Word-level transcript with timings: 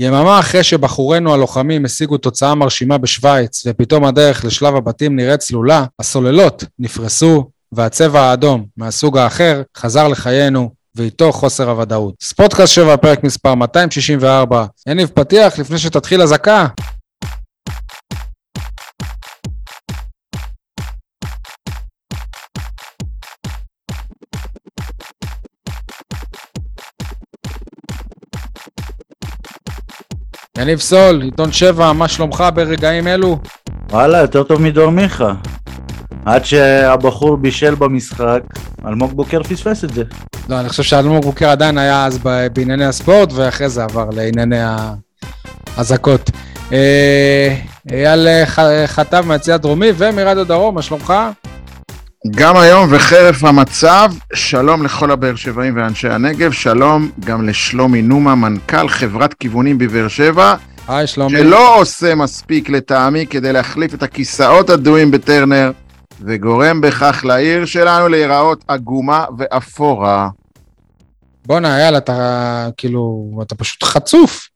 יממה 0.00 0.40
אחרי 0.40 0.62
שבחורינו 0.62 1.34
הלוחמים 1.34 1.84
השיגו 1.84 2.18
תוצאה 2.18 2.54
מרשימה 2.54 2.98
בשוויץ, 2.98 3.62
ופתאום 3.66 4.04
הדרך 4.04 4.44
לשלב 4.44 4.76
הבתים 4.76 5.16
נראית 5.16 5.40
צלולה, 5.40 5.84
הסוללות 5.98 6.64
נפרסו, 6.78 7.50
והצבע 7.72 8.20
האדום 8.20 8.66
מהסוג 8.76 9.18
האחר 9.18 9.62
חזר 9.76 10.08
לחיינו, 10.08 10.70
ואיתו 10.94 11.32
חוסר 11.32 11.70
הוודאות. 11.70 12.14
ספורטקאסט 12.20 12.72
7, 12.72 12.96
פרק 12.96 13.24
מספר 13.24 13.54
264. 13.54 14.64
יניב 14.88 15.10
פתיח 15.14 15.58
לפני 15.58 15.78
שתתחיל 15.78 16.22
אזעקה. 16.22 16.66
יניב 30.58 30.80
סול, 30.80 31.22
עיתון 31.22 31.52
7, 31.52 31.92
מה 31.92 32.08
שלומך 32.08 32.44
ברגעים 32.54 33.06
אלו? 33.06 33.38
וואלה, 33.90 34.18
יותר 34.18 34.42
טוב 34.42 34.62
מדור 34.62 34.90
מיכה. 34.90 35.32
עד 36.24 36.44
שהבחור 36.44 37.36
בישל 37.36 37.74
במשחק, 37.74 38.40
אלמוג 38.86 39.12
בוקר 39.12 39.42
פספס 39.42 39.84
את 39.84 39.94
זה. 39.94 40.02
לא, 40.48 40.60
אני 40.60 40.68
חושב 40.68 40.82
שאלמוג 40.82 41.24
בוקר 41.24 41.48
עדיין 41.48 41.78
היה 41.78 42.06
אז 42.06 42.18
בענייני 42.52 42.84
הספורט, 42.84 43.32
ואחרי 43.32 43.68
זה 43.68 43.84
עבר 43.84 44.08
לענייני 44.12 44.58
האזעקות. 45.76 46.30
אה, 46.72 47.56
אייל 47.92 48.28
חטב 48.86 49.24
מהציע 49.26 49.54
הדרומי 49.54 49.88
ומרדיו 49.96 50.44
דרום, 50.46 50.74
מה 50.74 50.82
שלומך? 50.82 51.14
גם 52.26 52.56
היום 52.56 52.88
וחרף 52.90 53.44
המצב, 53.44 54.12
שלום 54.34 54.84
לכל 54.84 55.10
הבאר 55.10 55.36
שבעים 55.36 55.76
ואנשי 55.76 56.08
הנגב, 56.08 56.52
שלום 56.52 57.10
גם 57.20 57.48
לשלומי 57.48 58.02
נומה, 58.02 58.34
מנכ"ל 58.34 58.88
חברת 58.88 59.34
כיוונים 59.34 59.78
בבאר 59.78 60.08
שבע. 60.08 60.54
היי 60.88 61.06
שלומי. 61.06 61.38
שלא 61.38 61.80
עושה 61.80 62.14
מספיק 62.14 62.68
לטעמי 62.70 63.26
כדי 63.26 63.52
להחליף 63.52 63.94
את 63.94 64.02
הכיסאות 64.02 64.70
הדויים 64.70 65.10
בטרנר, 65.10 65.70
וגורם 66.20 66.80
בכך 66.80 67.24
לעיר 67.24 67.64
שלנו 67.64 68.08
להיראות 68.08 68.64
עגומה 68.68 69.24
ואפורה. 69.38 70.28
בואנה, 71.46 71.78
אייל, 71.78 71.96
אתה 71.96 72.68
כאילו, 72.76 73.30
אתה 73.42 73.54
פשוט 73.54 73.84
חצוף. 73.84 74.48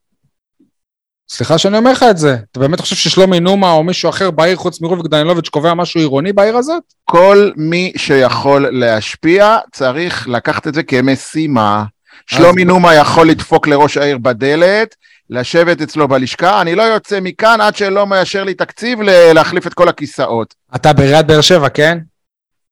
סליחה 1.32 1.58
שאני 1.58 1.78
אומר 1.78 1.92
לך 1.92 2.04
את 2.10 2.18
זה. 2.18 2.36
אתה 2.52 2.60
באמת 2.60 2.80
חושב 2.80 2.96
ששלומי 2.96 3.40
נומה 3.40 3.72
או 3.72 3.84
מישהו 3.84 4.10
אחר 4.10 4.30
בעיר 4.30 4.56
חוץ 4.56 4.80
מרוביק 4.80 5.06
דנילוביץ' 5.06 5.48
קובע 5.48 5.74
משהו 5.74 6.00
עירוני 6.00 6.32
בעיר 6.32 6.56
הזאת? 6.56 6.82
כל 7.04 7.50
מי 7.56 7.92
שיכול 7.96 8.68
להשפיע 8.72 9.56
צריך 9.72 10.28
לקחת 10.28 10.66
את 10.66 10.74
זה 10.74 10.82
כמשימה. 10.82 11.84
שלומי 12.26 12.64
נומה 12.64 12.94
יכול 12.94 13.28
לדפוק 13.28 13.66
לראש 13.66 13.96
העיר 13.96 14.18
בדלת, 14.18 14.94
לשבת 15.30 15.80
אצלו 15.80 16.08
בלשכה, 16.08 16.60
אני 16.60 16.74
לא 16.74 16.82
יוצא 16.82 17.20
מכאן 17.20 17.60
עד 17.60 17.76
שלא 17.76 18.06
מאשר 18.06 18.44
לי 18.44 18.54
תקציב 18.54 18.98
להחליף 19.34 19.66
את 19.66 19.74
כל 19.74 19.88
הכיסאות. 19.88 20.54
אתה 20.74 20.92
בעיריית 20.92 21.26
באר 21.26 21.40
שבע, 21.40 21.68
כן? 21.68 21.98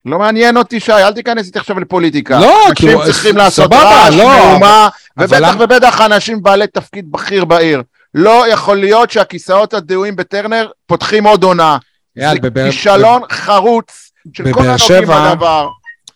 לא 0.07 0.19
מעניין 0.19 0.57
אותי, 0.57 0.81
שי, 0.81 0.93
אל 0.93 1.13
תיכנס 1.13 1.47
איתי 1.47 1.59
עכשיו 1.59 1.81
לפוליטיקה. 1.81 2.41
לא, 2.41 2.69
אנשים 2.69 2.89
כאילו, 2.89 3.05
צריכים 3.05 3.37
לעשות 3.37 3.73
רעש, 3.73 4.15
לא, 4.15 4.25
מהומה, 4.25 4.89
ובטח 5.17 5.55
ובטח 5.61 6.01
אנשים 6.01 6.43
בעלי 6.43 6.67
תפקיד 6.67 7.11
בכיר 7.11 7.45
בעיר. 7.45 7.83
לא 8.15 8.45
יכול 8.49 8.77
להיות 8.77 9.11
שהכיסאות 9.11 9.75
הדהויים 9.75 10.17
בטרנר 10.17 10.69
פותחים 10.87 11.27
עוד 11.27 11.43
עונה. 11.43 11.79
זה 12.15 12.51
כישלון 12.55 13.23
חרוץ 13.31 14.13
של 14.33 14.53
כל 14.53 14.61
הנוגעים 14.61 15.03
בדבר. 15.03 15.69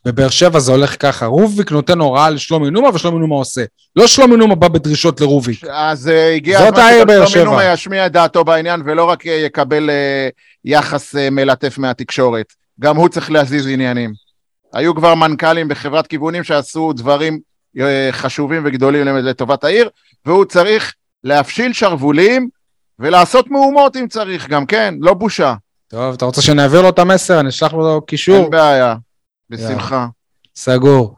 בבאר 0.04 0.28
שבע 0.28 0.58
זה 0.58 0.72
הולך 0.72 0.96
ככה, 1.02 1.26
רוביק 1.26 1.72
נותן 1.72 2.00
הוראה 2.00 2.30
לשלומי 2.30 2.70
נומה 2.70 2.88
ושלומי 2.94 3.18
נומה 3.18 3.34
עושה. 3.34 3.64
לא 3.96 4.06
שלומי 4.06 4.36
נומה 4.36 4.54
בא 4.54 4.68
בדרישות 4.68 5.20
לרוביק. 5.20 5.64
אז 5.70 6.08
אה, 6.08 6.34
הגיע 6.34 6.58
הזמן 6.58 6.80
העיר 6.80 7.04
באר 7.04 7.16
שגם 7.16 7.26
שבע. 7.26 7.32
שלומי 7.32 7.50
נומה 7.50 7.64
ישמיע 7.64 8.06
את 8.06 8.12
דעתו 8.12 8.44
בעניין 8.44 8.82
ולא 8.84 9.04
רק 9.04 9.26
אה, 9.26 9.32
יקבל 9.32 9.90
אה, 9.90 10.28
יחס 10.64 11.14
מלטף 11.14 11.78
מהתקשורת. 11.78 12.46
גם 12.80 12.96
הוא 12.96 13.08
צריך 13.08 13.30
להזיז 13.30 13.66
עניינים. 13.66 14.12
היו 14.74 14.94
כבר 14.94 15.14
מנכ"לים 15.14 15.68
בחברת 15.68 16.06
כיוונים 16.06 16.44
שעשו 16.44 16.92
דברים 16.92 17.38
חשובים 18.10 18.62
וגדולים 18.64 19.06
לטובת 19.06 19.64
העיר, 19.64 19.88
והוא 20.26 20.44
צריך 20.44 20.94
להפשיל 21.24 21.72
שרוולים 21.72 22.48
ולעשות 22.98 23.50
מהומות 23.50 23.96
אם 23.96 24.08
צריך 24.08 24.48
גם, 24.48 24.66
כן? 24.66 24.94
לא 25.00 25.14
בושה. 25.14 25.54
טוב, 25.88 26.14
אתה 26.14 26.24
רוצה 26.24 26.42
שנעביר 26.42 26.82
לו 26.82 26.88
את 26.88 26.98
המסר? 26.98 27.40
אני 27.40 27.48
אשלח 27.48 27.72
לו 27.72 28.02
קישור. 28.06 28.36
אין 28.36 28.50
בעיה. 28.50 28.94
בשמחה. 29.50 30.06
סגור. 30.56 31.16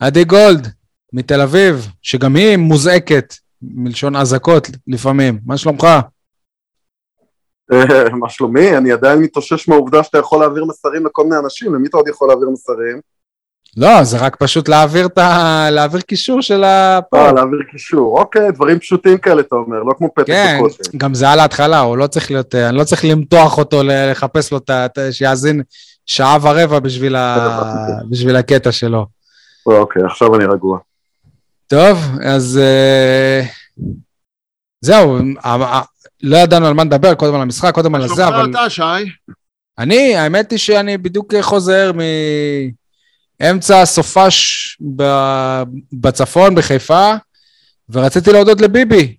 עדי 0.00 0.24
גולד, 0.24 0.68
מתל 1.12 1.40
אביב, 1.40 1.88
שגם 2.02 2.36
היא 2.36 2.56
מוזעקת, 2.56 3.34
מלשון 3.62 4.16
אזעקות 4.16 4.68
לפעמים. 4.86 5.38
מה 5.46 5.58
שלומך? 5.58 5.86
אה, 7.72 8.08
מה 8.14 8.28
שלומי? 8.28 8.76
אני 8.76 8.92
עדיין 8.92 9.18
מתאושש 9.18 9.68
מהעובדה 9.68 10.02
שאתה 10.02 10.18
יכול 10.18 10.40
להעביר 10.40 10.64
מסרים 10.64 11.06
לכל 11.06 11.22
מיני 11.24 11.36
אנשים, 11.44 11.74
למי 11.74 11.88
אתה 11.88 11.96
עוד 11.96 12.08
יכול 12.08 12.28
להעביר 12.28 12.48
מסרים? 12.50 13.00
לא, 13.76 14.04
זה 14.04 14.18
רק 14.18 14.36
פשוט 14.36 14.68
להעביר 14.68 15.06
את 15.06 15.18
ה... 15.18 15.68
להעביר 15.70 16.00
קישור 16.00 16.42
של 16.42 16.64
אה, 16.64 16.98
הפוד. 16.98 17.34
להעביר 17.34 17.60
קישור. 17.70 18.18
אוקיי, 18.18 18.52
דברים 18.52 18.78
פשוטים 18.78 19.18
כאלה 19.18 19.40
אתה 19.40 19.56
אומר, 19.56 19.82
לא 19.82 19.94
כמו 19.98 20.08
פתק 20.14 20.26
כן, 20.26 20.58
בכושר. 20.60 20.90
גם 20.96 21.14
זה 21.14 21.30
על 21.30 21.40
ההתחלה, 21.40 21.80
הוא 21.80 21.96
לא 21.96 22.06
צריך 22.06 22.30
להיות, 22.30 22.54
אני 22.54 22.76
לא 22.76 22.84
צריך 22.84 23.04
למתוח 23.04 23.58
אותו, 23.58 23.82
לחפש 23.84 24.52
לו 24.52 24.58
את 24.58 24.70
ה... 24.70 24.86
את 24.86 24.98
ה- 24.98 25.12
שיאזין 25.12 25.62
שעה 26.06 26.38
ורבע 26.42 26.78
בשביל, 26.78 27.16
ה... 27.16 27.62
בשביל 28.10 28.36
הקטע 28.36 28.72
שלו. 28.72 29.06
אוקיי, 29.66 30.02
עכשיו 30.04 30.34
אני 30.34 30.44
רגוע. 30.44 30.78
טוב, 31.66 31.98
אז 32.24 32.60
אה, 32.62 33.42
זהו, 34.80 35.16
אה, 35.44 35.54
אה, 35.54 35.82
לא 36.22 36.36
ידענו 36.36 36.66
על 36.66 36.74
מה 36.74 36.84
נדבר, 36.84 37.14
קודם 37.14 37.34
על 37.34 37.40
המשחק, 37.40 37.74
קודם 37.74 37.94
על 37.94 38.08
זה, 38.08 38.28
אבל 38.28 38.50
אתה, 38.50 38.70
שי? 38.70 38.82
אני, 39.78 40.16
האמת 40.16 40.50
היא 40.50 40.58
שאני 40.58 40.98
בדיוק 40.98 41.34
חוזר 41.40 41.92
מאמצע 41.92 42.83
סופש 43.84 44.78
ב- 44.96 45.62
בצפון, 45.92 46.54
בחיפה, 46.54 47.12
ורציתי 47.90 48.32
להודות 48.32 48.60
לביבי, 48.60 49.16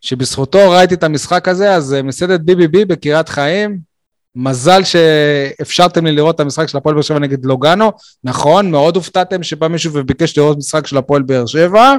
שבזכותו 0.00 0.70
ראיתי 0.70 0.94
את 0.94 1.02
המשחק 1.04 1.48
הזה, 1.48 1.74
אז 1.74 1.94
אה, 1.94 2.02
מסעדת 2.02 2.40
ביבי 2.40 2.68
בי 2.68 2.84
בקריית 2.84 3.28
חיים. 3.28 3.92
מזל 4.36 4.80
שאפשרתם 4.84 6.06
לי 6.06 6.12
לראות 6.12 6.34
את 6.34 6.40
המשחק 6.40 6.68
של 6.68 6.78
הפועל 6.78 6.94
באר 6.94 7.02
שבע 7.02 7.18
נגד 7.18 7.44
לוגאנו. 7.44 7.92
נכון, 8.24 8.70
מאוד 8.70 8.96
הופתעתם 8.96 9.42
שבא 9.42 9.68
מישהו 9.68 9.92
וביקש 9.94 10.38
לראות 10.38 10.58
משחק 10.58 10.86
של 10.86 10.96
הפועל 10.96 11.22
באר 11.22 11.46
שבע. 11.46 11.94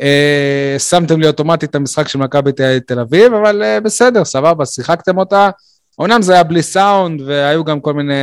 אה, 0.00 0.76
שמתם 0.78 1.20
לי 1.20 1.26
אוטומטית 1.26 1.70
את 1.70 1.74
המשחק 1.74 2.08
של 2.08 2.18
מכבי 2.18 2.52
תל- 2.86 3.00
אביב, 3.00 3.34
אבל 3.34 3.62
אה, 3.62 3.80
בסדר, 3.80 4.24
סבבה, 4.24 4.66
שיחקתם 4.66 5.18
אותה. 5.18 5.50
אומנם 5.98 6.22
זה 6.22 6.32
היה 6.32 6.42
בלי 6.42 6.62
סאונד, 6.62 7.20
והיו 7.20 7.64
גם 7.64 7.80
כל 7.80 7.94
מיני 7.94 8.14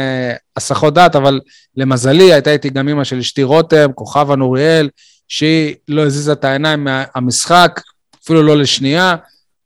הסחות 0.58 0.94
דעת, 0.94 1.16
אבל 1.16 1.40
למזלי 1.78 2.34
הייתה 2.34 2.52
איתי 2.52 2.70
גם 2.70 2.90
אמא 2.90 3.04
של 3.04 3.18
אשתי 3.18 3.44
רותם, 3.44 3.92
כוכבה 3.96 4.36
נוריאל, 4.36 4.90
שהיא 5.28 5.76
לא 5.88 6.06
הזיזה 6.06 6.32
את 6.32 6.46
העיניים 6.46 6.84
מהמשחק, 6.84 7.82
אפילו 8.24 8.44
לא 8.44 8.58
לשנייה, 8.58 9.16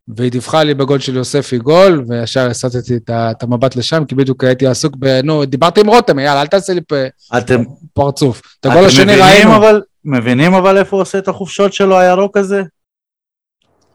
והיא 0.08 0.32
דיווחה 0.32 0.64
לי 0.64 0.74
בגול 0.74 1.00
של 1.00 1.16
יוספי 1.16 1.58
גול, 1.58 2.06
וישר 2.08 2.50
הסטתי 2.50 2.96
את 2.96 3.10
את 3.10 3.44
המבט 3.44 3.76
לשם, 3.76 4.06
כי 4.06 4.16
בדיוק 4.16 4.44
הייתי 4.44 4.68
עסוק 4.68 4.96
ב... 5.00 5.06
נו, 5.24 5.46
דיברתי 5.46 5.82
עם 5.82 5.88
רותם, 5.88 6.20
יאללה, 6.20 6.42
אל 6.42 6.48
תעשה 6.48 6.74
לי 6.74 6.82
פ- 6.82 6.94
אתם, 7.38 7.64
פרצוף. 7.94 8.42
את 8.60 8.66
הגול 8.66 8.86
השני 8.86 9.04
מבינים 9.06 9.24
ראינו. 9.24 9.56
אבל, 9.56 9.82
מבינים 10.06 10.54
אבל 10.54 10.78
איפה 10.78 10.96
הוא 10.96 11.02
עושה 11.02 11.18
את 11.18 11.28
החופשות 11.28 11.74
שלו 11.74 12.00
הירוק 12.00 12.38
הזה? 12.38 12.62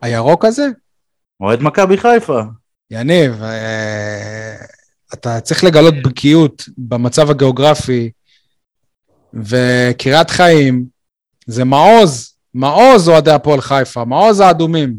הירוק 0.03 0.44
הזה? 0.44 0.66
אוהד 1.41 1.62
מכבי 1.62 1.98
חיפה. 1.98 2.41
יניב, 2.90 3.42
אה, 3.42 4.54
אתה 5.14 5.40
צריך 5.40 5.64
לגלות 5.64 5.94
בקיאות 6.04 6.62
במצב 6.78 7.30
הגיאוגרפי, 7.30 8.10
וקריית 9.34 10.30
חיים 10.30 10.84
זה 11.46 11.64
מעוז, 11.64 12.34
מעוז 12.54 13.08
אוהדי 13.08 13.30
הפועל 13.30 13.60
חיפה, 13.60 14.04
מעוז 14.04 14.40
האדומים 14.40 14.94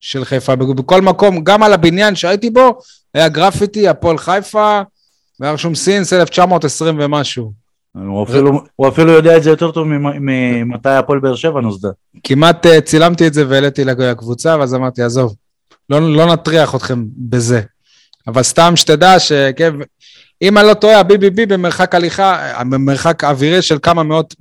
של 0.00 0.24
חיפה. 0.24 0.56
בכל 0.56 1.02
מקום, 1.02 1.44
גם 1.44 1.62
על 1.62 1.72
הבניין 1.72 2.14
שהייתי 2.14 2.50
בו, 2.50 2.78
היה 3.14 3.28
גרפיטי, 3.28 3.88
הפועל 3.88 4.18
חיפה, 4.18 4.80
והיה 5.40 5.52
רשום 5.52 5.74
סינס 5.74 6.12
1920 6.12 6.96
ומשהו. 7.00 7.52
הוא 7.94 8.24
אפילו, 8.24 8.60
הוא 8.76 8.88
אפילו 8.88 9.12
יודע 9.12 9.36
את 9.36 9.42
זה 9.42 9.50
יותר 9.50 9.70
טוב 9.70 9.86
ממ- 9.88 10.26
ממתי 10.26 10.88
הפועל 10.88 11.18
באר 11.20 11.34
שבע 11.34 11.60
נוסדה. 11.60 11.88
כמעט 12.24 12.66
אה, 12.66 12.80
צילמתי 12.80 13.26
את 13.26 13.34
זה 13.34 13.48
והעליתי 13.48 13.84
לקבוצה, 13.84 14.56
ואז 14.58 14.74
אמרתי, 14.74 15.02
עזוב, 15.02 15.34
לא, 15.90 16.16
לא 16.16 16.32
נטריח 16.32 16.74
אתכם 16.74 17.04
בזה. 17.16 17.60
אבל 18.26 18.42
סתם 18.42 18.72
שתדע 18.76 19.18
שכן, 19.18 19.74
אם 20.42 20.58
אני 20.58 20.66
לא 20.66 20.74
טועה, 20.74 20.98
ה-BBB 20.98 21.46
במרחק 21.48 21.94
הליכה, 21.94 22.62
במרחק 22.70 23.24
אווירי 23.24 23.62
של 23.62 23.78
כמה 23.82 24.02
מאות 24.02 24.34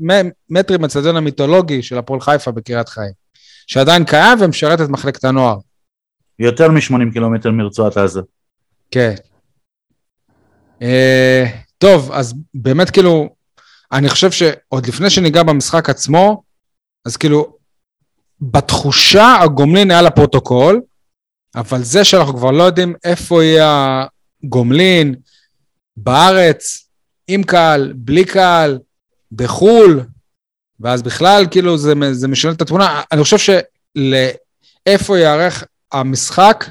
מטרים 0.50 0.82
מהצדון 0.82 1.16
המיתולוגי 1.16 1.84
של 1.84 1.98
הפועל 1.98 2.22
חיפה 2.22 2.52
בקריית 2.52 2.90
חיים, 2.90 3.12
שעדיין 3.68 4.06
קיים 4.06 4.38
ומשרת 4.42 4.82
את 4.82 4.90
מחלקת 4.90 5.24
הנוער. 5.24 5.58
יותר 6.40 6.72
מ-80 6.72 7.14
קילומטר 7.14 7.52
מרצועת 7.52 7.98
עזה. 7.98 8.22
כן. 8.92 9.14
אה, 10.82 11.46
טוב, 11.78 12.12
אז 12.12 12.34
באמת 12.54 12.90
כאילו, 12.90 13.30
אני 13.92 14.10
חושב 14.10 14.32
שעוד 14.32 14.88
לפני 14.88 15.10
שניגע 15.10 15.44
במשחק 15.44 15.90
עצמו, 15.90 16.44
אז 17.06 17.18
כאילו, 17.18 17.58
בתחושה 18.42 19.36
הגומלין 19.42 19.92
היה 19.92 20.02
לפרוטוקול, 20.02 20.82
אבל 21.56 21.84
זה 21.84 22.04
שאנחנו 22.04 22.38
כבר 22.38 22.52
לא 22.52 22.64
יודעים 22.64 22.96
איפה 23.04 23.44
יהיה 23.44 24.06
הגומלין, 24.44 25.16
בארץ, 25.98 26.88
עם 27.28 27.44
קהל, 27.44 27.94
בלי 27.96 28.26
קהל, 28.26 28.80
בחו"ל, 29.32 30.02
ואז 30.80 31.02
בכלל 31.02 31.46
כאילו 31.52 31.78
זה, 31.78 31.94
זה 32.12 32.28
משנה 32.28 32.52
את 32.52 32.62
התמונה. 32.62 33.02
אני 33.12 33.24
חושב 33.24 33.56
שלאיפה 33.98 35.18
ייערך 35.18 35.64
המשחק, 35.92 36.66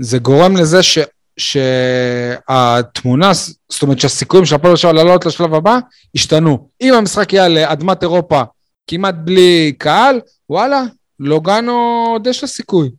זה 0.00 0.18
גורם 0.18 0.56
לזה 0.56 0.82
ש, 0.82 0.98
שהתמונה, 1.36 3.32
זאת 3.68 3.82
אומרת 3.82 4.00
שהסיכויים 4.00 4.46
של 4.46 4.54
הפועל 4.54 4.72
עכשיו 4.72 4.92
לעלות 4.92 5.26
לשלב 5.26 5.54
הבא, 5.54 5.78
השתנו. 6.14 6.68
אם 6.80 6.94
המשחק 6.94 7.32
יהיה 7.32 7.48
לאדמת 7.48 8.02
אירופה 8.02 8.42
כמעט 8.86 9.14
בלי 9.24 9.72
קהל, 9.78 10.20
וואלה, 10.50 10.82
לוגנו 11.20 12.06
עוד 12.12 12.26
יש 12.26 12.42
לה 12.42 12.48
סיכוי. 12.48 12.90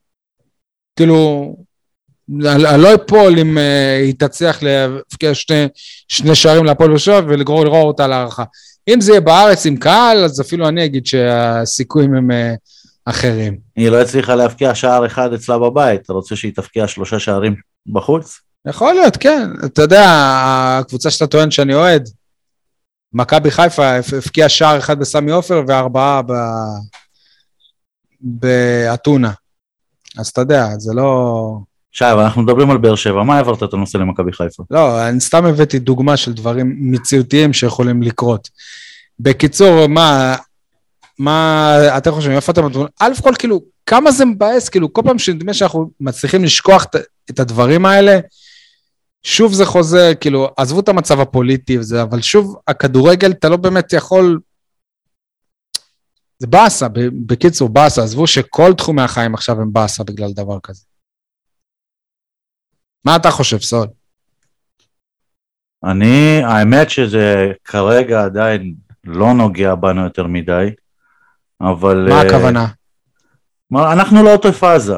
כאילו, 0.96 1.56
אני 2.46 2.82
לא 2.82 2.96
אפול 2.96 3.40
אם 3.40 3.58
אה, 3.58 3.98
היא 4.04 4.14
תצליח 4.18 4.64
להבקיע 4.64 5.34
שני, 5.34 5.68
שני 6.08 6.36
שערים 6.36 6.66
להפועל 6.66 6.90
באר 6.90 6.98
שבע 6.98 7.22
ולגרור 7.28 7.68
אותה 7.68 8.08
להערכה. 8.08 8.44
אם 8.88 9.02
זה 9.02 9.12
יהיה 9.12 9.22
בארץ 9.22 9.66
עם 9.66 9.78
קהל, 9.78 10.24
אז 10.24 10.42
אפילו 10.42 10.68
אני 10.68 10.86
אגיד 10.86 11.06
שהסיכויים 11.06 12.16
הם 12.16 12.32
אה, 12.32 12.54
אחרים. 13.06 13.58
היא 13.76 13.90
לא 13.90 14.02
הצליחה 14.02 14.36
להבקיע 14.36 14.76
שער 14.76 15.06
אחד 15.06 15.34
אצלה 15.34 15.60
בבית, 15.60 16.02
אתה 16.02 16.14
רוצה 16.14 16.36
שהיא 16.36 16.54
תבקיע 16.56 16.88
שלושה 16.88 17.20
שערים 17.20 17.56
בחוץ? 17.88 18.40
יכול 18.68 18.94
להיות, 18.94 19.18
כן. 19.18 19.50
אתה 19.66 19.82
יודע, 19.82 20.06
הקבוצה 20.80 21.12
שאתה 21.12 21.28
טוען 21.28 21.52
שאני 21.52 21.74
אוהד, 21.74 22.10
מכבי 23.14 23.52
חיפה 23.52 23.86
הבקיעה 24.18 24.50
שער 24.50 24.78
אחד 24.78 25.00
בסמי 25.00 25.32
עופר 25.32 25.62
וארבעה 25.68 26.22
ב... 26.22 26.32
באתונה. 28.22 29.32
אז 30.18 30.28
אתה 30.28 30.42
יודע, 30.42 30.68
זה 30.78 30.94
לא... 30.94 31.58
שי, 31.92 32.06
אבל 32.12 32.24
אנחנו 32.24 32.42
מדברים 32.42 32.72
על 32.72 32.78
באר 32.78 32.96
שבע, 32.96 33.24
מה 33.24 33.38
העברת 33.38 33.64
את 33.64 33.74
הנושא 33.74 33.98
למכבי 33.98 34.34
חיפה? 34.34 34.64
לא, 34.72 35.08
אני 35.08 35.20
סתם 35.20 35.46
הבאתי 35.46 35.80
דוגמה 35.80 36.18
של 36.18 36.34
דברים 36.34 36.76
מציאותיים 36.80 37.54
שיכולים 37.54 38.02
לקרות. 38.02 38.50
בקיצור, 39.20 39.88
מה, 39.88 40.36
מה 41.20 41.76
אתם 41.98 42.12
חושבים, 42.12 42.36
איפה 42.36 42.52
אתם... 42.52 42.62
א' 43.00 43.12
כל, 43.24 43.34
כאילו, 43.40 43.62
כמה 43.86 44.12
זה 44.12 44.26
מבאס, 44.26 44.70
כאילו, 44.70 44.94
כל 44.94 45.02
פעם 45.06 45.20
שנדמה 45.20 45.54
שאנחנו 45.54 45.90
מצליחים 46.00 46.44
לשכוח 46.44 46.86
את 47.30 47.40
הדברים 47.40 47.86
האלה, 47.86 48.20
שוב 49.24 49.54
זה 49.54 49.66
חוזר, 49.66 50.12
כאילו, 50.22 50.50
עזבו 50.58 50.80
את 50.80 50.90
המצב 50.90 51.20
הפוליטי 51.20 51.78
וזה, 51.78 52.02
אבל 52.02 52.22
שוב, 52.22 52.56
הכדורגל, 52.68 53.32
אתה 53.32 53.50
לא 53.50 53.58
באמת 53.58 53.94
יכול... 53.94 54.40
זה 56.40 56.48
באסה, 56.48 56.88
בקיצור, 57.26 57.70
באסה. 57.70 58.04
עזבו 58.04 58.28
שכל 58.28 58.74
תחומי 58.78 59.02
החיים 59.02 59.34
עכשיו 59.34 59.62
הם 59.62 59.74
באסה 59.74 60.04
בגלל 60.04 60.32
דבר 60.34 60.60
כזה. 60.64 60.84
מה 63.06 63.16
אתה 63.16 63.32
חושב, 63.32 63.60
סול? 63.60 63.88
אני, 65.84 66.44
האמת 66.44 66.90
שזה 66.90 67.52
כרגע 67.64 68.24
עדיין 68.24 68.74
לא 69.04 69.34
נוגע 69.34 69.76
בנו 69.76 70.04
יותר 70.04 70.28
מדי, 70.28 70.70
אבל... 71.62 72.08
מה 72.10 72.22
הכוונה? 72.22 72.68
אנחנו 73.76 74.24
לא 74.24 74.34
עוטף 74.34 74.64
עזה. 74.64 74.98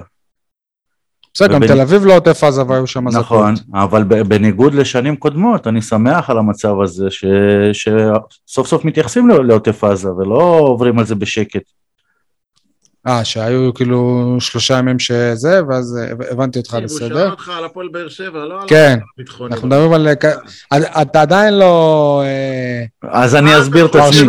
בסדר, 1.35 1.53
גם 1.53 1.67
תל 1.67 1.81
אביב 1.81 2.05
לא 2.05 2.15
עוטף 2.15 2.43
עזה 2.43 2.63
והיו 2.67 2.87
שם 2.87 3.07
אזעקות. 3.07 3.39
נכון, 3.39 3.55
אבל 3.73 4.03
בניגוד 4.03 4.73
לשנים 4.73 5.15
קודמות, 5.15 5.67
אני 5.67 5.81
שמח 5.81 6.29
על 6.29 6.37
המצב 6.37 6.81
הזה, 6.81 7.07
שסוף 7.73 8.67
סוף 8.67 8.85
מתייחסים 8.85 9.29
לעוטף 9.29 9.83
עזה 9.83 10.09
ולא 10.09 10.57
עוברים 10.59 10.99
על 10.99 11.05
זה 11.05 11.15
בשקט. 11.15 11.61
אה, 13.07 13.25
שהיו 13.25 13.73
כאילו 13.73 14.35
שלושה 14.39 14.77
ימים 14.77 14.99
שזה, 14.99 15.61
ואז 15.69 15.99
הבנתי 16.31 16.59
אותך 16.59 16.77
בסדר. 16.83 17.05
הוא 17.05 17.19
שאל 17.19 17.29
אותך 17.29 17.51
על 17.57 17.65
הפועל 17.65 17.87
באר 17.87 18.09
שבע, 18.09 18.45
לא 18.45 18.61
על 18.61 18.67
כן, 18.67 18.99
אנחנו 19.51 19.67
מדברים 19.67 19.93
על... 19.93 20.07
אתה 21.01 21.21
עדיין 21.21 21.53
לא... 21.53 22.23
אה, 22.25 22.85
אז 23.21 23.35
אני 23.35 23.59
אסביר 23.59 23.85
את 23.85 23.95
עצמי. 23.95 24.27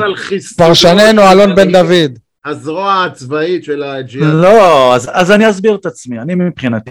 פרשננו 0.57 1.23
אלון 1.23 1.55
בן 1.55 1.73
דוד. 1.73 2.26
הזרוע 2.47 3.05
הצבאית 3.05 3.65
של 3.65 3.83
הג'יהאד. 3.83 4.35
לא, 4.35 4.95
אז, 4.95 5.11
אז 5.13 5.31
אני 5.31 5.51
אסביר 5.51 5.75
את 5.75 5.87
עצמי. 5.87 6.19
אני 6.19 6.35
מבחינתי, 6.35 6.91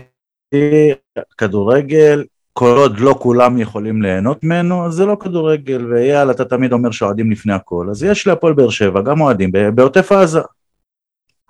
כדורגל, 1.38 2.24
כל 2.54 2.78
עוד 2.78 3.00
לא 3.00 3.16
כולם 3.20 3.60
יכולים 3.60 4.02
ליהנות 4.02 4.44
ממנו, 4.44 4.86
אז 4.86 4.94
זה 4.94 5.06
לא 5.06 5.18
כדורגל, 5.20 5.94
ואייל, 5.94 6.32
אתה 6.32 6.46
תמיד 6.46 6.74
אומר 6.74 6.92
שאוהדים 6.92 7.32
לפני 7.32 7.54
הכל, 7.54 7.88
אז 7.92 8.04
יש 8.04 8.28
להפועל 8.28 8.54
באר 8.54 8.70
שבע 8.70 9.02
גם 9.02 9.22
אוהדים 9.22 9.52
בעוטף 9.76 10.12
עזה. 10.12 10.40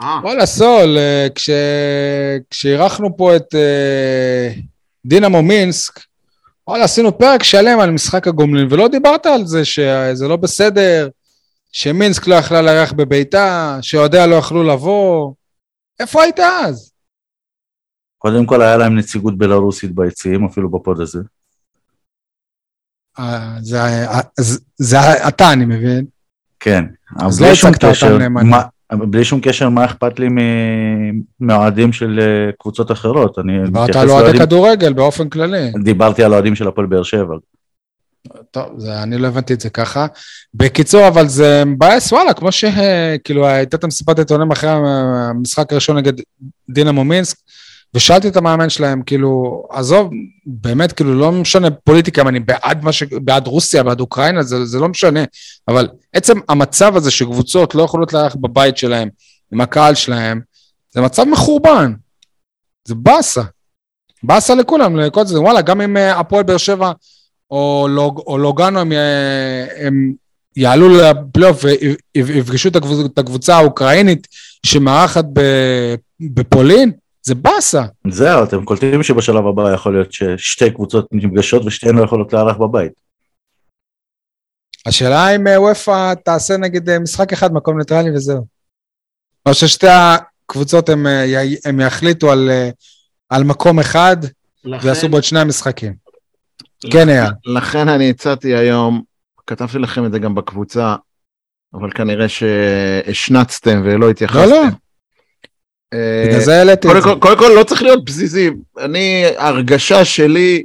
אה. 0.01 0.19
וואלה, 0.23 0.45
סול, 0.45 0.97
אה, 0.97 1.27
כשאירחנו 2.49 3.17
פה 3.17 3.35
את 3.35 3.55
אה, 3.55 4.53
דינמו 5.05 5.41
מינסק, 5.41 5.99
וואלה, 6.67 6.83
עשינו 6.83 7.17
פרק 7.17 7.43
שלם 7.43 7.79
על 7.79 7.91
משחק 7.91 8.27
הגומלין, 8.27 8.67
ולא 8.69 8.87
דיברת 8.87 9.25
על 9.25 9.45
זה 9.45 9.65
שזה 9.65 10.27
לא 10.27 10.35
בסדר, 10.35 11.07
שמינסק 11.75 12.27
לא 12.27 12.35
יכלה 12.35 12.61
לארח 12.61 12.91
בביתה, 12.93 13.77
שאוהדיה 13.81 14.27
לא 14.27 14.35
יכלו 14.35 14.63
לבוא. 14.63 15.33
איפה 15.99 16.23
היית 16.23 16.39
אז? 16.39 16.93
קודם 18.17 18.45
כל 18.45 18.61
היה 18.61 18.77
להם 18.77 18.97
נציגות 18.97 19.37
בלרוסית 19.37 19.95
ביציעים, 19.95 20.45
אפילו 20.45 20.69
בפוד 20.69 21.01
הזה. 21.01 21.19
זה, 23.61 23.79
זה, 24.39 24.59
זה 24.77 24.97
אתה, 25.27 25.53
אני 25.53 25.65
מבין. 25.65 26.05
כן. 26.59 26.85
אז 27.19 27.41
לא 27.41 27.47
הצגת 27.47 27.83
אותם 27.83 28.17
נאמנים. 28.17 28.53
בלי 28.91 29.23
שום 29.23 29.39
קשר 29.41 29.69
מה 29.69 29.85
אכפת 29.85 30.19
לי 30.19 30.27
מאוהדים 31.39 31.93
של 31.93 32.19
אה, 32.21 32.51
קבוצות 32.59 32.91
אחרות. 32.91 33.37
דיברת 33.65 33.95
על 33.95 34.09
אוהדי 34.09 34.37
כדורגל 34.37 34.93
באופן 34.93 35.29
כללי. 35.29 35.71
דיברתי 35.83 36.23
על 36.23 36.33
אוהדים 36.33 36.55
של 36.55 36.67
הפועל 36.67 36.87
באר 36.87 37.03
שבע. 37.03 37.35
טוב, 38.51 38.65
זה, 38.77 39.03
אני 39.03 39.17
לא 39.17 39.27
הבנתי 39.27 39.53
את 39.53 39.61
זה 39.61 39.69
ככה. 39.69 40.07
בקיצור, 40.53 41.07
אבל 41.07 41.27
זה 41.27 41.65
מבאס, 41.65 42.11
וואלה, 42.11 42.33
כמו 42.33 42.51
שכאילו 42.51 43.47
הייתה 43.47 43.77
את 43.77 43.83
המסיבת 43.83 44.19
עיתונאים 44.19 44.51
אחרי 44.51 44.69
המשחק 44.69 45.71
הראשון 45.71 45.97
נגד 45.97 46.13
דינמו 46.69 47.03
מינסק, 47.03 47.37
ושאלתי 47.93 48.27
את 48.27 48.37
המאמן 48.37 48.69
שלהם, 48.69 49.01
כאילו, 49.05 49.63
עזוב, 49.71 50.09
באמת, 50.45 50.91
כאילו, 50.91 51.13
לא 51.13 51.31
משנה 51.31 51.71
פוליטיקה, 51.71 52.21
אם 52.21 52.27
אני 52.27 52.39
בעד, 52.39 52.91
ש... 52.91 53.03
בעד 53.03 53.47
רוסיה, 53.47 53.83
בעד 53.83 53.99
אוקראינה, 53.99 54.43
זה, 54.43 54.65
זה 54.65 54.79
לא 54.79 54.87
משנה, 54.87 55.23
אבל 55.67 55.87
עצם 56.13 56.39
המצב 56.49 56.95
הזה 56.95 57.11
שקבוצות 57.11 57.75
לא 57.75 57.83
יכולות 57.83 58.13
לארח 58.13 58.35
בבית 58.35 58.77
שלהם, 58.77 59.09
עם 59.53 59.61
הקהל 59.61 59.95
שלהם, 59.95 60.41
זה 60.93 61.01
מצב 61.01 61.23
מחורבן. 61.23 61.93
זה 62.87 62.95
באסה. 62.95 63.41
באסה 64.23 64.55
לכולם, 64.55 64.95
לכל 64.95 65.25
זה, 65.25 65.41
וואלה, 65.41 65.61
גם 65.61 65.81
אם 65.81 65.97
אה, 65.97 66.19
הפועל 66.19 66.43
באר 66.43 66.57
שבע 66.57 66.91
או, 67.51 67.87
לוג, 67.89 68.19
או 68.27 68.37
לוגנו 68.37 68.79
הם, 68.79 68.91
אה, 68.91 69.65
הם 69.87 70.13
יעלו 70.55 70.89
לפלייאוף 70.89 71.63
ויפגשו 72.17 72.69
את 73.05 73.17
הקבוצה 73.17 73.55
האוקראינית 73.55 74.27
שמארחת 74.65 75.25
בפולין, 76.19 76.91
זה 77.23 77.35
באסה. 77.35 77.83
זהו, 78.09 78.43
אתם 78.43 78.65
קולטים 78.65 79.03
שבשלב 79.03 79.47
הבא 79.47 79.73
יכול 79.73 79.93
להיות 79.93 80.13
ששתי 80.13 80.71
קבוצות 80.71 81.07
נפגשות 81.11 81.65
ושתיהן 81.65 81.95
לא 81.95 82.03
יכולות 82.03 82.33
לארח 82.33 82.57
בבית. 82.57 82.91
השאלה 84.85 85.35
אם 85.35 85.47
אה, 85.47 85.61
וופא 85.61 86.13
תעשה 86.13 86.57
נגד 86.57 86.89
אה, 86.89 86.99
משחק 86.99 87.33
אחד 87.33 87.53
מקום 87.53 87.77
ניטרלי 87.77 88.15
וזהו. 88.15 88.45
או 89.45 89.53
ששתי 89.53 89.87
הקבוצות 89.89 90.89
הם, 90.89 91.05
הם 91.65 91.79
יחליטו 91.79 92.31
על, 92.31 92.49
על 93.29 93.43
מקום 93.43 93.79
אחד 93.79 94.17
לכן... 94.63 94.87
ויעשו 94.87 95.09
בו 95.09 95.17
את 95.17 95.23
שני 95.23 95.39
המשחקים. 95.39 96.04
כן, 96.91 97.09
אייל. 97.09 97.31
לכן 97.45 97.89
אני 97.89 98.09
הצעתי 98.09 98.55
היום, 98.55 99.01
כתבתי 99.47 99.79
לכם 99.79 100.05
את 100.05 100.11
זה 100.11 100.19
גם 100.19 100.35
בקבוצה, 100.35 100.95
אבל 101.73 101.91
כנראה 101.91 102.29
שהשנצתם 102.29 103.81
ולא 103.85 104.09
התייחסתם. 104.09 104.49
לא, 104.49 104.49
לא. 104.49 104.67
אה, 105.93 106.25
בגלל 106.27 106.39
זה 106.39 106.57
העליתי 106.57 106.87
את 106.87 106.93
זה. 106.93 107.09
קודם 107.19 107.37
כל 107.37 107.51
לא 107.55 107.63
צריך 107.63 107.81
להיות 107.81 108.05
בזיזים. 108.05 108.61
אני, 108.79 109.25
הרגשה 109.37 110.05
שלי, 110.05 110.63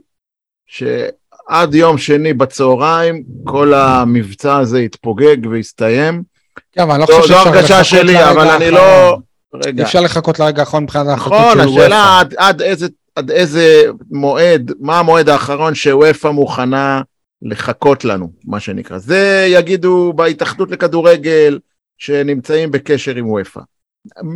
שעד 0.67 1.75
יום 1.75 1.99
שני 1.99 2.33
בצהריים, 2.33 3.23
כל 3.45 3.75
המבצע 3.75 4.57
הזה 4.57 4.81
יתפוגג 4.81 5.37
ויסתיים. 5.51 6.23
כן, 6.73 6.83
אבל 6.83 6.93
אני 6.93 7.01
לא 7.01 7.07
חושב 7.07 7.35
שאפשר 7.35 7.41
לחכות 7.41 7.59
לרגע 7.59 7.73
האחרון. 7.73 7.73
זו 7.73 7.75
הרגשה 7.75 7.85
שלי, 7.85 8.31
אבל 8.31 8.49
אני 8.51 8.71
לא... 8.71 9.17
רגע. 9.55 9.85
אפשר 9.85 10.01
לחכות 10.01 10.39
לרגע 10.39 10.61
האחרון 10.61 10.83
מבחינת 10.83 11.07
החלטות 11.09 11.39
נכון, 11.39 11.53
של 11.53 11.59
וופא. 11.59 11.71
נכון, 11.71 11.81
השאלה 11.81 12.23
עד 12.37 12.63
איזה 12.63 12.87
עד 13.21 13.31
איזה 13.31 13.85
מועד, 14.11 14.73
מה 14.81 14.99
המועד 14.99 15.29
האחרון 15.29 15.75
שוופא 15.75 16.29
מוכנה 16.29 17.03
לחכות 17.43 18.05
לנו, 18.05 18.33
מה 18.45 18.61
שנקרא. 18.61 18.99
זה 18.99 19.47
יגידו 19.49 20.13
בהתאחדות 20.17 20.71
לכדורגל 20.71 21.59
שנמצאים 21.99 22.71
בקשר 22.71 23.17
עם 23.17 23.31
וופא. 23.31 23.61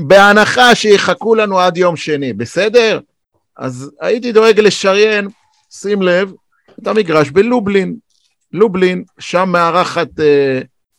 בהנחה 0.07 0.75
שיחכו 0.75 1.35
לנו 1.35 1.61
עד 1.61 1.77
יום 1.77 1.97
שני, 1.97 2.33
בסדר? 2.33 3.01
אז 3.57 3.91
הייתי 4.01 4.33
דואג 4.33 4.61
לשריין, 4.61 5.29
שים 5.71 6.03
לב, 6.03 6.33
את 6.83 6.87
המגרש 6.87 7.31
בלובלין. 7.31 7.97
לובלין, 8.53 9.05
שם 9.19 9.49
מארחת 9.49 10.09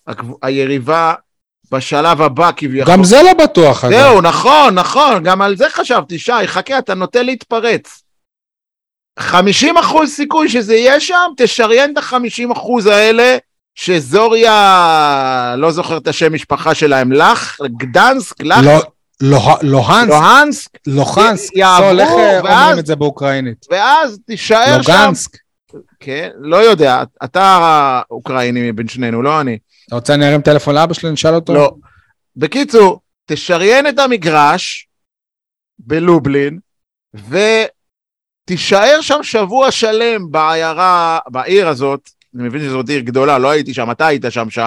uh, 0.07 0.13
היריבה 0.41 1.13
בשלב 1.71 2.21
הבא 2.21 2.51
כביכול. 2.55 2.93
גם 2.93 3.03
זה 3.03 3.21
לא 3.23 3.33
בטוח, 3.33 3.85
אגב. 3.85 3.93
זהו, 3.93 4.21
נכון, 4.21 4.73
נכון, 4.75 5.23
גם 5.23 5.41
על 5.41 5.57
זה 5.57 5.65
חשבתי, 5.69 6.19
שי, 6.19 6.31
חכה, 6.45 6.77
אתה 6.79 6.93
נוטה 6.93 7.21
להתפרץ. 7.21 8.01
50 9.19 9.77
אחוז 9.77 10.09
סיכוי 10.09 10.49
שזה 10.49 10.75
יהיה 10.75 10.99
שם, 10.99 11.31
תשריין 11.37 11.93
את 11.93 11.97
ה-50 11.97 12.53
אחוז 12.53 12.85
האלה, 12.85 13.37
שזוריה, 13.75 15.55
לא 15.57 15.71
זוכר 15.71 15.97
את 15.97 16.07
השם 16.07 16.33
משפחה 16.33 16.75
שלהם, 16.75 17.11
לך, 17.11 17.57
גדנסק, 17.77 18.41
לך, 18.41 18.57
לא- 19.21 19.57
לוהנסק, 19.61 20.69
לוהנסק, 20.87 21.51
סול, 21.77 21.99
איך 21.99 22.09
אה, 22.09 22.39
ואז- 22.43 22.61
אומרים 22.63 22.79
את 22.79 22.85
זה 22.85 22.95
באוקראינית? 22.95 23.65
ואז 23.71 24.19
תישאר 24.27 24.81
שם. 24.81 24.91
לוגנסק. 24.93 25.31
כן, 26.05 26.29
לא 26.35 26.57
יודע, 26.57 27.03
אתה 27.23 28.01
אוקראיני 28.11 28.71
מבין 28.71 28.87
שנינו, 28.87 29.21
לא 29.21 29.41
אני. 29.41 29.57
אתה 29.87 29.95
רוצה 29.95 30.13
אני 30.13 30.27
ארים 30.27 30.41
טלפון 30.41 30.75
לאבא 30.75 30.93
שלי, 30.93 31.11
נשאל 31.11 31.35
אותו? 31.35 31.53
לא. 31.53 31.75
בקיצור, 32.35 33.01
תשריין 33.25 33.87
את 33.87 33.99
המגרש 33.99 34.87
בלובלין, 35.79 36.59
ותישאר 38.45 39.01
שם 39.01 39.23
שבוע 39.23 39.71
שלם 39.71 40.31
בעיירה, 40.31 41.19
בעיר 41.27 41.67
הזאת, 41.67 42.09
אני 42.35 42.43
מבין 42.43 42.61
שזאת 42.61 42.89
עיר 42.89 43.01
גדולה, 43.01 43.37
לא 43.37 43.49
הייתי 43.49 43.73
שם, 43.73 43.91
אתה 43.91 44.07
היית 44.07 44.25
שם, 44.29 44.49
שי. 44.49 44.61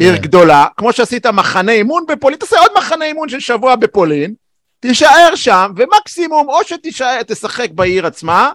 עיר 0.00 0.16
כן. 0.16 0.22
גדולה, 0.22 0.66
כמו 0.76 0.92
שעשית 0.92 1.26
מחנה 1.26 1.72
אימון 1.72 2.04
בפולין, 2.08 2.38
תעשה 2.38 2.58
עוד 2.58 2.70
מחנה 2.78 3.04
אימון 3.04 3.28
של 3.28 3.40
שבוע 3.40 3.76
בפולין, 3.76 4.34
תישאר 4.80 5.34
שם, 5.34 5.72
ומקסימום 5.76 6.48
או 6.48 6.64
שתישאר, 6.64 7.22
תשחק 7.22 7.70
בעיר 7.70 8.06
עצמה, 8.06 8.52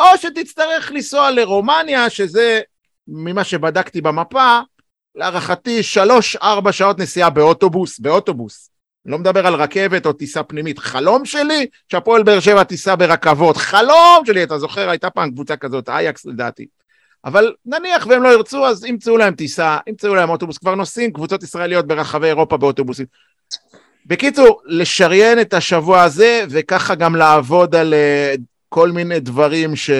או 0.00 0.18
שתצטרך 0.18 0.92
לנסוע 0.92 1.30
לרומניה, 1.30 2.10
שזה, 2.10 2.60
ממה 3.08 3.44
שבדקתי 3.44 4.00
במפה, 4.00 4.60
להערכתי 5.14 5.82
שלוש-ארבע 5.82 6.72
שעות 6.72 6.98
נסיעה 6.98 7.30
באוטובוס, 7.30 7.98
באוטובוס. 7.98 8.70
לא 9.06 9.18
מדבר 9.18 9.46
על 9.46 9.54
רכבת 9.54 10.06
או 10.06 10.12
טיסה 10.12 10.42
פנימית. 10.42 10.78
חלום 10.78 11.24
שלי 11.24 11.66
שהפועל 11.92 12.22
באר 12.22 12.40
שבע 12.40 12.62
תיסע 12.62 12.94
ברכבות. 12.94 13.56
חלום 13.56 14.22
שלי, 14.26 14.42
אתה 14.42 14.58
זוכר, 14.58 14.90
הייתה 14.90 15.10
פעם 15.10 15.30
קבוצה 15.30 15.56
כזאת, 15.56 15.88
אייקס 15.88 16.26
לדעתי. 16.26 16.66
אבל 17.24 17.54
נניח 17.66 18.06
והם 18.06 18.22
לא 18.22 18.28
ירצו, 18.28 18.66
אז 18.66 18.84
ימצאו 18.84 19.16
להם 19.16 19.34
טיסה, 19.34 19.78
ימצאו 19.86 20.14
להם 20.14 20.30
אוטובוס. 20.30 20.58
כבר 20.58 20.74
נוסעים 20.74 21.12
קבוצות 21.12 21.42
ישראליות 21.42 21.86
ברחבי 21.86 22.26
אירופה 22.26 22.56
באוטובוסים. 22.56 23.06
בקיצור, 24.06 24.60
לשריין 24.66 25.40
את 25.40 25.54
השבוע 25.54 26.02
הזה, 26.02 26.44
וככה 26.50 26.94
גם 26.94 27.16
לעבוד 27.16 27.74
על 27.74 27.94
אה, 27.94 28.34
כל 28.70 28.90
מיני 28.92 29.20
דברים 29.20 29.76
ש... 29.76 29.90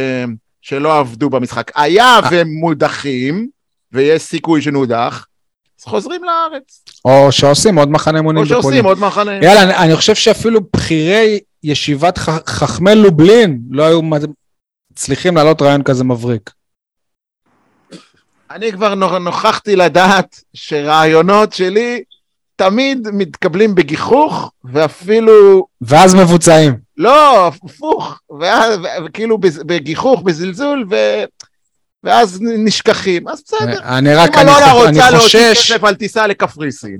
שלא 0.63 0.99
עבדו 0.99 1.31
במשחק. 1.31 1.73
היה 1.75 2.19
והם 2.31 2.49
מודחים, 2.49 3.49
ויש 3.93 4.23
סיכוי 4.23 4.63
שנודח, 4.63 5.27
אז 5.81 5.85
חוזרים 5.85 6.25
לארץ. 6.25 6.85
או 7.05 7.33
שעושים 7.33 7.79
עוד 7.79 7.91
מחנה 7.91 8.19
אימונים 8.19 8.43
או 8.43 8.49
שעושים 8.49 8.71
בפולין. 8.71 8.85
עוד 8.85 8.99
מחנה. 8.99 9.35
יאללה, 9.35 9.63
אני, 9.63 9.77
אני 9.77 9.97
חושב 9.97 10.15
שאפילו 10.15 10.61
בכירי 10.77 11.41
ישיבת 11.63 12.19
ח, 12.19 12.29
חכמי 12.47 12.95
לובלין 12.95 13.61
לא 13.71 13.83
היו 13.83 14.01
מצליחים 14.93 15.37
להעלות 15.37 15.63
רעיון 15.63 15.83
כזה 15.83 16.05
מבריק. 16.05 16.51
אני 18.51 18.73
כבר 18.73 18.95
נו- 18.95 19.19
נוכחתי 19.19 19.77
לדעת 19.77 20.41
שרעיונות 20.55 21.53
שלי 21.53 22.03
תמיד 22.65 23.09
מתקבלים 23.13 23.75
בגיחוך, 23.75 24.53
ואפילו, 24.65 25.67
ואז 25.83 26.15
מבוצעים. 26.15 26.75
לא, 26.97 27.47
הפוך, 27.47 28.21
ואז- 28.41 28.79
ו- 28.79 29.05
וכאילו 29.07 29.39
בז- 29.39 29.63
בגיחוך, 29.67 30.23
בזלזול, 30.23 30.85
ו... 30.91 30.97
ואז 32.05 32.39
נשכחים, 32.43 33.29
אז 33.29 33.43
בסדר. 33.47 33.79
אני 33.85 34.15
רק, 34.15 34.35
אם 34.35 34.41
אני, 34.41 34.51
אלונה 34.51 34.67
חו- 34.67 34.77
רוצה 34.77 34.89
אני 34.89 34.99
להוציא 34.99 35.17
חושש... 35.19 35.73
כסף 35.73 35.85
על 35.85 35.95
טיסה 35.95 36.27
לקפריסין, 36.27 36.99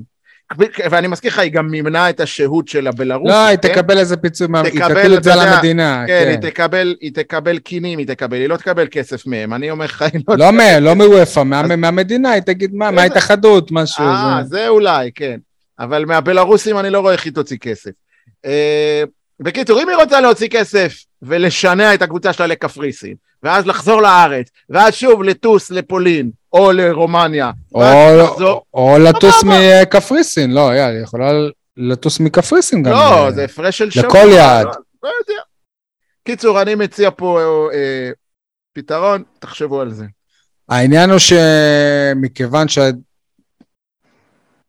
ואני 0.91 1.07
מזכיר 1.09 1.31
לך, 1.31 1.39
היא 1.39 1.53
גם 1.53 1.67
מימנה 1.71 2.11
את 2.11 2.21
השהות 2.21 2.69
שלה 2.69 2.93
בלרוס. 2.93 3.29
לא, 3.31 3.47
היא 3.47 3.59
כן? 3.63 3.69
תקבל 3.73 3.99
איזה 3.99 4.17
פיצוי, 4.17 4.47
היא 4.65 4.71
תקבל, 4.81 5.01
תטיל 5.01 5.15
את 5.17 5.25
זה 5.25 5.33
על 5.33 5.41
המדינה. 5.41 6.05
כן, 6.07 6.23
כן. 6.25 6.31
היא 6.43 6.51
תקבל, 6.51 6.95
היא 7.01 7.11
תקבל 7.15 7.59
קינים, 7.59 7.99
היא 7.99 8.07
תקבל, 8.07 8.37
היא 8.37 8.47
לא 8.49 8.57
תקבל 8.57 8.87
כסף 8.91 9.27
מהם, 9.27 9.55
אני 9.55 9.71
אומר 9.71 9.85
לך, 9.85 10.03
היא 10.03 10.21
לא... 10.29 10.37
לא 10.37 10.51
מ- 10.53 10.81
לא 10.85 10.95
מוופא, 10.95 11.41
מה- 11.43 11.77
מהמדינה, 11.77 12.31
היא 12.31 12.43
תגיד 12.43 12.75
מה, 12.75 12.91
מההתאחדות, 12.91 13.69
משהו. 13.73 14.05
אה, 14.05 14.41
זה- 14.43 14.49
זה 14.57 14.69
אולי, 14.69 15.11
כן. 15.15 15.37
אבל 15.81 16.05
מהבלרוסים 16.05 16.79
אני 16.79 16.91
לא 16.91 17.01
רואה 17.01 17.13
איך 17.13 17.25
היא 17.25 17.33
תוציא 17.33 17.57
כסף. 17.57 17.91
אה, 18.45 19.03
בקיצור, 19.41 19.83
אם 19.83 19.89
היא 19.89 19.97
רוצה 19.97 20.21
להוציא 20.21 20.49
כסף 20.49 20.95
ולשנע 21.23 21.95
את 21.95 22.03
הקבוצה 22.03 22.33
שלה 22.33 22.47
לקפריסין, 22.47 23.15
ואז 23.43 23.67
לחזור 23.67 24.03
לארץ, 24.03 24.51
ואז 24.71 24.95
שוב 24.95 25.23
לטוס 25.23 25.71
לפולין, 25.71 26.31
או 26.53 26.73
לרומניה, 26.73 27.51
או- 27.75 27.83
לחזור... 28.23 28.65
או 28.75 28.97
לטוס 28.99 29.41
סבבה. 29.41 29.83
מקפריסין, 29.83 30.51
לא, 30.51 30.61
יאללה, 30.61 30.87
היא 30.87 31.03
יכולה 31.03 31.33
לטוס 31.77 32.21
מקפריסין 32.21 32.83
גם. 32.83 32.93
לא, 32.93 33.27
אה, 33.27 33.33
זה 33.33 33.45
הפרש 33.45 33.79
של 33.79 33.91
שבוע. 33.91 34.09
לכל 34.09 34.29
יעד. 34.33 34.67
לא 34.67 34.73
לא 35.03 35.11
יודע. 35.21 35.41
קיצור, 36.25 36.63
אני 36.63 36.75
מציע 36.75 37.11
פה 37.17 37.41
אה, 37.73 38.11
פתרון, 38.73 39.23
תחשבו 39.39 39.81
על 39.81 39.93
זה. 39.93 40.05
העניין 40.69 41.11
הוא 41.11 41.19
שמכיוון 41.19 42.69
ש... 42.69 42.79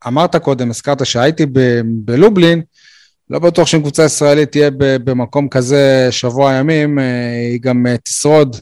אמרת 0.08 0.36
קודם, 0.36 0.70
הזכרת 0.70 1.05
שהייתי 1.05 1.46
ב- 1.46 1.81
בלובלין, 1.86 2.62
לא 3.29 3.39
בטוח 3.39 3.67
שאם 3.67 3.79
קבוצה 3.79 4.03
ישראלית 4.03 4.51
תהיה 4.51 4.70
ב- 4.72 4.96
במקום 5.10 5.50
כזה 5.50 6.08
שבוע 6.12 6.53
ימים, 6.53 7.00
אה, 7.00 7.03
היא 7.51 7.60
גם 7.62 7.88
אה, 7.88 7.96
תשרוד. 8.03 8.55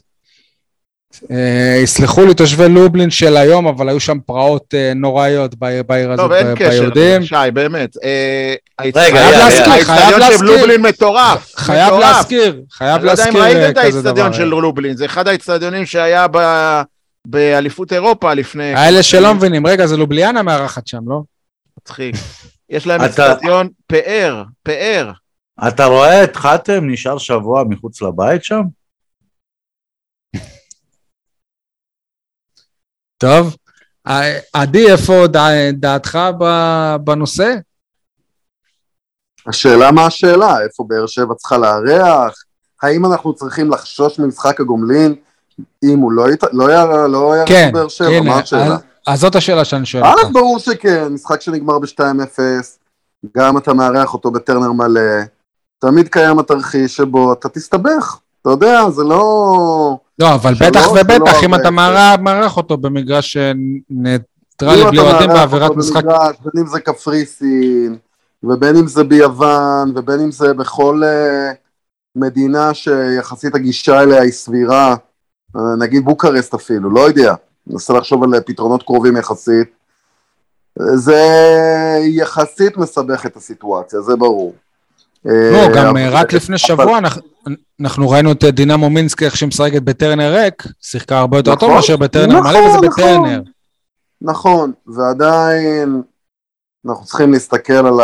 אה, 1.30 1.80
יסלחו 1.82 2.24
לי 2.26 2.34
תושבי 2.34 2.68
לובלין 2.68 3.10
של 3.10 3.36
היום, 3.36 3.66
אבל 3.66 3.88
היו 3.88 4.00
שם 4.00 4.18
פרעות 4.26 4.74
נוראיות 4.96 5.54
בעיר, 5.54 5.82
בעיר 5.82 6.12
הזאת, 6.12 6.24
טוב, 6.24 6.32
אין 6.32 6.56
קשר, 6.56 6.68
ביהודים. 6.70 7.22
שי, 7.24 7.34
באמת. 7.54 7.96
רגע, 8.94 9.30
להזכיר, 9.30 9.72
האיצטדיון 9.72 10.10
של 10.12 10.18
להזכיר. 10.18 10.42
לובלין 10.56 10.82
מטורף. 10.82 11.52
חייב. 11.56 11.94
להזכיר, 11.94 12.60
חייב 12.72 12.94
אני 12.96 13.04
לא 13.06 13.10
יודע 13.10 13.28
אם 13.28 13.36
להזכיר 13.36 13.42
ראית 13.42 13.70
את 13.70 13.78
כזה 13.78 13.80
האיצטדיון 13.80 14.28
דבר. 14.28 14.32
של 14.38 14.44
לובלין, 14.44 14.96
זה 14.96 15.04
אחד 15.04 15.28
האיצטדיונים 15.28 15.86
שהיה 15.86 16.26
ב- 16.30 16.80
באליפות 17.26 17.92
אירופה 17.92 18.34
לפני... 18.34 18.74
האלה 18.74 19.02
שלא 19.02 19.34
מבינים, 19.34 19.66
רגע, 19.66 19.86
זה 19.86 19.96
לובליאנה 19.96 20.42
מארחת 20.42 20.86
שם, 20.86 21.08
לא? 21.08 21.22
מצחיק. 21.78 22.14
יש 22.68 22.86
להם 22.86 23.00
איצטדיון 23.00 23.68
פאר, 23.86 24.44
פאר. 24.62 25.12
אתה 25.68 25.84
רואה 25.84 26.24
את 26.24 26.36
חתם 26.36 26.80
נשאר 26.90 27.18
שבוע 27.18 27.64
מחוץ 27.68 28.02
לבית 28.02 28.44
שם? 28.44 28.62
טוב. 33.18 33.56
עדי, 34.52 34.92
איפה 34.92 35.26
דע- 35.26 35.72
דעתך 35.72 36.18
בנושא? 37.04 37.54
השאלה 39.46 39.92
מה 39.92 40.06
השאלה, 40.06 40.62
איפה 40.64 40.84
באר 40.88 41.06
שבע 41.06 41.34
צריכה 41.34 41.58
לארח? 41.58 42.44
האם 42.82 43.06
אנחנו 43.06 43.34
צריכים 43.34 43.70
לחשוש 43.70 44.18
ממשחק 44.18 44.60
הגומלין 44.60 45.14
אם 45.84 45.98
הוא 45.98 46.12
לא 46.12 46.30
ית- 46.32 46.44
לא 46.52 46.72
יראה 46.72 47.06
לא 47.08 47.34
יראה 47.36 47.46
כן, 47.46 47.70
באר 47.74 47.88
שבע? 47.88 48.08
הנה, 48.08 48.30
מה 48.30 48.38
השאלה? 48.38 48.64
אז- 48.74 48.80
אז 49.06 49.20
זאת 49.20 49.34
השאלה 49.36 49.64
שאני 49.64 49.86
שואל 49.86 50.04
אה, 50.04 50.12
אותך. 50.12 50.28
ברור 50.32 50.58
שכן, 50.58 51.08
משחק 51.08 51.40
שנגמר 51.40 51.78
ב-2-0, 51.78 52.38
גם 53.36 53.58
אתה 53.58 53.72
מארח 53.74 54.14
אותו 54.14 54.30
בטרנר 54.30 54.72
מלא, 54.72 55.00
תמיד 55.78 56.08
קיים 56.08 56.38
התרחיש 56.38 56.96
שבו 56.96 57.32
אתה 57.32 57.48
תסתבך, 57.48 58.18
אתה 58.42 58.50
יודע, 58.50 58.90
זה 58.90 59.02
לא... 59.04 59.98
לא, 60.18 60.34
אבל 60.34 60.54
שלוש 60.54 60.68
בטח 60.70 60.88
ובטח 60.92 61.34
לא 61.42 61.46
אם 61.46 61.54
אתה 61.54 61.70
מארח 62.20 62.56
אותו 62.56 62.76
במגרש 62.76 63.36
אה, 63.36 63.52
ניטרלי 63.90 64.84
בלי 64.84 64.98
אוהדים 64.98 65.30
אותו 65.30 65.74
משחק. 65.76 66.04
במגרש, 66.04 66.36
בין 66.44 66.62
אם 66.62 66.66
זה 66.66 66.80
קפריסין, 66.80 67.96
ובין 68.42 68.76
אם 68.76 68.86
זה 68.86 69.04
ביוון, 69.04 69.92
ובין 69.96 70.20
אם 70.20 70.30
זה 70.32 70.54
בכל 70.54 71.02
אה, 71.04 71.52
מדינה 72.16 72.74
שיחסית 72.74 73.54
הגישה 73.54 74.00
אליה 74.02 74.22
היא 74.22 74.32
סבירה, 74.32 74.96
נגיד 75.78 76.04
בוקרסט 76.04 76.54
אפילו, 76.54 76.90
לא 76.90 77.00
יודע, 77.00 77.34
ננסה 77.66 77.92
לחשוב 77.94 78.24
על 78.24 78.34
אה, 78.34 78.40
פתרונות 78.40 78.82
קרובים 78.82 79.16
יחסית. 79.16 79.68
אה, 80.80 80.96
זה 80.96 81.22
יחסית 82.04 82.76
מסבך 82.76 83.26
את 83.26 83.36
הסיטואציה, 83.36 84.00
זה 84.00 84.16
ברור. 84.16 84.54
לא, 85.24 85.32
אה, 85.32 85.68
גם 85.74 85.86
אבל- 85.86 85.96
אה, 85.98 86.10
רק 86.10 86.32
לפני 86.32 86.58
שבוע 86.58 86.98
אנחנו- 87.80 88.08
ראינו 88.10 88.32
את 88.32 88.44
דינה 88.44 88.76
מינסקי 88.76 89.24
איך 89.24 89.36
שהיא 89.36 89.48
משחקת 89.48 89.82
בטרנר 89.82 90.34
ריק, 90.34 90.62
שיחקה 90.80 91.18
הרבה 91.18 91.36
יותר 91.38 91.54
טוב 91.54 91.62
נכון, 91.64 91.74
מאשר 91.74 91.96
בטרנר 91.96 92.40
מלא, 92.40 92.50
נכון, 92.50 92.62
וזה 92.78 92.86
נכון. 92.86 93.04
בטרנר. 93.04 93.42
נכון, 94.22 94.72
ועדיין 94.86 96.02
אנחנו 96.88 97.04
צריכים 97.04 97.32
להסתכל 97.32 97.72
על 97.86 98.00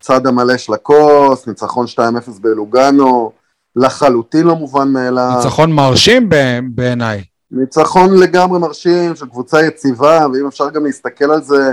הצד 0.00 0.26
המלא 0.26 0.56
של 0.56 0.72
הכוס, 0.74 1.46
ניצחון 1.46 1.86
2-0 1.86 1.98
בלוגאנו, 2.40 3.32
לחלוטין 3.76 4.46
לא 4.46 4.56
מובן 4.56 4.88
מאליו. 4.88 5.32
ניצחון 5.36 5.72
מרשים 5.72 6.28
בעיניי. 6.74 7.24
ניצחון 7.50 8.16
לגמרי 8.16 8.58
מרשים 8.58 9.16
של 9.16 9.26
קבוצה 9.26 9.66
יציבה, 9.66 10.26
ואם 10.32 10.46
אפשר 10.46 10.70
גם 10.70 10.84
להסתכל 10.84 11.30
על 11.30 11.42
זה 11.42 11.72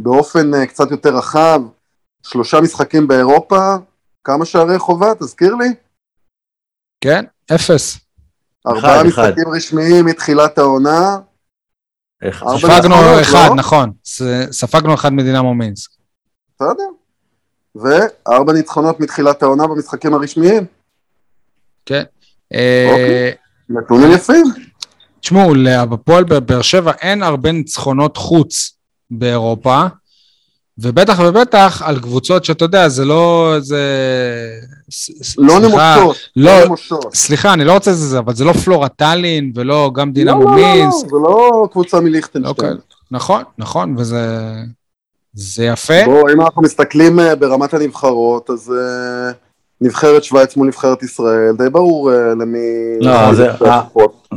באופן 0.00 0.54
אה, 0.54 0.66
קצת 0.66 0.90
יותר 0.90 1.16
רחב, 1.16 1.60
שלושה 2.22 2.60
משחקים 2.60 3.08
באירופה, 3.08 3.74
כמה 4.24 4.44
שערי 4.44 4.78
חובה, 4.78 5.14
תזכיר 5.14 5.54
לי? 5.54 5.74
כן? 7.00 7.24
אפס. 7.54 7.98
ארבעה 8.66 8.96
אחד. 8.96 9.06
משחקים 9.06 9.48
רשמיים 9.48 10.04
מתחילת 10.06 10.58
העונה, 10.58 11.18
ספגנו 12.30 12.94
אחד, 13.20 13.48
לא? 13.48 13.54
נכון. 13.54 13.92
ספגנו 14.50 14.94
אחד 14.94 15.12
מדינמו 15.12 15.54
מינסק. 15.54 15.90
בסדר. 16.54 16.88
וארבע 17.74 18.52
ניצחונות 18.52 19.00
מתחילת 19.00 19.42
העונה 19.42 19.66
במשחקים 19.66 20.14
הרשמיים. 20.14 20.66
כן. 21.86 22.02
אה, 22.54 22.88
אוקיי. 22.90 23.32
נתונים 23.68 24.12
יפים. 24.12 24.44
תשמעו, 25.20 25.54
להפועל 25.54 26.24
באר 26.24 26.62
שבע 26.62 26.92
אין 27.00 27.22
הרבה 27.22 27.52
ניצחונות 27.52 28.16
חוץ 28.16 28.72
באירופה, 29.10 29.82
ובטח 30.78 31.18
ובטח 31.18 31.82
על 31.84 32.00
קבוצות 32.00 32.44
שאתה 32.44 32.64
יודע, 32.64 32.88
זה 32.88 33.04
לא 33.04 33.52
איזה... 33.56 33.80
ס- 34.90 35.38
לא 35.38 35.60
נמושות. 35.60 36.16
לא- 36.36 36.64
נמושות. 36.64 37.14
סליחה, 37.14 37.52
אני 37.52 37.64
לא 37.64 37.72
רוצה 37.72 37.90
לזה, 37.90 38.18
אבל 38.18 38.34
זה 38.34 38.44
לא 38.44 38.52
פלורה 38.52 38.88
טאלין 38.88 39.52
ולא 39.54 39.90
גם 39.94 40.08
לא, 40.08 40.14
דינמו 40.14 40.44
לא, 40.44 40.50
לא, 40.50 40.56
לא, 40.56 40.74
מינסק. 40.74 41.06
זה 41.08 41.16
לא 41.22 41.68
קבוצה 41.72 41.96
לא 41.96 42.02
מליכטנשטיין. 42.02 42.54
כאלה. 42.54 42.80
נכון, 43.10 43.42
נכון, 43.58 43.94
וזה 43.98 44.52
זה 45.34 45.64
יפה. 45.64 46.04
בואו, 46.04 46.28
אם 46.32 46.40
אנחנו 46.40 46.62
מסתכלים 46.62 47.20
אה, 47.20 47.34
ברמת 47.36 47.74
הנבחרות, 47.74 48.50
אז 48.50 48.72
אה, 48.78 49.32
נבחרת 49.84 50.24
שווייץ 50.24 50.56
מול 50.56 50.66
נבחרת 50.66 51.02
ישראל, 51.02 51.52
די 51.58 51.70
ברור 51.70 52.12
אה, 52.12 52.16
למי... 52.40 52.58
לא, 53.00 53.34
זה- 53.34 53.50
אה. 53.50 53.82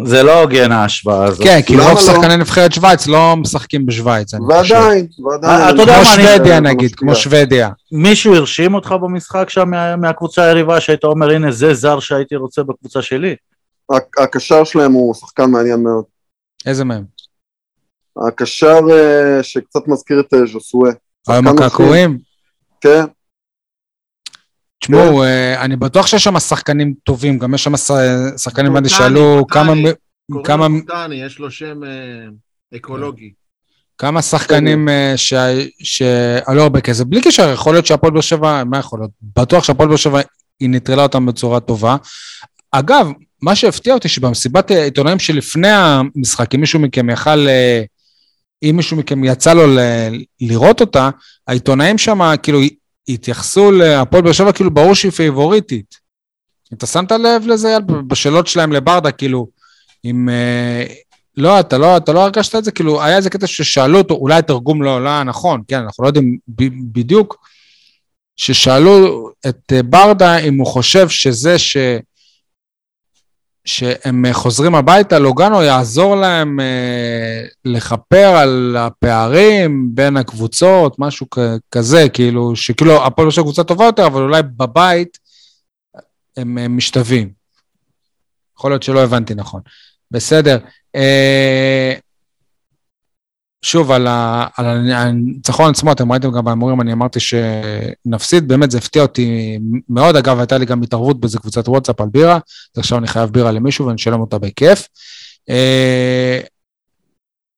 זה 0.06 0.24
לא 0.24 0.42
הוגן 0.42 0.72
ההשוואה 0.72 1.24
הזאת. 1.26 1.44
כן, 1.44 1.60
כי 1.66 1.74
למה 1.74 1.84
רוב 1.84 1.94
לא? 1.94 2.00
שחקני 2.02 2.38
נבחרת 2.38 2.74
שווייץ 2.74 3.08
לא 3.08 3.36
משחקים 3.38 3.86
בשווייץ, 3.86 4.34
אני 4.34 4.44
חושב. 4.46 4.74
ועדיין, 4.76 5.08
ועדיין. 5.26 5.62
אה, 5.62 5.70
אתה 5.70 5.82
יודע 5.82 5.94
כמו 5.94 6.04
מה, 6.04 6.16
אני- 6.16 6.24
שוודיה 6.24 6.56
זה 6.56 6.60
נגיד. 6.62 6.96
כמו 6.96 7.16
שוודיה. 7.16 7.70
מישהו 7.92 8.36
הרשים 8.36 8.74
אותך 8.74 8.92
במשחק 9.02 9.50
שם 9.50 9.70
מה- 9.70 9.96
מהקבוצה 9.96 10.44
היריבה 10.44 10.80
שהיית 10.82 11.04
אומר 11.04 11.30
הנה 11.32 11.52
זה 11.52 11.74
זר 11.74 12.00
שהייתי 12.00 12.36
רוצה 12.36 12.64
בקבוצה 12.64 13.02
שלי? 13.02 13.36
הק- 13.92 14.20
הקשר 14.20 14.64
שלהם 14.64 14.92
הוא 14.92 15.14
שחקן 15.14 15.52
מעניין 15.52 15.84
מאוד. 15.84 16.04
איזה 16.66 16.84
מהם? 16.86 17.04
הקשר 18.28 18.80
אה, 18.92 19.44
שקצת 19.44 19.88
מזכיר 19.88 20.20
את 20.20 20.34
אה, 20.34 20.40
ז'וסואה. 20.54 20.92
שחקן 21.28 21.48
הקעקועים? 21.48 22.18
כן, 22.82 23.06
תשמעו, 24.88 25.24
אה, 25.24 25.62
אני 25.62 25.76
בטוח 25.76 26.08
שיש 26.08 26.24
שם 26.24 26.40
שחקנים 26.40 26.94
טובים, 27.04 27.40
גם 27.40 27.54
יש 27.54 27.64
שם 27.64 27.78
שחקנים, 28.38 28.72
הבנתי 28.72 28.90
שעלו. 28.90 29.48
כמה... 29.48 29.66
קוראים 29.66 29.86
לו 30.30 30.82
פוטני, 30.86 31.16
יש 31.16 31.40
לו 31.40 31.52
שם 31.52 31.84
אה, 31.84 32.78
אקולוגי. 32.78 33.32
כמה 33.98 34.22
שחקנים 34.22 34.90
אה, 34.90 35.14
שעלו 35.84 36.62
הרבה 36.62 36.82
כסף, 36.82 37.04
בלי 37.04 37.22
קשר, 37.22 37.54
יכול 37.54 37.74
להיות 37.74 37.86
שהפועל 37.86 38.14
באר 38.14 38.22
שבע, 38.22 38.64
מה 38.64 38.78
יכול 38.78 39.00
להיות? 39.00 39.12
בטוח 39.36 39.64
שהפועל 39.64 39.90
באר 39.90 39.98
שבע, 39.98 40.22
היא 40.60 40.70
נטרלה 40.70 41.04
אותם 41.04 41.26
בצורה 41.26 41.60
טובה. 41.60 41.96
אגב, 42.72 43.08
מה 43.42 43.56
שהפתיע 43.56 43.94
אותי, 43.94 44.08
שבמסיבת 44.08 44.72
העיתונאים 44.72 45.20
שלפני 45.20 45.72
המשחק, 45.72 46.56
אם 46.56 46.60
מישהו 46.60 46.80
מכם 46.80 47.10
יכל, 47.10 47.48
אם 48.64 48.74
מישהו 48.78 48.98
מכם 48.98 49.24
יצא 49.24 49.54
לו 49.54 49.68
ל- 49.68 50.24
לראות 50.42 50.82
אותה, 50.82 51.10
העיתונאים 51.48 51.98
שם, 51.98 52.34
כאילו, 52.44 52.60
התייחסו 53.10 53.72
להפועל 53.72 54.22
באר 54.22 54.32
שבע, 54.32 54.52
כאילו, 54.52 54.72
ברור 54.72 54.96
שהיא 54.96 55.12
פייבוריטית. 55.12 55.96
אתה 56.74 56.88
שמת 56.88 57.12
לב 57.12 57.48
לזה? 57.48 57.78
בשאלות 58.08 58.48
שלהם 58.48 58.72
לברדה, 58.72 59.12
כאילו, 59.12 59.48
אם... 60.06 60.30
אה, 60.30 60.86
לא, 61.38 61.60
אתה 61.60 61.78
לא, 61.78 61.98
אתה 61.98 62.14
לא 62.14 62.24
הרגשת 62.24 62.56
את 62.56 62.64
זה? 62.64 62.72
כאילו, 62.72 63.04
היה 63.04 63.18
איזה 63.18 63.30
קטע 63.30 63.48
ששאלו 63.48 63.98
אותו, 63.98 64.14
אולי 64.14 64.36
התרגום 64.36 64.84
לא, 64.84 65.04
לא 65.04 65.10
היה 65.10 65.24
נכון, 65.24 65.62
כן, 65.68 65.80
אנחנו 65.80 66.04
לא 66.04 66.10
יודעים 66.10 66.38
ב- 66.48 67.00
בדיוק, 67.00 67.48
ששאלו 68.36 69.30
את 69.48 69.74
אה, 69.74 69.84
ברדה 69.84 70.38
אם 70.38 70.58
הוא 70.58 70.68
חושב 70.68 71.10
שזה 71.10 71.60
ש... 71.60 71.78
שהם 73.68 74.26
אה, 74.26 74.34
חוזרים 74.34 74.76
הביתה, 74.76 75.20
לוגנו 75.20 75.64
יעזור 75.64 76.16
להם 76.16 76.60
אה, 76.60 77.44
לכפר 77.66 78.28
על 78.38 78.76
הפערים 78.80 79.90
בין 79.94 80.18
הקבוצות, 80.18 80.96
משהו 81.00 81.28
כ- 81.32 81.40
כזה, 81.72 82.10
כאילו, 82.14 82.56
שכאילו 82.56 83.06
הפועל 83.06 83.32
שבע 83.32 83.44
קבוצה 83.44 83.64
טובה 83.64 83.86
יותר, 83.86 84.06
אבל 84.08 84.22
אולי 84.22 84.44
בבית 84.44 85.18
הם 86.38 86.58
אה, 86.58 86.68
משתווים. 86.68 87.30
יכול 88.58 88.72
להיות 88.72 88.84
שלא 88.84 89.04
הבנתי 89.04 89.36
נכון. 89.36 89.62
בסדר. 90.12 90.58
אה, 90.96 91.94
שוב, 93.62 93.92
על, 93.92 94.08
הניצחון 94.58 95.70
עצמו, 95.70 95.92
אתם 95.92 96.12
ראיתם 96.12 96.32
גם 96.32 96.46
בהימורים, 96.46 96.82
אני 96.82 96.94
אמרתי 96.94 97.20
שנפסיד, 97.20 98.48
באמת 98.48 98.72
זה 98.72 98.78
הפתיע 98.78 99.02
אותי 99.02 99.58
מאוד. 99.90 100.16
אגב, 100.16 100.40
הייתה 100.40 100.58
לי 100.58 100.66
גם 100.66 100.84
התערבות 100.84 101.20
באיזה 101.20 101.40
קבוצת 101.40 101.68
וואטסאפ 101.68 102.02
על 102.02 102.08
בירה, 102.12 102.36
אז 102.36 102.80
עכשיו 102.80 102.98
אני 102.98 103.08
חייב 103.08 103.30
בירה 103.30 103.52
למישהו 103.52 103.86
ואני 103.86 103.96
אשלם 103.96 104.20
אותה 104.20 104.38
בכיף. 104.38 104.88
אה, 105.50 106.40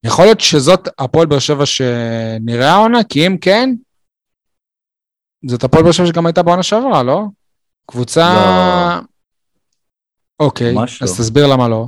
יכול 0.03 0.25
להיות 0.25 0.39
שזאת 0.39 0.88
הפועל 0.99 1.27
באר 1.27 1.39
שבע 1.39 1.65
שנראה 1.65 2.71
העונה, 2.71 3.03
כי 3.03 3.27
אם 3.27 3.38
כן, 3.41 3.69
זאת 5.45 5.63
הפועל 5.63 5.83
באר 5.83 5.91
שבע 5.91 6.07
שגם 6.07 6.25
הייתה 6.25 6.43
בעונה 6.43 6.63
שעברה, 6.63 7.03
לא? 7.03 7.23
קבוצה... 7.85 8.33
לא. 8.33 10.45
אוקיי, 10.45 10.73
ממש 10.73 11.03
אז 11.03 11.12
לא. 11.12 11.23
תסביר 11.23 11.47
למה 11.47 11.67
לא. 11.67 11.88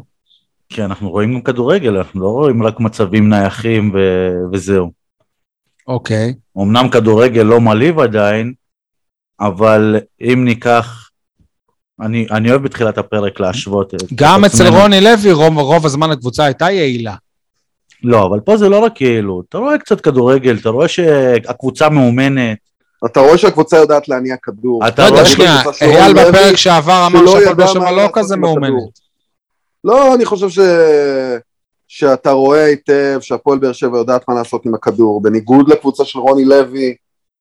כי 0.71 0.83
אנחנו 0.83 1.09
רואים 1.09 1.33
גם 1.33 1.41
כדורגל, 1.41 1.97
אנחנו 1.97 2.21
לא 2.21 2.27
רואים 2.27 2.63
רק 2.63 2.79
מצבים 2.79 3.29
נייחים 3.29 3.91
ו- 3.93 4.53
וזהו. 4.53 4.91
אוקיי. 5.87 6.33
אמנם 6.57 6.89
כדורגל 6.89 7.41
לא 7.41 7.61
מלהיב 7.61 7.99
עדיין, 7.99 8.53
אבל 9.39 9.95
אם 10.21 10.45
ניקח, 10.45 11.09
אני, 12.01 12.27
אני 12.31 12.49
אוהב 12.49 12.63
בתחילת 12.63 12.97
הפרק 12.97 13.39
להשוות. 13.39 13.93
את 13.93 14.13
גם 14.15 14.45
אצל 14.45 14.63
עצמנו. 14.63 14.81
רוני 14.81 15.01
לוי 15.01 15.31
רוב, 15.31 15.57
רוב 15.57 15.85
הזמן 15.85 16.11
הקבוצה 16.11 16.45
הייתה 16.45 16.71
יעילה. 16.71 17.15
לא, 18.03 18.25
אבל 18.27 18.39
פה 18.39 18.57
זה 18.57 18.69
לא 18.69 18.79
רק 18.79 19.01
יעילות, 19.01 19.45
אתה 19.49 19.57
רואה 19.57 19.77
קצת 19.77 20.01
כדורגל, 20.01 20.57
אתה 20.61 20.69
רואה 20.69 20.87
שהקבוצה 20.87 21.89
מאומנת, 21.89 22.57
אתה 23.05 23.19
רואה 23.19 23.37
שהקבוצה 23.37 23.77
יודעת 23.77 24.07
להניע 24.07 24.35
כדור. 24.43 24.87
אתה 24.87 25.09
לא 25.09 25.13
רואה 25.13 25.25
שנייה, 25.25 25.61
אייל 25.81 26.13
בפרק 26.13 26.55
שעבר 26.55 27.07
אמר 27.07 27.27
שהפועל 27.27 27.53
באר 27.53 27.67
שבע 27.67 27.91
לא 27.91 28.09
כזה. 28.13 28.37
מאומנת. 28.37 29.00
לא, 29.83 30.15
אני 30.15 30.25
חושב 30.25 30.49
ש... 30.49 30.59
שאתה 31.87 32.31
רואה 32.31 32.65
היטב 32.65 33.17
שהפועל 33.21 33.59
באר 33.59 33.73
שבע 33.73 33.97
יודעת 33.97 34.27
מה 34.27 34.35
לעשות 34.35 34.65
עם 34.65 34.73
הכדור, 34.75 35.21
בניגוד 35.21 35.69
לקבוצה 35.69 36.05
של 36.05 36.19
רוני 36.19 36.45
לוי, 36.45 36.95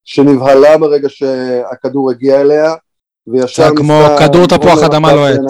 שנבהלה 0.04 0.78
ברגע 0.78 1.08
שהכדור 1.08 2.10
הגיע 2.10 2.40
אליה, 2.40 2.74
וישר 3.26 3.68
זה 3.68 3.74
כמו 3.76 4.02
כדור 4.18 4.46
תפוח 4.46 4.82
אדמה 4.82 5.12
לוהט. 5.12 5.40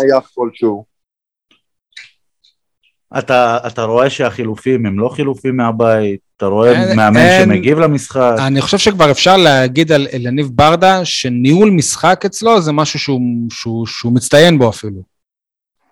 אתה, 3.19 3.59
אתה 3.67 3.83
רואה 3.83 4.11
שהחילופים 4.11 4.87
הם 4.87 4.99
לא 5.01 5.09
חילופים 5.09 5.57
מהבית, 5.57 6.21
אתה 6.37 6.47
רואה 6.47 6.71
אין- 6.73 6.97
מאמן 6.97 7.17
אין- 7.17 7.45
שמגיב 7.45 7.79
למשחק, 7.79 8.35
אני 8.47 8.61
חושב 8.61 8.79
שכבר 8.79 9.11
אפשר 9.11 9.37
להגיד 9.37 9.93
על 9.93 10.07
יניב 10.13 10.49
ברדה, 10.55 11.05
שניהול 11.05 11.71
משחק 11.71 12.23
אצלו 12.27 12.61
זה 12.61 12.73
משהו 12.73 12.99
שהוא, 12.99 13.21
שהוא, 13.51 13.87
שהוא 13.87 14.13
מצטיין 14.13 14.59
בו 14.59 14.69
אפילו. 14.69 15.03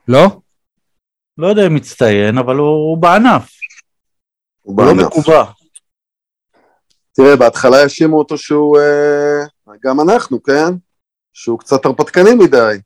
לא? 0.08 0.26
לא 1.38 1.46
יודע 1.46 1.66
אם 1.66 1.74
מצטיין, 1.74 2.38
אבל 2.38 2.56
הוא, 2.56 2.66
הוא 2.68 2.98
בענף, 2.98 3.50
הוא 4.62 4.74
הוא 4.76 4.86
לא 4.86 4.92
בענף. 4.94 5.06
מקובע. 5.06 5.44
תראה, 7.12 7.36
בהתחלה 7.36 7.76
האשימו 7.82 8.18
אותו 8.18 8.38
שהוא, 8.38 8.78
אה, 8.78 9.72
גם 9.84 10.00
אנחנו, 10.00 10.42
כן? 10.42 10.74
שהוא 11.32 11.58
קצת 11.58 11.84
הרפתקני 11.84 12.34
מדי. 12.34 12.78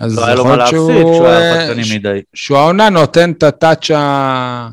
אז 0.00 0.16
לא 0.18 0.26
היה 0.26 0.34
לו 0.34 0.44
מה 0.44 0.56
להפסיד 0.56 0.76
שהוא, 0.76 1.12
כשהוא 1.12 1.26
אה, 1.26 1.38
היה 1.38 1.54
הרפתקני 1.62 1.84
ש- 1.84 1.92
מדי. 1.94 2.22
שהוא 2.34 2.58
העונה 2.58 2.90
נותן 2.90 3.32
את 3.32 3.42
הטאצ' 3.42 3.90
ה... 3.90 4.68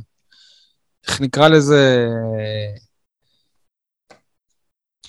איך 1.07 1.21
נקרא 1.21 1.47
לזה? 1.47 2.07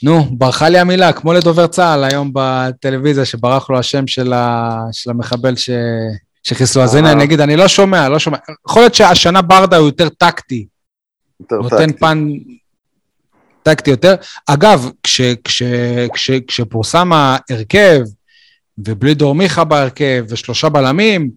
נו, 0.03 0.25
ברחה 0.39 0.69
לי 0.69 0.79
המילה, 0.79 1.13
כמו 1.13 1.33
לדובר 1.33 1.67
צה"ל 1.67 2.05
היום 2.05 2.31
בטלוויזיה, 2.35 3.25
שברח 3.25 3.71
לו 3.71 3.79
השם 3.79 4.07
של, 4.07 4.33
ה... 4.33 4.71
של 4.93 5.11
המחבל 5.11 5.57
ש... 5.57 5.71
שחיסלו. 6.45 6.83
אז 6.83 6.95
הנה, 6.95 7.09
אה. 7.09 7.45
אני 7.45 7.57
לא 7.57 7.69
שומע, 7.69 8.09
לא 8.09 8.19
שומע. 8.19 8.37
יכול 8.69 8.83
להיות 8.83 8.95
שהשנה 8.95 9.43
ברדה 9.43 9.77
הוא 9.77 9.87
יותר 9.87 10.09
טקטי, 10.09 10.67
יותר 11.41 11.57
נותן 11.57 11.87
טקטי. 11.87 11.99
פן 11.99 12.29
טקטי 13.63 13.91
יותר. 13.91 14.15
אגב, 14.47 14.91
כש, 15.03 15.21
כש, 15.45 15.63
כש, 16.15 16.31
כשפורסם 16.31 17.13
ההרכב, 17.13 18.01
ובלי 18.79 19.15
דור 19.15 19.35
מיכה 19.35 19.65
בהרכב, 19.65 20.25
ושלושה 20.29 20.69
בלמים, 20.69 21.31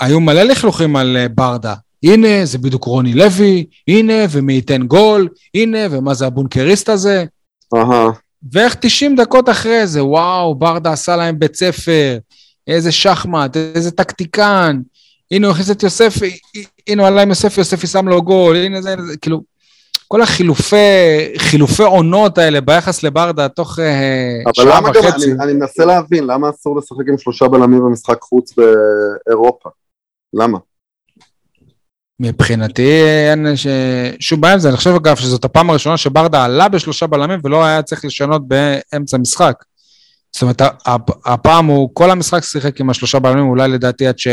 היו 0.00 0.20
מלא 0.20 0.42
לכלוכים 0.42 0.96
על 0.96 1.16
אה, 1.16 1.28
ברדה. 1.28 1.74
הנה, 2.04 2.44
זה 2.44 2.58
בדיוק 2.58 2.84
רוני 2.84 3.14
לוי, 3.14 3.66
הנה, 3.88 4.24
ומי 4.30 4.52
ייתן 4.52 4.82
גול, 4.86 5.28
הנה, 5.54 5.78
ומה 5.90 6.14
זה 6.14 6.26
הבונקריסט 6.26 6.88
הזה. 6.88 7.24
אהה. 7.76 8.10
ואיך 8.52 8.74
90 8.74 9.16
דקות 9.16 9.48
אחרי 9.48 9.86
זה, 9.86 10.04
וואו, 10.04 10.54
ברדה 10.54 10.92
עשה 10.92 11.16
להם 11.16 11.38
בית 11.38 11.56
ספר, 11.56 12.18
איזה 12.66 12.92
שחמט, 12.92 13.56
איזה 13.56 13.90
טקטיקן, 13.90 14.80
הנה 15.30 15.46
הוא 15.46 15.52
הכניס 15.52 15.70
את 15.70 15.82
יוסף, 15.82 16.14
הנה 16.88 17.02
הוא 17.02 17.08
עלה 17.08 17.22
עם 17.22 17.28
יוסף, 17.28 17.58
יוספי 17.58 17.86
שם 17.86 18.08
לו 18.08 18.22
גול, 18.22 18.56
הנה 18.56 18.82
זה, 18.82 18.96
זה 19.06 19.16
כאילו, 19.16 19.40
כל 20.08 20.22
החילופי, 20.22 20.76
חילופי 21.38 21.82
עונות 21.82 22.38
האלה 22.38 22.60
ביחס 22.60 23.02
לברדה 23.02 23.48
תוך 23.48 23.78
אה, 23.78 24.42
אבל 24.44 24.52
שעה 24.54 24.80
למה 24.80 24.90
גם, 24.92 25.04
וחצי. 25.04 25.32
אני, 25.32 25.42
אני 25.42 25.52
מנסה 25.52 25.84
להבין, 25.84 26.24
למה 26.26 26.50
אסור 26.50 26.78
לשחק 26.78 27.08
עם 27.08 27.18
שלושה 27.18 27.48
בלמים 27.48 27.80
במשחק 27.80 28.20
חוץ 28.20 28.54
באירופה? 28.56 29.68
למה? 30.32 30.58
מבחינתי 32.20 33.02
אין 33.30 33.56
ש... 33.56 33.66
שום 34.20 34.40
בעיה 34.40 34.54
עם 34.54 34.60
זה, 34.60 34.68
אני 34.68 34.76
חושב 34.76 34.94
אגב 34.94 35.16
שזאת 35.16 35.44
הפעם 35.44 35.70
הראשונה 35.70 35.96
שברדה 35.96 36.44
עלה 36.44 36.68
בשלושה 36.68 37.06
בלמים 37.06 37.40
ולא 37.44 37.64
היה 37.64 37.82
צריך 37.82 38.04
לשנות 38.04 38.48
באמצע 38.48 39.18
משחק. 39.18 39.64
זאת 40.34 40.42
אומרת, 40.42 40.60
הפ- 40.86 41.26
הפעם 41.26 41.66
הוא 41.66 41.90
כל 41.92 42.10
המשחק 42.10 42.44
שיחק 42.44 42.80
עם 42.80 42.90
השלושה 42.90 43.18
בלמים, 43.18 43.46
אולי 43.46 43.68
לדעתי 43.68 44.06
עד 44.06 44.18
ש... 44.18 44.28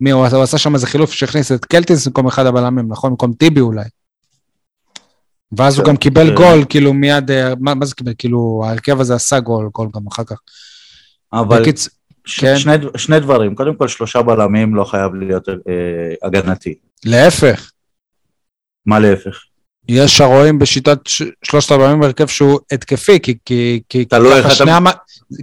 מי, 0.00 0.10
הוא, 0.10 0.26
הוא 0.26 0.42
עשה 0.42 0.58
שם 0.58 0.74
איזה 0.74 0.86
חילוף 0.86 1.12
שהכניס 1.12 1.52
את 1.52 1.64
קלטיס 1.64 2.06
במקום 2.06 2.26
אחד 2.26 2.46
הבלמים, 2.46 2.88
נכון? 2.88 3.10
במקום 3.10 3.32
טיבי 3.32 3.60
אולי. 3.60 3.84
ואז 5.58 5.78
הוא 5.78 5.84
כן. 5.84 5.90
גם 5.90 5.96
קיבל 5.96 6.28
כן. 6.28 6.34
גול, 6.34 6.64
כאילו 6.68 6.92
מיד, 6.92 7.30
אה, 7.30 7.52
מה, 7.60 7.74
מה 7.74 7.86
זה 7.86 7.94
קיבל? 7.94 8.12
כאילו, 8.18 8.62
ההרכב 8.66 9.00
הזה 9.00 9.14
עשה 9.14 9.40
גול, 9.40 9.68
גול 9.74 9.88
גם 9.94 10.06
אחר 10.06 10.24
כך. 10.24 10.36
אבל 11.32 11.60
בקיצ... 11.60 11.88
ש- 12.24 12.40
כן. 12.40 12.56
שני, 12.58 12.72
שני 12.96 13.20
דברים, 13.20 13.54
קודם 13.54 13.76
כל 13.76 13.88
שלושה 13.88 14.22
בלמים 14.22 14.74
לא 14.74 14.84
חייב 14.84 15.14
להיות 15.14 15.48
אה, 15.48 15.54
הגנתי. 16.22 16.74
להפך, 17.04 17.70
מה 18.86 18.98
להפך? 18.98 19.38
יש 19.88 20.18
שרואים 20.18 20.58
בשיטת 20.58 20.98
ש- 21.06 21.22
שלושת 21.42 21.70
הבלמים 21.70 22.00
בהרכב 22.00 22.26
שהוא 22.26 22.58
התקפי, 22.72 23.20
כי, 23.20 23.34
כי, 23.44 23.80
כי, 23.88 24.06
ככה 24.06 24.38
אתה- 24.40 24.50
שני 24.50 24.70
המ... 24.72 24.84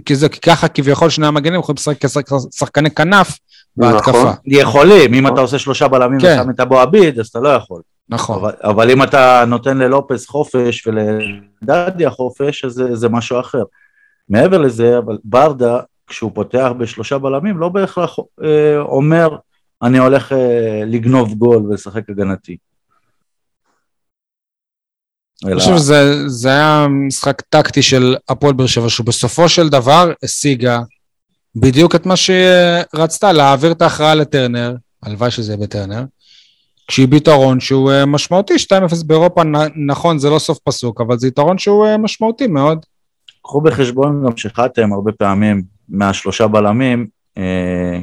כי, 0.06 0.16
זה, 0.16 0.28
כי 0.28 0.40
ככה 0.40 0.68
כביכול 0.68 1.10
שני 1.10 1.26
המגנים 1.26 1.60
יכולים 1.60 1.76
לשחק 1.76 2.04
כשחקני 2.52 2.90
כנף 2.90 3.38
בהתקפה. 3.76 4.10
נכון. 4.10 4.32
יכולים, 4.46 5.14
אם 5.14 5.26
אתה 5.26 5.40
עושה 5.40 5.58
שלושה 5.58 5.88
בלמים 5.88 6.20
כן. 6.20 6.38
ושם 6.40 6.50
את 6.50 6.60
אבו 6.60 6.80
עביד, 6.80 7.20
אז 7.20 7.26
אתה 7.26 7.38
לא 7.40 7.48
יכול. 7.48 7.82
נכון. 8.08 8.38
אבל, 8.38 8.52
אבל 8.62 8.90
אם 8.90 9.02
אתה 9.02 9.44
נותן 9.46 9.78
ללופס 9.78 10.26
חופש 10.28 10.86
ולדדיה 10.86 12.10
חופש, 12.10 12.64
אז 12.64 12.72
זה, 12.72 12.96
זה 12.96 13.08
משהו 13.08 13.40
אחר. 13.40 13.62
מעבר 14.28 14.58
לזה, 14.58 14.98
אבל 14.98 15.18
ברדה, 15.24 15.78
כשהוא 16.06 16.30
פותח 16.34 16.70
בשלושה 16.78 17.18
בלמים, 17.18 17.58
לא 17.58 17.68
בהכרח 17.68 18.16
אה, 18.44 18.78
אומר, 18.78 19.36
אני 19.82 19.98
הולך 19.98 20.32
אה, 20.32 20.82
לגנוב 20.86 21.34
גול 21.34 21.56
ולשחק 21.56 22.10
הגנתי. 22.10 22.56
אני 25.44 25.52
אלא, 25.52 25.60
חושב 25.60 25.76
שזה 25.76 26.28
זה 26.28 26.48
היה 26.48 26.86
משחק 27.06 27.40
טקטי 27.40 27.82
של 27.82 28.16
הפועל 28.28 28.52
באר 28.54 28.66
שבע, 28.66 28.88
שבסופו 28.88 29.48
של 29.48 29.68
דבר 29.68 30.12
השיגה 30.22 30.80
בדיוק 31.56 31.94
את 31.94 32.06
מה 32.06 32.14
שרצתה, 32.16 33.32
להעביר 33.32 33.72
את 33.72 33.82
ההכרעה 33.82 34.14
לטרנר, 34.14 34.74
הלוואי 35.02 35.30
שזה 35.30 35.52
יהיה 35.52 35.62
בטרנר, 35.62 36.04
כשהיא 36.88 37.08
ביתרון 37.08 37.60
שהוא 37.60 37.90
אה, 37.92 38.06
משמעותי, 38.06 38.54
2-0 38.54 39.04
באירופה, 39.06 39.42
נכון, 39.86 40.18
זה 40.18 40.30
לא 40.30 40.38
סוף 40.38 40.58
פסוק, 40.64 41.00
אבל 41.00 41.18
זה 41.18 41.28
יתרון 41.28 41.58
שהוא 41.58 41.86
אה, 41.86 41.98
משמעותי 41.98 42.46
מאוד. 42.46 42.78
קחו 43.42 43.60
בחשבון 43.60 44.22
גם 44.26 44.36
שחתם 44.36 44.92
הרבה 44.92 45.12
פעמים 45.12 45.62
מהשלושה 45.88 46.46
בלמים, 46.46 47.06
אה, 47.38 47.98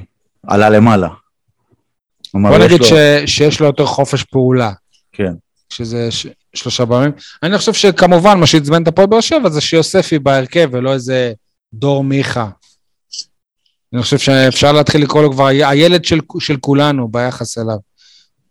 עלה 0.47 0.69
למעלה. 0.69 1.09
בוא 2.33 2.57
נגיד 2.57 2.79
לו- 2.79 2.85
ש, 2.85 2.93
שיש 3.25 3.59
לו 3.59 3.65
יותר 3.65 3.85
חופש 3.85 4.23
פעולה, 4.23 4.71
כן. 5.11 5.33
שזה 5.69 6.11
ש, 6.11 6.27
שלושה 6.55 6.85
בלמים. 6.85 7.11
אני 7.43 7.57
חושב 7.57 7.73
שכמובן 7.73 8.39
מה 8.39 8.47
שעצבן 8.47 8.83
את 8.83 8.87
הפועל 8.87 9.07
באר 9.07 9.21
שבע 9.21 9.49
זה 9.49 9.61
שיוספי 9.61 10.19
בהרכב 10.19 10.69
ולא 10.71 10.93
איזה 10.93 11.33
דור 11.73 12.03
מיכה. 12.03 12.49
אני 13.93 14.01
חושב 14.01 14.17
שאפשר 14.17 14.71
להתחיל 14.71 15.03
לקרוא 15.03 15.21
לו 15.21 15.31
כבר 15.31 15.45
הילד 15.45 16.05
של, 16.05 16.19
של 16.39 16.57
כולנו 16.57 17.07
ביחס 17.07 17.57
אליו. 17.57 17.77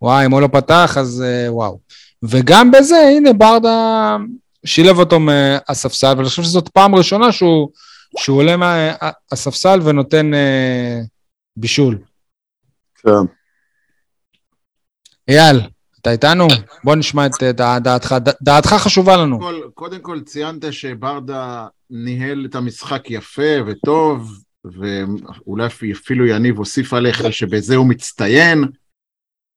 וואי, 0.03 0.27
אם 0.27 0.31
הוא 0.33 0.41
לא 0.41 0.49
פתח, 0.53 0.97
אז 1.01 1.25
אה, 1.27 1.53
וואו. 1.53 1.79
וגם 2.23 2.71
בזה, 2.71 2.97
הנה, 2.97 3.33
ברדה 3.33 4.17
שילב 4.67 4.99
אותו 4.99 5.21
מהספסל, 5.21 6.15
ואני 6.17 6.29
חושב 6.29 6.43
שזאת 6.43 6.69
פעם 6.69 6.95
ראשונה 6.95 7.33
שהוא, 7.33 7.69
שהוא 8.19 8.39
עולה 8.39 8.57
מהספסל 8.57 9.81
ונותן 9.83 10.35
אה, 10.35 11.01
בישול. 11.57 11.99
כן. 12.95 13.11
אייל, 15.29 15.61
אתה 16.05 16.13
איתנו? 16.13 16.47
בוא 16.85 16.95
נשמע 16.95 17.27
את 17.27 17.43
אה, 17.43 17.53
דע- 17.53 17.79
דעתך. 17.79 18.15
דעתך 18.43 18.69
חשובה 18.69 19.17
לנו. 19.17 19.41
כל, 19.41 19.61
קודם 19.75 20.01
כל 20.01 20.21
ציינת 20.21 20.73
שברדה 20.73 21.67
ניהל 21.91 22.47
את 22.51 22.55
המשחק 22.55 23.11
יפה 23.11 23.53
וטוב, 23.67 24.33
ואולי 24.65 25.67
אפילו 25.93 26.27
יניב 26.27 26.59
הוסיף 26.59 26.93
עליך 26.93 27.33
שבזה 27.33 27.77
הוא 27.77 27.87
מצטיין. 27.87 28.65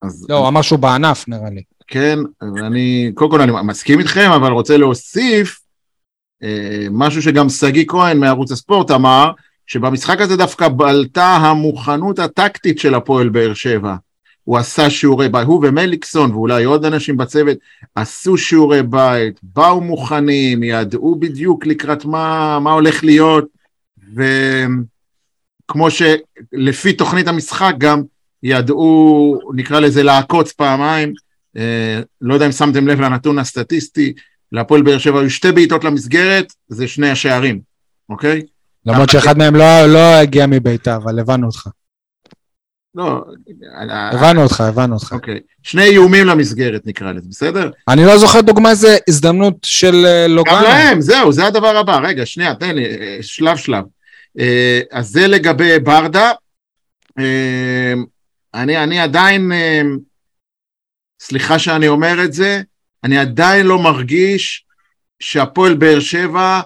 אז 0.01 0.25
לא, 0.29 0.37
הוא 0.37 0.47
אמר 0.47 0.61
שהוא 0.61 0.79
בענף, 0.79 1.27
נראה 1.27 1.49
לי. 1.49 1.61
כן, 1.87 2.19
ואני, 2.55 3.11
קודם 3.13 3.31
כל 3.31 3.41
אני 3.41 3.51
מסכים 3.63 3.99
איתכם, 3.99 4.29
אבל 4.35 4.51
רוצה 4.51 4.77
להוסיף 4.77 5.59
אה, 6.43 6.87
משהו 6.91 7.21
שגם 7.21 7.49
שגיא 7.49 7.85
כהן 7.87 8.17
מערוץ 8.17 8.51
הספורט 8.51 8.91
אמר, 8.91 9.31
שבמשחק 9.67 10.21
הזה 10.21 10.37
דווקא 10.37 10.67
בלטה 10.67 11.25
המוכנות 11.35 12.19
הטקטית 12.19 12.79
של 12.79 12.95
הפועל 12.95 13.29
באר 13.29 13.53
שבע. 13.53 13.95
הוא 14.47 14.57
עשה 14.57 14.89
שיעורי 14.89 15.29
בית, 15.29 15.47
הוא 15.47 15.67
ומליקסון 15.67 16.31
ואולי 16.31 16.63
עוד 16.63 16.85
אנשים 16.85 17.17
בצוות 17.17 17.57
עשו 17.95 18.37
שיעורי 18.37 18.83
בית, 18.83 19.39
באו 19.43 19.81
מוכנים, 19.81 20.63
ידעו 20.63 21.15
בדיוק 21.19 21.65
לקראת 21.65 22.05
מה, 22.05 22.59
מה 22.59 22.71
הולך 22.71 23.03
להיות, 23.03 23.45
וכמו 24.13 25.87
שלפי 25.91 26.93
תוכנית 26.93 27.27
המשחק 27.27 27.73
גם 27.77 28.01
ידעו, 28.43 29.39
נקרא 29.53 29.79
לזה 29.79 30.03
לעקוץ 30.03 30.51
פעמיים, 30.51 31.13
אה, 31.57 32.01
לא 32.21 32.33
יודע 32.33 32.45
אם 32.45 32.51
שמתם 32.51 32.87
לב 32.87 33.01
לנתון 33.01 33.39
הסטטיסטי, 33.39 34.13
להפועל 34.51 34.81
באר 34.81 34.97
שבע 34.97 35.19
היו 35.19 35.29
שתי 35.29 35.51
בעיטות 35.51 35.83
למסגרת, 35.83 36.53
זה 36.67 36.87
שני 36.87 37.09
השערים, 37.09 37.59
אוקיי? 38.09 38.41
למרות 38.85 39.09
שאחד 39.09 39.37
מהם 39.37 39.55
לא- 39.55 39.85
לא 39.87 40.15
הגיע 40.15 40.47
מביתה, 40.47 40.95
אבל 40.95 41.19
הבנו 41.19 41.47
אותך. 41.47 41.67
לא, 42.97 43.23
אה, 43.89 44.09
הבנו 44.09 44.43
אותך, 44.43 44.61
הבנו 44.61 44.95
אותך. 44.95 45.13
אוקיי. 45.13 45.39
שני 45.63 45.83
איומים 45.83 46.27
למסגרת 46.27 46.81
נקרא 46.85 47.11
לזה, 47.11 47.27
בסדר? 47.29 47.69
אני 47.87 48.05
לא 48.05 48.17
זוכר 48.17 48.41
דוגמה 48.41 48.69
איזה 48.69 48.97
הזדמנות 49.09 49.55
של 49.63 50.05
אה, 50.05 50.25
גם 50.27 50.35
לוגאנה. 50.35 50.61
להם, 50.61 51.01
זהו, 51.01 51.31
זה 51.31 51.45
הדבר 51.45 51.77
הבא. 51.77 51.99
רגע, 52.03 52.25
שנייה, 52.25 52.55
תן 52.55 52.75
לי, 52.75 52.85
אה, 52.85 53.17
שלב 53.21 53.57
שלב. 53.57 53.83
אז 54.91 55.07
זה 55.07 55.27
לגבי 55.27 55.79
ברדה. 55.79 56.31
אני, 58.53 58.83
אני 58.83 58.99
עדיין, 58.99 59.51
סליחה 61.19 61.59
שאני 61.59 61.87
אומר 61.87 62.23
את 62.23 62.33
זה, 62.33 62.61
אני 63.03 63.17
עדיין 63.17 63.65
לא 63.65 63.79
מרגיש 63.79 64.65
שהפועל 65.19 65.75
באר 65.75 65.99
שבע 65.99 66.61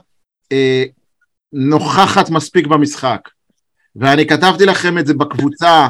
נוכחת 1.53 2.29
מספיק 2.29 2.67
במשחק. 2.67 3.29
ואני 3.95 4.27
כתבתי 4.27 4.65
לכם 4.65 4.97
את 4.97 5.07
זה 5.07 5.13
בקבוצה 5.13 5.87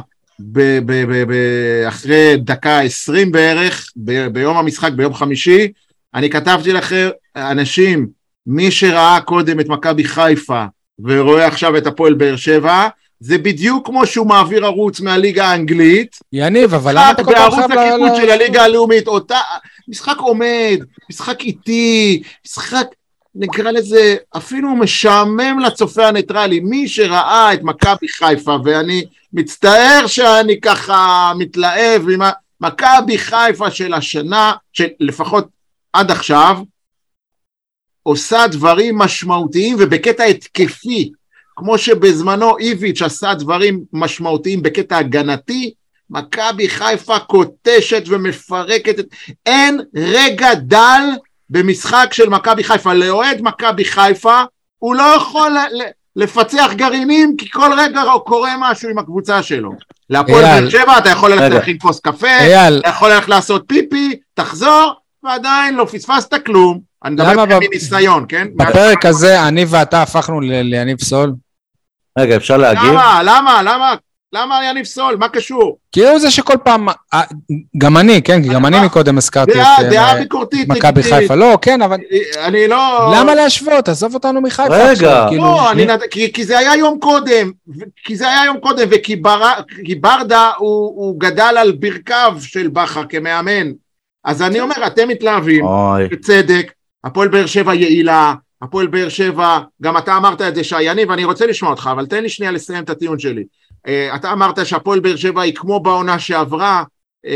ב- 0.51 0.80
ב- 0.86 1.04
ב- 1.12 1.23
ב- 1.34 1.88
אחרי 1.88 2.38
דקה 2.38 2.80
עשרים 2.80 3.32
בערך, 3.32 3.91
ב- 3.95 4.27
ביום 4.27 4.58
המשחק, 4.58 4.91
ביום 4.91 5.13
חמישי, 5.13 5.71
אני 6.15 6.30
כתבתי 6.30 6.73
לכם, 6.73 7.10
אנשים, 7.36 8.08
מי 8.47 8.71
שראה 8.71 9.19
קודם 9.25 9.60
את 9.60 9.67
מכבי 9.67 10.04
חיפה 10.04 10.63
ורואה 11.04 11.47
עכשיו 11.47 11.77
את 11.77 11.88
הפועל 11.88 12.13
באר 12.13 12.36
שבע, 12.36 12.88
זה 13.19 13.38
בדיוק 13.38 13.86
כמו 13.86 14.06
שהוא 14.06 14.27
מעביר 14.27 14.65
ערוץ 14.65 14.99
מהליגה 14.99 15.45
האנגלית, 15.45 16.17
יניב, 16.34 16.73
אבל 16.73 16.91
למה 16.91 17.12
אתה 17.12 17.23
כל 17.23 17.32
בערוץ 17.34 17.60
כך 17.60 17.67
חייב 17.67 17.80
הכיפות 17.80 18.12
ל- 18.17 18.21
של 18.21 18.30
הליגה 18.30 18.63
הלאומית, 18.63 19.08
אותה, 19.08 19.39
משחק 19.88 20.17
עומד, 20.17 20.77
משחק 21.10 21.41
איטי, 21.41 22.21
משחק, 22.45 22.88
נקרא 23.36 23.72
לזה, 23.72 24.15
אפילו 24.38 24.76
משעמם 24.76 25.60
לצופה 25.60 26.08
הניטרלי. 26.08 26.60
מי 26.60 26.88
שראה 26.88 27.54
את 27.54 27.63
מכבי 27.63 28.08
חיפה, 28.08 28.58
ואני 28.65 29.06
מצטער 29.34 30.08
שאני 30.08 30.62
ככה 30.62 31.32
מתלהב 31.38 32.02
מכבי 32.62 33.17
חיפה 33.17 33.72
של 33.72 33.94
השנה, 33.94 34.54
שלפחות 34.74 35.48
עד 35.94 36.12
עכשיו, 36.12 36.58
עושה 38.04 38.48
דברים 38.48 38.98
משמעותיים 38.98 39.78
ובקטע 39.80 40.24
התקפי, 40.24 41.12
כמו 41.56 41.78
שבזמנו 41.78 42.58
איביץ' 42.58 43.02
עשה 43.02 43.34
דברים 43.34 43.84
משמעותיים 43.94 44.62
בקטע 44.62 44.98
הגנתי, 44.98 45.74
מכבי 46.10 46.70
חיפה 46.70 47.20
קוטשת 47.20 48.04
ומפרקת. 48.08 48.96
אין 49.46 49.82
רגע 49.96 50.54
דל 50.54 51.04
במשחק 51.51 52.09
של 52.11 52.29
מכבי 52.29 52.63
חיפה. 52.63 52.93
לאוהד 52.93 53.37
מכבי 53.41 53.85
חיפה, 53.85 54.41
הוא 54.77 54.95
לא 54.95 55.03
יכול 55.17 55.51
ל- 55.51 55.81
ל- 55.81 55.89
לפצח 56.15 56.71
גרעינים, 56.75 57.35
כי 57.37 57.49
כל 57.51 57.71
רגע 57.77 58.01
קורה 58.25 58.51
משהו 58.59 58.89
עם 58.89 58.97
הקבוצה 58.97 59.43
שלו. 59.43 59.71
להפועל. 60.09 60.41
באר 60.61 60.69
שבע 60.69 60.97
אתה 60.97 61.09
יכול 61.09 61.31
ללכת. 61.31 61.49
להכין 61.53 61.77
כוס 61.81 61.99
קפה, 61.99 62.27
אייל, 62.27 62.79
אתה 62.79 62.89
יכול 62.89 63.09
ללכת 63.09 63.29
לעשות 63.29 63.63
פיפי, 63.67 64.19
תחזור, 64.33 64.93
ועדיין 65.23 65.75
לא 65.75 65.85
פספסת 65.91 66.33
כלום. 66.45 66.79
אני 67.05 67.15
מדבר 67.15 67.45
ב- 67.45 67.59
מניסיון, 67.69 68.25
כן? 68.29 68.47
בפרק 68.55 69.05
הזה 69.05 69.47
אני 69.47 69.65
ואתה 69.69 70.01
הפכנו 70.01 70.41
ל- 70.41 70.61
ליניב 70.61 71.01
סול. 71.01 71.33
רגע, 72.19 72.35
אפשר 72.35 72.57
להגיב? 72.57 72.83
למה? 72.91 73.21
למה? 73.23 73.61
למה? 73.63 73.93
למה 74.34 74.65
יניב 74.65 74.86
סול? 74.86 75.15
מה 75.20 75.30
קשור? 75.30 75.78
כי 75.91 76.08
הוא 76.08 76.20
זה 76.20 76.32
שכל 76.32 76.54
פעם, 76.63 76.88
אה, 77.13 77.22
גם 77.78 77.98
אני, 77.98 78.22
כן, 78.22 78.44
כי 78.44 78.50
גם 78.50 78.65
אני 78.65 78.80
מה? 78.80 78.86
מקודם 78.86 79.17
הזכרתי 79.17 79.52
דעה, 79.54 79.82
את 79.82 79.86
דעה 79.89 80.13
אה, 80.15 80.20
ביקורתית, 80.20 80.67
מכבי. 80.67 81.04
חיפה. 81.04 81.36
לא, 81.36 81.58
כן, 81.62 81.82
אבל 81.82 81.98
אני 82.46 82.67
לא... 82.67 83.12
למה 83.15 83.36
להשוות? 83.36 83.89
עזוב 83.89 84.13
אותנו 84.13 84.41
מחיפה 84.41 84.63
רגע. 84.76 84.91
עכשיו, 84.91 85.26
כאילו, 85.30 85.44
לא, 85.44 85.72
אני, 85.72 85.86
נת- 85.86 86.02
כי, 86.12 86.34
כי 86.34 86.44
זה 86.46 86.60
היה 86.60 86.76
יום 86.76 87.00
קודם, 87.00 87.52
כי 88.06 88.15
זה 88.15 88.28
היה 88.28 88.46
יום 88.46 88.60
קודם, 88.60 88.88
וכי 88.91 89.15
בר, 89.15 89.41
כי 89.86 89.96
ברדה 89.96 90.52
הוא, 90.58 90.67
הוא 90.86 91.20
גדל 91.20 91.56
על 91.60 91.72
ברכיו 91.72 92.38
של 92.41 92.67
בכר 92.67 93.04
כמאמן. 93.10 93.72
אז 94.26 94.41
אני 94.41 94.60
אומר, 94.60 94.88
אתם 94.88 95.08
מתלהבים, 95.08 95.65
אוי, 95.65 96.08
בצדק, 96.08 96.72
הפועל 97.04 97.28
באר 97.28 97.46
שבע 97.46 97.74
יעילה, 97.74 98.34
הפועל 98.62 98.88
באר 98.88 99.10
שבע, 99.10 99.60
גם 99.82 99.98
אתה 99.98 100.17
אמרת 100.17 100.41
את 100.41 100.56
זה 100.56 100.63
שי 100.63 100.82
יניב, 100.84 101.12
אני 101.12 101.26
רוצה 101.26 101.46
לשמוע 101.46 101.72
אותך, 101.72 101.89
אבל 101.94 102.06
תן 102.06 102.24
לי 102.24 102.30
שנייה 102.30 102.52
לסיים 102.52 102.84
את 102.84 102.89
הטיעון 102.89 103.20
שלי. 103.20 103.44
Uh, 103.88 104.15
אתה 104.15 104.32
אמרת 104.32 104.65
שהפועל 104.65 105.00
באר 105.00 105.15
שבע 105.15 105.41
היא 105.41 105.54
כמו 105.56 105.80
בעונה 105.80 106.20
שעברה, 106.20 106.84
uh, 107.26 107.30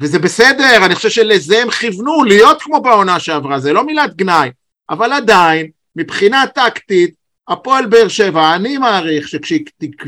וזה 0.00 0.18
בסדר, 0.18 0.86
אני 0.86 0.94
חושב 0.94 1.08
שלזה 1.08 1.62
הם 1.62 1.70
כיוונו, 1.70 2.24
להיות 2.24 2.62
כמו 2.62 2.80
בעונה 2.80 3.18
שעברה, 3.20 3.58
זה 3.58 3.72
לא 3.72 3.84
מילת 3.86 4.16
גנאי, 4.16 4.50
אבל 4.90 5.12
עדיין, 5.12 5.66
מבחינה 5.96 6.44
טקטית, 6.54 7.14
הפועל 7.48 7.86
באר 7.86 8.08
שבע, 8.08 8.54
אני 8.54 8.78
מעריך 8.78 9.28
שכשהיא 9.28 9.64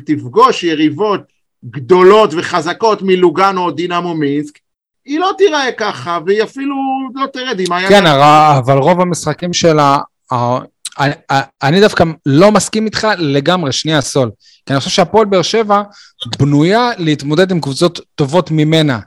תפגוש 0.06 0.64
יריבות 0.64 1.20
גדולות 1.64 2.30
וחזקות 2.34 3.02
מלוגנו 3.02 3.64
או 3.64 3.70
דינמו 3.70 4.14
מינסק, 4.14 4.58
היא 5.04 5.18
לא 5.18 5.30
תיראה 5.38 5.72
ככה, 5.72 6.18
והיא 6.26 6.42
אפילו 6.42 6.76
לא 7.14 7.26
תרד 7.26 7.60
עם 7.60 7.72
היד. 7.72 7.88
כן, 7.88 8.06
הר- 8.06 8.58
אבל 8.58 8.78
רוב 8.78 9.00
המשחקים 9.00 9.52
של 9.52 9.78
ה... 9.78 9.98
ה- 10.32 10.58
אני- 11.00 11.14
אני 11.62 11.80
דווקא 11.80 12.04
לא 12.26 12.52
מסכים 12.52 12.84
איתך 12.84 13.08
לגמרי, 13.18 13.72
שנייה 13.72 14.00
סול. 14.00 14.30
כי 14.66 14.72
אני 14.72 14.78
חושב 14.80 14.90
שהפועל 14.90 15.26
באר 15.26 15.42
שבע 15.42 15.82
בנויה 16.38 16.90
להתמודד 16.98 17.50
עם 17.50 17.60
קבוצות 17.60 18.00
טובות 18.14 18.50
ממנה. 18.50 18.98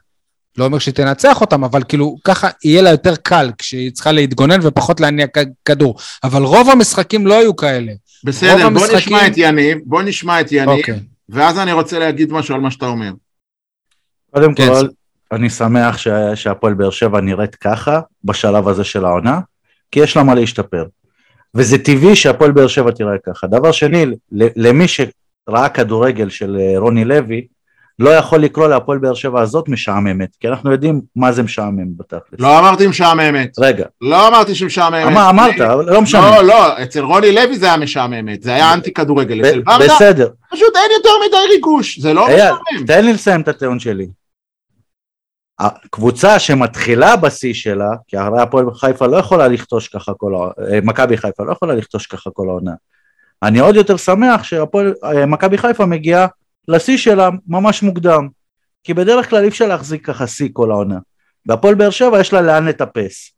לא 0.57 0.65
אומר 0.65 0.79
שהיא 0.79 0.93
תנצח 0.93 1.41
אותם, 1.41 1.63
אבל 1.63 1.83
כאילו 1.87 2.15
ככה 2.23 2.49
יהיה 2.63 2.81
לה 2.81 2.89
יותר 2.89 3.15
קל 3.15 3.51
כשהיא 3.57 3.91
צריכה 3.91 4.11
להתגונן 4.11 4.59
ופחות 4.63 4.99
להניע 4.99 5.25
כדור. 5.65 5.95
אבל 6.23 6.41
רוב 6.43 6.69
המשחקים 6.69 7.27
לא 7.27 7.39
היו 7.39 7.55
כאלה. 7.55 7.91
בסדר, 8.23 8.51
רוב 8.51 8.73
בוא 8.73 8.81
המשחקים- 8.81 8.97
נשמע 8.97 9.27
את 9.27 9.33
יניב, 9.37 9.77
בוא 9.85 10.01
נשמע 10.01 10.41
את 10.41 10.51
יניב, 10.51 10.69
אוקיי. 10.69 10.99
ואז 11.29 11.59
אני 11.59 11.71
רוצה 11.71 11.99
להגיד 11.99 12.31
משהו 12.31 12.55
על 12.55 12.61
מה 12.61 12.71
שאתה 12.71 12.85
אומר. 12.85 13.11
קודם 14.33 14.53
כן. 14.55 14.67
כל, 14.67 14.87
אני 15.31 15.49
שמח 15.49 15.97
שהפועל 16.35 16.73
באר 16.73 16.89
שבע 16.89 17.21
נראית 17.21 17.55
ככה, 17.55 17.99
בשלב 18.23 18.67
הזה 18.67 18.83
של 18.83 19.05
העונה, 19.05 19.39
כי 19.91 19.99
יש 19.99 20.17
לה 20.17 20.23
מה 20.23 20.35
להשתפר. 20.35 20.85
וזה 21.55 21.77
טבעי 21.77 22.15
שהפועל 22.15 22.51
באר 22.51 22.67
שבע 22.67 22.91
תיראה 22.91 23.15
ככה. 23.25 23.47
דבר 23.47 23.71
שני, 23.71 24.05
למי 24.31 24.85
שראה 24.87 25.69
כדורגל 25.69 26.29
של 26.29 26.57
אה, 26.59 26.79
רוני 26.79 27.05
לוי, 27.05 27.47
לא 27.99 28.09
יכול 28.09 28.39
לקרוא 28.39 28.67
להפועל 28.67 28.97
באר 28.97 29.13
שבע 29.13 29.41
הזאת 29.41 29.69
משעממת, 29.69 30.29
כי 30.39 30.47
אנחנו 30.47 30.71
יודעים 30.71 31.01
מה 31.15 31.31
זה 31.31 31.43
משעמם 31.43 31.97
בתכלס. 31.97 32.39
לא 32.39 32.59
אמרתי 32.59 32.87
משעממת, 32.87 33.49
רגע, 33.59 33.85
לא 34.01 34.27
אמרתי 34.27 34.55
שמשעממת. 34.55 35.07
אמר- 35.07 35.29
אמרת, 35.29 35.61
אבל 35.61 35.93
לא 35.93 36.01
משנה. 36.01 36.21
לא, 36.31 36.43
לא, 36.43 36.83
אצל 36.83 36.99
רוני 37.03 37.31
לוי 37.31 37.57
זה 37.57 37.65
היה 37.65 37.77
משעממת, 37.77 38.43
זה 38.43 38.53
היה 38.53 38.73
אנטי 38.73 38.93
כדורגל, 38.93 39.41
אצל 39.49 39.59
ברדה 39.61 39.85
בסדר. 39.85 40.29
פשוט 40.51 40.75
אין 40.75 40.91
יותר 40.97 41.09
מדי 41.27 41.53
ריגוש, 41.55 41.99
זה 41.99 42.13
לא 42.13 42.27
משעמם. 42.35 42.85
תן 42.87 43.05
לי 43.05 43.13
לסיים 43.13 43.41
את 43.41 43.47
הטיעון 43.47 43.79
שלי. 43.79 44.07
הקבוצה 45.59 46.39
שמתחילה 46.39 47.15
בשיא 47.15 47.53
שלה, 47.53 47.89
כי 48.07 48.17
הרי 48.17 48.41
הפועל 48.41 48.65
חיפה 48.73 49.07
לא 49.07 49.17
יכולה 49.17 49.47
לכתוש 49.47 49.87
ככה 49.87 50.13
כל 50.13 50.33
העונה, 50.33 50.81
מכבי 50.83 51.17
חיפה 51.17 51.43
לא 51.43 51.51
יכולה 51.51 51.75
לכתוש 51.75 52.07
ככה 52.07 52.29
כל 52.33 52.49
העונה. 52.49 52.71
אני 53.43 53.59
עוד 53.59 53.75
יותר 53.75 53.97
שמח 53.97 54.43
שהפועל, 54.43 54.93
אה, 55.03 55.25
מכבי 55.25 55.57
חיפה 55.57 55.85
מגיעה 55.85 56.27
לשיא 56.67 56.97
שלה 56.97 57.29
ממש 57.47 57.83
מוקדם. 57.83 58.27
כי 58.83 58.93
בדרך 58.93 59.29
כלל 59.29 59.43
אי 59.43 59.47
אפשר 59.47 59.67
להחזיק 59.67 60.05
ככה 60.05 60.27
שיא 60.27 60.49
כל 60.53 60.71
העונה. 60.71 60.99
והפועל 61.45 61.75
באר 61.75 61.89
שבע 61.89 62.19
יש 62.19 62.33
לה 62.33 62.41
לאן 62.41 62.65
לטפס. 62.65 63.31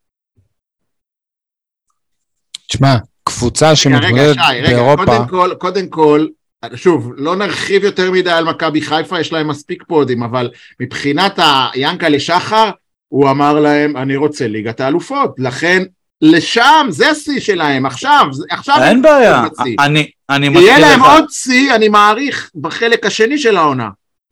תשמע, 2.67 2.95
קבוצה 3.23 3.65
רגע, 3.65 3.71
רגע, 3.71 3.75
שמתמודדת 3.75 4.35
שי, 4.35 4.61
רגע, 4.61 4.67
באירופה, 4.67 5.05
קודם 5.05 5.27
כל, 5.27 5.55
קודם 5.57 5.87
כל, 5.89 6.27
שוב, 6.75 7.11
לא 7.15 7.35
נרחיב 7.35 7.83
יותר 7.83 8.11
מדי 8.11 8.31
על 8.31 8.45
מכבי 8.45 8.81
חיפה, 8.81 9.19
יש 9.19 9.33
להם 9.33 9.47
מספיק 9.47 9.83
פודים, 9.87 10.23
אבל 10.23 10.49
מבחינת 10.79 11.39
היענקלה 11.73 12.19
שחר, 12.19 12.69
הוא 13.07 13.29
אמר 13.29 13.59
להם, 13.59 13.97
אני 13.97 14.15
רוצה 14.15 14.47
ליגת 14.47 14.79
האלופות, 14.79 15.35
לכן 15.37 15.83
לשם, 16.21 16.87
זה 16.89 17.09
השיא 17.09 17.39
שלהם, 17.39 17.85
עכשיו, 17.85 18.25
עכשיו... 18.49 18.75
אין 18.83 19.01
בעיה, 19.01 19.43
בשיא. 19.61 19.75
אני, 19.79 20.09
אני 20.29 20.47
יהיה 20.47 20.59
מזכיר 20.59 20.79
להם 20.79 20.99
לך, 20.99 21.05
עוד 21.05 21.25
שיא, 21.29 21.75
אני 21.75 21.89
מעריך, 21.89 22.51
בחלק 22.55 23.05
השני 23.05 23.37
של 23.37 23.57
העונה. 23.57 23.89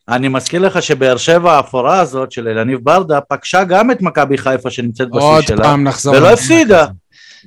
אני 0.09 0.27
מזכיר 0.27 0.61
לך 0.61 0.81
שבאר 0.81 1.17
שבע 1.17 1.53
האפורה 1.53 1.99
הזאת 1.99 2.31
של 2.31 2.47
אלניב 2.47 2.79
ברדה 2.83 3.21
פגשה 3.21 3.63
גם 3.63 3.91
את 3.91 4.01
מכבי 4.01 4.37
חיפה 4.37 4.71
שנמצאת 4.71 5.09
בשיא 5.09 5.19
עוד 5.19 5.43
שלה, 5.43 5.63
פעם 5.63 5.83
נחזור. 5.83 6.15
ולא 6.15 6.29
הפסידה. 6.29 6.85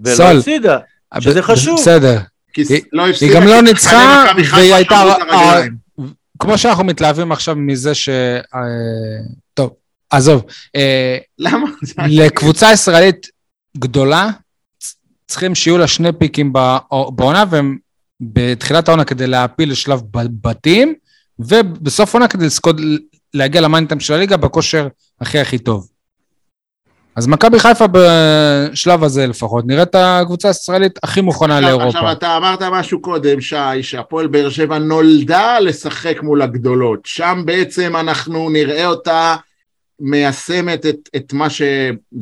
ולא. 0.05 0.25
הפסידה. 0.25 0.79
שזה 1.21 1.43
חשוב. 1.43 1.81
בסדר. 1.81 2.19
כי 2.53 2.63
היא- 2.69 2.83
לא 2.93 3.03
היא 3.21 3.35
גם 3.35 3.43
לא 3.47 3.63
ניצחה, 3.63 4.25
והיא 4.55 4.75
הייתה... 4.75 5.03
כמו 6.39 6.59
שאנחנו 6.59 6.85
מתלהבים 6.85 7.33
עכשיו 7.33 7.57
מזה 7.57 7.95
ש... 7.95 8.09
אה, 8.09 8.61
טוב, 9.55 9.71
עזוב. 10.11 10.43
אה, 10.77 11.19
למה? 11.39 11.71
לקבוצה 12.09 12.73
ישראלית 12.73 13.27
גדולה, 13.79 14.31
צריכים 15.27 15.55
שיהיו 15.55 15.79
לה 15.79 15.87
שני 15.87 16.13
פיקים 16.19 16.53
בע- 16.53 16.79
בעונה, 17.15 17.45
והם 17.51 17.79
בתחילת 18.21 18.89
העונה 18.89 19.05
כדי 19.05 19.27
להעפיל 19.27 19.71
לשלב 19.71 20.01
בתים, 20.15 20.95
ובסוף 21.39 22.15
העונה 22.15 22.29
כדי 22.29 22.47
לזכות 22.47 22.77
להגיע 23.35 23.61
למיינטם 23.61 24.01
של 24.01 24.15
הליגה 24.15 24.37
בכושר 24.37 24.89
הכי 25.21 25.39
הכי 25.39 25.59
טוב. 25.59 25.89
אז 27.17 27.27
מכבי 27.27 27.59
חיפה 27.59 27.85
בשלב 27.93 29.05
הזה 29.05 29.27
לפחות, 29.27 29.65
נראית 29.67 29.95
הקבוצה 29.95 30.49
הישראלית 30.49 30.99
הכי 31.03 31.21
מוכנה 31.21 31.59
עכשיו- 31.59 31.69
לאירופה. 31.79 31.99
עכשיו 31.99 32.13
אתה 32.13 32.37
אמרת 32.37 32.63
משהו 32.63 33.01
קודם, 33.01 33.41
שי, 33.41 33.57
שהפועל 33.83 34.27
באר 34.27 34.51
שבע 34.51 34.79
נולדה 34.79 35.59
לשחק 35.59 36.23
מול 36.23 36.43
הגדולות. 36.43 37.01
שם 37.05 37.43
בעצם 37.45 37.97
אנחנו 37.97 38.51
נראה 38.51 38.87
אותה 38.87 39.37
מיישמת 40.03 40.87
את, 40.87 40.97
את 41.17 41.33
מה 41.33 41.51
ש... 41.51 41.63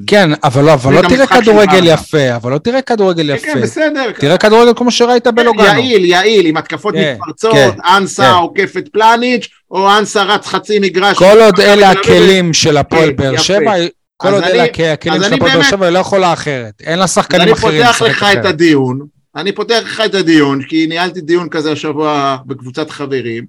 כן, 0.07 0.31
אבל 0.45 0.65
לא, 0.65 0.73
אבל 0.75 0.95
לא 0.95 1.09
תראה 1.09 1.27
כדורגל. 1.27 1.81
יפה, 1.87 2.37
אבל 2.37 2.53
לא 2.53 2.59
תראה 2.59 2.83
כדורגל 2.83 3.37
כן, 3.37 3.43
כן, 3.43 3.51
יפה. 3.51 3.61
בסדר. 3.61 4.11
תראה 4.19 4.39
כדורגל 4.39 4.73
כמו 4.77 4.91
שראית 4.91 5.27
בלוגנו. 5.27 5.65
יעיל, 5.67 6.05
יעיל, 6.05 6.47
עם 6.47 6.57
התקפות 6.57 6.95
כן, 6.95 7.15
מתפרצות, 7.19 7.53
כן, 7.53 7.71
אנסה 7.97 8.23
כן. 8.23 8.31
עוקפת 8.31 8.89
פלניץ', 8.93 9.49
או 9.71 9.99
אנסה 9.99 10.23
רץ 10.23 10.47
חצי 10.47 10.79
מגרש. 10.79 11.19
כל 11.19 11.41
עוד 11.41 11.61
אלה. 11.61 11.91
הכלים 11.91 12.53
של 12.53 12.77
הפועל 12.77 13.11
כן, 13.11 13.17
באר. 13.17 13.37
שבע, 13.37 13.73
כל 14.21 14.35
עוד 14.35 14.43
אני- 14.43 14.53
אלה 14.53 14.65
הכ- 14.65 14.83
הכלים 14.93 15.21
של 15.21 15.27
אני 15.27 15.37
הפועל 15.37 15.53
באר 15.53 15.63
שבע, 15.63 15.87
היא 15.87 15.95
לא 15.95 15.99
יכולה 15.99 16.33
אחרת. 16.33 16.81
אין 16.81 16.99
לה 16.99 17.07
שחקנים 17.07 17.41
אני 17.43 17.53
אחרים 17.53 17.83
פותח 17.83 18.03
לשחק 18.03 18.11
לך 18.11 18.27
את. 18.41 18.45
הדיון, 18.45 19.07
אני 19.37 19.53
פותח 19.53 19.81
לך 19.85 20.01
את 20.07 20.15
הדיון, 20.15 20.63
כי 20.63 20.87
ניהלתי 20.87 21.21
דיון 21.21 21.49
כזה 21.49 21.73
השבוע 21.73 22.37
בקבוצת 22.47 22.91
חברים, 22.91 23.45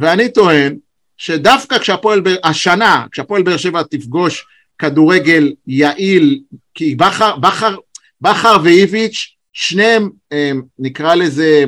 ואני 0.00 0.28
טוען 0.28 0.76
שדווקא 1.16 1.78
כשהפועל, 1.78 2.22
השנה, 2.44 3.06
כשהפועל 3.12 3.42
באר 3.42 3.56
שבע 3.56 3.82
תפגוש 3.82 4.46
כדורגל 4.78 5.52
יעיל, 5.66 6.40
כי 6.74 6.94
בכר, 6.94 7.36
בכר, 7.36 7.76
בכר 8.20 8.56
ואיביץ', 8.64 9.28
שניהם, 9.52 10.10
הם, 10.30 10.62
נקרא 10.78 11.14
לזה, 11.14 11.64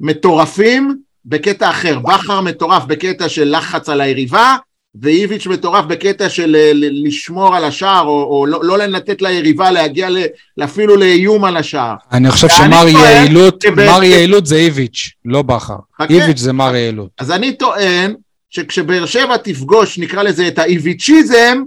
מטורפים 0.00 0.96
בקטע 1.24 1.70
אחר. 1.70 1.98
בכר 1.98 2.40
מטורף 2.40 2.84
בקטע 2.84 3.28
של 3.28 3.56
לחץ 3.56 3.88
על 3.88 4.00
היריבה, 4.00 4.56
ואיביץ' 4.94 5.46
מטורף 5.46 5.84
בקטע 5.84 6.28
של 6.28 6.56
אה, 6.56 6.70
לשמור 6.74 7.56
על 7.56 7.64
השער, 7.64 8.06
או, 8.06 8.22
או 8.22 8.46
לא, 8.46 8.60
לא 8.64 8.76
לתת 8.76 9.22
ליריבה 9.22 9.70
להגיע 9.70 10.10
ל, 10.10 10.18
אפילו 10.64 10.96
לאיום 10.96 11.44
על 11.44 11.56
השער. 11.56 11.94
אני 12.12 12.30
חושב 12.30 12.48
שמר 12.48 12.88
יעילות, 12.88 13.64
מר 13.76 14.02
יעילות 14.02 14.46
זה 14.46 14.56
איביץ', 14.56 15.10
לא 15.24 15.42
בכר. 15.42 15.76
איביץ' 16.10 16.38
זה 16.38 16.52
מר 16.52 16.76
יעילות. 16.76 17.10
אז 17.18 17.30
אני 17.30 17.52
טוען 17.52 18.14
שכשבאר 18.50 19.06
שבע 19.06 19.36
תפגוש, 19.36 19.98
נקרא 19.98 20.22
לזה, 20.22 20.48
את 20.48 20.58
האיביצ'יזם, 20.58 21.62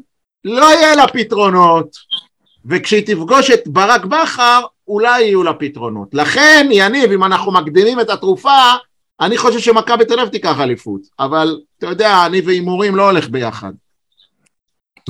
לא 0.46 0.66
יהיה 0.66 0.96
לה 0.96 1.08
פתרונות. 1.08 1.96
וכשהיא 2.66 3.04
תפגוש 3.06 3.52
את 3.52 3.68
ברק 3.68 4.06
בכר, 4.06 4.62
אולי 4.88 5.22
יהיו 5.22 5.44
לה 5.44 5.54
פתרונות. 5.54 6.08
לכן, 6.14 6.70
יניב, 6.72 7.12
אם 7.12 7.24
אנחנו 7.24 7.52
מקדימים 7.52 8.00
את 8.00 8.10
התרופה, 8.10 8.60
אני 9.22 9.38
חושב 9.38 9.60
שמכבי 9.60 10.06
תל 10.06 10.20
אביב 10.20 10.32
תיקח 10.32 10.60
אליפות. 10.60 11.02
אבל, 11.20 11.60
אתה 11.78 11.88
יודע, 11.88 12.26
אני 12.26 12.42
והימורים 12.42 12.96
לא 12.96 13.10
הולך 13.10 13.30
ביחד. 13.30 13.72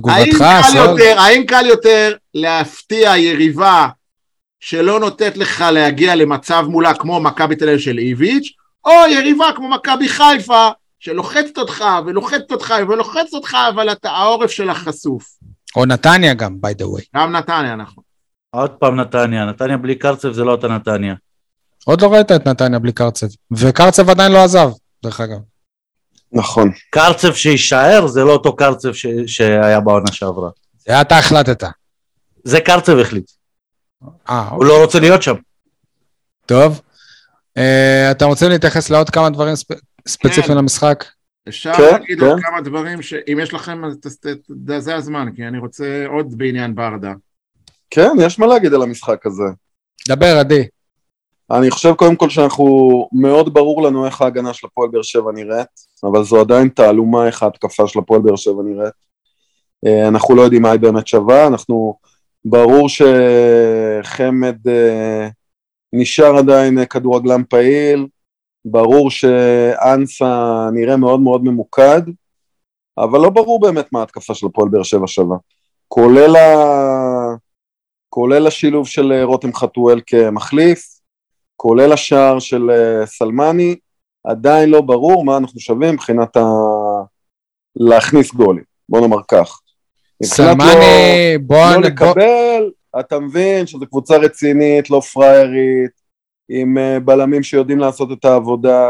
האם 0.07 0.25
תגובתך? 0.25 0.75
יותר, 0.75 1.19
האם 1.19 1.43
קל 1.45 1.65
יותר 1.65 2.15
להפתיע 2.33 3.17
יריבה 3.17 3.87
שלא 4.59 4.99
נותנת 4.99 5.37
לך 5.37 5.61
להגיע 5.61 6.15
למצב 6.15 6.65
מולה 6.67 6.93
כמו 6.93 7.19
מכבי 7.19 7.55
תל 7.55 7.69
אביב 7.69 7.79
של 7.79 7.97
איביץ', 7.97 8.53
או 8.85 8.91
יריבה 9.09 9.45
כמו 9.55 9.69
מכבי 9.69 10.09
חיפה 10.09 10.69
שלוחצת 10.99 11.57
אותך 11.57 11.85
ולוחצת 12.05 12.51
אותך 12.51 12.73
ולוחצת 12.89 13.33
אותך, 13.33 13.57
אבל 13.69 13.91
אתה, 13.91 14.11
העורף 14.11 14.51
שלה 14.51 14.73
חשוף. 14.73 15.25
או 15.75 15.85
נתניה 15.85 16.33
גם, 16.33 16.55
by 16.65 16.81
the 16.81 16.85
way. 16.85 17.03
גם 17.15 17.31
נתניה, 17.31 17.75
נכון. 17.75 18.03
עוד 18.49 18.71
פעם 18.71 18.95
נתניה, 18.95 19.45
נתניה 19.45 19.77
בלי 19.77 19.95
קרצב 19.95 20.31
זה 20.31 20.43
לא 20.43 20.51
אותה 20.51 20.67
נתניה. 20.67 21.15
עוד 21.85 22.01
לא 22.01 22.13
ראית 22.13 22.31
את 22.31 22.47
נתניה 22.47 22.79
בלי 22.79 22.91
קרצב. 22.91 23.27
וקרצב 23.51 24.09
עדיין 24.09 24.31
לא 24.31 24.43
עזב, 24.43 24.69
דרך 25.03 25.21
אגב. 25.21 25.37
נכון. 26.31 26.71
קרצב 26.91 27.33
שיישאר 27.33 28.07
זה 28.07 28.23
לא 28.23 28.31
אותו 28.33 28.55
קרצב 28.55 28.93
ש... 28.93 29.05
שהיה 29.25 29.79
בעונה 29.79 30.11
שעברה. 30.11 30.49
זה 30.87 31.01
אתה 31.01 31.17
החלטת. 31.17 31.63
זה 32.43 32.61
קרצב 32.61 32.97
החליט, 32.97 33.31
אה, 34.29 34.49
הוא 34.49 34.65
לא 34.65 34.81
רוצה 34.83 34.99
להיות 34.99 35.21
שם. 35.23 35.35
טוב. 36.45 36.81
אה, 37.57 38.11
אתם 38.11 38.25
רוצים 38.25 38.49
להתייחס 38.49 38.89
לעוד 38.89 39.09
כמה 39.09 39.29
דברים 39.29 39.55
ספ- 39.55 39.79
ספציפיים 40.07 40.47
כן. 40.47 40.57
למשחק? 40.57 41.05
אפשר 41.47 41.73
כן, 41.73 41.83
להגיד 41.91 42.21
עוד 42.21 42.39
כן. 42.39 42.41
כמה 42.49 42.61
דברים 42.61 43.01
שאם 43.01 43.37
יש 43.41 43.53
לכם, 43.53 43.85
אז 43.85 43.97
ת- 43.97 44.07
ת- 44.07 44.27
ת- 44.27 44.81
זה 44.81 44.95
הזמן, 44.95 45.27
כי 45.35 45.47
אני 45.47 45.57
רוצה 45.57 46.05
עוד 46.07 46.37
בעניין 46.37 46.75
ברדה. 46.75 47.13
כן, 47.89 48.09
יש 48.21 48.39
מה 48.39 48.47
להגיד 48.47 48.73
על 48.73 48.81
המשחק 48.81 49.25
הזה. 49.25 49.43
דבר, 50.07 50.37
עדי. 50.39 50.67
אני 51.57 51.71
חושב 51.71 51.93
קודם 51.93 52.15
כל 52.15 52.29
שאנחנו, 52.29 53.09
מאוד 53.13 53.53
ברור 53.53 53.83
לנו 53.83 54.05
איך 54.05 54.21
ההגנה 54.21 54.53
של 54.53 54.67
הפועל 54.67 54.89
באר 54.89 55.01
שבע 55.01 55.31
נראית, 55.31 55.67
אבל 56.03 56.23
זו 56.23 56.39
עדיין 56.39 56.69
תעלומה 56.69 57.27
איך 57.27 57.43
ההתקפה 57.43 57.87
של 57.87 57.99
הפועל 57.99 58.21
באר 58.21 58.35
שבע 58.35 58.63
נראית. 58.63 58.93
אה, 59.85 60.07
אנחנו 60.07 60.35
לא 60.35 60.41
יודעים 60.41 60.61
מה 60.61 60.71
היא 60.71 60.79
באמת 60.79 61.07
שווה, 61.07 61.47
אנחנו, 61.47 61.97
ברור 62.45 62.89
שחמד 62.89 64.67
אה, 64.67 65.27
נשאר 65.93 66.37
עדיין 66.37 66.79
אה, 66.79 66.85
כדורגלן 66.85 67.41
פעיל, 67.49 68.07
ברור 68.65 69.11
שאנסה 69.11 70.67
נראה 70.73 70.97
מאוד 70.97 71.19
מאוד 71.19 71.43
ממוקד, 71.43 72.01
אבל 72.97 73.19
לא 73.19 73.29
ברור 73.29 73.59
באמת 73.59 73.85
מה 73.91 73.99
ההתקפה 73.99 74.33
של 74.33 74.47
הפועל 74.47 74.69
באר 74.69 74.83
שבע 74.83 75.07
שווה. 75.07 75.37
כולל, 75.87 76.35
ה... 76.35 77.35
כולל 78.09 78.47
השילוב 78.47 78.87
של 78.87 79.23
רותם 79.23 79.53
חתואל 79.53 80.01
כמחליף, 80.07 81.00
כולל 81.61 81.93
השער 81.93 82.39
של 82.39 82.69
אה, 82.71 83.05
סלמני, 83.05 83.75
עדיין 84.23 84.69
לא 84.69 84.81
ברור 84.81 85.25
מה 85.25 85.37
אנחנו 85.37 85.59
שווים 85.59 85.93
מבחינת 85.93 86.37
ה... 86.37 86.41
להכניס 87.75 88.33
גולים, 88.33 88.63
בוא 88.89 89.01
נאמר 89.01 89.21
כך. 89.31 89.59
סלמני, 90.23 91.37
בוא... 91.41 91.55
לא, 91.57 91.71
לא 91.71 91.77
בוא- 91.79 91.87
לקבל, 91.87 92.71
אתה 92.99 93.19
מבין 93.19 93.67
שזו 93.67 93.85
קבוצה 93.87 94.17
רצינית, 94.17 94.89
לא 94.89 94.99
פריירית, 94.99 95.91
עם 96.49 96.77
אה, 96.77 96.99
בלמים 96.99 97.43
שיודעים 97.43 97.79
לעשות 97.79 98.09
את 98.11 98.25
העבודה. 98.25 98.89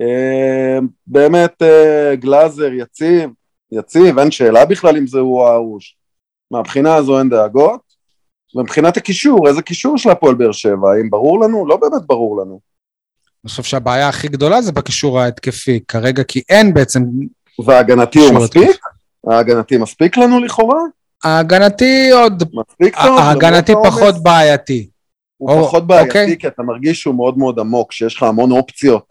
אה, 0.00 0.78
באמת 1.06 1.62
גלאזר 2.14 2.72
יציב, 2.72 3.30
יציב, 3.72 4.18
אין 4.18 4.30
שאלה 4.30 4.64
בכלל 4.66 4.96
אם 4.96 5.06
זה 5.06 5.18
הוא 5.18 5.44
הארוש. 5.44 5.96
מהבחינה 6.50 6.94
הזו 6.94 7.18
אין 7.18 7.28
דאגות. 7.28 7.87
ומבחינת 8.54 8.96
הקישור, 8.96 9.48
איזה 9.48 9.62
קישור 9.62 9.98
של 9.98 10.10
הפועל 10.10 10.34
באר 10.34 10.52
שבע, 10.52 10.92
האם 10.92 11.10
ברור 11.10 11.40
לנו? 11.40 11.66
לא 11.66 11.76
באמת 11.76 12.02
ברור 12.06 12.40
לנו. 12.40 12.60
אני 13.44 13.50
חושב 13.50 13.62
שהבעיה 13.62 14.08
הכי 14.08 14.28
גדולה 14.28 14.62
זה 14.62 14.72
בקישור 14.72 15.20
ההתקפי 15.20 15.80
כרגע, 15.88 16.22
כי 16.24 16.42
אין 16.48 16.74
בעצם... 16.74 17.02
וההגנתי 17.64 18.18
הוא 18.18 18.34
מספיק? 18.34 18.80
ההגנתי 19.26 19.78
מספיק 19.78 20.16
לנו 20.16 20.40
לכאורה? 20.40 20.80
ההגנתי 21.24 22.10
עוד... 22.10 22.42
מספיק 22.54 22.96
טוב? 23.02 23.18
ההגנתי? 23.18 23.72
פחות 23.84 24.22
בעייתי. 24.22 24.88
הוא 25.36 25.50
או- 25.50 25.64
פחות 25.64 25.86
בעייתי, 25.86 26.08
אוקיי. 26.08 26.36
כי 26.38 26.46
אתה 26.46 26.62
מרגיש 26.62 27.00
שהוא 27.00 27.14
מאוד 27.14 27.38
מאוד 27.38 27.58
עמוק, 27.58 27.92
שיש 27.92 28.16
לך 28.16 28.22
המון 28.22 28.50
אופציות. 28.52 29.04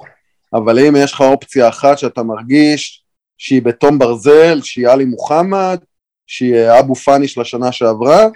אבל 0.53 0.79
אם 0.79 0.95
יש 0.95 1.13
לך 1.13 1.21
אופציה 1.21 1.69
אחת 1.69 1.97
שאתה 1.97 2.23
מרגיש 2.23 3.03
שהיא 3.37 3.61
בתום 3.61 3.99
ברזל, 3.99 4.61
שהיא 4.63 4.87
עלי 4.87 5.05
מוחמד, 5.05 5.79
שהיא 6.27 6.55
אבו 6.79 6.95
פאני 6.95 7.27
של 7.27 7.41
השנה 7.41 7.71
שעברה, 7.71 8.27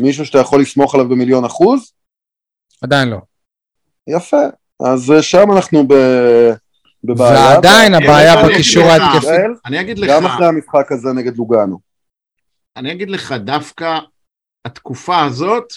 מישהו 0.00 0.26
שאתה 0.26 0.38
יכול 0.38 0.60
לסמוך 0.60 0.94
עליו 0.94 1.08
במיליון 1.08 1.44
אחוז, 1.44 1.92
עדיין 2.82 3.08
לא. 3.08 3.18
יפה. 4.06 4.42
אז 4.80 5.10
אה, 5.10 5.22
שם 5.22 5.52
אנחנו 5.56 5.88
ב... 5.88 5.94
בבעיה. 7.04 7.54
ועדיין 7.54 7.94
הבעיה 7.94 8.40
אני 8.40 8.48
בקישור 8.48 8.82
ההתקפי. 8.82 9.28
אני 9.66 9.80
אגיד 9.80 9.98
לך, 9.98 10.10
גם 10.10 10.26
אחרי 10.26 10.46
המשחק 10.46 10.92
הזה 10.92 11.08
נגד 11.12 11.36
לוגאנו. 11.36 11.78
אני 12.76 12.92
אגיד 12.92 13.10
לך, 13.10 13.32
דווקא 13.32 13.98
התקופה 14.64 15.24
הזאת 15.24 15.72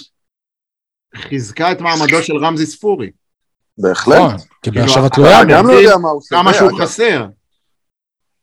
חיזקה 1.15 1.71
את 1.71 1.82
מעמדו 1.82 2.23
של 2.23 2.38
רמזי 2.38 2.65
ספורי. 2.65 3.12
בהחלט. 3.77 4.17
נכון, 4.17 4.36
כי 4.62 4.71
באר 4.71 4.80
כאילו, 4.80 4.93
שבע 4.93 5.08
אתה 5.08 5.15
תלויה 5.15 5.41
אתה 5.41 5.47
בו. 5.47 5.53
גם 5.53 5.67
לא 5.67 5.73
יודע 5.73 5.97
מה 5.97 6.10
הוא 6.10 6.21
כמה 6.30 6.53
שווה, 6.53 6.53
שהוא 6.53 6.69
אגב. 6.69 6.88
חסר. 6.88 7.27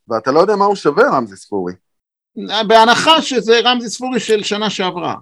ואתה 0.09 0.33
לא 0.33 0.41
יודע 0.41 0.57
מה 0.57 0.65
הוא 0.65 0.77
שווה, 0.77 1.17
רמזי 1.17 1.37
ספורי. 1.37 1.73
בהנחה 2.69 3.23
שזה 3.23 3.61
רמזי 3.65 3.91
ספורי 3.91 4.21
של 4.21 4.43
שנה 4.43 4.71
שעברה. 4.71 5.15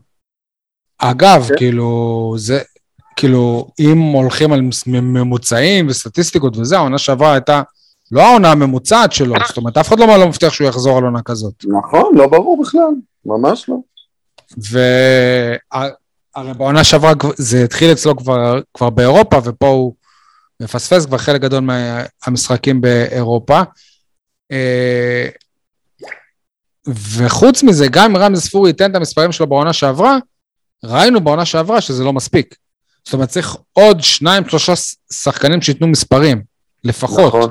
אגב, 1.05 1.47
כן. 1.49 1.57
כאילו, 1.57 2.35
זה, 2.39 2.61
כאילו, 3.17 3.71
אם 3.81 3.99
הולכים 3.99 4.53
על 4.53 4.61
ממוצעים 4.93 5.87
וסטטיסטיקות 5.89 6.57
וזה, 6.57 6.77
העונה 6.77 6.99
שעברה 6.99 7.33
הייתה 7.33 7.63
לא 8.13 8.23
העונה 8.23 8.51
הממוצעת 8.51 9.13
שלו, 9.13 9.35
זאת 9.47 9.57
אומרת, 9.57 9.77
אף 9.77 9.89
אחד 9.89 9.99
לא 9.99 10.07
לא 10.07 10.29
מבטיח 10.29 10.53
שהוא 10.53 10.69
יחזור 10.69 10.99
על 10.99 11.05
עונה 11.05 11.23
כזאת. 11.23 11.55
נכון, 11.65 12.13
לא 12.15 12.27
ברור 12.27 12.63
בכלל, 12.63 12.91
ממש 13.27 13.69
לא. 13.69 13.77
והרי 14.57 16.55
בעונה 16.57 16.85
שעברה 16.85 17.13
זה 17.37 17.65
התחיל 17.65 17.93
אצלו 17.93 18.17
כבר, 18.17 18.61
כבר 18.75 18.91
באירופה, 18.91 19.39
ופה 19.45 19.67
הוא 19.67 19.95
מפספס 20.61 21.07
כבר 21.07 21.19
חלק 21.19 21.41
גדול 21.41 21.61
מהמשחקים 21.61 22.81
באירופה. 22.81 23.61
אה, 24.53 25.29
וחוץ 26.87 27.63
מזה, 27.63 27.87
גם 27.91 28.11
אם 28.11 28.17
רמז 28.17 28.41
ספורי 28.41 28.71
ייתן 28.71 28.91
את 28.91 28.97
המספרים 28.97 29.33
שלו 29.33 29.47
בעונה 29.47 29.73
שעברה, 29.73 30.19
ראינו 30.85 31.21
בעונה 31.21 31.45
שעברה 31.45 31.81
שזה 31.81 32.05
לא 32.05 32.13
מספיק. 32.13 32.57
זאת 33.05 33.15
אומרת, 33.15 33.29
צריך 33.29 33.57
עוד 33.73 34.01
שניים, 34.01 34.49
שלושה 34.49 34.73
שחקנים 35.13 35.63
שייתנו 35.63 35.87
מספרים, 35.87 36.43
לפחות. 36.85 37.35
נכון, 37.35 37.51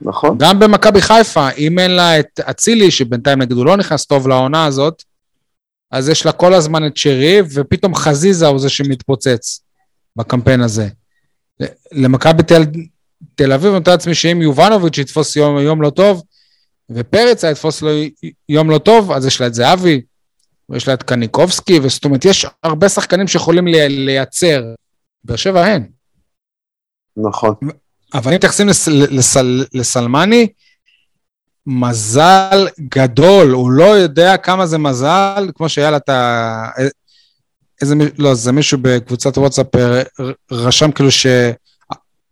נכון. 0.00 0.38
גם 0.38 0.58
במכבי 0.58 1.02
חיפה, 1.02 1.50
אם 1.50 1.78
אין 1.78 1.90
לה 1.90 2.20
את 2.20 2.40
אצילי, 2.40 2.90
שבינתיים 2.90 3.38
נגיד 3.38 3.56
הוא 3.56 3.66
לא 3.66 3.76
נכנס 3.76 4.04
טוב 4.06 4.28
לעונה 4.28 4.64
הזאת, 4.64 5.02
אז 5.90 6.08
יש 6.08 6.26
לה 6.26 6.32
כל 6.32 6.54
הזמן 6.54 6.86
את 6.86 6.96
שרי, 6.96 7.40
ופתאום 7.54 7.94
חזיזה 7.94 8.46
הוא 8.46 8.58
זה 8.58 8.68
שמתפוצץ 8.68 9.60
בקמפיין 10.16 10.60
הזה. 10.60 10.88
למכבי 11.92 12.42
תל, 12.42 12.62
תל 13.34 13.52
אביב, 13.52 13.70
אני 13.70 13.80
מתאר 13.80 13.92
לעצמי 13.92 14.14
שאם 14.14 14.42
יובנוביץ' 14.42 14.98
יתפוס 14.98 15.36
יום, 15.36 15.58
יום 15.58 15.82
לא 15.82 15.90
טוב, 15.90 16.22
ופרץ 16.90 17.44
יתפוס 17.44 17.82
לו 17.82 17.90
יום 18.48 18.70
לא 18.70 18.78
טוב, 18.78 19.12
אז 19.12 19.26
יש 19.26 19.40
לה 19.40 19.46
את 19.46 19.54
זהבי, 19.54 20.00
ויש 20.68 20.88
לה 20.88 20.94
את 20.94 21.02
קניקובסקי, 21.02 21.80
וזאת 21.82 22.04
אומרת, 22.04 22.24
יש 22.24 22.46
הרבה 22.62 22.88
שחקנים 22.88 23.28
שיכולים 23.28 23.66
לי, 23.66 23.88
לייצר. 23.88 24.64
באר 25.24 25.36
שבע 25.36 25.66
אין. 25.66 25.88
נכון. 27.16 27.54
אבל 28.14 28.30
אם 28.30 28.36
מתייחסים 28.36 28.68
לס, 28.68 28.88
לסל, 28.88 29.64
לסלמני, 29.74 30.48
מזל 31.66 32.68
גדול, 32.80 33.50
הוא 33.50 33.70
לא 33.70 33.84
יודע 33.84 34.36
כמה 34.36 34.66
זה 34.66 34.78
מזל, 34.78 35.50
כמו 35.54 35.68
שהיה 35.68 35.90
לה 35.90 35.96
את 35.96 36.08
ה... 36.08 36.70
איזה, 37.82 37.94
מי- 37.94 38.04
לא, 38.18 38.34
זה 38.34 38.52
מישהו 38.52 38.78
בקבוצת 38.82 39.38
וואטסאפ 39.38 39.76
אה, 39.76 40.02
רשם 40.50 40.92
כאילו 40.92 41.10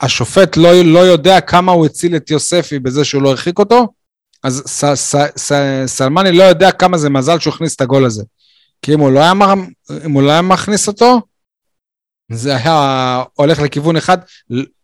שהשופט 0.03 0.57
לא, 0.57 0.83
לא 0.85 0.99
יודע 0.99 1.41
כמה 1.41 1.73
הוא 1.73 1.87
הציל 1.87 2.17
את 2.17 2.31
יוספי 2.31 2.79
בזה 2.79 3.05
שהוא 3.05 3.23
לא 3.23 3.29
הרחיק 3.29 3.59
אותו, 3.59 3.89
אז 4.43 4.63
ס, 4.67 4.85
ס, 4.85 5.17
ס, 5.37 5.53
סלמני 5.87 6.33
לא 6.33 6.43
יודע 6.43 6.73
כמה 6.73 6.99
זה 6.99 7.11
מזל 7.11 7.39
שהוא 7.39 7.55
הכניס 7.55 7.77
את 7.77 7.81
הגול 7.81 8.05
הזה. 8.05 8.25
כי 8.83 8.95
אם 8.95 9.01
הוא 9.01 9.11
לא 9.11 9.21
היה, 9.21 9.33
אם 10.07 10.13
הוא 10.13 10.23
לא 10.23 10.31
היה 10.31 10.43
מכניס 10.43 10.89
אותו, 10.89 11.21
זה 12.33 12.57
היה 12.57 13.23
הולך 13.35 13.61
לכיוון 13.61 13.97
אחד, 13.97 14.19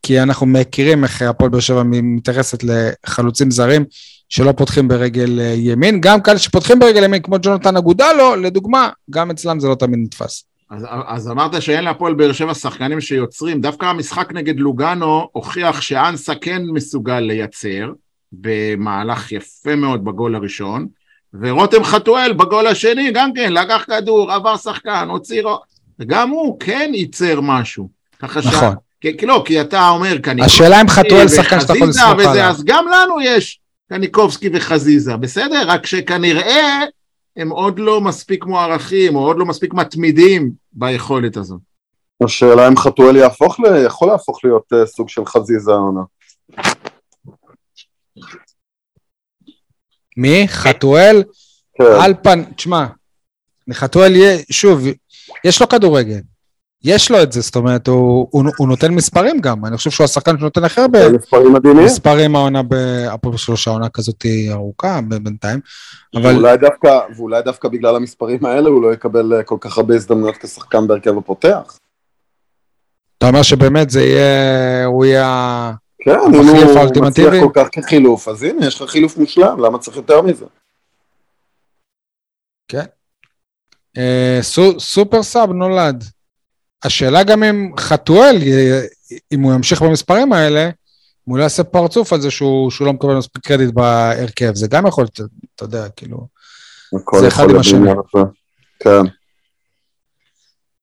כי 0.03 0.21
אנחנו 0.21 0.47
מכירים 0.47 1.05
איך 1.05 1.23
הפועל 1.23 1.51
באר 1.51 1.61
שבע 1.61 1.83
מתייחסת 1.87 2.65
לחלוצים 2.65 3.51
זרים 3.51 3.85
שלא 4.29 4.53
פותחים 4.53 4.89
ברגל 4.89 5.41
אה, 5.41 5.55
ימין, 5.57 6.01
גם 6.01 6.21
כאלה 6.21 6.39
שפותחים 6.39 6.79
ברגל 6.79 7.05
ימין, 7.05 7.23
כמו 7.23 7.37
ג'ונתן 7.43 7.77
אגודלו, 7.77 8.37
לדוגמה, 8.37 8.91
גם 9.11 9.31
אצלם 9.31 9.61
זה 9.61 9.69
לא 9.69 9.75
תמיד 9.75 9.99
נתפס. 10.03 10.45
אז, 10.71 10.87
אז 11.07 11.31
אמרת 11.31 11.63
שאין 11.63 11.85
להפועל 11.85 12.15
באר 12.15 12.33
שבע 12.33 12.55
שחקנים 12.55 13.01
שיוצרים, 13.01 13.61
דווקא 13.61 13.87
המשחק 13.87 14.33
נגד 14.33 14.61
לוגאנו 14.61 15.29
הוכיח 15.33 15.81
שאנסה 15.81 16.35
כן 16.35 16.63
מסוגל 16.73 17.21
לייצר, 17.21 17.93
במהלך 18.33 19.33
יפה 19.33 19.77
מאוד 19.77 20.05
בגול 20.05 20.35
הראשון, 20.35 20.87
ורותם 21.41 21.85
חתואל 21.85 22.33
בגול 22.33 22.67
השני 22.67 23.11
גם 23.15 23.33
כן, 23.35 23.53
לקח 23.53 23.85
כדור, 23.87 24.33
עבר 24.33 24.57
שחקן, 24.57 25.09
הוציא... 25.11 25.43
וגם 25.99 26.31
הוא 26.31 26.61
כן 26.61 26.91
ייצר 26.95 27.41
משהו. 27.41 27.89
ככה. 28.19 28.41
נכון. 28.41 28.75
כי, 29.01 29.17
כי 29.17 29.27
לא, 29.27 29.43
כי 29.47 29.61
אתה 29.61 29.89
אומר 29.89 30.19
קניקובסקי 30.19 30.63
השאלה 30.63 30.81
אם 30.81 30.89
חתואל 30.89 31.29
שחקן 31.29 31.61
שאתה 31.61 31.77
יכול 31.77 31.89
לסמוך 31.89 32.07
עליו. 32.07 32.45
אז 32.45 32.65
גם 32.65 32.85
לנו 32.89 33.21
יש 33.21 33.61
קניקובסקי 33.89 34.51
וחזיזה, 34.53 35.17
בסדר? 35.17 35.63
רק 35.67 35.87
שכנראה 35.87 36.81
הם 37.37 37.51
עוד 37.51 37.79
לא 37.79 38.01
מספיק 38.01 38.45
מוערכים, 38.45 39.17
או 39.17 39.21
עוד 39.21 39.39
לא 39.39 39.45
מספיק 39.45 39.75
מתמידים 39.75 40.51
ביכולת 40.73 41.37
הזאת. 41.37 41.61
השאלה 42.25 42.69
אם 42.69 42.77
חתואל 42.77 43.17
יהפוך, 43.17 43.61
ל... 43.61 43.85
יכול 43.87 44.09
להפוך 44.09 44.45
להיות 44.45 44.73
uh, 44.73 44.87
סוג 44.87 45.09
של 45.09 45.25
חזיזה 45.27 45.73
העונה. 45.73 46.01
מי? 50.17 50.49
חתואל? 50.49 51.23
כן, 51.75 51.85
על 52.01 52.15
פן, 52.23 52.45
תשמע, 52.45 52.87
לחתואל 53.69 54.17
יהיה, 54.17 54.39
שוב, 54.51 54.87
יש 55.45 55.61
לו 55.61 55.69
כדורגל. 55.69 56.21
יש 56.85 57.11
לו 57.11 57.23
את 57.23 57.33
זה, 57.33 57.41
זאת 57.41 57.57
אומרת, 57.57 57.89
הוא, 57.89 58.29
הוא, 58.31 58.45
הוא 58.59 58.69
נותן 58.69 58.95
מספרים 58.95 59.41
גם, 59.41 59.65
אני 59.65 59.77
חושב 59.77 59.91
שהוא 59.91 60.05
השחקן 60.05 60.39
שנותן 60.39 60.65
הכי 60.65 60.81
הרבה 60.81 61.09
זה 61.09 61.17
מספרים 61.17 61.53
מדהימים. 61.53 61.85
מספרים 61.85 62.37
העונה, 62.37 62.63
הפועל 63.11 63.37
שלושה 63.37 63.71
עונה 63.71 63.89
כזאת 63.89 64.27
ארוכה 64.51 65.01
בינתיים, 65.23 65.61
אבל 66.15 66.35
ואולי 66.35 66.57
דווקא, 66.57 67.01
ואולי 67.17 67.43
דווקא 67.43 67.69
בגלל 67.69 67.97
המספרים 67.97 68.45
האלה 68.45 68.69
הוא 68.69 68.83
לא 68.83 68.93
יקבל 68.93 69.33
אה, 69.33 69.43
כל 69.43 69.57
כך 69.61 69.79
הרבה 69.79 69.95
הזדמנויות 69.95 70.37
כשחקן 70.37 70.87
בהרכב 70.87 71.19
הפותח. 71.19 71.79
אתה 73.19 73.29
אומר 73.29 73.43
שבאמת 73.43 73.91
זה 73.91 74.03
יהיה, 74.03 74.85
הוא 74.85 75.05
יהיה... 75.05 75.73
כן, 76.05 76.19
אם 76.27 76.35
הוא? 76.35 77.07
מצליח 77.07 77.35
כל 77.45 77.51
כך 77.55 77.69
כחילוף, 77.73 78.29
אז 78.29 78.43
הנה, 78.43 78.67
יש 78.67 78.81
לך 78.81 78.91
חילוף 78.91 79.17
מושלם, 79.17 79.61
למה 79.61 79.79
צריך 79.79 79.97
יותר 79.97 80.23
מזה? 80.23 80.45
אה, 83.99 84.39
סו, 84.43 84.81
סופר 84.81 85.23
סאב 85.23 85.51
נולד. 85.53 86.05
השאלה 86.85 87.25
גם 87.25 87.43
אם 87.43 87.71
חתואל, 87.79 88.37
אה, 88.47 88.81
אם 89.33 89.41
הוא 89.41 89.53
ימשיך 89.53 89.83
במספרים 89.83 90.33
האלה, 90.33 90.65
אם 90.65 90.71
הוא 91.25 91.39
לא 91.39 91.43
יעשה 91.43 91.65
פרצוף 91.65 92.13
על 92.13 92.21
זה 92.21 92.31
שהוא, 92.31 92.71
שהוא 92.71 92.87
לא 92.87 92.93
מקבל 92.93 93.15
מספיק 93.15 93.47
קרדיט 93.47 93.75
בהרכב, 93.75 94.55
זה 94.55 94.69
גם 94.69 94.87
יכול 94.87 95.07
אתה 95.55 95.65
יודע, 95.65 95.89
כאילו... 95.89 96.27
זה 97.21 97.29
אחד 97.29 97.51
עם 97.51 97.57
השני. 97.57 97.91
כן. 98.79 99.22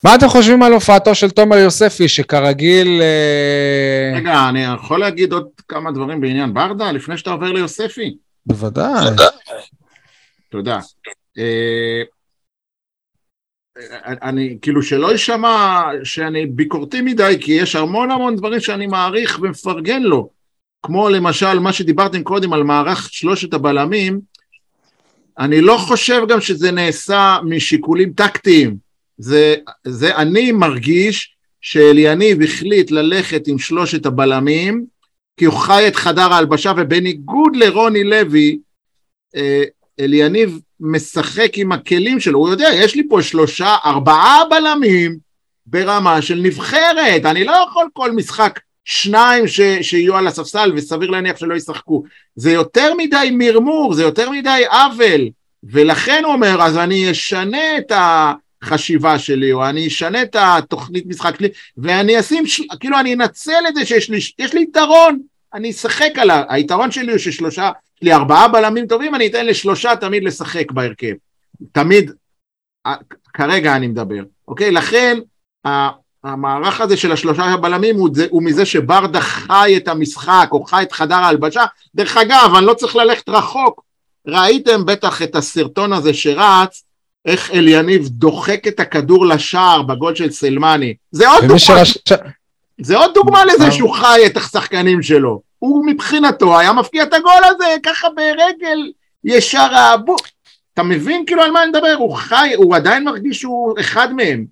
מה 0.04 0.16
אתם 0.16 0.28
חושבים 0.28 0.64
על 0.64 0.74
הופעתו 0.74 1.16
של 1.16 1.30
תומר 1.30 1.58
יוספי, 1.58 2.08
שכרגיל... 2.08 3.02
אה, 3.02 4.18
רגע, 4.18 4.50
אני 4.50 4.64
יכול 4.64 5.00
להגיד 5.00 5.34
עוד 5.34 5.48
כמה 5.68 5.92
דברים 5.92 6.22
בעניין 6.22 6.54
ברדה, 6.54 6.92
לפני 6.92 7.18
שאתה 7.18 7.32
עובר 7.32 7.52
ליוספי? 7.52 8.18
בוודאי. 8.46 9.16
תודה. 10.50 10.80
אה, 11.38 12.02
אני, 14.24 14.58
כאילו 14.62 14.84
שלא 14.84 15.12
יישמע 15.12 15.84
שאני 16.04 16.46
ביקורתי 16.46 17.02
מדי, 17.02 17.38
כי 17.42 17.52
יש 17.52 17.76
המון 17.76 18.12
המון 18.12 18.36
דברים 18.36 18.60
שאני 18.60 18.88
מעריך 18.88 19.40
ומפרגן 19.42 20.02
לו. 20.02 20.30
כמו 20.84 21.10
למשל 21.10 21.60
מה 21.60 21.74
שדיברתם 21.74 22.24
קודם 22.24 22.54
על 22.54 22.64
מערך 22.64 23.10
שלושת 23.12 23.54
הבלמים, 23.54 24.20
אני 25.40 25.62
לא 25.62 25.78
חושב 25.78 26.22
גם 26.30 26.42
שזה 26.42 26.72
נעשה 26.72 27.38
משיקולים 27.44 28.14
טקטיים. 28.14 28.89
זה, 29.20 29.56
זה 29.88 30.16
אני 30.16 30.52
מרגיש 30.52 31.36
שאליניב 31.62 32.42
החליט 32.42 32.92
ללכת 32.92 33.48
עם 33.48 33.60
שלושת 33.60 34.06
הבלמים, 34.06 34.86
כי 35.38 35.46
הוא 35.46 35.54
חי 35.54 35.88
את 35.88 35.96
חדר 35.96 36.34
ההלבשה, 36.34 36.72
ובניגוד 36.78 37.56
לרוני 37.56 38.04
לוי, 38.04 38.60
אה, 39.36 39.64
אליניב 40.00 40.60
משחק 40.80 41.52
עם 41.54 41.72
הכלים 41.72 42.20
שלו, 42.20 42.40
הוא 42.40 42.50
יודע, 42.50 42.70
יש 42.74 42.96
לי 42.96 43.08
פה 43.10 43.22
שלושה, 43.22 43.76
ארבעה 43.86 44.42
בלמים 44.50 45.18
ברמה 45.66 46.22
של 46.22 46.36
נבחרת, 46.36 47.26
אני 47.26 47.44
לא 47.44 47.66
יכול 47.70 47.88
כל 47.94 48.12
משחק 48.12 48.60
שניים 48.86 49.48
ש, 49.48 49.62
שיהיו 49.82 50.16
על 50.16 50.28
הספסל 50.28 50.72
וסביר 50.76 51.10
להניח 51.10 51.38
שלא 51.38 51.56
ישחקו, 51.56 52.04
זה 52.36 52.52
יותר 52.52 52.94
מדי 52.98 53.30
מרמור, 53.32 53.94
זה 53.94 54.04
יותר 54.04 54.30
מדי 54.30 54.64
עוול, 54.70 55.30
ולכן 55.64 56.22
הוא 56.26 56.34
אומר, 56.34 56.62
אז 56.62 56.78
אני 56.78 57.12
אשנה 57.12 57.78
את 57.78 57.92
החשיבה 58.62 59.20
שלי, 59.20 59.52
או 59.54 59.66
אני 59.66 59.88
אשנה 59.88 60.22
את 60.22 60.36
התוכנית 60.40 61.06
משחק 61.06 61.36
שלי, 61.38 61.50
ואני 61.78 62.20
אשים, 62.20 62.44
כאילו 62.80 63.00
אני 63.00 63.14
אנצל 63.14 63.64
את 63.68 63.76
זה 63.76 63.86
שיש 63.86 64.10
לי, 64.10 64.20
יש 64.40 64.54
לי 64.54 64.62
יתרון, 64.62 65.20
אני 65.54 65.70
אשחק 65.70 66.12
על 66.18 66.30
ה... 66.30 66.44
היתרון 66.50 66.92
שלי 66.92 67.12
הוא 67.12 67.18
ששלושה, 67.18 67.72
יש 67.96 68.04
לי 68.04 68.14
ארבעה 68.14 68.48
בלמים 68.48 68.88
טובים, 68.88 69.16
אני 69.16 69.28
אתן 69.28 69.46
לשלושה 69.46 69.96
תמיד 69.96 70.24
לשחק 70.24 70.72
בהרכב. 70.72 71.14
תמיד, 71.72 72.12
ה- 72.88 72.96
כרגע 73.34 73.76
אני 73.76 73.88
מדבר, 73.88 74.24
אוקיי? 74.48 74.72
לכן, 74.72 75.20
המערך 76.24 76.82
הזה 76.82 76.98
של 76.98 77.12
השלושה 77.12 77.58
בלמים 77.58 77.96
הוא, 77.96 78.10
זה, 78.14 78.28
הוא 78.30 78.44
מזה 78.44 78.66
שברדה 78.66 79.22
חי 79.22 79.74
את 79.78 79.88
המשחק, 79.88 80.50
או 80.52 80.64
חי 80.64 80.84
את 80.84 80.92
חדר 80.92 81.16
ההלבשה. 81.16 81.66
דרך 81.96 82.18
אגב, 82.18 82.54
אני 82.58 82.66
לא 82.66 82.74
צריך 82.74 82.96
ללכת 82.96 83.30
רחוק. 83.30 83.84
ראיתם 84.28 84.86
בטח 84.86 85.22
את 85.22 85.36
הסרטון 85.36 85.94
הזה 85.94 86.14
שרץ, 86.14 86.84
איך 87.26 87.52
אליניב 87.52 88.08
דוחק 88.08 88.68
את 88.68 88.80
הכדור 88.80 89.26
לשער 89.26 89.82
בגול 89.82 90.16
של 90.16 90.32
סלמני. 90.32 90.94
זה 91.12 91.30
עוד 91.30 91.42
דוגמה 91.42 91.60
שרש... 91.60 91.98
זה 92.82 92.98
עוד 92.98 93.12
דוגמה 93.14 93.46
לזה 93.46 93.66
אה. 93.66 93.72
שהוא 93.72 93.94
חי 93.94 94.22
את 94.26 94.38
השחקנים 94.38 95.02
שלו. 95.02 95.42
הוא 95.60 95.86
מבחינתו 95.86 96.60
היה 96.60 96.74
מפקיע 96.74 97.04
את 97.04 97.14
הגול 97.14 97.44
הזה 97.46 97.66
ככה 97.84 98.08
ברגל 98.10 98.92
ישר 99.24 99.74
האבו. 99.74 100.16
אתה 100.74 100.84
מבין 100.84 101.26
כאילו 101.26 101.42
על 101.42 101.52
מה 101.52 101.64
אני 101.64 101.70
מדבר? 101.70 101.96
הוא 101.98 102.16
חי, 102.16 102.54
הוא 102.56 102.76
עדיין 102.76 103.04
מרגיש 103.04 103.40
שהוא 103.40 103.76
אחד 103.80 104.14
מהם. 104.14 104.46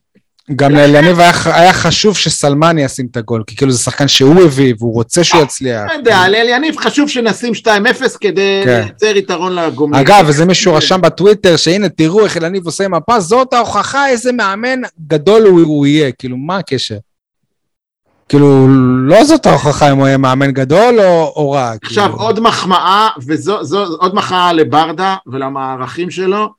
גם 0.56 0.72
לאליניב 0.72 1.20
היה, 1.20 1.32
היה 1.46 1.74
חשוב 1.74 2.18
שסלמני 2.18 2.84
ישים 2.84 3.08
את 3.12 3.18
הגול, 3.18 3.44
כי 3.48 3.56
כאילו 3.56 3.72
זה 3.72 3.80
שחקן 3.80 4.08
שהוא 4.08 4.44
הביא, 4.44 4.74
והוא 4.80 4.94
רוצה 4.94 5.24
שהוא 5.24 5.42
יצליח. 5.42 5.82
לא 5.88 5.94
יודע, 5.94 6.30
לאליניב 6.30 6.78
חשוב 6.78 7.10
שנשים 7.10 7.54
2-0 7.54 7.68
כדי 8.22 8.62
כן. 8.66 8.82
לייצר 8.82 9.18
יתרון 9.18 9.56
לגומלין. 9.56 10.02
אגב, 10.02 10.28
איזה 10.28 10.46
מישהו 10.46 10.74
רשם 10.74 11.02
בטוויטר, 11.02 11.56
שהנה, 11.58 11.90
תראו 11.90 12.26
איך 12.26 12.38
אליניב 12.38 12.66
עושה 12.66 12.86
עם 12.86 12.94
הפס, 12.94 13.24
זאת 13.24 13.54
ההוכחה 13.54 14.10
איזה 14.10 14.32
מאמן 14.32 14.82
גדול 15.08 15.46
הוא, 15.46 15.86
יהיה. 15.86 16.12
כאילו, 16.12 16.38
מה 16.38 16.58
הקשר? 16.58 16.98
כאילו, 18.30 18.68
לא 19.08 19.24
זאת 19.24 19.46
ההוכחה 19.46 19.92
אם 19.92 19.98
הוא 19.98 20.08
יהיה 20.08 20.18
מאמן 20.18 20.52
גדול 20.52 21.00
או, 21.00 21.34
או 21.36 21.52
רע. 21.52 21.72
עכשיו 21.84 22.10
כאילו. 22.10 22.24
עוד 22.24 22.40
מחמאה, 22.40 23.10
וזו 23.28 23.64
זו, 23.64 23.86
עוד 23.86 24.16
מחמאה 24.16 24.54
לברדה 24.54 25.16
ולמערכים 25.28 26.12
שלו. 26.12 26.50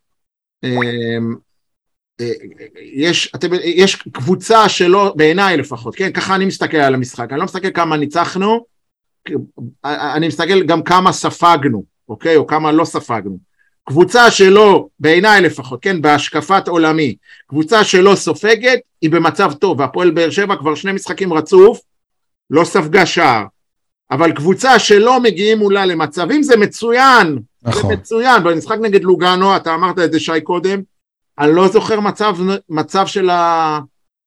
אמ, 2.21 2.27
אה, 2.61 2.67
יש, 2.83 3.33
אתם, 3.35 3.49
יש 3.65 3.97
קבוצה 3.97 4.69
שלא, 4.69 5.13
בעיניי 5.17 5.57
לפחות, 5.57 5.97
כן, 5.97 6.13
ככה 6.13 6.35
אני 6.35 6.45
מסתכל 6.45 6.77
על 6.77 6.95
המשחק, 6.95 7.31
אני 7.31 7.39
לא 7.39 7.45
מסתכל 7.45 7.71
כמה 7.71 7.97
ניצחנו, 7.97 8.65
אני 9.85 10.29
מסתכל 10.29 10.63
גם 10.63 10.83
כמה 10.83 11.13
ספגנו, 11.13 11.85
אוקיי, 12.09 12.37
או 12.37 12.47
כמה 12.47 12.73
לא 12.73 12.85
ספגנו. 12.85 13.39
קבוצה 13.89 14.31
שלא, 14.31 14.87
בעיניי 15.01 15.41
לפחות, 15.41 15.83
כן, 15.83 16.03
בהשקפת 16.03 16.69
עולמי, 16.69 17.15
קבוצה 17.47 17.85
שלא 17.85 18.15
סופגת, 18.15 18.79
היא 19.03 19.11
במצב 19.11 19.53
טוב, 19.53 19.81
והפועל 19.81 20.11
באר 20.11 20.31
שבע 20.31 20.57
כבר 20.57 20.75
שני 20.75 20.93
משחקים 20.93 21.33
רצוף, 21.33 21.81
לא 22.51 22.65
ספגה 22.65 23.07
שער. 23.07 23.45
אבל 24.11 24.33
קבוצה 24.33 24.79
שלא 24.79 25.21
מגיעים 25.21 25.59
מולה 25.59 25.87
למצבים 25.87 26.43
זה 26.43 26.57
מצוין, 26.57 27.39
נכון. 27.63 27.91
זה 27.91 27.97
מצוין, 27.97 28.45
במשחק 28.45 28.77
נגד 28.83 29.05
לוגאנו, 29.05 29.57
אתה 29.57 29.75
אמרת 29.75 29.99
את 29.99 30.13
זה 30.13 30.21
שי 30.21 30.41
קודם, 30.41 30.81
אני 31.39 31.55
לא 31.55 31.69
זוכר 31.69 32.01
מצב, 32.01 32.37
מצב 32.69 33.07
של, 33.07 33.31
ה, 33.31 33.79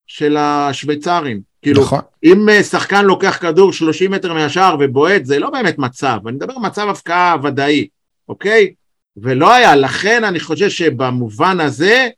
של 0.07 0.37
השוויצרים, 0.37 1.41
כאילו, 1.61 1.81
נכון. 1.81 1.99
אם 2.23 2.49
אה, 2.49 2.63
שחקן 2.63 3.05
לוקח 3.05 3.37
כדור 3.41 3.73
30 3.73 4.11
מטר 4.11 4.33
מהשער 4.33 4.75
ובועט, 4.79 5.25
זה 5.25 5.39
לא 5.39 5.49
באמת 5.49 5.77
מצב, 5.77 6.17
אני 6.27 6.35
מדבר 6.35 6.57
מצב 6.57 6.87
הפקעה 6.89 7.35
ודאי, 7.43 7.87
אוקיי? 8.29 8.73
ולא 9.17 9.53
היה, 9.53 9.75
לכן 9.75 10.23
אני 10.23 10.39
חושב 10.39 10.69
שבמובן 10.69 11.59
הזה, 11.59 12.09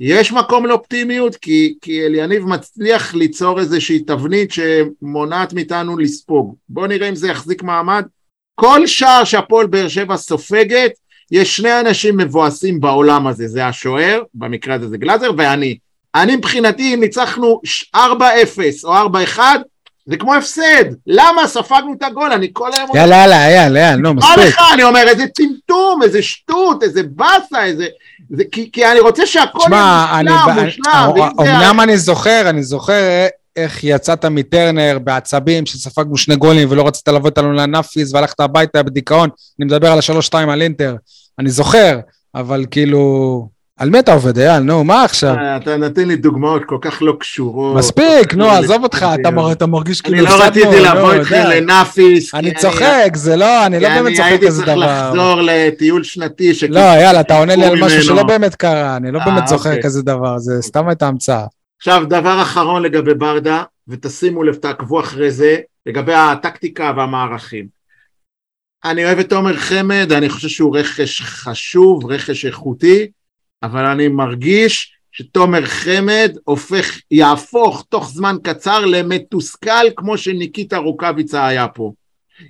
יש 0.00 0.32
מקום 0.32 0.66
לאופטימיות, 0.66 1.36
כי, 1.36 1.74
כי 1.80 2.06
אליניב 2.06 2.44
מצליח 2.44 3.14
ליצור 3.14 3.60
איזושהי 3.60 3.98
תבנית 3.98 4.50
שמונעת 4.52 5.52
מאיתנו 5.52 5.98
לספוג. 5.98 6.56
בואו 6.68 6.86
נראה 6.86 7.08
אם 7.08 7.14
זה 7.14 7.28
יחזיק 7.28 7.62
מעמד. 7.62 8.06
כל 8.54 8.86
שער 8.86 9.24
שהפועל 9.24 9.66
באר 9.66 9.88
שבע 9.88 10.16
סופגת, 10.16 10.92
יש 11.30 11.56
שני 11.56 11.80
אנשים 11.80 12.16
מבואסים 12.16 12.80
בעולם 12.80 13.26
הזה, 13.26 13.48
זה 13.48 13.66
השוער, 13.66 14.22
במקרה 14.34 14.74
הזה 14.74 14.88
זה 14.88 14.96
גלאזר, 14.96 15.30
ואני. 15.36 15.76
אני 16.14 16.36
מבחינתי, 16.36 16.94
אם 16.94 17.00
ניצחנו 17.00 17.60
4-0 17.96 17.98
או 18.84 18.94
4-1, 19.36 19.38
זה 20.06 20.16
כמו 20.16 20.34
הפסד. 20.34 20.84
למה 21.06 21.46
ספגנו 21.46 21.94
את 21.98 22.02
הגול? 22.02 22.32
אני 22.32 22.50
כל 22.52 22.70
היום... 22.72 22.90
יאללה, 22.94 23.16
יאללה, 23.16 23.50
יאללה, 23.50 23.80
יאללה, 23.80 23.96
נו, 23.96 24.14
מה 24.14 24.20
מספיק. 24.20 24.38
לך? 24.38 24.60
אני 24.74 24.82
אומר, 24.82 25.04
איזה 25.08 25.26
טמטום, 25.26 26.02
איזה 26.02 26.22
שטות, 26.22 26.82
איזה 26.82 27.02
באסה, 27.02 27.64
איזה... 27.64 27.86
זה, 28.30 28.42
כי, 28.52 28.70
כי 28.72 28.86
אני 28.86 29.00
רוצה 29.00 29.26
שהכל. 29.26 29.58
יהיה 29.72 30.16
מושלם, 30.22 30.64
מושלם. 30.64 31.12
אמנם 31.40 31.80
אני 31.80 31.98
זוכר, 31.98 32.50
אני 32.50 32.62
זוכר 32.62 33.26
איך 33.56 33.84
יצאת 33.84 34.24
מטרנר 34.24 34.98
בעצבים 35.04 35.66
שספגנו 35.66 36.16
שני 36.16 36.36
גולים 36.36 36.68
ולא 36.70 36.86
רצית 36.86 37.08
לבוא 37.08 37.28
איתנו 37.28 37.52
לנאפיס 37.52 38.14
והלכת 38.14 38.40
הביתה 38.40 38.82
בדיכאון. 38.82 39.28
אני 39.60 39.66
מדבר 39.66 39.92
על 39.92 39.98
השלוש-שתיים 39.98 40.48
על 40.48 40.62
אינטר. 40.62 40.96
אני 41.38 41.50
זוכר, 41.50 41.98
אבל 42.34 42.64
כאילו... 42.70 43.48
על 43.78 43.90
מי 43.90 43.98
אתה 43.98 44.12
עובד, 44.12 44.38
אייל? 44.38 44.58
נו, 44.62 44.84
מה 44.84 45.04
עכשיו? 45.04 45.34
אה, 45.34 45.56
אתה 45.56 45.76
נותן 45.76 46.08
לי 46.08 46.16
דוגמאות 46.16 46.62
כל 46.66 46.78
כך 46.80 46.98
לא 47.02 47.16
קשורות. 47.20 47.76
מספיק, 47.76 48.34
נו, 48.34 48.44
לא 48.44 48.52
עזוב 48.52 48.82
אותך. 48.82 49.06
אתה 49.20 49.30
מר- 49.30 49.52
אתה 49.52 49.66
מרגיש 49.66 50.00
אני 50.00 50.08
כאילו 50.18 50.26
לא 50.38 50.44
רציתי 50.44 50.64
נו, 50.66 50.72
לבוא 50.84 51.12
די. 51.12 51.18
איתכם 51.18 51.44
לנאפיס. 51.50 52.34
אני 52.34 52.54
כי 52.54 52.60
צוחק, 52.60 53.10
זה 53.14 53.36
לא, 53.36 53.66
אני 53.66 53.80
לא 53.80 53.88
כי 53.88 53.94
באמת 53.94 54.16
צוחק 54.16 54.28
הייתי 54.28 54.46
כזה 54.46 54.62
צריך 54.64 54.76
דבר. 54.76 55.08
לחזור 55.08 55.40
לטיול 55.42 56.04
שנתי. 56.04 56.52
לא, 56.68 56.80
יאללה, 56.80 57.20
אתה 57.20 57.38
עונה 57.38 57.56
לי 57.56 57.64
על 57.64 57.84
משהו 57.84 58.02
שלא. 58.02 58.22
באמת 58.22 58.54
קרה, 58.54 58.96
אני 58.96 59.12
לא 59.12 59.18
אה, 59.18 59.24
באמת 59.24 59.48
זוכר 59.48 59.68
אוקיי. 59.70 59.82
כזה 59.82 60.02
דבר, 60.02 60.38
זה 60.38 60.52
סתם 60.62 60.88
הייתה 60.88 61.06
המצאה. 61.08 61.44
עכשיו, 61.78 62.04
דבר 62.08 62.42
אחרון 62.42 62.82
לגבי 62.82 63.14
ברדה, 63.14 63.64
ותשימו 63.88 64.42
לב, 64.42 64.54
תעקבו 64.54 65.00
אחרי 65.00 65.30
זה, 65.30 65.58
לגבי 65.86 66.14
הטקטיקה 66.14 66.92
והמערכים. 66.96 67.66
אני 68.84 69.04
אוהב 69.04 69.18
את 69.18 69.32
עומר 69.32 69.56
חמד, 69.56 70.12
אני 70.12 70.28
חושב 70.28 70.48
שהוא 70.48 70.78
רכש 70.78 71.20
חשוב, 71.20 72.06
רכש 72.06 72.44
איכותי, 72.44 73.10
אבל 73.62 73.84
אני 73.84 74.08
מרגיש 74.08 74.96
שתומר 75.12 75.66
חמד 75.66 76.36
הופך, 76.44 76.98
יהפוך 77.10 77.86
תוך 77.88 78.10
זמן 78.10 78.36
קצר 78.42 78.84
למתוסכל 78.84 79.90
כמו 79.96 80.18
שניקיטה 80.18 80.76
רוקאביצה 80.76 81.46
היה 81.46 81.68
פה. 81.68 81.92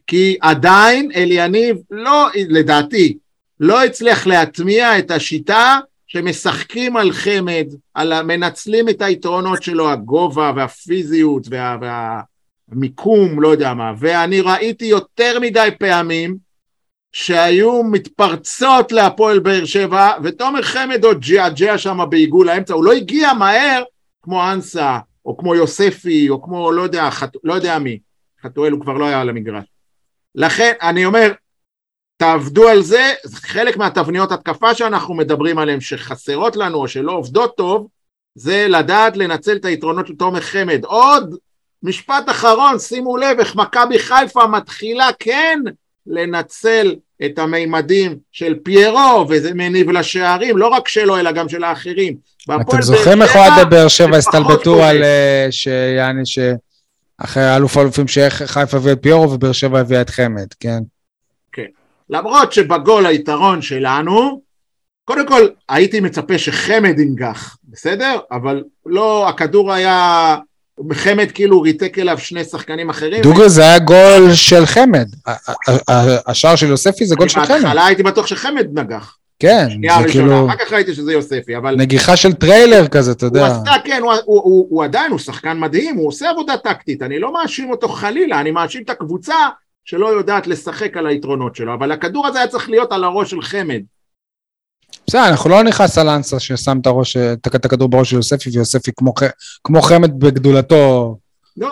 כי 0.06 0.36
עדיין 0.40 1.10
אליניב 1.14 1.76
לא, 1.90 2.28
לדעתי, 2.34 3.16
לא 3.60 3.84
הצליח 3.84 4.26
להטמיע 4.26 4.98
את 4.98 5.10
השיטה 5.10 5.78
שמשחקים 6.06 6.96
על 6.96 7.12
חמד, 7.12 7.66
על, 7.94 8.22
מנצלים 8.22 8.88
את 8.88 9.02
היתרונות 9.02 9.62
שלו, 9.62 9.90
הגובה 9.90 10.52
והפיזיות 10.56 11.46
וה, 11.50 11.76
והמיקום, 12.70 13.40
לא 13.40 13.48
יודע 13.48 13.74
מה, 13.74 13.92
ואני 13.98 14.40
ראיתי 14.40 14.84
יותר 14.84 15.40
מדי 15.40 15.68
פעמים 15.78 16.36
שהיו 17.12 17.82
מתפרצות 17.82 18.92
להפועל 18.92 19.38
באר 19.38 19.64
שבע, 19.64 20.12
ותומר 20.22 20.62
חמד 20.62 21.04
עוד 21.04 21.20
ג'עג'ע 21.20 21.78
שם 21.78 21.98
בעיגול 22.10 22.48
האמצע, 22.48 22.74
הוא 22.74 22.84
לא 22.84 22.92
הגיע 22.92 23.32
מהר 23.32 23.82
כמו 24.22 24.52
אנסה, 24.52 24.98
או 25.24 25.36
כמו 25.36 25.54
יוספי, 25.54 26.30
או 26.30 26.42
כמו 26.42 26.72
לא 26.72 26.82
יודע, 26.82 27.10
חת... 27.10 27.36
לא 27.44 27.54
יודע 27.54 27.78
מי, 27.78 27.98
חתואל 28.42 28.72
הוא 28.72 28.80
כבר 28.80 28.92
לא 28.92 29.04
היה 29.04 29.20
על 29.20 29.28
המגרש. 29.28 29.64
לכן, 30.34 30.72
אני 30.82 31.04
אומר, 31.04 31.32
תעבדו 32.16 32.68
על 32.68 32.82
זה, 32.82 33.12
חלק 33.34 33.76
מהתבניות 33.76 34.32
התקפה 34.32 34.74
שאנחנו 34.74 35.14
מדברים 35.14 35.58
עליהן 35.58 35.80
שחסרות 35.80 36.56
לנו 36.56 36.78
או 36.78 36.88
שלא 36.88 37.12
עובדות 37.12 37.56
טוב, 37.56 37.86
זה 38.34 38.66
לדעת 38.68 39.16
לנצל 39.16 39.56
את 39.56 39.64
היתרונות 39.64 40.06
של 40.06 40.14
תומר 40.14 40.40
חמד. 40.40 40.84
עוד 40.84 41.36
משפט 41.82 42.30
אחרון, 42.30 42.78
שימו 42.78 43.16
לב 43.16 43.40
איך 43.40 43.56
מכבי 43.56 43.98
חיפה 43.98 44.46
מתחילה 44.46 45.08
כן 45.18 45.60
לנצל 46.06 46.94
את 47.24 47.38
המימדים 47.38 48.16
של 48.32 48.54
פיירו, 48.62 49.26
וזה 49.28 49.54
מניב 49.54 49.90
לשערים, 49.90 50.56
לא 50.56 50.68
רק 50.68 50.88
שלו, 50.88 51.18
אלא 51.18 51.32
גם 51.32 51.48
של 51.48 51.64
האחרים. 51.64 52.16
אתם 52.60 52.82
זוכרים 52.82 53.22
איך 53.22 53.36
אוהדי 53.36 53.70
באר 53.70 53.88
שבע 53.88 54.16
הסתלבטו 54.16 54.84
על 54.84 55.04
אה, 55.04 55.46
שיעני, 55.50 56.26
ש... 56.26 56.38
אחרי 57.18 57.56
אלוף 57.56 57.76
האלופים 57.76 58.08
שחיפה 58.08 58.76
הביא 58.76 58.92
את 58.92 58.98
פיירו 59.02 59.32
ובאר 59.32 59.52
שבע 59.52 59.80
הביאה 59.80 60.00
את 60.00 60.10
חמד, 60.10 60.46
כן? 60.60 60.78
למרות 62.10 62.52
שבגול 62.52 63.06
היתרון 63.06 63.62
שלנו, 63.62 64.40
קודם 65.04 65.26
כל 65.26 65.48
הייתי 65.68 66.00
מצפה 66.00 66.38
שחמד 66.38 66.98
ינגח, 66.98 67.56
בסדר? 67.64 68.18
אבל 68.32 68.64
לא, 68.86 69.28
הכדור 69.28 69.72
היה 69.72 70.36
חמד 70.92 71.30
כאילו 71.30 71.60
ריתק 71.60 71.98
אליו 71.98 72.18
שני 72.18 72.44
שחקנים 72.44 72.90
אחרים. 72.90 73.22
דוגרי 73.22 73.48
זה 73.48 73.62
היה 73.62 73.78
גול 73.78 74.34
של 74.34 74.66
חמד. 74.66 75.06
השער 76.26 76.56
של 76.56 76.66
יוספי 76.66 77.06
זה 77.06 77.14
גול 77.14 77.28
של 77.28 77.40
חמד. 77.40 77.48
בהתחלה 77.48 77.86
הייתי 77.86 78.02
בטוח 78.02 78.26
שחמד 78.26 78.78
נגח. 78.78 79.16
כן, 79.38 79.68
זה 80.02 80.08
כאילו... 80.08 80.46
אחר 80.46 80.56
כך 80.56 80.72
ראיתי 80.72 80.94
שזה 80.94 81.12
יוספי, 81.12 81.56
אבל... 81.56 81.76
נגיחה 81.76 82.16
של 82.16 82.32
טריילר 82.32 82.88
כזה, 82.88 83.12
אתה 83.12 83.26
יודע. 83.26 83.46
הוא 83.46 83.56
עשה, 83.62 83.72
כן, 83.84 84.00
הוא, 84.02 84.12
הוא, 84.12 84.42
הוא, 84.42 84.66
הוא 84.70 84.84
עדיין, 84.84 85.10
הוא 85.10 85.18
שחקן 85.18 85.58
מדהים, 85.58 85.96
הוא 85.96 86.08
עושה 86.08 86.30
עבודה 86.30 86.56
טקטית, 86.56 87.02
אני 87.02 87.18
לא 87.18 87.32
מאשים 87.32 87.70
אותו 87.70 87.88
חלילה, 87.88 88.40
אני 88.40 88.50
מאשים 88.50 88.82
את 88.82 88.90
הקבוצה 88.90 89.34
שלא 89.86 90.06
יודעת 90.06 90.46
לשחק 90.46 90.96
על 90.96 91.06
היתרונות 91.06 91.56
שלו, 91.56 91.74
אבל 91.74 91.92
הכדור 91.92 92.26
הזה 92.26 92.38
היה 92.38 92.48
צריך 92.48 92.70
להיות 92.70 92.92
על 92.92 93.04
הראש 93.04 93.30
של 93.30 93.42
חמד. 93.42 93.82
בסדר, 95.06 95.28
אנחנו 95.30 95.50
לא 95.50 95.62
נכנס 95.62 95.98
על 95.98 96.08
אנסה 96.08 96.40
ששם 96.40 96.78
את, 96.80 96.86
הראש, 96.86 97.16
את 97.16 97.64
הכדור 97.64 97.88
בראש 97.88 98.10
של 98.10 98.16
יוספי, 98.16 98.50
ויוספי 98.50 98.90
כמו, 98.96 99.14
כמו 99.64 99.82
חמד 99.82 100.20
בגדולתו. 100.20 101.16
לא. 101.56 101.68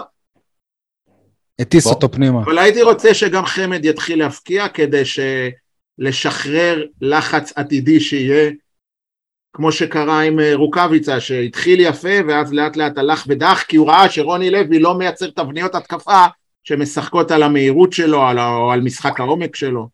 הטיס 1.58 1.86
אותו 1.86 2.10
פנימה. 2.10 2.42
אבל 2.42 2.58
הייתי 2.58 2.82
רוצה 2.82 3.14
שגם 3.14 3.44
חמד 3.44 3.84
יתחיל 3.84 4.18
להפקיע 4.18 4.68
כדי 4.68 5.02
לשחרר 5.98 6.84
לחץ 7.00 7.52
עתידי 7.56 8.00
שיהיה, 8.00 8.50
כמו 9.52 9.72
שקרה 9.72 10.20
עם 10.20 10.40
אה, 10.40 10.54
רוקאביצה, 10.54 11.20
שהתחיל 11.20 11.80
יפה 11.80 12.14
ואז 12.28 12.52
לאט 12.52 12.76
לאט 12.76 12.98
הלך 12.98 13.24
ודח, 13.28 13.64
כי 13.68 13.76
הוא 13.76 13.88
ראה 13.88 14.10
שרוני 14.10 14.50
לוי 14.50 14.78
לא 14.78 14.98
מייצר 14.98 15.30
תבניות 15.30 15.74
התקפה 15.74 16.24
שמשחקות 16.64 17.30
על 17.30 17.42
המהירות 17.42 17.92
שלו 17.92 18.22
או 18.38 18.72
על 18.72 18.80
משחק 18.80 19.20
העומק 19.20 19.56
שלו. 19.56 19.88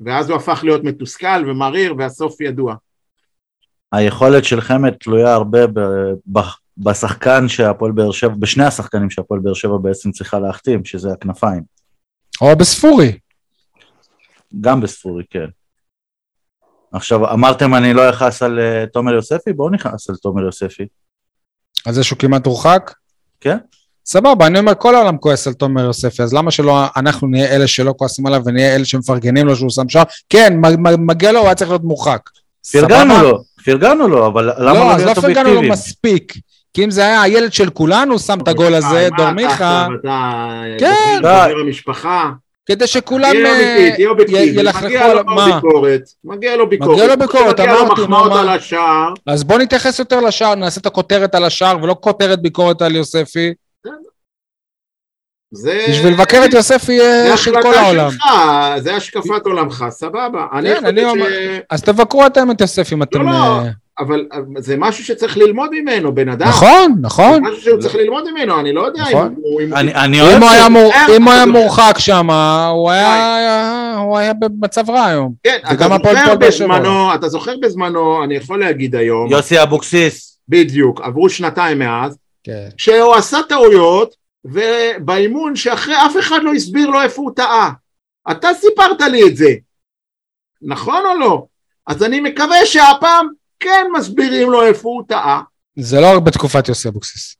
ואז 0.00 0.30
הוא 0.30 0.36
הפך 0.36 0.60
להיות 0.64 0.84
מתוסכל 0.84 1.50
ומריר 1.50 1.94
והסוף 1.98 2.40
ידוע. 2.40 2.74
היכולת 3.92 4.44
של 4.44 4.60
חמד 4.60 4.92
תלויה 4.92 5.34
הרבה 5.34 5.66
ב, 5.66 5.80
ב, 6.32 6.40
בשחקן 6.78 7.48
שהפועל 7.48 7.92
באר 7.92 8.12
שבע, 8.12 8.34
בשני 8.38 8.64
השחקנים 8.64 9.10
שהפועל 9.10 9.40
באר 9.40 9.54
שבע 9.54 9.76
בעצם 9.82 10.10
צריכה 10.10 10.38
להחתים, 10.38 10.84
שזה 10.84 11.12
הכנפיים. 11.12 11.62
או 12.40 12.56
בספורי. 12.56 13.18
גם 14.60 14.80
בספורי, 14.80 15.24
כן. 15.30 15.46
עכשיו, 16.92 17.32
אמרתם 17.32 17.74
אני 17.74 17.94
לא 17.94 18.10
אכעס 18.10 18.42
על 18.42 18.58
uh, 18.58 18.90
תומר 18.90 19.14
יוספי? 19.14 19.52
בואו 19.52 19.70
נכעס 19.70 20.10
על 20.10 20.16
תומר 20.16 20.42
יוספי. 20.42 20.86
על 21.86 21.92
זה 21.92 22.04
שהוא 22.04 22.18
כמעט 22.18 22.46
הורחק? 22.46 22.94
כן. 23.40 23.56
סבבה, 24.06 24.46
אני 24.46 24.58
אומר, 24.58 24.74
כל 24.74 24.94
העולם 24.94 25.16
כועס 25.16 25.46
על 25.46 25.52
תומר 25.52 25.84
יוספי, 25.84 26.22
אז 26.22 26.34
למה 26.34 26.50
שלא 26.50 26.84
אנחנו 26.96 27.28
נהיה 27.28 27.56
אלה 27.56 27.66
שלא 27.66 27.94
כועסים 27.96 28.26
עליו 28.26 28.42
ונהיה 28.44 28.74
אלה 28.74 28.84
שמפרגנים 28.84 29.46
לו 29.46 29.56
שהוא 29.56 29.70
שם 29.70 29.88
שער? 29.88 30.02
כן, 30.28 30.60
מגיע 30.98 31.32
לו, 31.32 31.38
הוא 31.38 31.46
היה 31.46 31.54
צריך 31.54 31.70
להיות 31.70 31.84
מורחק. 31.84 32.20
פרגנו 32.72 33.22
לו, 33.22 33.38
פרגנו 33.64 34.08
לו, 34.08 34.26
אבל 34.26 34.50
למה 34.58 34.74
לא, 34.74 34.80
לא 34.80 34.94
אז 34.94 35.04
לא 35.04 35.14
פרגנו 35.14 35.54
לו 35.54 35.62
מספיק. 35.62 36.32
כי 36.74 36.84
אם 36.84 36.90
זה 36.90 37.04
היה 37.04 37.22
הילד 37.22 37.52
של 37.52 37.70
כולנו 37.70 38.18
שם 38.18 38.38
את 38.42 38.48
הגול 38.48 38.74
הזה, 38.74 39.08
דור 39.16 39.30
מיכה... 39.30 39.86
כן. 40.78 41.20
המשפחה. 41.60 42.30
כדי 42.66 42.86
שכולם 42.86 43.32
ילכלכו 44.28 45.04
על... 45.04 45.22
מה? 45.22 45.60
מגיע 46.24 46.56
לו 46.56 46.68
ביקורת. 46.68 46.92
מגיע 46.92 47.06
לו 47.06 47.18
ביקורת, 47.18 47.60
אמרתי. 47.60 47.72
מגיע 47.72 47.84
לו 47.84 47.92
מחמאות 47.92 48.32
על 48.32 48.48
השער. 48.48 49.12
אז 49.26 49.44
בוא 49.44 49.58
נתייחס 49.58 49.98
יותר 49.98 50.20
לשער, 50.20 50.54
נעשה 50.54 50.80
את 50.80 50.86
הכותרת 50.86 51.34
על 51.34 51.44
השער 51.44 51.76
ולא 51.82 51.96
כותרת 52.00 52.42
ביקורת 52.42 52.82
על 52.82 52.96
יוספי. 52.96 53.52
זה... 55.52 55.86
בשביל 55.88 56.12
לבקר 56.12 56.42
את 56.44 56.52
יוספי 56.52 56.98
של 57.36 57.62
כל 57.62 57.74
העולם. 57.74 58.10
שלך, 58.10 58.24
זה 58.78 58.96
השקפת 58.96 59.46
עולמך, 59.46 59.84
סבבה. 59.90 60.46
כן, 60.62 60.86
אני 60.86 61.04
אומר... 61.04 61.26
אז 61.70 61.82
תבקרו 61.82 62.26
אתם 62.26 62.50
את 62.50 62.60
יוספי 62.60 62.94
אם 62.94 63.02
אתם... 63.02 63.22
לא, 63.22 63.32
לא, 63.32 63.60
אבל 63.98 64.26
זה 64.58 64.76
משהו 64.78 65.04
שצצריך 65.04 65.36
ללמוד 65.36 65.70
ממנו, 65.72 66.14
בן 66.14 66.28
אדם. 66.28 66.48
נכון, 66.48 66.94
נכון. 67.00 67.34
זה 67.34 67.40
משהו 67.40 67.62
שהוא 67.62 67.80
צריך 67.80 67.94
ללמוד 67.94 68.30
ממנו, 68.30 68.60
אני 68.60 68.72
לא 68.72 68.86
יודע 68.86 69.04
אם 69.12 69.16
הוא... 69.36 69.60
אם 71.16 71.22
הוא 71.22 71.32
היה 71.32 71.46
מורחק 71.46 71.94
שם, 71.98 72.30
הוא 72.70 72.90
היה 74.18 74.32
במצב 74.38 74.90
רע 74.90 75.04
היום. 75.04 75.32
כן, 75.42 75.56
אתה 77.14 77.28
זוכר 77.28 77.54
בזמנו, 77.62 78.24
אני 78.24 78.34
יכול 78.34 78.60
להגיד 78.60 78.96
היום... 78.96 79.30
יוסי 79.30 79.62
אבוקסיס. 79.62 80.38
בדיוק, 80.48 81.00
עברו 81.00 81.28
שנתיים 81.28 81.78
מאז. 81.78 82.16
כן. 82.44 82.68
שהוא 82.76 83.14
עשה 83.14 83.38
טעויות, 83.48 84.21
ובאימון 84.44 85.56
שאחרי 85.56 85.94
אף 86.06 86.16
אחד 86.20 86.38
לא 86.42 86.52
הסביר 86.54 86.90
לו 86.90 87.02
איפה 87.02 87.22
הוא 87.22 87.32
טעה. 87.36 87.72
אתה 88.30 88.48
סיפרת 88.54 89.00
לי 89.00 89.28
את 89.28 89.36
זה, 89.36 89.50
נכון 90.62 91.02
או 91.06 91.18
לא? 91.18 91.46
אז 91.86 92.02
אני 92.02 92.20
מקווה 92.20 92.66
שהפעם 92.66 93.26
כן 93.60 93.86
מסבירים 93.98 94.50
לו 94.50 94.62
איפה 94.62 94.88
הוא 94.88 95.02
טעה. 95.08 95.42
זה 95.78 96.00
לא 96.00 96.16
רק 96.16 96.22
בתקופת 96.22 96.68
יוסי 96.68 96.88
אבוקסיס. 96.88 97.36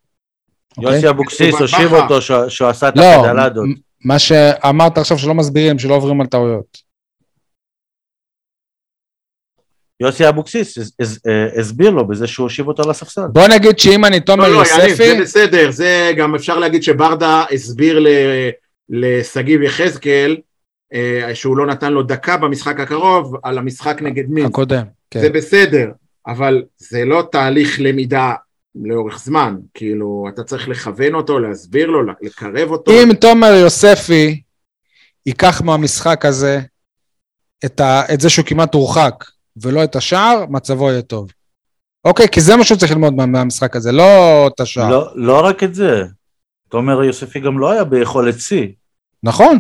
יוסי 0.78 0.96
אוקיי? 0.96 1.10
אבוקסיס 1.10 1.54
הושיב 1.54 1.92
אותו 1.94 2.22
שהוא 2.50 2.68
עשה 2.68 2.88
את. 2.88 2.96
לא, 2.96 3.24
מה 4.04 4.18
שאמרת 4.18 4.98
עכשיו 4.98 5.18
שלא 5.18 5.34
מסבירים, 5.34 5.78
שלא 5.78 5.94
עוברים 5.94 6.20
על 6.20 6.26
טעויות. 6.26 6.91
יוסי 10.02 10.28
אבוקסיס 10.28 10.78
אה, 10.78 11.60
הסביר 11.60 11.90
לו 11.90 12.06
בזה 12.08 12.26
שהוא 12.26 12.44
הושיב 12.44 12.68
אותו 12.68 12.90
לספסל. 12.90 13.26
בוא 13.32 13.48
נגיד 13.48 13.78
שאם 13.78 14.04
אני 14.04 14.20
תומר 14.20 14.48
לא, 14.48 14.58
יוספי... 14.58 14.88
לא, 14.88 14.94
זה 14.94 15.18
בסדר, 15.20 15.70
זה 15.70 16.12
גם 16.16 16.34
אפשר 16.34 16.58
להגיד 16.58 16.82
שברדה 16.82 17.44
הסביר 17.52 18.06
לשגיב 18.88 19.62
יחזקאל 19.62 20.36
אה, 20.94 21.34
שהוא 21.34 21.56
לא 21.56 21.66
נתן 21.66 21.92
לו 21.92 22.02
דקה 22.02 22.36
במשחק 22.36 22.80
הקרוב 22.80 23.36
על 23.42 23.58
המשחק 23.58 24.02
נגד 24.02 24.24
מי. 24.28 24.44
הקודם, 24.44 24.84
כן. 25.10 25.20
זה 25.20 25.30
בסדר, 25.30 25.90
אבל 26.26 26.62
זה 26.78 27.04
לא 27.04 27.28
תהליך 27.32 27.80
למידה 27.80 28.32
לאורך 28.74 29.18
זמן, 29.18 29.56
כאילו 29.74 30.26
אתה 30.34 30.44
צריך 30.44 30.68
לכוון 30.68 31.14
אותו, 31.14 31.38
להסביר 31.38 31.86
לו, 31.86 32.02
לקרב 32.22 32.70
אותו. 32.70 32.92
אם 32.92 33.14
תומר 33.14 33.52
יוספי 33.52 34.42
ייקח 35.26 35.62
מהמשחק 35.62 36.24
הזה 36.24 36.60
את, 37.64 37.80
ה, 37.80 38.02
את 38.14 38.20
זה 38.20 38.30
שהוא 38.30 38.46
כמעט 38.46 38.74
הורחק, 38.74 39.24
ולא 39.56 39.84
את 39.84 39.96
השער, 39.96 40.44
מצבו 40.48 40.90
יהיה 40.90 41.02
טוב. 41.02 41.32
אוקיי, 42.04 42.28
כי 42.28 42.40
זה 42.40 42.56
מה 42.56 42.64
שהוא 42.64 42.78
צריך 42.78 42.92
ללמוד 42.92 43.14
מה, 43.14 43.26
מהמשחק 43.26 43.76
הזה, 43.76 43.92
לא 43.92 44.46
את 44.46 44.60
השער. 44.60 44.90
לא, 44.90 45.10
לא 45.14 45.44
רק 45.44 45.62
את 45.62 45.74
זה. 45.74 46.04
תומר 46.68 47.04
יוספי 47.04 47.40
גם 47.40 47.58
לא 47.58 47.70
היה 47.70 47.84
ביכולת 47.84 48.40
שיא. 48.40 48.66
נכון. 49.22 49.58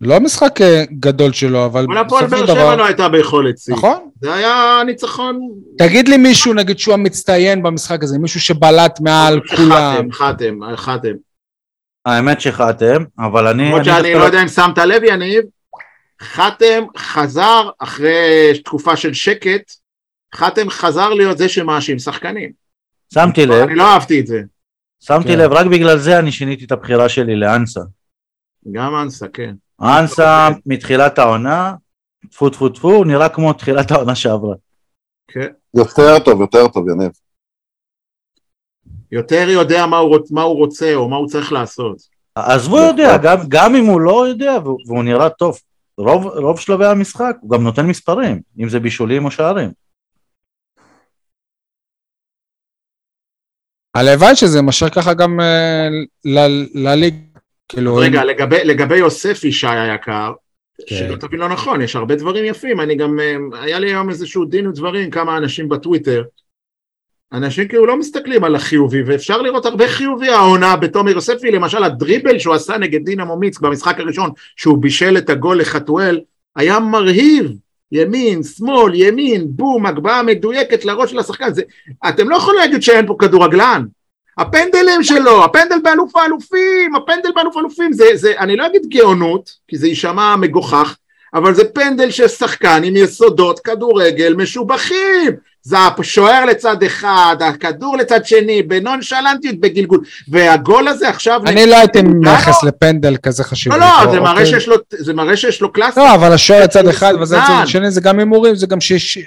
לא 0.00 0.20
משחק 0.20 0.60
אה, 0.60 0.84
גדול 1.00 1.32
שלו, 1.32 1.64
אבל 1.64 1.86
בסופו 1.86 2.18
של 2.20 2.26
דבר... 2.26 2.32
אבל 2.32 2.36
הפועל 2.36 2.46
באר 2.46 2.54
שבע 2.54 2.76
לא 2.76 2.84
הייתה 2.84 3.08
ביכולת 3.08 3.58
שיא. 3.58 3.74
נכון. 3.74 4.08
זה 4.20 4.34
היה 4.34 4.82
ניצחון... 4.86 5.40
תגיד 5.78 6.08
לי 6.08 6.16
מישהו, 6.16 6.54
נגיד 6.54 6.78
שהוא 6.78 6.94
המצטיין 6.94 7.62
במשחק 7.62 8.02
הזה, 8.02 8.18
מישהו 8.18 8.40
שבלט 8.40 9.00
מעל 9.00 9.40
כולם. 9.56 10.12
חתם, 10.12 10.12
חתם, 10.12 10.76
חתם. 10.76 11.12
האמת 12.06 12.40
שחתם, 12.40 13.04
אבל 13.18 13.46
אני... 13.46 13.66
למרות 13.66 13.84
שאני 13.84 14.14
לא 14.14 14.24
יודע 14.24 14.42
אם 14.42 14.48
שמת 14.48 14.78
לב, 14.78 15.02
יניב, 15.04 15.44
חתם 16.22 16.84
חזר 16.96 17.70
אחרי 17.78 18.60
תקופה 18.64 18.96
של 18.96 19.14
שקט, 19.14 19.72
חתם 20.34 20.70
חזר 20.70 21.08
להיות 21.08 21.38
זה 21.38 21.48
שמאשים 21.48 21.98
שחקנים. 21.98 22.52
שמתי 23.14 23.46
לב, 23.46 23.68
אני 23.68 23.74
לא 23.74 23.92
אהבתי 23.94 24.20
את 24.20 24.26
זה. 24.26 24.40
שמתי 25.00 25.28
כן. 25.28 25.38
לב, 25.38 25.52
רק 25.52 25.66
בגלל 25.66 25.98
זה 25.98 26.18
אני 26.18 26.32
שיניתי 26.32 26.64
את 26.64 26.72
הבחירה 26.72 27.08
שלי 27.08 27.36
לאנסה. 27.36 27.80
גם 28.72 28.94
אנסה, 29.02 29.28
כן. 29.28 29.54
אנסה 29.82 30.48
מתחילת 30.66 31.18
העונה, 31.18 31.74
טפו 32.30 32.50
טפו 32.50 32.68
טפו, 32.68 32.92
הוא 32.92 33.06
נראה 33.06 33.28
כמו 33.28 33.52
תחילת 33.52 33.90
העונה 33.90 34.14
שעברה. 34.14 34.54
כן. 35.28 35.48
יותר 35.74 36.18
טוב, 36.18 36.40
יותר 36.40 36.68
טוב, 36.68 36.88
יניב. 36.88 37.10
יותר 39.12 39.46
יודע 39.48 39.86
מה 39.86 39.96
הוא, 39.96 40.08
רוצ, 40.08 40.30
מה 40.30 40.42
הוא 40.42 40.56
רוצה 40.56 40.94
או 40.94 41.08
מה 41.08 41.16
הוא 41.16 41.28
צריך 41.28 41.52
לעשות. 41.52 41.96
עזבו 42.34 42.78
יודע, 42.78 43.16
גם, 43.22 43.36
גם 43.48 43.74
אם 43.74 43.84
הוא 43.84 44.00
לא 44.00 44.28
יודע 44.28 44.58
והוא, 44.64 44.78
והוא 44.86 45.04
נראה 45.04 45.30
טוב, 45.30 45.58
רוב, 46.00 46.26
רוב 46.26 46.60
שלבי 46.60 46.86
המשחק 46.86 47.36
הוא 47.40 47.50
גם 47.50 47.62
נותן 47.62 47.86
מספרים, 47.86 48.40
אם 48.60 48.68
זה 48.68 48.80
בישולים 48.80 49.24
או 49.24 49.30
שערים. 49.30 49.70
הלוואי 53.94 54.36
שזה 54.36 54.58
יימשך 54.58 54.94
ככה 54.94 55.14
גם 55.14 55.40
אה, 55.40 55.88
ל- 56.24 56.88
לליג. 56.88 57.14
כאילו, 57.68 57.96
רגע, 57.96 58.24
לגבי, 58.24 58.64
לגבי 58.64 58.96
יוסף 58.96 59.44
ישי 59.44 59.66
היקר, 59.66 60.32
כן. 60.86 60.96
שלא 60.96 61.16
תבין 61.16 61.40
לא 61.40 61.48
נכון, 61.48 61.82
יש 61.82 61.96
הרבה 61.96 62.16
דברים 62.16 62.44
יפים, 62.44 62.80
אני 62.80 62.96
גם, 62.96 63.20
אה, 63.20 63.62
היה 63.62 63.78
לי 63.78 63.86
היום 63.90 64.10
איזשהו 64.10 64.44
דין 64.44 64.66
ודברים, 64.66 65.10
כמה 65.10 65.36
אנשים 65.36 65.68
בטוויטר, 65.68 66.22
אנשים 67.32 67.68
כאילו 67.68 67.86
לא 67.86 67.96
מסתכלים 67.96 68.44
על 68.44 68.54
החיובי, 68.54 69.02
ואפשר 69.02 69.42
לראות 69.42 69.66
הרבה 69.66 69.88
חיובי. 69.88 70.28
העונה 70.28 70.76
בתומר 70.76 71.10
יוספי, 71.10 71.50
למשל 71.50 71.84
הדריבל 71.84 72.38
שהוא 72.38 72.54
עשה 72.54 72.78
נגד 72.78 73.04
דינמו 73.04 73.36
מיצק 73.36 73.60
במשחק 73.60 74.00
הראשון, 74.00 74.30
שהוא 74.56 74.78
בישל 74.78 75.18
את 75.18 75.30
הגול 75.30 75.60
לחתואל, 75.60 76.20
היה 76.56 76.80
מרהיב, 76.80 77.52
ימין, 77.92 78.42
שמאל, 78.42 78.94
ימין, 78.94 79.46
בום, 79.48 79.86
הגבהה 79.86 80.22
מדויקת 80.22 80.84
לראש 80.84 81.10
של 81.10 81.18
השחקן, 81.18 81.52
זה, 81.52 81.62
אתם 82.08 82.28
לא 82.28 82.36
יכולים 82.36 82.60
להגיד 82.60 82.82
שאין 82.82 83.06
פה 83.06 83.16
כדורגלן, 83.18 83.84
הפנדלים 84.38 85.02
שלו, 85.02 85.44
הפנדל 85.44 85.78
באלוף 85.82 86.16
האלופים, 86.16 86.94
הפנדל 86.94 87.30
באלוף 87.34 87.56
האלופים, 87.56 87.92
זה, 87.92 88.04
זה, 88.14 88.32
אני 88.38 88.56
לא 88.56 88.66
אגיד 88.66 88.82
גאונות, 88.88 89.50
כי 89.68 89.76
זה 89.78 89.86
יישמע 89.88 90.36
מגוחך, 90.36 90.96
אבל 91.34 91.54
זה 91.54 91.64
פנדל 91.64 92.10
של 92.10 92.28
שחקן 92.28 92.82
עם 92.84 92.96
יסודות 92.96 93.60
כדורגל 93.60 94.34
משובחים. 94.34 95.30
זה 95.62 95.76
השוער 95.98 96.44
לצד 96.44 96.82
אחד, 96.82 97.36
הכדור 97.40 97.96
לצד 97.96 98.24
שני, 98.24 98.62
בנונשלנטיות, 98.62 99.60
בגלגול. 99.60 100.00
והגול 100.28 100.88
הזה 100.88 101.08
עכשיו... 101.08 101.40
אני 101.46 101.66
לא 101.66 101.76
הייתי 101.76 102.02
מייחס 102.02 102.64
לפנדל 102.64 103.16
כזה 103.16 103.44
חשוב. 103.44 103.72
לא, 103.72 103.78
לא, 103.78 104.12
זה 104.12 104.20
מראה 104.20 104.46
שיש 104.46 104.68
לו, 104.68 104.76
זה 104.98 105.14
מראה 105.14 105.36
שיש 105.36 105.60
לו 105.60 105.72
קלאסה. 105.72 106.00
לא, 106.00 106.14
אבל 106.14 106.32
השוער 106.32 106.64
לצד 106.64 106.84
הוא 106.84 106.90
אחד 106.90 107.14
וזה. 107.20 107.36
לצד 107.36 107.62
שני, 107.66 107.90
זה 107.90 108.00
גם 108.00 108.18
הימורים, 108.18 108.54
זה 108.54 108.66
גם 108.66 108.80
שיש... 108.80 109.18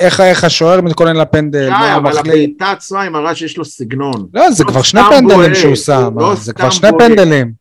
איך 0.00 0.20
איך 0.20 0.44
השוער 0.44 0.80
מתכונן 0.80 1.16
לפנדל, 1.16 1.70
מה 1.70 1.96
אבל 1.96 2.06
המחליט. 2.10 2.26
הבעיטה 2.26 2.70
עצמה 2.70 3.02
היא 3.02 3.10
מראה 3.10 3.34
שיש 3.34 3.56
לו 3.56 3.64
סגנון. 3.64 4.26
לא, 4.34 4.50
זה 4.50 4.64
לא 4.64 4.68
כבר 4.70 4.82
שני 4.82 5.00
פנדלים 5.10 5.54
שהוא 5.54 5.74
שם, 5.74 6.10
לא 6.18 6.34
זה 6.34 6.42
סתם 6.42 6.52
כבר 6.52 6.70
שני. 6.70 6.90
פנדלים. 6.98 7.52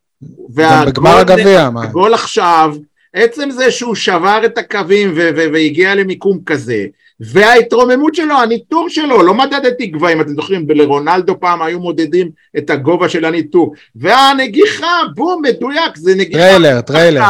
גם 0.56 0.86
בגמר 0.86 1.18
הגביע, 1.18 1.70
מה? 1.70 1.84
הגול 1.84 2.14
עכשיו, 2.14 2.76
עצם 3.14 3.52
זה 3.52 3.72
שהוא 3.72 3.96
שבר 3.96 4.42
את 4.46 4.58
הקווים 4.58 5.14
והגיע 5.36 5.96
למיקום 5.96 6.40
כזה, 6.46 6.86
וההתרוממות 7.20 8.16
שלו, 8.16 8.36
הניטור 8.42 8.90
שלו, 8.90 9.24
לא 9.24 9.34
מדדתי 9.34 9.88
גבהים, 9.88 10.22
אתם 10.22 10.36
זוכרים, 10.36 10.66
לרונלדו 10.70 11.40
פעם 11.40 11.62
היו 11.62 11.80
מודדים 11.80 12.30
את 12.58 12.70
הגובה 12.70 13.10
של 13.10 13.26
הניטור, 13.26 13.74
והנגיחה, 13.96 15.02
בום, 15.16 15.42
מדויק, 15.42 15.96
זה 15.96 16.16
נגיחה 16.16 16.40
טריילר, 16.40 16.82
טריילר. 16.82 17.22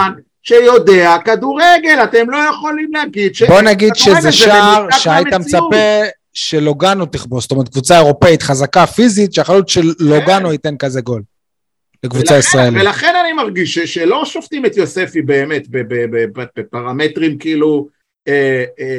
שיודע 0.43 1.15
כדורגל, 1.25 1.99
אתם 2.03 2.29
לא 2.29 2.37
יכולים 2.37 2.89
להגיד 2.93 3.35
ש... 3.35 3.43
בוא 3.43 3.61
נגיד 3.61 3.95
שזה 3.95 4.21
זה 4.21 4.31
שער 4.31 4.87
שהיית. 4.91 5.33
מצפה 5.33 6.01
שלוגנו 6.33 7.05
תכבוש, 7.05 7.43
זאת 7.43 7.51
אומרת 7.51 7.69
קבוצה 7.69 7.97
אירופאית 7.97 8.41
חזקה 8.41 8.87
פיזית, 8.87 9.33
שהחלוץ 9.33 9.71
של 9.71 9.93
לוגנו 9.99 10.51
ייתן 10.51 10.77
כזה 10.77 11.01
גול. 11.01 11.21
לקבוצה 12.03 12.37
ישראלית. 12.37 12.81
ולכן 12.81 13.13
אני 13.23 13.33
מרגיש 13.33 13.79
שלא 13.79 14.25
שופטים 14.25 14.65
את 14.65 14.77
יוספי 14.77 15.21
באמת 15.21 15.67
בפרמטרים 16.57 17.37
כאילו 17.37 17.87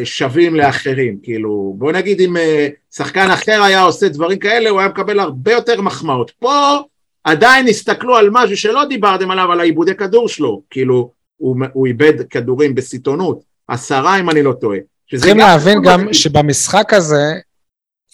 שווים 0.05 0.55
לאחרים, 0.55 1.19
כאילו 1.23 1.75
בוא 1.79 1.93
נגיד 1.93 2.21
אם 2.21 2.37
אה, 2.37 2.69
שחקן 2.95 3.31
אחר 3.31 3.63
היה 3.63 3.81
עושה 3.81 4.09
דברים 4.09 4.39
כאלה 4.39 4.71
הוא 4.71 4.81
היה 4.81 4.89
מקבל 4.89 5.21
הרבה 5.21 5.53
יותר 5.53 5.81
מחמאות. 5.81 6.31
פה 6.31 6.79
עדיין 7.25 7.69
הסתכלו 7.69 8.17
על 8.17 8.29
משהו 8.33 8.57
שלא 8.57 8.85
דיברתם 8.85 9.31
עליו, 9.31 9.53
על 9.53 9.61
העיבודי 9.61 9.95
כדור 9.95 10.29
שלו, 10.29 10.63
כאילו 10.71 11.11
הוא, 11.37 11.57
הוא 11.73 11.87
איבד 11.87 12.29
כדורים 12.31 12.75
בסיטונות, 12.75 13.41
עשרה 13.69 14.21
אם 14.21 14.31
אני 14.31 14.43
לא 14.43 14.53
טועה. 14.53 14.79
צריכים 15.17 15.39
להבין 15.39 15.83
גם 15.83 16.13
שבמשחק 16.13 16.95
הזה, 16.95 17.35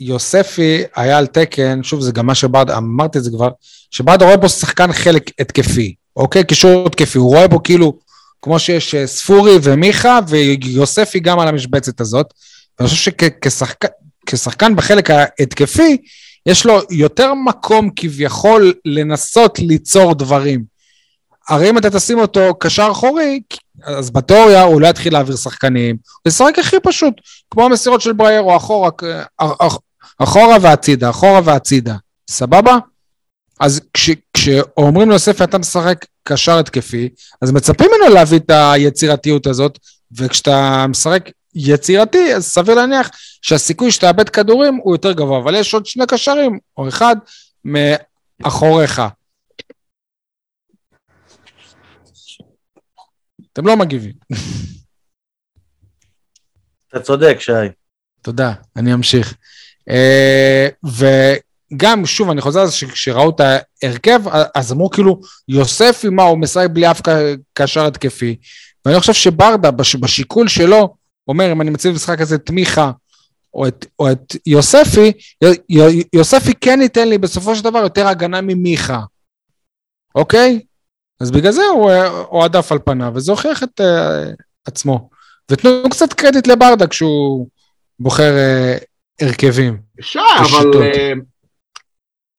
יוספי 0.01 0.83
היה 0.97 1.19
על 1.19 1.27
תקן, 1.27 1.83
שוב 1.83 2.01
זה 2.01 2.13
גם 2.13 2.27
מה 2.27 2.35
שברדה, 2.35 2.77
אמרתי 2.77 3.19
את 3.19 3.25
זה 3.25 3.31
כבר, 3.31 3.49
שברדה 3.91 4.25
רואה 4.25 4.37
בו 4.37 4.49
שחקן 4.49 4.93
חלק 4.93 5.31
התקפי, 5.41 5.95
אוקיי? 6.17 6.45
קישור 6.45 6.87
התקפי, 6.87 7.19
הוא 7.19 7.35
רואה 7.35 7.49
בו 7.49 7.63
כאילו, 7.63 7.99
כמו 8.45 8.59
שיש 8.59 8.95
אה, 8.95 9.07
ספורי 9.07 9.53
ומיכה, 9.63 10.19
ויוספי 10.29 11.21
גם 11.21 11.41
על 11.41 11.49
המשבצת 11.49 12.01
הזאת, 12.01 12.27
ואני 12.79 12.89
חושב 12.91 13.11
שכשחקן 14.27 14.77
בחלק 14.77 15.11
ההתקפי, 15.11 15.97
יש 16.47 16.67
לו 16.67 16.81
יותר 16.91 17.35
מקום 17.35 17.91
כביכול 17.97 18.73
לנסות 18.85 19.59
ליצור 19.59 20.15
דברים. 20.15 20.65
הרי 21.49 21.71
אם 21.71 21.79
אתה 21.79 21.91
תשים 21.91 22.19
אותו 22.19 22.55
קשר 22.55 22.89
אחורי, 22.91 23.41
אז 23.85 24.11
בתיאוריה 24.11 24.63
הוא 24.63 24.81
לא 24.81 24.87
יתחיל 24.87 25.13
להעביר 25.13 25.37
שחקנים, 25.37 25.97
הוא 26.23 26.31
ישחק 26.31 26.59
הכי 26.59 26.77
פשוט, 26.83 27.15
כמו 27.51 27.65
המסירות 27.65 28.01
של 28.01 28.13
בריירו, 28.13 28.57
אחורה, 28.57 28.91
אח- 29.39 29.79
אחורה 30.19 30.57
והצידה, 30.61 31.11
אחורה 31.11 31.41
והצידה, 31.45 31.95
סבבה? 32.31 32.77
אז 33.61 33.81
כש, 33.95 34.11
כשאומרים 34.33 35.11
ליוסף 35.11 35.43
אתה 35.43 35.59
משחק 35.59 36.07
קשר 36.23 36.59
התקפי, 36.59 37.09
אז 37.43 37.53
מצפים 37.53 37.91
ממנו 37.91 38.15
להביא 38.15 38.39
את 38.39 38.51
היצירתיות 38.51 39.47
הזאת, 39.47 39.79
וכשאתה 40.19 40.87
משחק 40.89 41.31
יצירתי, 41.55 42.35
אז 42.35 42.45
סביר 42.45 42.75
להניח 42.75 43.11
שהסיכוי 43.43 43.91
שתאבד 43.91 44.29
כדורים 44.29 44.75
הוא 44.75 44.95
יותר 44.95 45.13
גבוה, 45.13 45.39
אבל 45.39 45.55
יש 45.55 45.75
עוד 45.75 45.87
שני 45.87 46.07
קשרים, 46.07 46.59
או 46.77 46.89
אחד 46.89 47.17
מאחוריך. 47.65 49.03
אתם 53.53 53.67
לא 53.67 53.77
מגיבים. 53.77 54.13
אתה 56.89 57.01
צודק, 57.01 57.37
שי. 57.41 57.53
תודה, 58.23 58.53
אני 58.77 58.95
אמשיך. 58.95 59.35
אה, 59.89 60.69
וגם, 61.73 62.07
שוב, 62.07 62.31
אני 62.31 62.41
חוזר 62.41 62.71
שכשראו 62.71 63.31
את 63.31 63.41
ההרכב, 63.83 64.21
אז 64.55 64.73
אמרו 64.73 64.91
כאילו, 64.91 65.21
יוספי, 65.49 66.09
מה, 66.09 66.23
הוא 66.23 66.39
משחק 66.39 66.67
בלי 66.73 66.91
אף 66.91 67.01
קשר 67.53 67.87
התקפי. 67.87 68.37
ואני 68.85 69.01
חושב 69.01 69.13
שברדה, 69.13 69.71
בש- 69.71 69.97
בשיקול 69.97 70.49
שלו, 70.49 70.95
אומר, 71.29 71.53
אם 71.53 71.61
אני 71.61 71.71
מציב 71.71 71.93
במשחק 71.93 72.21
הזה 72.21 72.35
את 72.35 72.51
מיכה 72.51 72.91
או 73.55 73.69
את, 73.69 73.87
או 73.99 74.13
את 74.13 74.37
יוספי, 74.47 75.13
י- 75.45 75.79
י- 75.79 76.03
יוספי 76.13 76.53
כן 76.61 76.79
ייתן 76.83 77.09
לי 77.09 77.19
בסופו 77.19 77.57
של 77.57 77.65
דבר 77.65 77.79
יותר 77.79 78.07
הגנה 78.09 78.41
ממיכה, 78.41 79.01
אוקיי? 80.15 80.61
אז 81.21 81.31
בגלל 81.31 81.53
זה 81.53 81.63
הוא 81.65 81.93
הועדף 82.29 82.73
על 82.73 82.79
פניו, 82.85 83.13
וזה 83.15 83.33
הוכיח 83.33 83.63
את 83.63 83.81
uh, 83.81 83.85
עצמו. 84.67 85.09
ותנו 85.51 85.91
קצת 85.91 86.13
קרדיט 86.13 86.47
לברדה 86.47 86.87
כשהוא 86.87 87.49
בוחר 88.01 88.33
uh, 88.35 89.25
הרכבים. 89.25 89.79
אפשר. 90.01 90.21
אבל 90.41 90.83
אה, 90.83 91.13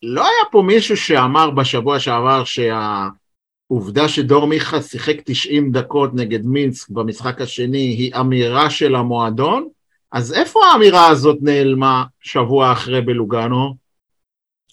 לא 0.08 0.22
היה 0.22 0.46
פה 0.52 0.62
מישהו 0.62 0.98
שאמר 0.98 1.50
בשבוע 1.50 2.00
שעבר 2.00 2.44
שהעובדה 2.44 4.08
שדור 4.08 4.48
מיכה 4.48 4.82
שיחק 4.82 5.16
90 5.26 5.72
דקות 5.72 6.10
נגד 6.14 6.46
מינסק 6.46 6.90
במשחק 6.90 7.42
השני 7.42 7.78
היא 7.78 8.16
אמירה 8.20 8.70
של 8.70 8.96
המועדון? 8.96 9.68
אז 10.12 10.34
איפה 10.34 10.60
האמירה 10.66 11.08
הזאת 11.08 11.38
נעלמה 11.42 12.04
שבוע 12.22 12.72
אחרי 12.72 13.02
בלוגנו? 13.02 13.86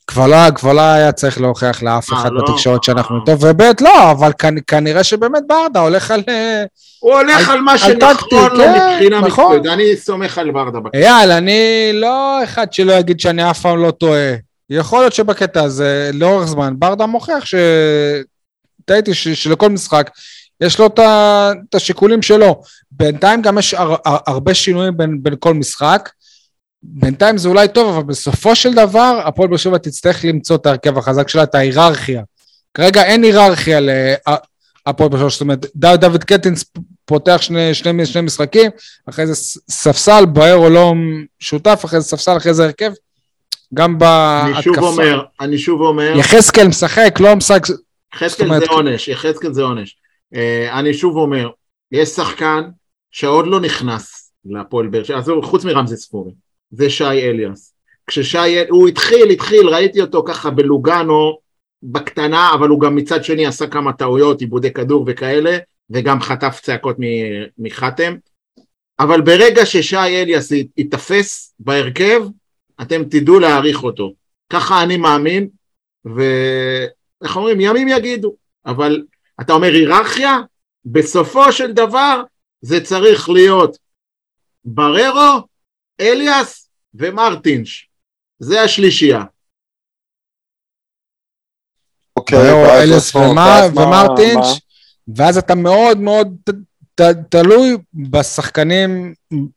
כבר 0.06 0.26
לא, 0.26 0.36
כבר 0.54 0.72
לא 0.72 0.80
היה 0.80 1.12
צריך 1.12 1.40
להוכיח 1.40 1.82
לאף 1.82 2.12
אה, 2.12 2.18
אחד 2.18 2.32
לא? 2.32 2.42
בתקשורת 2.42 2.84
שאנחנו 2.84 3.16
אה. 3.16 3.20
איתו, 3.20 3.46
וב' 3.46 3.62
לא, 3.80 4.10
אבל 4.10 4.32
כנ, 4.38 4.54
כנראה 4.66 5.04
שבאמת 5.04 5.42
ברדה 5.48 5.80
הולך 5.80 6.10
על... 6.10 6.22
אה, 6.28 6.64
הוא 7.00 7.14
הולך 7.14 7.48
על- 7.48 7.54
על 7.56 7.60
מה 7.60 7.78
שנכון 7.78 8.10
לו 8.32 8.56
כן, 8.56 8.92
מבחינה 8.94 9.20
נכון. 9.20 9.56
מקצועית, 9.56 9.66
אני 9.66 9.96
סומך 9.96 10.38
על 10.38 10.50
ברדה. 10.50 10.78
אייל, 10.94 11.30
אני 11.30 11.90
לא 11.94 12.44
אחד 12.44 12.72
שלא 12.72 12.92
יגיד 12.92 13.20
שאני 13.20 13.50
אף 13.50 13.60
פעם 13.60 13.78
לא 13.82 13.90
טועה. 13.90 14.34
יכול 14.72 15.00
להיות 15.00 15.12
שבקטע 15.12 15.62
הזה, 15.62 16.10
לאורך 16.14 16.46
זמן, 16.46 16.74
ברדה 16.78 17.06
מוכיח 17.06 17.44
ש... 17.44 17.54
טעיתי 18.84 19.14
ש- 19.14 19.28
שלכל 19.28 19.68
משחק 19.70 20.10
יש 20.60 20.78
לו 20.78 20.86
את 20.86 21.74
השיקולים 21.74 22.22
שלו. 22.22 22.62
בינתיים 22.90 23.42
גם 23.42 23.58
יש 23.58 23.74
הר- 23.74 23.96
הר- 24.04 24.18
הרבה 24.26 24.54
שינויים 24.54 24.96
בין, 24.96 25.22
בין 25.22 25.34
כל 25.38 25.54
משחק. 25.54 26.10
בינתיים 26.82 27.38
זה 27.38 27.48
אולי 27.48 27.68
טוב, 27.68 27.96
אבל 27.96 28.02
בסופו 28.06 28.54
של 28.56 28.74
דבר, 28.74 29.20
הפועל 29.24 29.48
באר 29.48 29.56
שבע 29.56 29.78
תצטרך 29.78 30.24
למצוא 30.24 30.56
את 30.56 30.66
ההרכב 30.66 30.98
החזק 30.98 31.28
שלה, 31.28 31.42
את 31.42 31.54
ההיררכיה. 31.54 32.22
כרגע 32.74 33.04
אין 33.04 33.22
היררכיה 33.22 33.80
להפועל 33.80 35.08
באר 35.08 35.18
שבע, 35.18 35.28
זאת 35.28 35.40
אומרת, 35.40 35.66
דוד, 35.74 36.24
קטינס 36.24 36.64
פותח 37.04 37.38
שני, 37.40 37.74
שני, 37.74 38.06
שני 38.06 38.22
משחקים, 38.22 38.70
אחרי 39.08 39.26
זה 39.26 39.34
ספסל, 39.70 40.24
בארו 40.24 40.68
לא 40.70 40.92
שותף, 41.38 41.82
אחרי 41.84 42.00
זה 42.00 42.06
ספסל, 42.06 42.36
אחרי 42.36 42.54
זה 42.54 42.64
הרכב. 42.64 42.92
גם 43.74 43.98
בהתקפה. 43.98 44.54
אני 44.54 44.62
שוב 44.62 44.78
אומר, 44.78 45.22
אני 45.40 45.58
שוב 45.58 45.80
אומר, 45.80 46.12
יחזקאל 46.18 46.68
משחק, 46.68 47.14
לא 47.20 47.36
משחק... 47.36 47.62
יחזקאל 48.14 48.46
אומרת- 48.46 48.60
זה 48.62 48.66
עונש, 48.70 49.08
יחזקאל 49.08 49.52
זה 49.52 49.62
עונש. 49.62 49.96
אה, 50.34 50.78
אני 50.78 50.94
שוב 50.94 51.16
אומר, 51.16 51.50
יש 51.92 52.08
שחקן 52.08 52.62
שעוד 53.10 53.46
לא 53.46 53.60
נכנס 53.60 54.32
להפועל 54.44 54.86
באר 54.86 55.04
שבע, 55.04 55.18
עזוב, 55.18 55.44
חוץ 55.44 55.64
מרמזי 55.64 55.96
ספורי, 55.96 56.32
זה 56.70 56.90
שי 56.90 57.04
אליאס. 57.04 57.74
כששי, 58.06 58.38
הוא 58.70 58.88
התחיל, 58.88 59.30
התחיל, 59.30 59.68
ראיתי 59.68 60.00
אותו 60.00 60.24
ככה 60.28 60.50
בלוגאנו, 60.50 61.38
בקטנה, 61.82 62.50
אבל 62.54 62.68
הוא 62.68 62.80
גם 62.80 62.96
מצד 62.96 63.24
שני 63.24 63.46
עשה 63.46 63.66
כמה 63.66 63.92
טעויות, 63.92 64.40
עיבודי 64.40 64.72
כדור 64.72 65.04
וכאלה, 65.06 65.58
וגם 65.90 66.20
חטף 66.20 66.60
צעקות 66.62 66.96
מחתם. 67.58 68.14
אבל 69.00 69.20
ברגע 69.20 69.66
ששי 69.66 69.96
אליאס 69.96 70.50
ית- 70.52 70.70
ייתפס 70.78 71.54
בהרכב, 71.58 72.22
אתם 72.82 73.04
תדעו 73.10 73.38
להעריך 73.38 73.82
אותו. 73.82 74.12
ככה 74.52 74.82
אני 74.82 74.96
מאמין, 74.96 75.48
ואיך 76.04 77.36
אומרים, 77.36 77.60
ימים 77.60 77.88
יגידו. 77.88 78.34
אבל 78.66 79.02
אתה 79.40 79.52
אומר 79.52 79.68
היררכיה, 79.72 80.38
בסופו 80.84 81.52
של 81.52 81.72
דבר 81.72 82.22
זה 82.60 82.84
צריך 82.84 83.28
להיות 83.28 83.78
בררו, 84.64 85.46
אליאס 86.00 86.70
ומרטינש. 86.94 87.88
זה 88.38 88.62
השלישייה. 88.62 89.24
אוקיי, 92.16 92.38
ואז 92.52 93.16
מה- 93.34 93.60
ומרטינש, 93.74 94.36
מה? 94.36 95.14
ואז 95.16 95.38
אתה 95.38 95.54
מאוד 95.54 95.98
מאוד 95.98 96.36
ת- 96.94 97.00
תלוי 97.28 97.76
בשחקנים 97.94 99.14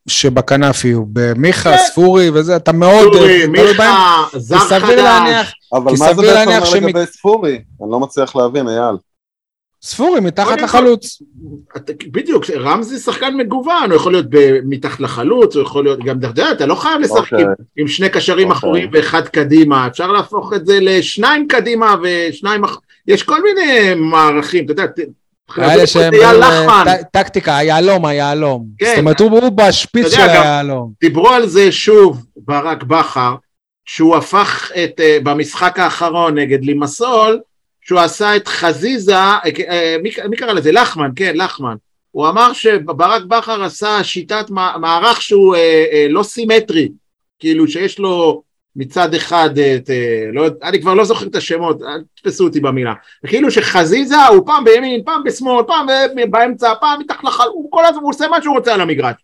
שבכנף 0.08 0.86
יהיו, 0.86 1.04
במיכה, 1.14 1.72
כן. 1.72 1.84
ספורי 1.92 2.30
וזה, 2.30 2.56
אתה 2.56 2.72
מאוד 2.72 3.12
תלוי 3.14 3.48
בהם. 3.48 3.52
מיכה, 3.52 4.24
זר 4.38 4.58
חדש. 4.60 4.82
להניח, 4.84 5.52
אבל 5.74 5.92
כי 5.96 6.00
מה 6.00 6.08
זה 6.08 6.14
סביר 6.14 6.34
בעצם 6.34 6.50
אומר 6.52 6.66
שמ- 6.66 6.88
לגבי 6.88 7.06
ספורי? 7.06 7.52
אני 7.54 7.92
לא 7.92 8.00
מצליח 8.00 8.36
להבין, 8.36 8.68
אייל. 8.70 8.96
ספורי 9.84 10.20
מתחת 10.20 10.62
לחלוץ. 10.62 11.22
אתה- 11.78 11.94
בדיוק, 12.12 12.44
רמזי 12.50 13.00
שחקן 13.00 13.38
מגוון, 13.38 13.90
הוא 13.90 13.96
יכול 13.96 14.12
להיות 14.12 14.26
מתחת 14.66 15.00
לחלוץ, 15.00 15.56
הוא 15.56 15.64
יכול 15.64 15.84
להיות, 15.84 16.00
גם 16.04 16.20
אתה 16.20 16.28
יודע, 16.28 16.52
אתה 16.52 16.66
לא 16.66 16.76
חייב 16.76 17.00
לשחק 17.02 17.18
אוקיי. 17.34 17.42
עם- 17.44 17.50
עם 17.78 17.88
שני 17.88 18.10
קשרים 18.10 18.48
אוקיי. 18.48 18.58
אחוריים 18.60 18.90
ואחד 18.94 19.28
קדימה, 19.28 19.88
אפשר 19.88 20.12
להפוך 20.12 20.54
את 20.54 20.66
זה 20.66 20.78
לשניים 20.82 21.48
קדימה 21.48 21.96
ושניים 22.04 22.64
אח... 22.64 22.78
יש 23.08 23.24
כל 23.24 23.40
מיני 23.44 23.94
מערכים, 23.96 24.66
אתה 24.66 24.72
יודע, 24.72 24.86
האלה 25.50 25.88
שהם 25.88 26.14
טקטיקה, 27.12 27.58
היהלום, 27.58 28.06
היהלום. 28.06 28.66
כן. 28.78 28.86
זאת 28.90 28.98
אומרת, 29.00 29.20
הוא 29.20 29.50
בשפיץ 29.50 30.08
של 30.08 30.22
היהלום. 30.22 30.92
דיברו 31.02 31.30
על 31.30 31.48
זה 31.48 31.72
שוב 31.72 32.26
ברק 32.38 32.84
בכר, 32.84 33.36
שהוא 33.86 34.16
הפך 34.16 34.72
את, 34.84 35.00
אה, 35.00 35.18
במשחק 35.24 35.80
האחרון 35.80 36.38
נגד 36.38 36.64
לימסול, 36.64 37.40
שהוא 37.82 38.00
עשה 38.00 38.36
את 38.36 38.48
חזיזה, 38.48 39.16
אה, 39.18 39.40
אה, 39.70 39.96
מי, 40.04 40.10
מי 40.30 40.38
קרא 40.38 40.54
לזה? 40.54 40.72
לחמן, 40.72 41.10
כן, 41.16 41.32
לחמן. 41.36 41.76
הוא 42.12 42.28
אמר 42.28 42.54
שברק 42.54 43.24
בכר 43.24 43.64
עשה 43.64 44.04
שיטת 44.04 44.50
מע- 44.50 44.78
מערך 44.78 45.22
שהוא 45.22 45.56
לא 46.10 46.24
סימטרי, 46.24 46.90
כאילו 47.40 47.68
שיש 47.68 48.00
לו 48.00 48.44
מצד 48.76 49.14
אחד 49.14 49.50
את, 49.58 49.90
אה, 49.90 50.30
לא, 50.34 50.46
אני 50.64 50.82
כבר 50.82 50.94
לא 50.94 51.04
זוכר 51.06 51.26
את 51.28 51.36
השמות, 51.36 51.82
אל 51.82 52.04
תתפסו 52.16 52.44
אותי 52.44 52.60
במילה, 52.60 52.94
כאילו 53.28 53.52
שחזיזה 53.52 54.26
הוא 54.26 54.46
פעם 54.46 54.64
בימין, 54.64 55.04
פעם 55.06 55.24
בשמאל, 55.24 55.64
פעם 55.68 55.90
אה, 55.90 56.06
באמצע, 56.30 56.74
פעם 56.82 57.00
מתחת 57.00 57.24
לחל, 57.24 57.44
הוא 57.54 57.72
כל 57.72 57.86
הזמן, 57.86 58.02
הוא 58.02 58.10
עושה 58.10 58.28
מה 58.28 58.42
שהוא 58.42 58.56
רוצה 58.56 58.74
על 58.74 58.82
המגרש. 58.82 59.16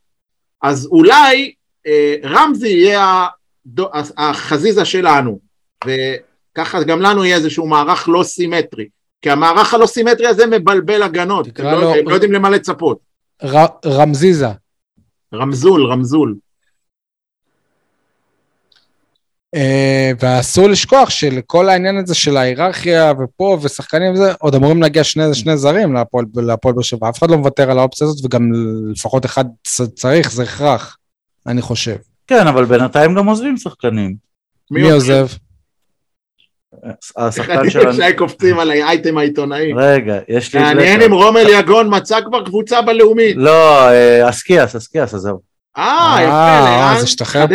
אז 0.62 0.88
אולי 0.92 1.54
אה, 1.88 2.16
רמזי 2.24 2.68
יהיה 2.70 3.28
הדו- 3.66 3.90
החזיזה 4.18 4.86
שלנו, 4.86 5.40
וככה 5.86 6.84
גם 6.84 7.02
לנו 7.02 7.26
יהיה 7.26 7.36
איזשהו 7.38 7.68
מערך 7.68 8.10
לא 8.10 8.24
סימטרי, 8.24 8.88
כי 9.22 9.30
המערך 9.30 9.74
הלא 9.74 9.86
סימטרי 9.86 10.28
הזה 10.28 10.46
מבלבל 10.46 11.04
הגנות, 11.04 11.46
הם 11.46 11.52
תקרא 11.52 11.74
לא, 11.82 11.96
הם 11.96 12.10
לא 12.10 12.14
יודעים 12.14 12.32
למה 12.32 12.50
לצפות. 12.50 13.00
ר- 13.44 13.66
רמזיזה. 13.86 14.48
רמזול, 15.34 15.86
רמזול. 15.92 16.36
אה, 16.36 16.40
ואסור 20.20 20.70
לשכוח 20.70 21.10
שלכל 21.10 21.70
העניין 21.70 21.98
הזה 21.98 22.16
של 22.16 22.38
ההיררכיה 22.38 23.14
ופה 23.24 23.58
ושחקנים 23.62 24.14
וזה, 24.14 24.34
עוד 24.40 24.56
אמורים 24.56 24.82
להגיע 24.82 25.04
שני, 25.04 25.34
שני 25.34 25.58
זרים 25.58 25.94
להפועל 25.94 26.26
באר 26.64 26.82
שבע. 26.82 27.10
אף 27.10 27.20
אחד 27.20 27.32
לא 27.32 27.38
מוותר 27.38 27.72
על 27.72 27.80
האופציה 27.80 28.08
הזאת, 28.08 28.26
וגם 28.26 28.52
לפחות 28.92 29.26
אחד 29.26 29.46
צריך, 29.96 30.32
זה 30.32 30.44
הכרח, 30.44 30.98
אני 31.48 31.62
חושב. 31.62 31.96
כן, 32.28 32.48
אבל 32.48 32.66
בינתיים 32.66 33.16
גם 33.16 33.26
עוזבים 33.26 33.58
שחקנים. 33.58 34.16
מי 34.72 34.92
עוזב? 34.92 35.28
השחקן 37.18 37.70
שלנו... 37.70 37.94
שי 37.94 38.14
קופצים 38.18 38.60
על 38.60 38.72
האייטם 38.72 39.18
העיתונאי. 39.18 39.74
רגע, 39.74 40.20
יש 40.28 40.56
לי... 40.56 40.62
מעניין. 40.62 41.02
אם 41.02 41.14
רומל 41.14 41.46
יגון 41.60 41.96
מצא 41.96 42.22
כבר 42.22 42.46
קבוצה 42.46 42.82
בלאומית. 42.82 43.36
לא, 43.38 43.90
אה, 43.90 44.30
אסקיאס, 44.30 44.76
אסקיאס, 44.76 45.14
עזוב. 45.14 45.51
אה, 45.78 46.18
יפה, 46.22 46.32
אה, 46.32 46.62
לאן? 46.62 46.98
אז 46.98 47.04
השתחרר. 47.04 47.46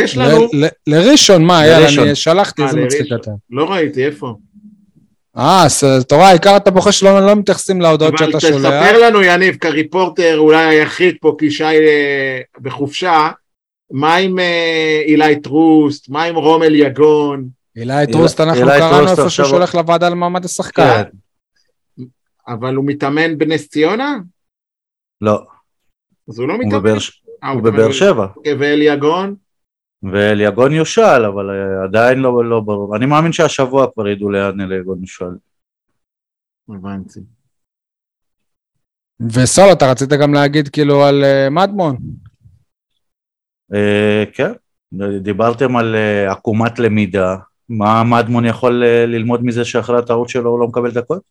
לראשון, 0.87 1.45
מה, 1.45 1.67
יאללה. 1.67 2.03
אני 2.03 2.15
שלחתי, 2.15 2.63
אה, 2.63 2.67
איזה 2.67 2.81
מצחיק 2.81 3.01
לראשון. 3.01 3.21
אתה. 3.21 3.31
לא 3.51 3.71
ראיתי, 3.73 4.07
איפה? 4.07 4.35
אה, 5.39 5.65
אז 5.65 5.85
אתה 6.01 6.15
רואה, 6.15 6.29
העיקר 6.29 6.57
אתה 6.57 6.71
בוחר 6.71 6.91
שלא 6.91 7.27
לא 7.27 7.37
מתייחסים 7.37 7.81
להודעות 7.81 8.15
אבל 8.15 8.27
שאתה 8.27 8.41
שולח. 8.41 8.57
תספר 8.57 9.07
לנו, 9.07 9.23
יניב, 9.23 9.57
כריפורטר 9.57 10.39
אולי 10.39 10.65
היחיד 10.65 11.17
פה, 11.21 11.35
כי 11.39 11.51
שי 11.51 11.65
אה, 11.65 12.41
בחופשה, 12.61 13.31
מה 13.91 14.17
עם 14.17 14.39
אה, 14.39 15.03
אילי 15.07 15.41
טרוסט, 15.41 16.09
מה 16.09 16.25
עם 16.25 16.37
רומל 16.37 16.75
יגון, 16.75 17.49
אילי 17.77 18.07
טרוסט, 18.13 18.41
אנחנו 18.41 18.67
קראנו 18.67 19.11
איפה 19.11 19.31
שהוא 19.31 19.47
שולח 19.47 19.75
לוועדה 19.75 20.09
למעמד 20.09 20.45
השחקן. 20.45 21.03
כן, 21.03 22.05
אבל 22.49 22.75
הוא 22.75 22.85
מתאמן 22.85 23.39
בנס 23.39 23.69
ציונה? 23.69 24.17
לא, 25.21 25.41
אז 26.29 26.39
הוא 26.39 26.49
לא 26.49 26.59
מתאמן. 26.59 26.99
אה, 27.45 27.51
הוא 27.51 27.63
בבאר 27.63 27.93
שבע. 27.93 28.27
ואליגון? 28.59 29.35
ואליגון 30.13 30.73
יושל, 30.73 31.25
אבל 31.27 31.51
אה, 31.51 31.85
עדיין 31.85 32.19
לא 32.19 32.45
לא 32.45 32.61
ברור. 32.61 32.97
אני 32.97 33.07
מאמין 33.07 33.33
שהשבוע 33.33 33.87
כבר 33.95 34.09
ידעו 34.09 34.31
לאן 34.31 34.61
אליגון 34.61 35.01
יושל. 35.01 35.25
הבנתי. 36.69 37.21
וסול, 39.21 39.73
אתה 39.73 39.91
רצית 39.91 40.09
גם 40.09 40.35
להגיד 40.35 40.69
כאילו 40.69 41.05
על 41.05 41.25
אה, 41.25 41.51
מדמון. 41.51 41.97
אה, 43.75 44.25
כן, 44.33 44.53
דיברתם 45.23 45.77
על 45.77 45.95
אה, 45.95 46.33
עקומת 46.33 46.79
למידה. 46.79 47.37
מה 47.69 48.03
מדמון 48.05 48.45
יכול 48.45 48.85
אה, 48.85 49.07
ללמוד 49.07 49.45
מזה 49.45 49.65
שאחרי 49.65 49.99
הטעות 49.99 50.29
שלו 50.29 50.51
הוא 50.51 50.61
לא 50.61 50.67
מקבל 50.67 50.91
דקות? 50.91 51.23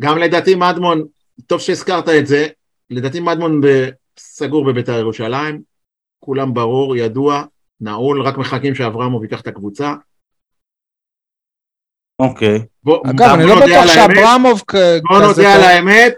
גם 0.00 0.18
לדעתי 0.18 0.54
מדמון, 0.54 1.06
טוב 1.46 1.60
שהזכרת 1.60 2.08
את 2.08 2.26
זה, 2.26 2.46
לדעתי 2.90 3.20
מדמון 3.20 3.60
ב- 3.60 3.88
סגור 4.22 4.64
בבית"ר 4.66 4.92
ירושלים, 4.98 5.62
כולם 6.24 6.54
ברור, 6.54 6.96
ידוע, 6.96 7.44
נעול, 7.80 8.22
רק 8.22 8.38
מחכים 8.38 8.74
שאברמוב 8.74 9.22
ייקח 9.22 9.40
את 9.40 9.46
הקבוצה. 9.46 9.94
אוקיי. 12.18 12.58
בוא, 12.84 13.02
אגב, 13.10 13.34
אני 13.34 13.44
לא 13.44 13.54
בטוח 13.56 13.86
שאברמוב 13.94 14.62
כ- 14.66 14.74
בוא 15.08 15.16
כזה... 15.18 15.26
נודה 15.42 15.54
על. 15.54 15.60
האמת, 15.60 16.14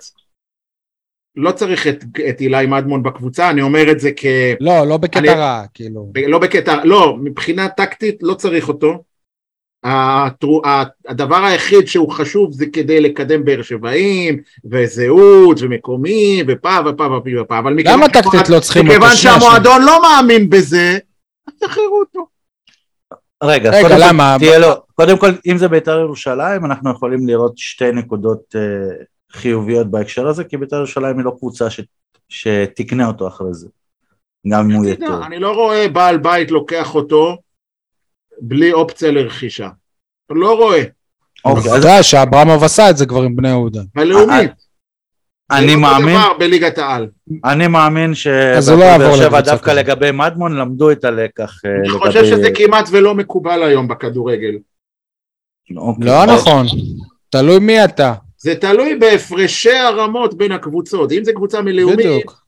לא 1.37 1.53
צריך 1.53 1.87
את, 1.87 2.05
את 2.31 2.41
אילי 2.41 2.67
מדמון 2.67 3.03
בקבוצה, 3.03 3.51
אני 3.51 3.63
אומר 3.63 3.91
את 3.93 4.01
זה 4.01 4.11
כ... 4.17 4.25
לא, 4.61 4.87
לא 4.89 4.97
בקטע 4.97 5.19
אני- 5.19 5.29
רע, 5.29 5.63
כאילו. 5.75 6.13
לא 6.29 6.39
בקטע, 6.39 6.85
לא, 6.85 7.17
מבחינה 7.17 7.69
טקטית 7.69 8.23
לא 8.23 8.35
צריך 8.35 8.69
אותו. 8.69 9.05
הדבר 9.85 11.45
היחיד 11.45 11.87
שהוא 11.87 12.11
חשוב 12.11 12.53
זה 12.53 12.67
כדי 12.73 13.01
לקדם 13.01 13.45
באר 13.45 13.63
שבעים, 13.63 14.41
וזהות, 14.71 15.57
ומקומי, 15.61 16.43
ופה 16.49 16.79
ופה 16.87 17.05
ופה 17.05 17.41
ופה, 17.43 17.59
אבל 17.59 17.75
מכיוון 17.75 17.99
למה 17.99 18.09
טקטית 18.09 18.49
לא 18.49 18.61
צריכים 18.61 18.87
אותו? 18.87 18.97
מכיוון 18.99 19.17
שהמועדון 19.17 19.83
לא 19.83 20.03
מאמין 20.03 20.51
בזה, 20.51 20.99
אז 21.49 21.55
תשחררו 21.61 22.01
אותו. 22.01 22.27
רגע, 23.43 23.71
רגע, 23.71 23.83
קודם 23.83 23.97
למה? 24.01 24.37
תהיה 24.39 24.59
לו, 24.59 24.69
קודם 24.95 25.19
כל, 25.19 25.31
אם 25.47 25.59
זה 25.59 25.69
בית"ר 25.69 26.01
ירושלים, 26.01 26.65
אנחנו 26.65 26.91
יכולים 26.91 27.27
לראות 27.27 27.59
שתי 27.59 27.93
נקודות 27.93 28.57
אה, 28.57 29.05
חיוביות 29.33 29.91
בהקשר 29.91 30.29
הזה, 30.29 30.45
כי 30.45 30.57
בית"ר 30.57 30.77
ירושלים 30.77 31.19
היא 31.19 31.25
לא 31.25 31.33
קבוצה 31.39 31.71
ש, 31.71 31.81
שתקנה 32.29 33.07
אותו 33.07 33.29
אחרי 33.29 33.55
זה, 33.55 33.69
גם 34.49 34.71
אם 34.71 34.77
הוא 34.77 34.85
יהיה 34.85 34.97
טוב. 34.97 35.23
אני 35.23 35.39
לא 35.39 35.53
רואה 35.55 35.89
בעל 35.89 36.19
בית 36.19 36.51
לוקח 36.51 36.95
אותו 36.95 37.37
אופציה 38.73 39.11
לרכישה. 39.11 39.69
לא 40.31 40.57
רואה. 40.57 40.83
אוקיי, 41.45 41.63
אתה 41.63 41.71
אז 41.71 41.77
יודע 41.85 42.03
שאברמוב 42.03 42.65
עשה 42.65 42.91
את 42.91 42.97
זה 42.97 43.07
כבר 43.07 43.23
עם 43.23 43.37
בני 43.37 43.49
יהודה. 43.49 43.81
בלאומית. 43.95 44.51
אני 45.51 45.71
זה 45.71 45.77
מאמין, 45.77 46.17
דבר 46.19 46.33
בליגת 46.39 46.79
העל. 46.79 47.09
אני 47.45 47.67
מאמין 47.67 48.13
אז 48.57 48.69
הוא 48.69 48.79
לא 48.79 48.85
יעבור 48.85 49.17
לקבוצה 49.17 49.41
דווקא. 49.41 49.71
לגבי 49.71 50.11
מדמון 50.13 50.57
למדו 50.57 50.91
את 50.91 51.05
הלקח 51.05 51.61
אה, 51.65 51.71
אני. 51.71 51.89
חושב 51.99 52.25
שזה 52.25 52.49
כמעט 52.55 52.89
ולא 52.93 53.15
מקובל 53.15 53.63
היום 53.63 53.89
בכדורגל. 53.89 54.55
אוקיי. 55.77 56.07
לא 56.07 56.27
נכון. 56.27 56.67
תלוי 57.31 57.59
מי 57.59 57.85
אתה. 57.85 58.15
זה 58.39 58.55
תלוי 58.55 58.97
בהפרשי 58.97 59.77
הרמות 59.77 60.35
בין 60.35 60.53
הקבוצות. 60.53 61.13
אם 61.13 61.25
זו 61.25 61.33
קבוצה 61.35 61.63
מלאומית, 61.63 61.99
בדיוק. 61.99 62.44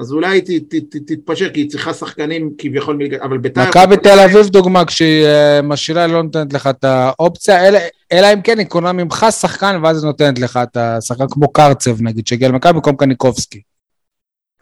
אז 0.00 0.12
אולי 0.12 0.40
ת- 0.40 0.44
ת- 0.74 0.74
ת- 0.96 1.12
תתפשר, 1.12 1.48
כי 1.50 1.60
היא 1.60 1.70
צריכה 1.70 1.94
שחקנים 1.94 2.50
כביכול 2.58 2.96
מליגה, 2.96 3.16
אבל 3.22 3.38
בית"ר... 3.38 3.68
מכבי 3.68 3.96
תל 3.96 4.18
אביב 4.24 4.46
דוגמה, 4.46 4.84
כשהיא 4.84 5.24
אה, 5.24 5.62
משאירה 5.62 6.04
היא 6.04 6.12
לא 6.12 6.22
נותנת 6.22 6.52
לך 6.52 6.66
את 6.66 6.84
האופציה, 6.84 7.68
אלא- 7.68 7.78
אלא 8.12 8.26
אם 8.32 8.40
כן 8.42 8.58
היא 8.58 8.66
קונה 8.66 8.92
ממך 8.92 9.26
שחקן 9.30 9.80
ואז 9.82 10.02
היא 10.04 10.06
נותנת 10.06 10.38
לך 10.38 10.58
את 10.62 10.76
השחקן 10.76 11.24
כמו 11.30 11.52
קרצב 11.52 12.02
נגיד, 12.02 12.26
שהגיע 12.26 12.48
למכבי 12.48 12.72
במקום 12.72 12.96
קניקובסקי. 12.96 13.60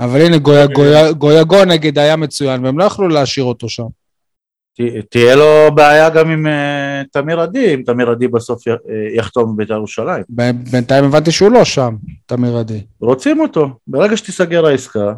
אבל 0.01 0.21
הנה 0.21 0.39
גויה- 0.39 1.13
גויגו 1.13 1.65
נגיד 1.65 1.99
היה 1.99 2.17
מצוין 2.17 2.65
והם 2.65 2.79
לא 2.79 2.85
יכלו 2.85 3.09
להשאיר 3.09 3.45
אותו 3.47 3.69
שם. 3.69 3.85
ת- 4.81 5.11
תהיה 5.11 5.37
לו 5.37 5.45
בעיה 5.75 6.11
גם 6.11 6.31
עם 6.31 6.47
אה, 6.47 7.03
תמיר 7.13 7.41
עדי, 7.41 7.75
אם 7.75 7.83
תמיר 7.87 8.11
עדי 8.11 8.29
בסוף 8.29 8.69
אה, 8.69 8.75
יחתום 9.17 9.57
בבית"ר 9.57 9.75
ירושלים. 9.75 10.23
ב- 10.31 10.51
בינתיים 10.71 11.05
הבנתי 11.05 11.31
שהוא 11.31 11.51
לא 11.51 11.65
שם, 11.65 11.97
תמיר 12.27 12.57
עדי. 12.57 12.81
רוצים 13.01 13.41
אותו, 13.41 13.69
ברגע 13.87 14.17
שתיסגר 14.17 14.67
העסקה, 14.67 15.13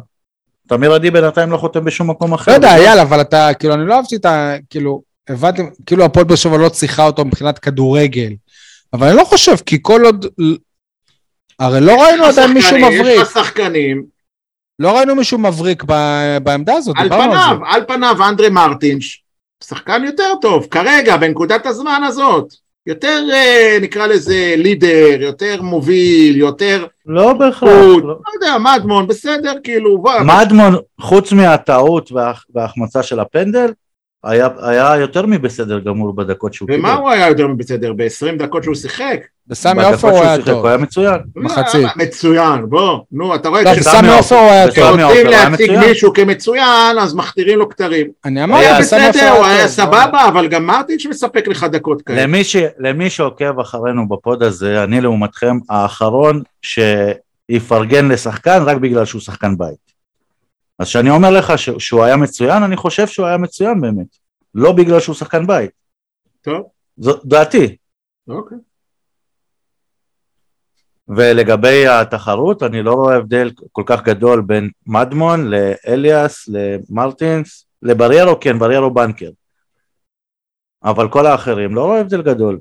תמיר 0.67 0.93
עדי 0.93 1.11
בינתיים 1.11 1.51
לא 1.51 1.57
חותם 1.57 1.85
בשום 1.85 2.09
מקום 2.09 2.33
אחר. 2.33 2.51
לא 2.51 2.55
יודע, 2.55 2.75
אייל, 2.75 2.99
אבל 2.99 3.21
אתה, 3.21 3.53
כאילו, 3.59 3.73
אני 3.73 3.87
לא 3.87 3.95
אהבתי 3.95 4.15
את 4.15 4.25
ה... 4.25 4.55
כאילו, 4.69 5.01
הבנתי, 5.29 5.61
כאילו 5.85 6.05
הפועל 6.05 6.25
באר 6.25 6.35
שבע 6.35 6.57
לא 6.57 6.69
צריכה 6.69 7.05
אותו 7.05 7.25
מבחינת 7.25 7.59
כדורגל. 7.59 8.33
אבל 8.93 9.07
אני 9.07 9.17
לא 9.17 9.23
חושב, 9.23 9.55
כי 9.65 9.77
כל 9.81 10.05
עוד... 10.05 10.25
הרי 11.59 11.81
לא 11.81 12.03
ראינו 12.03 12.23
עדיין 12.25 12.53
מישהו 12.53 12.77
מבריק. 12.77 13.15
יש 13.15 13.21
לך 13.21 13.31
שחקנים, 13.31 14.03
לא 14.79 14.97
ראינו 14.97 15.15
מישהו 15.15 15.37
מבריק 15.37 15.83
ב- 15.87 16.37
בעמדה 16.43 16.73
הזאת, 16.73 16.95
על 16.97 17.03
דיברנו 17.03 17.23
על 17.23 17.29
פניו, 17.31 17.57
זה. 17.59 17.75
על 17.75 17.85
פניו 17.87 18.15
אנדרי 18.29 18.49
מרטינש, 18.49 19.23
שחקן 19.63 20.03
יותר 20.03 20.33
טוב, 20.41 20.67
כרגע, 20.71 21.17
בנקודת 21.17 21.65
הזמן 21.65 22.01
הזאת. 22.07 22.53
יותר, 22.85 23.19
אה, 23.33 23.77
נקרא 23.81 24.07
לזה, 24.07 24.53
לידר, 24.57 25.17
יותר 25.21 25.61
מוביל, 25.61 26.37
יותר... 26.37 26.85
לא 27.05 27.33
בהכרח. 27.33 27.69
לא. 28.03 28.07
לא 28.07 28.15
יודע, 28.33 28.55
מדמון, 28.57 29.07
בסדר, 29.07 29.53
כאילו, 29.63 30.03
מדמון, 30.41 30.75
חוץ 31.01 31.31
מהטעות 31.31 32.11
וההח- 32.11 32.45
וההחמצה 32.55 33.03
של 33.03 33.19
הפנדל, 33.19 33.71
היה, 34.23 34.47
היה 34.61 34.95
יותר 34.97 35.25
מבסדר 35.25 35.79
גמור 35.79 36.15
בדקות 36.15 36.53
שהוא 36.53 36.69
ומה 36.71 36.93
הוא 36.93 37.09
היה 37.09 37.27
יותר 37.27 37.47
מבסדר? 37.47 37.93
ב-20 37.93 38.37
דקות 38.37 38.63
שהוא 38.63 38.75
שיחק? 38.75 39.17
בסמי 39.47 39.73
בדקות 39.73 39.93
עופר 39.93 40.09
הוא 40.09 40.23
היה 40.23 40.37
טוב. 40.37 40.59
הוא 40.59 40.67
היה 40.67 40.77
מצוין. 40.77 41.19
מחצית. 41.35 41.83
לא, 41.83 41.89
מצוין, 41.95 42.69
בוא, 42.69 42.99
נו, 43.11 43.35
אתה 43.35 43.49
רואה, 43.49 43.63
לא, 43.63 43.71
בסמי 43.73 43.81
בסמי 43.81 44.17
עופר 44.17 44.35
הוא 44.35 44.49
היה 44.49 44.65
טוב. 44.65 44.97
כשרוצים 44.97 45.27
להציג. 45.27 45.79
מישהו 45.79 46.13
כמצוין, 46.13 46.99
אז 46.99 47.15
מכתירים 47.15 47.59
לו 47.59 47.69
כתרים. 47.69 48.07
אני 48.25 48.43
אמרתי, 48.43 48.65
היה 48.65 48.79
בסמי 48.79 49.07
עופר 49.07 49.19
בסדר, 49.19 49.31
הוא 49.31 49.45
היה. 49.45 49.67
סבבה, 49.67 50.27
אבל 50.27 50.47
גם 50.47 50.65
מרטינש 50.65 51.05
מספק 51.05 51.47
לך 51.47 51.63
דקות 51.63 52.01
כאלה. 52.01 52.23
למי, 52.23 52.43
ש, 52.43 52.55
למי 52.79 53.09
שעוקב 53.09 53.59
אחרינו 53.59 54.09
בפוד 54.09 54.43
הזה, 54.43 54.83
אני 54.83 55.01
לעומתכם 55.01 55.57
האחרון 55.69 56.41
שיפרגן 56.61 58.07
לשחקן 58.07 58.63
רק 58.63 58.77
בגלל 58.77 59.05
שהוא 59.05 59.21
שחקן 59.21 59.57
בית. 59.57 59.90
אז 60.81 60.87
כשאני 60.87 61.09
אומר 61.09 61.29
לך 61.31 61.57
ש, 61.57 61.69
שהוא 61.69 62.03
היה 62.03 62.17
מצוין, 62.17 62.63
אני 62.63 62.77
חושב 62.77 63.07
שהוא 63.07 63.25
היה 63.25 63.37
מצוין 63.37 63.81
באמת. 63.81 64.17
לא 64.55 64.71
בגלל 64.71 64.99
שהוא 64.99 65.15
שחקן 65.15 65.47
בית. 65.47 65.71
טוב, 66.41 66.69
זו 66.97 67.19
דעתי. 67.25 67.77
אוקיי. 68.27 68.57
ולגבי 71.07 71.87
התחרות, 71.87 72.63
אני 72.63 72.83
לא 72.83 72.93
רואה 72.93 73.15
הבדל 73.15 73.51
כל 73.71 73.83
כך 73.85 74.03
גדול 74.03 74.41
בין 74.41 74.69
מדמון 74.87 75.51
לאליאס, 75.51 76.49
למרטינס, 76.49 77.65
לבריירו, 77.81 78.39
כן, 78.39 78.59
בריירו 78.59 78.91
בנקר. 78.91 79.29
אבל 80.83 81.09
כל 81.09 81.25
האחרים, 81.25 81.75
לא 81.75 81.85
רואה 81.85 81.99
הבדל 81.99 82.21
גדול. 82.21 82.59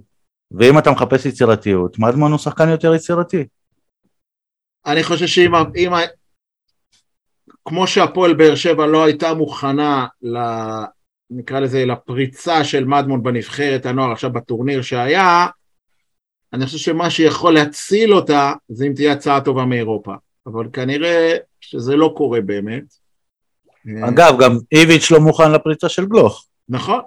ואם 0.51 0.79
אתה 0.79 0.91
מחפש 0.91 1.27
יצירתיות, 1.27 1.99
מדמון 1.99 2.31
הוא 2.31 2.39
שחקן 2.39 2.69
יותר 2.69 2.95
יצירתי. 2.95 3.47
אני 4.87 5.03
חושב 5.03 5.27
שאם... 5.27 5.53
כמו 7.65 7.87
שהפועל 7.87 8.35
באר 8.35 8.55
שבע 8.55 8.87
לא 8.87 9.05
הייתה 9.05 9.35
מוכנה 9.35 10.07
ל... 10.23 10.39
נקרא 11.31 11.61
לזה 11.61 11.85
לפריצה 11.85 12.65
של 12.65 12.85
מדמון 12.85 13.23
בנבחרת 13.23 13.87
הנוער 13.87 14.13
עכשיו 14.13 14.33
בטורניר 14.33 14.83
שהיה, 14.83 15.47
אני 16.53 16.67
חושב 16.67 16.79
שמה 16.79 17.11
שיכול 17.11 17.55
להציל 17.55 18.15
אותה 18.15 18.53
זה 18.69 18.85
אם 18.87 18.93
תהיה 18.95 19.13
הצעה 19.13 19.41
טובה 19.41 19.65
מאירופה. 19.65 20.15
אבל 20.47 20.69
כנראה 20.73 21.37
שזה 21.61 21.97
לא 21.97 22.15
קורה 22.17 22.41
באמת. 22.41 22.85
אגב, 24.09 24.35
גם 24.41 24.51
איביץ' 24.73 25.11
לא 25.11 25.21
מוכן 25.21 25.53
לפריצה 25.53 25.89
של 25.89 26.07
גלוך. 26.07 26.47
נכון, 26.69 27.01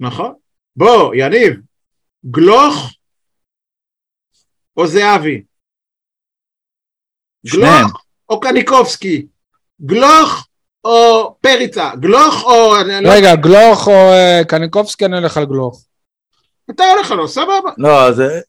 נכון. 0.00 0.34
בוא, 0.76 1.14
יניב, 1.14 1.60
גלוך 2.30 2.94
או 4.76 4.86
זהבי? 4.86 5.42
שניהם. 7.46 7.84
גלוך 7.86 8.04
או 8.28 8.40
קניקובסקי? 8.40 9.26
גלוך 9.82 10.46
או 10.84 11.34
פריצה? 11.40 11.90
גלוך 12.00 12.44
או... 12.44 12.74
לא- 13.02 13.10
רגע, 13.12 13.34
גלוך 13.34 13.88
או 13.88 13.92
אה, 13.92 14.42
קניקובסקי, 14.48 15.04
אני 15.04 15.16
הולך 15.16 15.36
על 15.36 15.44
גלוך. 15.44 15.84
אתה 16.70 16.84
הולך 16.94 17.10
לו, 17.10 17.28
סבבה. 17.28 17.70
לא, 17.78 18.12
זה... 18.12 18.40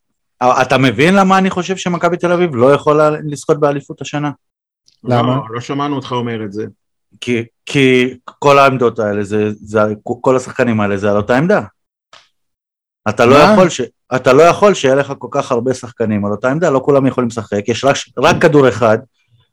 אתה 0.62 0.78
מבין 0.78 1.16
למה 1.16 1.38
אני 1.38 1.50
חושב 1.50 1.78
שמכבי 1.78 2.18
תל 2.18 2.32
אביב 2.32 2.56
לא 2.56 2.74
יכולה 2.74 3.10
לזכות 3.10 3.60
באליפות 3.60 4.02
השנה? 4.02 4.32
למה? 5.04 5.36
לא, 5.36 5.42
לא 5.50 5.62
שמענו 5.62 5.96
אותך 5.96 6.12
אומר 6.12 6.46
את 6.46 6.54
זה. 6.54 6.66
כי, 7.22 7.44
כי 7.66 8.18
כל 8.40 8.60
העמדות 8.60 9.00
האלה, 9.00 9.24
זה, 9.24 9.52
זה, 9.52 9.80
כל 10.22 10.36
השחקנים 10.36 10.82
האלה 10.82 10.98
זה 10.98 11.12
על 11.12 11.18
אותה 11.18 11.38
עמדה. 11.38 11.62
אתה 13.10 13.26
לא? 13.26 13.36
יכול 13.36 13.70
ש, 13.70 13.82
אתה 14.16 14.34
לא 14.34 14.44
יכול 14.44 14.74
שיהיה 14.74 14.96
לך 14.96 15.14
כל 15.20 15.28
כך 15.32 15.52
הרבה 15.52 15.74
שחקנים 15.74 16.26
על 16.26 16.32
אותה 16.32 16.52
עמדה, 16.52 16.70
לא 16.70 16.82
כולם 16.86 17.08
יכולים 17.08 17.28
לשחק, 17.28 17.70
יש 17.70 17.84
רק, 17.86 17.96
רק 18.18 18.42
כדור 18.42 18.70
אחד, 18.70 18.98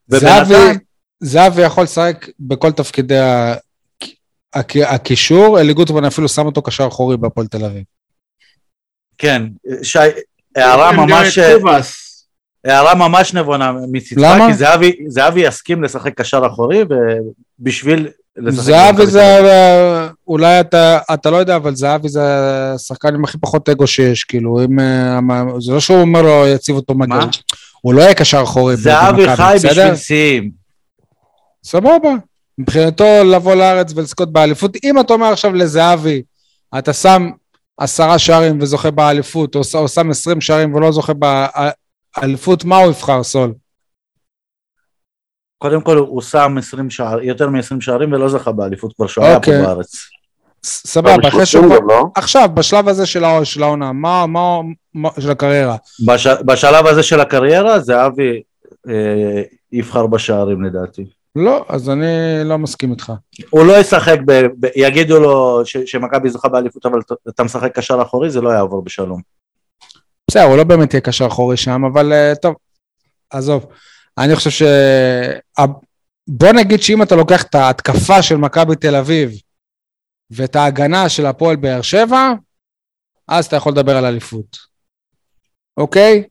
ובינתיים, 0.09 0.79
זהבי- 1.23 1.63
יכול 1.63 1.85
לשחק 1.85 2.27
בכל 2.41 2.73
תפקידי 2.73 3.19
הקישור, 4.87 5.61
אלי 5.61 5.75
גוטמן 5.75 6.05
אפילו 6.05 6.29
שם 6.29 6.47
אותו 6.47 6.63
קשר 6.63 6.87
אחורי 6.89 7.17
בהפועל 7.17 7.47
תל 7.47 7.65
אביב. 7.65 7.83
כן, 9.19 9.43
שי, 9.83 9.99
הערה 10.57 10.93
גם 10.93 10.97
ממש. 10.97 11.39
הערה 12.65 12.95
ממש 12.95 13.35
נבונה 13.35 13.73
מצידך, 13.93 14.23
למה? 14.25 14.47
כי 14.47 14.55
זהבי, 14.55 14.93
זהבי 15.09 15.41
יסכים 15.41 15.83
לשחק 15.83 16.15
קשר 16.15 16.43
אחורי, 16.47 16.85
ובשביל 17.61 18.09
לשחק... 18.37 18.63
זהבי 18.65 19.07
זה, 19.07 19.39
אולי 20.27 20.61
אתה, 20.61 20.99
אתה 21.15 21.31
לא 21.31 21.37
יודע, 21.37 21.57
אבל 21.57 21.75
זהבי 21.75 22.09
זה 22.09 22.21
השחקן 22.75 23.15
עם 23.15 23.25
הכי 23.25 23.39
פחות 23.39 23.69
אגו 23.69 23.87
שיש, 23.87 24.25
כאילו, 24.25 24.65
אם, 24.65 24.81
אה, 24.81 25.19
זה 25.61 25.73
לא 25.73 25.81
שהוא 25.81 26.01
אומר 26.01 26.23
לו, 26.23 26.47
יציב 26.47 26.77
אותו 26.77 26.95
מגן. 26.95 27.09
מה? 27.17 27.27
הוא 27.81 27.95
לא 27.95 28.01
יהיה 28.03 28.15
קשר 28.15 28.43
אחורי 28.43 28.77
זהבי 28.77 29.37
חי 29.37 29.53
בסדר? 29.57 29.71
בשביל 29.71 29.97
שיאים. 29.97 30.62
סבבה. 31.65 32.11
מבחינתו 32.59 33.05
לבוא 33.33 33.55
לארץ 33.55 33.93
ולזכות 33.97 34.33
באליפות. 34.33 34.77
אם 34.85 35.01
אתה 35.01 35.13
אומר 35.13 35.27
עכשיו 35.27 35.55
לזהבי, 35.55 36.23
אתה 36.79 36.93
שם 36.93 37.31
עשרה 37.77 38.19
שערים 38.19 38.59
וזוכה 38.61 38.91
באליפות, 38.91 39.55
או, 39.55 39.61
או 39.75 39.89
שם 39.89 40.11
עשרים 40.11 40.41
שערים 40.41 40.75
ולא 40.75 40.93
זוכה 40.93 41.13
באליפות, 41.15 42.65
מה 42.65 42.77
הוא 42.77 42.91
יבחר, 42.91 43.23
סול? 43.23 43.53
קודם 45.59 45.81
כל 45.81 45.97
הוא 45.97 46.23
שם 46.23 46.55
20 46.59 46.91
שער, 46.91 47.23
יותר 47.23 47.49
מ-20 47.49 47.81
שערים 47.81 48.13
ולא 48.13 48.29
זכה 48.29 48.53
באליפות 48.53 48.93
כבר 48.97 49.07
שהוא 49.07 49.25
היה 49.25 49.41
פה 49.41 49.51
אוקיי. 49.51 49.63
בארץ. 49.67 49.93
סבבה, 50.65 51.29
אחרי 51.29 51.47
שהוא... 51.47 51.77
גם 51.77 51.89
לא? 51.89 52.05
עכשיו, 52.15 52.49
בשלב 52.55 52.89
הזה 52.89 53.07
של 53.07 53.25
העונה, 53.63 53.93
מה, 53.93 54.27
מה, 54.27 54.61
מה, 54.95 55.09
של 55.21 55.31
הקריירה, 55.31 55.77
בש... 56.07 56.27
בשלב 56.27 56.87
הזה 56.87 57.03
של 57.03 57.21
הקריירה 57.21 57.81
זהבי 57.81 58.43
אה, 58.89 59.43
יבחר 59.73 60.07
בשערים 60.07 60.63
לדעתי. 60.63 61.05
לא, 61.37 61.65
אז 61.69 61.91
אני 61.91 62.07
לא 62.45 62.59
מסכים 62.59 62.91
איתך. 62.91 63.13
הוא 63.51 63.65
לא 63.65 63.81
ישחק, 63.81 64.19
ב... 64.27 64.33
ב... 64.33 64.67
יגידו 64.77 65.21
לו 65.21 65.63
ש... 65.67 65.77
שמכבי 65.77 66.31
זוכה 66.31 66.49
באליפות 66.49 66.87
אבל 66.87 66.99
אתה 67.29 67.45
משחק 67.45 67.79
קשר 67.79 68.03
אחורי 68.03 68.31
זה 68.31 68.41
לא 68.41 68.51
יעבור 68.51 68.83
בשלום. 68.83 69.21
בסדר, 70.31 70.43
הוא 70.43 70.57
לא 70.57 70.65
באמת 70.65 70.95
יהיה 70.95 71.01
קשר 71.01 71.27
אחורי 71.27 71.57
שם, 71.57 71.85
אבל 71.85 72.13
אה, 72.13 72.33
טוב, 72.43 72.55
עזוב. 73.31 73.67
אני 74.19 74.37
חושב 74.37 74.51
ש... 74.51 74.63
בוא 76.29 76.53
נגיד 76.53 76.83
שאם 76.83 77.03
אתה 77.03 77.15
לוקח 77.15 77.43
את 77.43 77.55
ההתקפה 77.55 78.23
של 78.23 78.37
מכבי 78.37 78.77
תל 78.77 78.97
אביב 78.97 79.33
ואת 80.31 80.57
ההגנה 80.57 81.09
של 81.09 81.27
הפועל 81.27 81.57
באר 81.57 81.83
שבע, 81.83 82.33
אז 83.29 83.47
אתה 83.47 83.57
יכול 83.57 83.73
לדבר 83.73 83.97
על 83.97 84.05
אליפות. 84.05 84.59
אוקיי? 85.77 86.25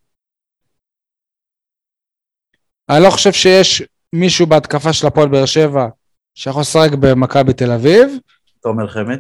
אני 2.90 3.04
לא 3.04 3.10
חושב 3.10 3.32
שיש 3.32 3.84
מישהו 4.14 4.48
בהתקפה 4.48 4.94
של 4.94 5.08
הפועל 5.08 5.28
באר 5.28 5.46
שבע 5.46 5.88
שיכול 6.36 6.62
לשחק 6.62 6.92
במכבי 7.00 7.54
תל 7.54 7.72
אביב. 7.72 8.20
תומר 8.62 8.88
חמד. 8.88 9.20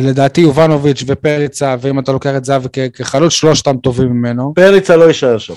לדעתי 0.00 0.40
יובנוביץ' 0.40 1.04
ופריצה, 1.06 1.76
ואם 1.80 1.98
אתה 1.98 2.12
לוקח 2.12 2.36
את 2.36 2.44
זהבי 2.44 2.68
כחלוץ, 2.94 3.32
שלושתם 3.32 3.76
טובים 3.76 4.08
ממנו. 4.08 4.52
פריצה 4.54 4.96
לא 4.96 5.04
יישאר 5.04 5.38
שם. 5.38 5.54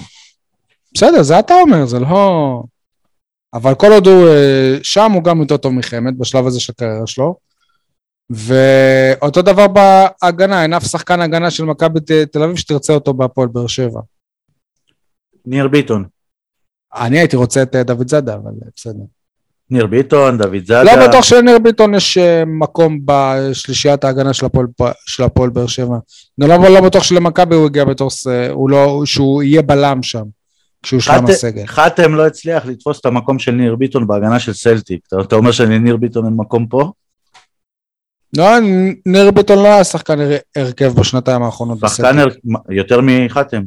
בסדר, 0.93 1.23
זה 1.23 1.39
אתה 1.39 1.53
אומר, 1.53 1.85
זה 1.85 1.99
לא... 1.99 2.63
אבל 3.53 3.75
כל 3.75 3.91
עוד 3.91 4.07
הוא 4.07 4.27
אה, 4.27 4.77
שם, 4.83 5.11
הוא 5.11 5.23
גם 5.23 5.39
יותר 5.39 5.57
טוב 5.57 5.73
מחמד 5.73 6.17
בשלב 6.17 6.47
הזה 6.47 6.59
של 6.59 6.73
הקריירה 6.75 7.07
שלו. 7.07 7.35
ואותו 8.29 9.41
דבר 9.41 9.65
בהגנה, 9.67 10.63
אין 10.63 10.73
אף 10.73 10.83
שחקן 10.83 11.21
הגנה 11.21 11.51
של 11.51 11.65
מכבי 11.65 11.99
תל 12.31 12.43
אביב 12.43 12.55
שתרצה 12.55 12.93
אותו 12.93 13.13
בהפועל 13.13 13.47
באר 13.47 13.67
שבע. 13.67 13.99
ניר 15.45 15.67
ביטון. 15.67 16.05
אני 16.95 17.19
הייתי 17.19 17.35
רוצה 17.35 17.61
את 17.61 17.75
אה, 17.75 17.83
דוד 17.83 18.07
זאדה, 18.09 18.33
אבל 18.35 18.51
אה, 18.63 18.67
בסדר. 18.75 19.03
ניר 19.69 19.85
ביטון, 19.87 20.37
דוד 20.37 20.65
זאדה. 20.65 20.83
לא 20.83 21.07
בטוח 21.07 21.23
שלניר 21.23 21.59
ביטון 21.59 21.93
יש 21.93 22.17
אה, 22.17 22.43
מקום 22.45 22.99
בשלישיית 23.05 24.03
ההגנה 24.03 24.33
של 24.33 24.45
הפועל, 24.45 24.65
של 25.05 25.23
הפועל 25.23 25.49
באר 25.49 25.67
שבע. 25.67 25.97
גם 26.41 26.63
לא, 26.63 26.69
לא 26.69 26.81
בטוח 26.81 27.03
שלמכבי 27.03 27.55
הוא 27.55 27.65
הגיע 27.65 27.85
בתור, 27.85 28.09
ס- 28.09 28.27
הוא 28.49 28.69
לא, 28.69 29.01
שהוא 29.05 29.43
יהיה 29.43 29.61
בלם 29.61 30.03
שם, 30.03 30.23
כשהוא 30.83 31.01
שלם 31.01 31.25
הסגל. 31.25 31.65
חתם 31.67 32.13
לא 32.15 32.27
הצליח 32.27 32.65
לתפוס 32.65 32.99
את 32.99 33.05
המקום 33.05 33.39
של 33.39 33.51
ניר 33.51 33.75
ביטון 33.75 34.07
בהגנה 34.07 34.39
של 34.39 34.53
סלטיק. 34.53 34.99
אתה, 35.07 35.15
אתה 35.21 35.35
אומר 35.35 35.51
שלניר 35.51 35.97
ביטון 35.97 36.25
אין 36.25 36.33
מקום 36.33 36.67
פה? 36.67 36.91
לא, 38.37 38.45
ניר 39.05 39.31
ביטון 39.31 39.57
לא 39.57 39.65
היה 39.67 39.83
שחקן 39.83 40.19
הר- 40.19 40.37
הרכב 40.55 40.93
בשנתיים 40.99 41.43
האחרונות. 41.43 41.79
שחקן. 41.79 42.19
הר- 42.19 42.29
יותר 42.69 42.99
מחתם, 43.03 43.61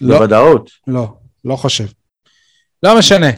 לא, 0.00 0.16
בוודאות. 0.18 0.70
לא, 0.86 1.12
לא 1.44 1.56
חושב. 1.56 1.84
לא 2.82 2.98
משנה. 2.98 3.30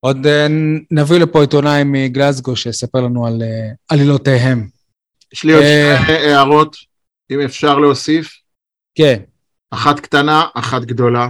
עוד 0.00 0.26
אה, 0.26 0.46
נביא 0.90 1.18
לפה 1.18 1.40
עיתונאי 1.40 1.82
מגלזגו 1.84 2.56
שיספר 2.56 3.00
לנו 3.00 3.26
על 3.26 3.42
אה, 3.42 3.70
עלילותיהם. 3.88 4.68
יש 5.32 5.44
לי 5.44 5.52
עוד 5.52 5.62
אה. 5.62 5.98
שתי 6.02 6.12
הערות, 6.12 6.76
אם 7.30 7.40
אפשר 7.40 7.78
להוסיף. 7.78 8.32
כן, 8.94 9.22
אחת 9.70 10.00
קטנה, 10.00 10.44
אחת 10.54 10.82
גדולה. 10.82 11.28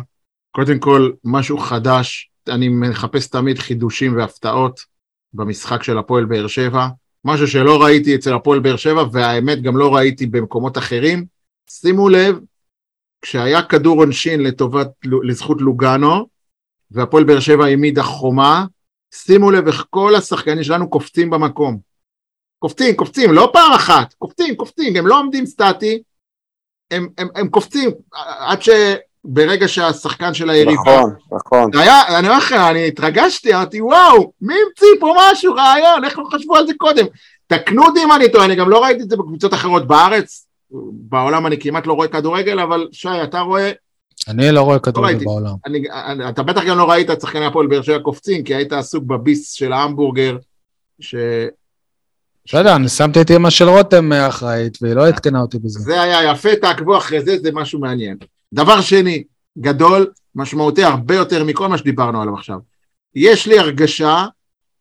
קודם 0.50 0.78
כל, 0.78 1.10
משהו 1.24 1.58
חדש, 1.58 2.30
אני 2.48 2.68
מחפש 2.68 3.28
תמיד 3.28 3.58
חידושים 3.58 4.16
והפתעות 4.16 4.80
במשחק 5.34 5.82
של 5.82 5.98
הפועל 5.98 6.24
באר 6.24 6.46
שבע. 6.46 6.88
משהו 7.24 7.48
שלא 7.48 7.82
ראיתי 7.82 8.14
אצל 8.14 8.34
הפועל 8.34 8.60
באר 8.60 8.76
שבע, 8.76 9.04
והאמת 9.12 9.62
גם 9.62 9.76
לא 9.76 9.94
ראיתי 9.94 10.26
במקומות 10.26 10.78
אחרים. 10.78 11.24
שימו 11.70 12.08
לב, 12.08 12.38
כשהיה 13.22 13.62
כדור 13.62 13.98
עונשין 13.98 14.42
לטובת, 14.42 14.88
לזכות 15.22 15.60
לוגאנו, 15.60 16.26
והפועל 16.92 17.24
באר 17.24 17.40
שבע 17.40 17.64
העמידה 17.64 18.02
חומה, 18.02 18.64
שימו 19.14 19.50
לב 19.50 19.66
איך 19.66 19.84
כל 19.90 20.14
השחקנים 20.14 20.64
שלנו 20.64 20.90
קופצים 20.90 21.30
במקום. 21.30 21.78
קופצים, 22.58 22.96
קופצים, 22.96 23.32
לא 23.32 23.50
פעם 23.52 23.72
אחת, 23.72 24.14
קופצים, 24.18 24.56
קופצים, 24.56 24.96
הם 24.96 25.06
לא 25.06 25.18
עומדים 25.18 25.46
סטטי, 25.46 26.02
הם, 26.90 27.08
הם, 27.18 27.28
הם 27.34 27.48
קופצים 27.48 27.90
עד 28.38 28.58
שברגע 28.62 29.68
שהשחקן 29.68 30.34
של 30.34 30.50
היריבה... 30.50 30.80
נכון, 30.80 31.14
נכון. 31.32 31.70
היה, 31.74 32.18
אני 32.18 32.28
אומר 32.28 32.38
לך, 32.38 32.52
אני 32.52 32.88
התרגשתי, 32.88 33.54
אמרתי, 33.54 33.80
וואו, 33.80 34.32
מי 34.40 34.54
המציא 34.54 35.00
פה 35.00 35.14
משהו, 35.18 35.54
רעיון, 35.54 36.04
איך 36.04 36.18
לא 36.18 36.24
חשבו 36.34 36.56
על 36.56 36.66
זה 36.66 36.72
קודם? 36.76 37.06
תקנו 37.46 37.84
אותי 37.84 38.00
אם 38.04 38.12
אני 38.12 38.32
טועה, 38.32 38.44
אני 38.44 38.54
גם 38.54 38.70
לא 38.70 38.84
ראיתי 38.84 39.02
את 39.02 39.10
זה 39.10 39.16
בקבוצות 39.16 39.54
אחרות 39.54 39.86
בארץ, 39.86 40.46
בעולם 40.92 41.46
אני 41.46 41.60
כמעט 41.60 41.86
לא 41.86 41.92
רואה 41.92 42.08
כדורגל, 42.08 42.60
אבל 42.60 42.88
שי, 42.92 43.22
אתה 43.24 43.40
רואה, 43.40 43.72
אני 44.28 44.52
לא 44.52 44.60
רואה 44.60 44.78
כדורגל 44.78 45.08
ראיתי. 45.08 45.24
בעולם. 45.24 45.54
אני, 45.66 45.84
אני, 45.90 46.28
אתה 46.28 46.42
בטח 46.42 46.64
גם 46.64 46.78
לא 46.78 46.90
ראית 46.90 47.10
את 47.10 47.20
שחקני 47.20 47.46
הפועל 47.46 47.66
באר 47.66 47.82
שבע 47.82 47.98
קופצים, 47.98 48.44
כי 48.44 48.54
היית 48.54 48.72
עסוק 48.72 49.04
בביס 49.04 49.52
של 49.52 49.72
ההמבורגר, 49.72 50.36
ש... 51.00 51.14
בסדר, 52.46 52.76
אני 52.76 52.88
שמתי 52.88 53.20
את 53.20 53.30
אמא 53.30 53.50
של 53.50 53.68
רותם 53.68 54.12
אחראית, 54.12 54.78
והיא 54.82 54.94
לא 54.94 55.08
עדכנה 55.08 55.40
אותי 55.40 55.58
בזה. 55.58 55.80
זה 55.80 56.02
היה 56.02 56.32
יפה, 56.32 56.56
תעקבו 56.56 56.96
אחרי 56.96 57.24
זה, 57.24 57.38
זה 57.38 57.50
משהו 57.52 57.80
מעניין. 57.80 58.16
דבר 58.52 58.80
שני, 58.80 59.24
גדול, 59.58 60.10
משמעותי 60.34 60.84
הרבה 60.84 61.14
יותר 61.14 61.44
מכל 61.44 61.68
מה 61.68 61.78
שדיברנו 61.78 62.22
עליו 62.22 62.34
עכשיו. 62.34 62.58
יש 63.14 63.46
לי 63.46 63.58
הרגשה 63.58 64.26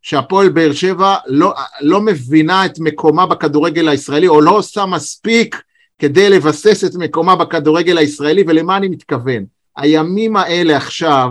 שהפועל 0.02 0.50
באר 0.50 0.74
שבע 0.74 1.16
לא, 1.28 1.54
לא 1.82 2.02
מבינה 2.02 2.66
את 2.66 2.80
מקומה 2.80 3.26
בכדורגל 3.26 3.88
הישראלי, 3.88 4.28
או 4.28 4.42
לא 4.42 4.52
עושה 4.52 4.86
מספיק 4.86 5.62
כדי 6.02 6.30
לבסס 6.30 6.84
את 6.84 6.96
מקומה 6.96 7.36
בכדורגל 7.36 7.98
הישראלי, 7.98 8.44
ולמה 8.48 8.78
אני 8.78 8.88
מתכוון? 8.88 9.46
הימים 9.78 10.36
האלה 10.36 10.78
עכשיו, 10.78 11.30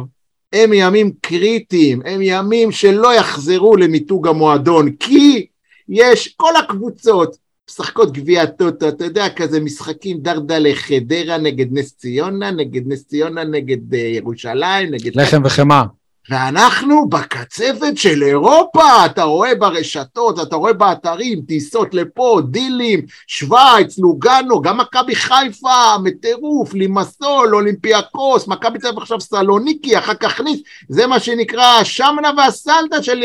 הם 0.52 0.70
ימים 0.74 1.12
קריטיים, 1.20 2.02
הם 2.04 2.20
ימים 2.22 2.72
שלא 2.72 3.14
יחזרו 3.14 3.76
למיתוג 3.76 4.28
המועדון, 4.28 4.90
כי 4.90 5.46
יש 5.88 6.34
כל 6.36 6.56
הקבוצות 6.56 7.36
משחקות 7.70 8.12
גביע 8.12 8.46
טוטו, 8.46 8.88
אתה 8.88 9.04
יודע, 9.04 9.28
כזה 9.28 9.60
משחקים 9.60 10.18
דרדלה 10.20 10.70
חדרה 10.74 11.38
נגד 11.38 11.66
נס 11.70 11.96
ציונה, 11.96 12.50
נגד 12.50 12.82
נס 12.86 13.06
ציונה 13.06 13.44
נגד 13.44 13.94
uh, 13.94 13.96
ירושלים, 13.96 14.90
נגד... 14.90 15.16
לחם 15.16 15.42
וחמאה. 15.44 15.84
ואנחנו 16.30 17.08
בקצפת 17.08 17.96
של 17.96 18.22
אירופה, 18.22 19.06
אתה 19.06 19.22
רואה 19.22 19.54
ברשתות, 19.54 20.40
אתה 20.42 20.56
רואה 20.56 20.72
באתרים, 20.72 21.40
טיסות 21.48 21.94
לפה, 21.94 22.40
דילים, 22.50 23.00
שווייץ, 23.26 23.98
לוגנו, 23.98 24.60
גם 24.60 24.78
מכבי 24.78 25.14
חיפה, 25.14 25.98
מטירוף, 26.02 26.74
לימסול, 26.74 27.54
אולימפיאקוס, 27.54 28.48
מכבי 28.48 28.78
אביב 28.78 28.98
עכשיו 28.98 29.20
סלוניקי, 29.20 29.98
אחר 29.98 30.14
כך 30.14 30.40
ניס, 30.40 30.60
זה 30.88 31.06
מה 31.06 31.20
שנקרא 31.20 31.64
השמנה 31.80 32.30
והסלטה 32.36 33.02
של... 33.02 33.22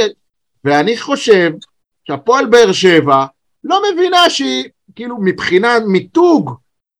ואני 0.64 0.98
חושב 0.98 1.52
שהפועל 2.08 2.46
באר 2.46 2.72
שבע 2.72 3.26
לא 3.64 3.82
מבינה 3.94 4.30
שהיא, 4.30 4.64
כאילו 4.96 5.18
מבחינת 5.22 5.84
מיתוג, 5.88 6.52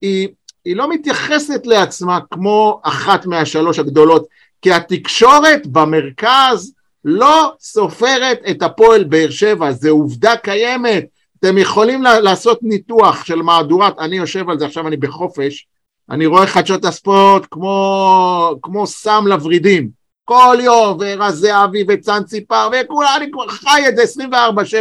היא, 0.02 0.28
היא 0.66 0.76
לא 0.76 0.90
מתייחסת 0.90 1.66
לעצמה 1.66 2.20
כמו 2.32 2.80
אחת 2.84 3.26
מהשלוש 3.26 3.80
הגדולות, 3.80 4.26
כי 4.66 4.72
התקשורת 4.72 5.68
במרכז 5.68 6.74
לא 7.06 7.54
סופרת 7.60 8.40
את 8.50 8.62
הפועל 8.62 9.04
באר 9.04 9.30
שבע, 9.30 9.72
זו 9.72 9.90
עובדה 9.90 10.38
קיימת. 10.38 11.06
אתם 11.40 11.58
יכולים 11.58 12.02
לעשות 12.02 12.60
ניתוח 12.62 13.26
של 13.26 13.42
מהדורת, 13.42 14.00
אני 14.00 14.18
יושב 14.18 14.50
על 14.50 14.60
זה, 14.60 14.66
עכשיו 14.66 14.88
אני 14.88 14.98
בחופש, 14.98 15.68
אני 16.10 16.26
רואה 16.26 16.48
חדשות 16.48 16.86
הספורט 16.86 17.48
כמו, 17.52 18.56
כמו 18.62 18.88
סם 18.88 19.24
לוורידים. 19.28 19.90
כל 20.24 20.58
יום, 20.62 20.98
ורז 21.00 21.36
זהבי 21.36 21.86
וצאן 21.88 22.24
ציפר, 22.24 22.70
וכולם, 22.74 23.14
אני 23.18 23.32
כבר 23.32 23.48
חי 23.48 23.82
את 23.90 23.96
זה 23.96 24.24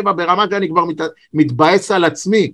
24-7 0.03 0.13
ברמה 0.13 0.45
שאני 0.51 0.69
כבר 0.69 0.85
מת, 0.85 1.01
מתבאס 1.35 1.91
על 1.91 2.05
עצמי. 2.05 2.53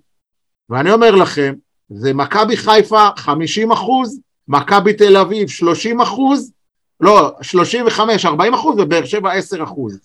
ואני 0.70 0.92
אומר 0.92 1.10
לכם, 1.10 1.54
זה 1.90 2.14
מכבי 2.14 2.56
חיפה 2.56 3.08
50 3.16 3.72
אחוז, 3.72 4.20
מכבי 4.48 4.92
תל 4.92 5.16
אביב 5.16 5.48
30 5.48 6.00
אחוז, 6.00 6.52
לא, 7.00 7.32
35, 7.42 8.26
40 8.26 8.54
אחוז, 8.54 8.78
ובאר 8.78 9.04
שבע 9.04 9.32
10 9.32 9.64
אחוז. 9.64 10.00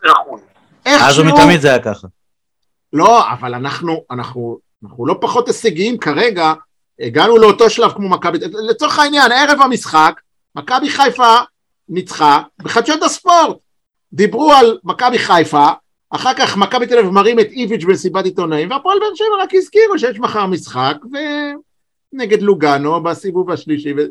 אז 0.86 1.20
ומתמיד 1.20 1.62
זה 1.62 1.70
היה 1.70 1.80
ככה. 1.80 2.08
לא, 2.94 3.32
אבל 3.32 3.54
אנחנו, 3.54 4.04
אנחנו, 4.12 4.60
אנחנו 4.84 5.06
לא 5.06 5.16
פחות 5.22 5.48
הישגיים 5.48 5.98
כרגע, 5.98 6.54
הגענו 7.00 7.38
לאותו 7.38 7.70
שלב 7.70 7.92
כמו 7.92 8.10
מכבי, 8.10 8.38
לצורך 8.70 9.00
העניין, 9.00 9.32
ערב 9.32 9.62
המשחק, 9.62 10.22
מכבי 10.56 10.90
חיפה 10.90 11.36
ניצחה 11.90 12.42
בחדשות 12.64 13.04
הספורט. 13.04 13.58
דיברו 14.14 14.52
על 14.52 14.78
מכבי 14.84 15.20
חיפה, 15.20 15.68
אחר 16.10 16.34
כך 16.34 16.58
מכבי 16.58 16.88
תל 16.88 16.98
אביב 17.00 17.12
מרים 17.12 17.40
את 17.40 17.48
איביץ' 17.52 17.84
במסיבת 17.84 18.26
עיתונאים, 18.26 18.72
והפועל 18.72 19.00
באר 19.00 19.16
שבע 19.16 19.44
רק 19.44 19.50
הזכירו 19.54 20.00
שיש 20.00 20.20
מחר 20.20 20.46
משחק, 20.46 20.98
ונגד 22.14 22.42
לוגאנו 22.42 23.04
בסיבוב 23.04 23.52
השלישי. 23.52 23.94
ו... 23.98 24.02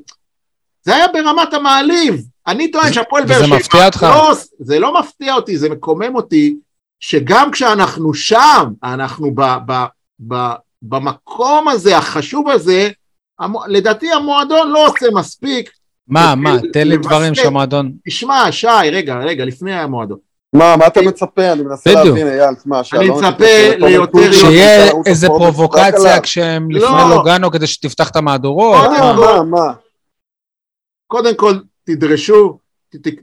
זה 0.85 0.95
היה 0.95 1.07
ברמת 1.09 1.55
המעליב. 1.55 2.22
אני 2.47 2.70
טוען 2.70 2.93
שהפועל 2.93 3.24
באר 3.24 3.37
שבע... 3.37 3.47
וזה 3.47 3.57
מפתיע 3.57 3.87
אותך? 3.87 4.03
לא, 4.03 4.32
זה 4.59 4.78
לא 4.78 5.01
מפתיע 5.01 5.35
אותי, 5.35 5.59
זה 5.59 5.68
מקומם 5.68 6.14
אותי, 6.14 6.57
שגם 7.01 7.51
כשאנחנו 7.51 8.14
שם, 8.14 8.64
אנחנו 8.85 9.30
ב, 9.35 9.43
ב, 9.66 9.85
ב, 10.28 10.35
במקום 10.82 11.68
הזה, 11.68 11.97
החשוב 11.97 12.49
הזה, 12.49 12.91
המו, 13.39 13.61
לדעתי 13.66 14.12
המועדון 14.12 14.70
לא 14.70 14.87
עושה 14.87 15.07
מספיק. 15.14 15.70
מה, 16.09 16.35
מה, 16.35 16.57
תן 16.72 16.89
לי 16.89 16.97
דברים 16.97 17.35
שהמועדון... 17.35 17.93
תשמע, 18.07 18.53
שי, 18.53 18.66
רגע, 18.93 19.16
רגע, 19.16 19.45
לפני 19.45 19.74
המועדון. 19.74 20.18
מה, 20.53 20.76
מה 20.76 20.87
אתה 20.87 21.03
מצפה? 21.03 21.53
אני 21.53 21.62
מנסה 21.62 21.93
להבין, 21.93 22.28
אייל, 22.28 22.55
תשמע, 22.55 22.80
אני 22.93 23.11
מצפה 23.11 23.76
ליותר... 23.78 24.32
שיהיה 24.32 24.93
איזה 25.07 25.26
פרובוקציה 25.26 26.20
כשהם 26.20 26.70
לפני 26.70 27.11
לוגנו 27.11 27.51
כדי 27.51 27.66
שתפתח 27.66 28.11
את 28.11 28.16
המהדורות? 28.16 28.91
מה, 28.91 29.43
מה? 29.43 29.72
קודם 31.07 31.34
כל, 31.34 31.55
תדרשו, 31.84 32.59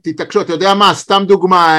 תתעקשו, 0.02 0.42
אתה 0.42 0.54
יודע 0.54 0.74
מה, 0.74 0.94
סתם 0.94 1.24
דוגמה, 1.28 1.78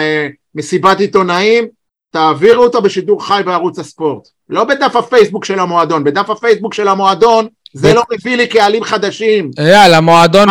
מסיבת 0.54 1.00
עיתונאים, 1.00 1.68
תעבירו 2.10 2.64
אותה 2.64 2.80
בשידור 2.80 3.26
חי 3.26 3.42
בערוץ 3.46 3.78
הספורט. 3.78 4.28
לא 4.48 4.64
בדף 4.64 4.96
הפייסבוק 4.96 5.44
של 5.44 5.58
המועדון, 5.58 6.04
בדף 6.04 6.30
הפייסבוק 6.30 6.74
של 6.74 6.88
המועדון 6.88 7.46
זה 7.74 7.94
לא 7.94 8.02
מביא 8.12 8.36
לי 8.36 8.46
קהלים 8.46 8.84
חדשים. 8.84 9.50
אייל, 9.58 9.94
המועדון 9.94 10.48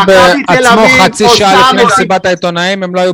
בעצמו 0.48 0.82
חצי 1.04 1.30
שעה 1.30 1.72
לפני 1.72 1.86
מסיבת 1.86 2.26
העיתונאים, 2.26 2.84
הם 2.84 2.96
לא 2.96 3.02
היו 3.02 3.14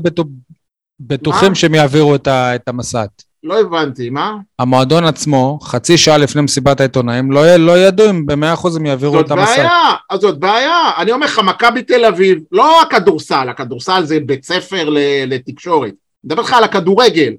בטוחים 0.99 1.55
שהם 1.55 1.75
יעבירו 1.75 2.15
את 2.25 2.67
המסעת. 2.67 3.26
לא 3.47 3.59
הבנתי, 3.59 4.09
מה? 4.09 4.33
המועדון 4.59 5.05
עצמו, 5.05 5.59
חצי 5.61 5.97
שעה 5.97 6.17
לפני 6.17 6.41
מסיבת 6.41 6.79
העיתונאים, 6.79 7.31
לא, 7.31 7.55
לא 7.55 7.77
ידעו 7.77 8.09
אם 8.09 8.25
במאה 8.25 8.53
אחוז 8.53 8.75
הם 8.75 8.85
יעבירו 8.85 9.19
את 9.19 9.31
המסע. 9.31 9.45
זאת 9.45 9.57
בעיה, 9.57 9.95
אז 10.09 10.19
זאת 10.19 10.39
בעיה. 10.39 10.91
אני 10.97 11.11
אומר 11.11 11.25
לך, 11.25 11.39
מכבי 11.39 11.83
תל 11.83 12.05
אביב, 12.05 12.39
לא 12.51 12.81
הכדורסל, 12.81 13.49
הכדורסל 13.49 14.03
זה 14.03 14.19
בית 14.25 14.43
ספר 14.45 14.89
לתקשורת. 15.27 15.89
אני 15.89 15.97
מדבר 16.23 16.41
איתך 16.41 16.53
על 16.53 16.63
הכדורגל. 16.63 17.33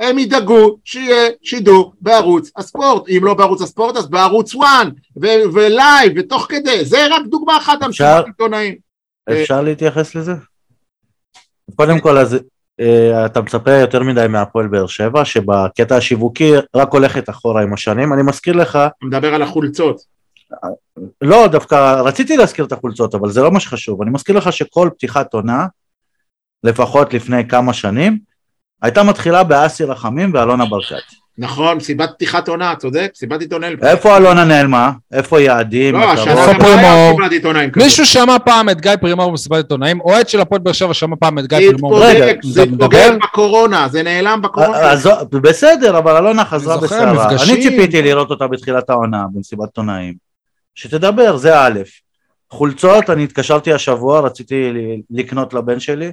הם 0.00 0.18
ידאגו 0.18 0.78
שיהיה 0.84 1.30
שידור 1.42 1.94
בערוץ 2.00 2.50
הספורט, 2.56 3.08
אם 3.08 3.20
לא 3.24 3.34
בערוץ 3.34 3.62
הספורט 3.62 3.96
אז 3.96 4.10
בערוץ 4.10 4.54
1 4.56 4.66
ו- 5.22 5.52
ולייב 5.54 6.12
ותוך 6.16 6.46
כדי, 6.48 6.84
זה 6.84 7.06
רק 7.10 7.22
דוגמה 7.26 7.56
אחת 7.56 7.82
מסיבת 7.82 8.26
עיתונאים. 8.26 8.74
אפשר 9.30 9.62
להתייחס 9.62 10.14
לזה? 10.14 10.32
קודם 11.76 12.00
כל, 12.00 12.18
אז 12.18 12.34
אה, 12.34 12.38
אתה 13.26 13.40
מצפה 13.40 13.70
יותר 13.70 14.02
מדי 14.02 14.26
מהפועל 14.28 14.66
באר 14.66 14.86
שבע, 14.86 15.24
שבקטע 15.24 15.96
השיווקי 15.96 16.52
רק 16.76 16.92
הולכת 16.92 17.30
אחורה 17.30 17.62
עם 17.62 17.74
השנים. 17.74 18.12
אני 18.12 18.22
מזכיר 18.22 18.56
לך, 18.56 18.78
מדבר 19.02 19.34
על 19.34 19.42
החולצות. 19.42 20.00
לא, 21.22 21.46
דווקא 21.46 22.00
רציתי 22.00 22.36
להזכיר 22.36 22.64
את 22.64 22.72
החולצות, 22.72 23.14
אבל 23.14 23.30
זה 23.30 23.42
לא 23.42 23.50
מה 23.50 23.60
שחשוב. 23.60 24.02
אני 24.02 24.10
מזכיר 24.10 24.36
לך 24.36 24.52
שכל 24.52 24.90
פתיחת 24.94 25.34
עונה, 25.34 25.66
לפחות 26.64 27.14
לפני 27.14 27.48
כמה 27.48 27.72
שנים, 27.72 28.18
הייתה 28.82 29.02
מתחילה 29.02 29.44
באסי 29.44 29.84
רחמים 29.84 30.30
ואלונה 30.34 30.64
ברקת. 30.66 31.23
נכון, 31.38 31.76
מסיבת 31.76 32.10
פתיחת 32.10 32.48
עונה, 32.48 32.74
צודק? 32.78 33.10
מסיבת 33.14 33.40
עיתונאים. 33.40 33.78
איפה 33.82 34.16
אלונה 34.16 34.44
נעלמה? 34.44 34.92
איפה 35.12 35.40
יעדים? 35.40 35.94
לא? 35.94 36.12
השנה 36.12 36.34
גם 36.52 36.58
לא 36.60 36.66
היה? 36.66 37.12
מסיבת 37.12 37.32
עיתונאים 37.32 37.70
כזאת. 37.70 37.84
מישהו 37.84 38.06
שמע 38.06 38.36
פעם 38.44 38.68
את 38.70 38.80
גיא 38.80 38.96
פרימור 39.00 39.30
במסיבת 39.30 39.56
עיתונאים? 39.56 40.00
אוהד 40.00 40.28
של 40.28 40.40
הפועל 40.40 40.60
באר 40.60 40.72
שבע 40.72 40.94
שמע 40.94 41.16
פעם 41.20 41.38
את 41.38 41.46
גיא 41.46 41.58
זה 41.58 41.64
פרימור. 41.72 42.00
זה? 42.42 42.62
התפוגג 42.62 43.10
בקורונה, 43.22 43.88
זה 43.88 44.02
נעלם 44.02 44.42
בקורונה. 44.42 44.78
אז 44.78 45.08
בסדר, 45.30 45.98
אבל 45.98 46.16
אלונה 46.16 46.44
חזרה 46.44 46.76
בסערה. 46.76 47.28
אני 47.28 47.62
ציפיתי 47.62 48.02
לראות 48.02 48.30
אותה 48.30 48.46
בתחילת 48.46 48.90
העונה 48.90 49.24
במסיבת 49.34 49.64
עיתונאים. 49.68 50.14
שתדבר, 50.74 51.36
זה 51.36 51.58
א'. 51.60 51.80
חולצות, 52.50 53.10
אני 53.10 53.24
התקשרתי 53.24 53.72
השבוע, 53.72 54.20
רציתי 54.20 54.70
ל- 54.72 55.18
לקנות 55.20 55.54
לבן 55.54 55.80
שלי. 55.80 56.10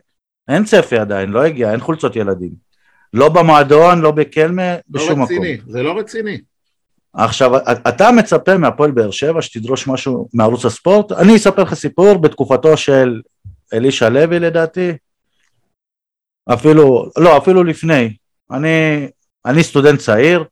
אין 0.48 0.64
צפי 0.64 0.98
עדיין, 0.98 1.30
לא 1.30 1.42
הגיע, 1.44 1.72
אין 1.72 1.80
חולצות 1.80 2.16
ילדים. 2.16 2.71
לא 3.14 3.30
במועדון, 3.30 4.02
לא 4.02 4.12
בקלמה, 4.12 4.74
לא 4.74 4.80
בשום 4.90 5.12
מקום. 5.22 5.24
רציני, 5.24 5.58
זה 5.68 5.84
לא 5.84 5.98
רציני. 6.00 6.38
עכשיו, 7.14 7.58
אתה 7.88 8.12
מצפה 8.12 8.58
מהפועל 8.58 8.92
באר 8.92 9.12
שבע 9.12 9.42
שתדרוש 9.42 9.88
משהו 9.88 10.28
מערוץ 10.34 10.66
הספורט? 10.66 11.12
אני 11.12 11.36
אספר 11.36 11.64
לך 11.64 11.74
סיפור 11.74 12.18
בתקופתו 12.18 12.78
של 12.78 13.22
אלישע 13.74 14.10
לוי 14.10 14.40
לדעתי, 14.40 14.92
אפילו, 16.54 17.10
לא, 17.18 17.38
אפילו 17.38 17.64
לפני. 17.64 18.14
אני, 18.52 19.08
אני 19.46 19.64
סטודנט 19.64 20.00
צעיר, 20.00 20.44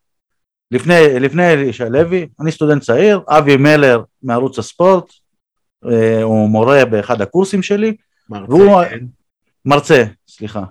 לפני, 0.71 1.19
לפני 1.19 1.53
אלישע 1.53 1.89
לוי, 1.89 2.27
אני 2.41 2.51
סטודנט 2.51 2.81
צעיר, 2.83 3.21
אבי 3.27 3.57
מלר 3.57 4.03
מערוץ 4.23 4.59
הספורט, 4.59 5.05
אה, 5.91 6.23
הוא 6.23 6.49
מורה 6.49 6.85
באחד 6.85 7.21
הקורסים 7.21 7.63
שלי, 7.63 7.95
מרצה, 8.29 8.45
והוא- 8.53 8.83
כן. 8.89 8.99
מרצה, 9.65 10.03
סליחה. 10.27 10.63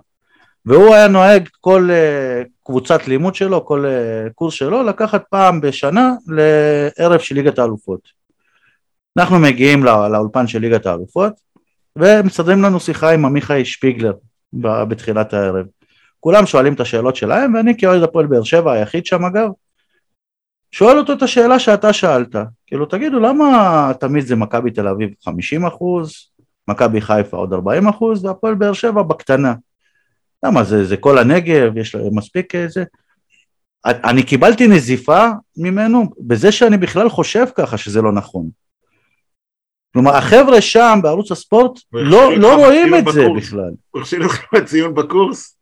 והוא 0.66 0.94
היה 0.94 1.08
נוהג 1.08 1.48
כל 1.60 1.88
uh, 1.90 2.48
קבוצת 2.64 3.08
לימוד 3.08 3.34
שלו, 3.34 3.64
כל 3.64 3.84
uh, 3.84 4.32
קורס 4.32 4.54
שלו, 4.54 4.82
לקחת 4.82 5.24
פעם 5.30 5.60
בשנה 5.60 6.12
לערב 6.26 7.20
של 7.20 7.34
ליגת 7.34 7.58
האלופות. 7.58 8.00
אנחנו 9.18 9.38
מגיעים 9.38 9.84
לא, 9.84 10.08
לאולפן 10.12 10.46
של 10.46 10.58
ליגת 10.58 10.86
האלופות, 10.86 11.32
ומסדרים 11.96 12.62
לנו 12.62 12.80
שיחה 12.80 13.10
עם 13.10 13.24
עמיחי 13.24 13.64
שפיגלר 13.64 14.12
בתחילת 14.52 15.34
הערב. 15.34 15.66
כולם 16.20 16.46
שואלים 16.46 16.74
את 16.74 16.80
השאלות 16.80 17.16
שלהם, 17.16 17.54
ואני 17.54 17.78
כאוהד 17.78 18.02
הפועל 18.02 18.26
באר 18.26 18.42
שבע, 18.42 18.72
היחיד 18.72 19.06
שם 19.06 19.24
אגב, 19.24 19.48
שואל 20.70 20.98
אותו 20.98 21.12
את 21.12 21.22
השאלה 21.22 21.58
שאתה 21.58 21.92
שאלת. 21.92 22.36
כאילו, 22.66 22.86
תגידו, 22.86 23.20
למה 23.20 23.92
תמיד 24.00 24.24
זה 24.24 24.36
מכבי 24.36 24.70
תל 24.70 24.88
אביב 24.88 25.10
50 25.24 25.66
אחוז, 25.66 26.12
מכבי 26.68 27.00
חיפה 27.00 27.36
עוד 27.36 27.52
40 27.52 27.88
אחוז, 27.88 28.24
והפועל 28.24 28.54
באר 28.54 28.72
שבע 28.72 29.02
בקטנה. 29.02 29.54
למה 30.44 30.64
זה, 30.64 30.84
זה 30.84 30.96
כל 30.96 31.18
הנגב, 31.18 31.76
יש 31.76 31.94
להם 31.94 32.18
מספיק 32.18 32.54
איזה... 32.54 32.84
אני 33.86 34.22
קיבלתי 34.22 34.66
נזיפה 34.66 35.26
ממנו 35.56 36.04
בזה 36.20 36.52
שאני 36.52 36.76
בכלל 36.76 37.08
חושב 37.08 37.44
ככה 37.54 37.76
שזה 37.78 38.02
לא 38.02 38.12
נכון. 38.12 38.48
כלומר, 39.92 40.16
החבר'ה 40.16 40.60
שם 40.60 40.98
בערוץ 41.02 41.30
הספורט 41.32 41.78
לא, 41.92 42.36
לא 42.38 42.56
רואים 42.56 42.94
את 42.94 43.04
זה 43.12 43.20
בקורס. 43.24 43.44
בכלל. 43.44 43.70
הוא 43.90 44.00
הכשיל 44.02 44.22
אותך 44.24 44.38
בציון 44.54 44.94
בקורס? 44.94 45.56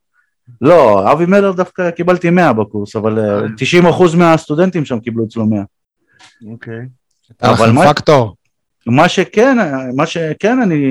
לא, 0.60 1.12
אבי 1.12 1.26
מלר 1.26 1.52
דווקא 1.52 1.90
קיבלתי 1.90 2.30
100 2.30 2.52
בקורס, 2.52 2.96
אבל 2.96 3.18
אה, 3.18 3.40
90% 4.12 4.16
מהסטודנטים 4.16 4.84
שם 4.84 5.00
קיבלו 5.00 5.24
אצלו 5.24 5.46
100. 5.46 5.62
אוקיי. 6.52 6.80
אבל 7.42 7.70
מה- 7.70 7.94
פקטור. 7.94 8.36
מה 8.86 9.08
שכן, 9.08 9.56
מה 9.96 10.06
שכן 10.06 10.62
אני 10.62 10.82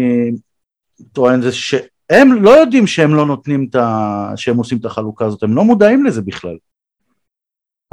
טוען 1.14 1.42
זה 1.42 1.50
שהם 2.12 2.44
לא 2.44 2.50
יודעים 2.50 2.88
שהם 2.88 3.14
לא 3.14 3.26
נותנים 3.26 3.68
את 3.70 3.76
ה... 3.76 4.32
שהם 4.36 4.58
עושים 4.58 4.78
את 4.78 4.86
החלוקה 4.86 5.26
הזאת, 5.26 5.44
הם 5.44 5.56
לא 5.56 5.64
מודעים 5.64 6.06
לזה 6.06 6.22
בכלל. 6.22 6.58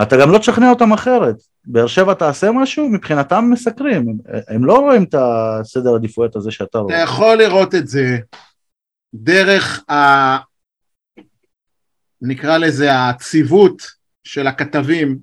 אתה 0.02 0.16
גם 0.20 0.30
לא 0.30 0.38
תשכנע 0.38 0.70
אותם 0.70 0.92
אחרת. 0.92 1.36
באר 1.64 1.86
שבע 1.86 2.14
תעשה 2.14 2.52
משהו, 2.52 2.88
מבחינתם 2.88 3.36
הם 3.36 3.50
מסקרים, 3.50 4.08
הם, 4.08 4.16
הם 4.48 4.64
לא 4.64 4.78
רואים 4.78 5.04
את 5.04 5.14
הסדר 5.14 5.94
עדיפויות 5.94 6.36
הזה 6.36 6.50
שאתה 6.50 6.64
אתה 6.64 6.78
רואה. 6.78 7.02
יכול 7.02 7.34
לראות 7.38 7.74
את 7.74 7.88
זה 7.88 8.18
דרך 9.14 9.90
ה... 9.90 9.94
נקרא 12.22 12.58
לזה 12.58 12.88
הציוות 12.94 13.82
של 14.24 14.46
הכתבים 14.46 15.18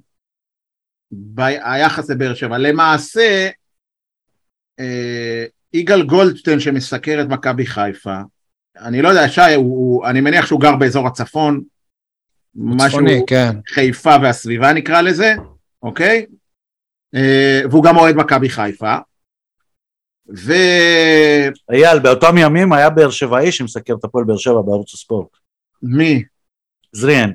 ביחס 1.12 2.10
לבאר 2.10 2.34
שבע. 2.34 2.58
למעשה, 2.58 3.50
אה, 4.80 5.46
יגאל 5.74 6.04
גולדשטיין 6.04 6.60
שמסקר 6.60 7.22
את 7.22 7.28
מכבי 7.28 7.66
חיפה, 7.66 8.22
אני 8.82 9.01
לא 9.01 9.09
יודע, 9.09 9.30
שי, 9.30 9.41
הוא, 9.41 9.55
הוא, 9.55 10.07
אני 10.07 10.21
מניח 10.21 10.45
שהוא 10.45 10.61
גר 10.61 10.75
באזור 10.75 11.07
הצפון, 11.07 11.61
משהו 12.55 12.89
צפוני, 12.89 13.21
כן. 13.27 13.55
חיפה 13.67 14.15
והסביבה 14.21 14.73
נקרא 14.73 15.01
לזה, 15.01 15.36
אוקיי? 15.84 16.25
אה, 17.15 17.61
והוא 17.69 17.84
גם 17.84 17.97
אוהד 17.97 18.15
מכבי 18.15 18.49
חיפה. 18.49 18.95
ו... 20.38 20.53
אייל, 21.71 21.99
באותם 21.99 22.38
ימים 22.38 22.73
היה 22.73 22.89
באר 22.89 23.09
שבעי 23.09 23.51
שמסקר 23.51 23.93
את 23.99 24.03
הפועל 24.03 24.25
באר 24.25 24.38
שבע 24.38 24.61
בערוץ 24.61 24.93
הספורט. 24.93 25.27
מי? 25.84 26.23
זריאן. 26.91 27.32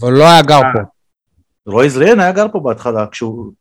אבל 0.00 0.12
לא 0.12 0.24
היה 0.24 0.42
גר 0.42 0.54
אה, 0.54 0.72
פה. 0.72 0.78
רועי 1.66 1.90
זריאן 1.90 2.20
היה 2.20 2.32
גר 2.32 2.46
פה 2.52 2.60
בהתחלה, 2.60 3.06
כשהוא... 3.06 3.52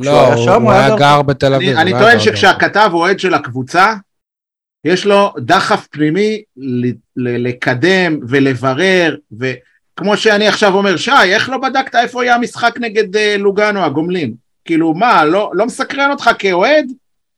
כשהוא 0.00 0.14
לא, 0.14 0.26
היה 0.26 0.36
שם, 0.36 0.62
הוא 0.62 0.72
היה 0.72 0.88
גר 0.88 0.96
גר 0.98 1.22
בתל 1.22 1.54
אביב. 1.54 1.76
אני, 1.76 1.82
אני 1.82 1.92
לא 1.92 1.98
טוען 1.98 2.20
שכשהכתב 2.20 2.90
אוהד 2.92 3.18
של 3.18 3.34
הקבוצה, 3.34 3.94
יש 4.84 5.06
לו 5.06 5.32
דחף 5.38 5.86
פנימי 5.90 6.42
לקדם 7.16 8.18
ולברר, 8.28 9.16
וכמו 9.40 10.16
שאני 10.16 10.48
עכשיו 10.48 10.74
אומר, 10.74 10.96
שי, 10.96 11.10
איך 11.24 11.48
לא 11.48 11.58
בדקת 11.58 11.94
איפה 11.94 12.24
יהיה 12.24 12.34
המשחק 12.34 12.74
נגד 12.80 13.16
אה, 13.16 13.36
לוגאנו, 13.38 13.84
הגומלין? 13.84 14.34
כאילו, 14.64 14.94
מה, 14.94 15.24
לא, 15.24 15.50
לא 15.54 15.66
מסקרן 15.66 16.10
אותך 16.10 16.30
כאוהד? 16.38 16.86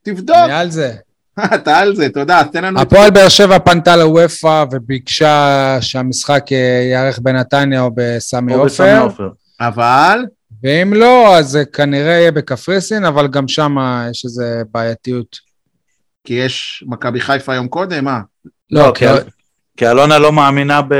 תבדוק. 0.03 0.37
אני 0.37 0.53
על 0.53 0.69
זה. 0.69 0.93
אתה 1.55 1.77
על 1.77 1.95
זה, 1.95 2.09
תודה, 2.09 2.41
תן 2.51 2.63
לנו... 2.63 2.81
הפועל 2.81 3.11
באר 3.11 3.29
שבע 3.29 3.59
פנתה 3.59 3.95
לוופא 3.95 4.65
וביקשה 4.71 5.77
שהמשחק 5.81 6.45
אה, 6.51 6.57
ייערך 6.89 7.19
בנתניה 7.19 7.81
או 7.81 7.91
בסמי 7.95 8.53
עופר. 8.53 9.29
אבל, 9.59 10.25
ואם 10.63 10.93
לא, 10.93 11.37
אז 11.37 11.47
זה 11.47 11.65
כנראה 11.65 12.11
יהיה 12.11 12.31
בקפריסין, 12.31 13.05
אבל 13.05 13.27
גם 13.27 13.47
שם 13.47 13.75
יש 14.11 14.25
איזו 14.25 14.43
בעייתיות. 14.71 15.46
כי 16.27 16.33
יש 16.33 16.83
מכבי 16.87 17.21
חיפה 17.21 17.55
יום 17.55 17.67
קודם, 17.67 18.05
מה? 18.05 18.19
לא, 18.71 18.91
כי 18.95 19.05
כי- 19.77 19.87
אלונה 19.87 20.19
לא 20.19 20.31
מאמינה 20.33 20.81
ב... 20.81 20.93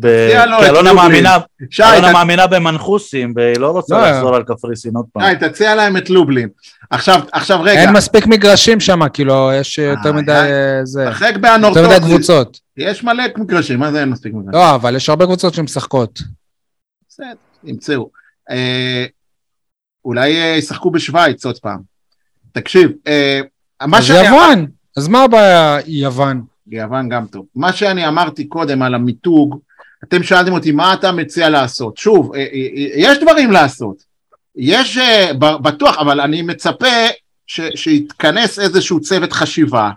ב... 0.00 0.28
כי 0.60 0.66
אלונה. 0.68 0.92
מאמינה, 0.92 1.36
שי, 1.70 1.82
אלונה 1.82 2.08
ת- 2.08 2.12
מאמינה 2.12 2.46
במנחוסים, 2.46 3.32
והיא 3.36 3.58
לא 3.58 3.70
רוצה 3.70 3.94
לא. 3.98 4.10
לחזור 4.10 4.36
על 4.36 4.42
קפריסין 4.42 4.96
עוד 4.96 5.06
פעם. 5.12 5.22
שי, 5.40 5.48
תציע 5.48 5.74
להם 5.74 5.96
את 5.96 6.10
לובלין. 6.10 6.48
עכשיו, 6.90 7.20
עכשיו 7.32 7.62
רגע, 7.62 7.80
אין 7.80 7.92
מספיק 7.92 8.26
מגרשים 8.26 8.80
שם, 8.80 9.08
כאילו, 9.12 9.50
יש 9.60 9.78
יותר 9.78 10.08
אה, 10.08 10.12
מדי 10.12 10.32
אה, 10.32 10.78
אה, 10.78 10.84
זה, 10.84 11.06
תשחק 11.10 11.32
יותר 11.62 11.88
מדי. 11.88 12.00
קבוצות. 12.00 12.60
יש 12.76 13.04
מלא 13.04 13.24
מגרשים, 13.36 13.78
מה 13.78 13.92
זה 13.92 14.00
אין 14.00 14.08
מספיק 14.08 14.32
מגרשים? 14.34 14.60
לא, 14.60 14.74
אבל 14.74 14.96
יש 14.96 15.08
הרבה 15.08 15.24
קבוצות 15.24 15.54
שמשחקות. 15.54 16.18
בסדר, 17.08 17.26
ימצאו. 17.64 18.10
אה, 18.50 19.06
אולי 20.04 20.40
אה, 20.42 20.56
ישחקו 20.56 20.90
בשוויץ 20.90 21.46
עוד 21.46 21.58
פעם. 21.58 21.78
תקשיב, 22.52 22.90
אה, 23.06 23.40
מה 23.82 23.98
אז 23.98 24.04
שאני... 24.04 24.28
יוון, 24.28 24.66
אז 24.96 25.08
מה 25.08 25.22
הבעיה 25.22 25.78
יוון? 25.86 26.42
יוון 26.66 27.08
גם 27.08 27.26
טוב. 27.26 27.46
מה 27.54 27.72
שאני 27.72 28.08
אמרתי 28.08 28.44
קודם 28.44 28.82
על 28.82 28.94
המיתוג, 28.94 29.58
אתם 30.04 30.22
שאלתם 30.22 30.52
אותי 30.52 30.72
מה 30.72 30.94
אתה 30.94 31.12
מציע 31.12 31.48
לעשות. 31.48 31.96
שוב, 31.96 32.34
אה, 32.34 32.40
אה, 32.40 32.44
אה, 32.44 32.86
יש 32.96 33.18
דברים 33.18 33.50
לעשות. 33.50 33.96
יש, 34.56 34.98
בטוח, 35.38 35.98
אבל 35.98 36.20
אני 36.20 36.42
מצפה 36.42 37.06
ש, 37.46 37.60
שיתכנס 37.74 38.58
איזשהו 38.58 39.00
צוות 39.00 39.32
חשיבה 39.32 39.90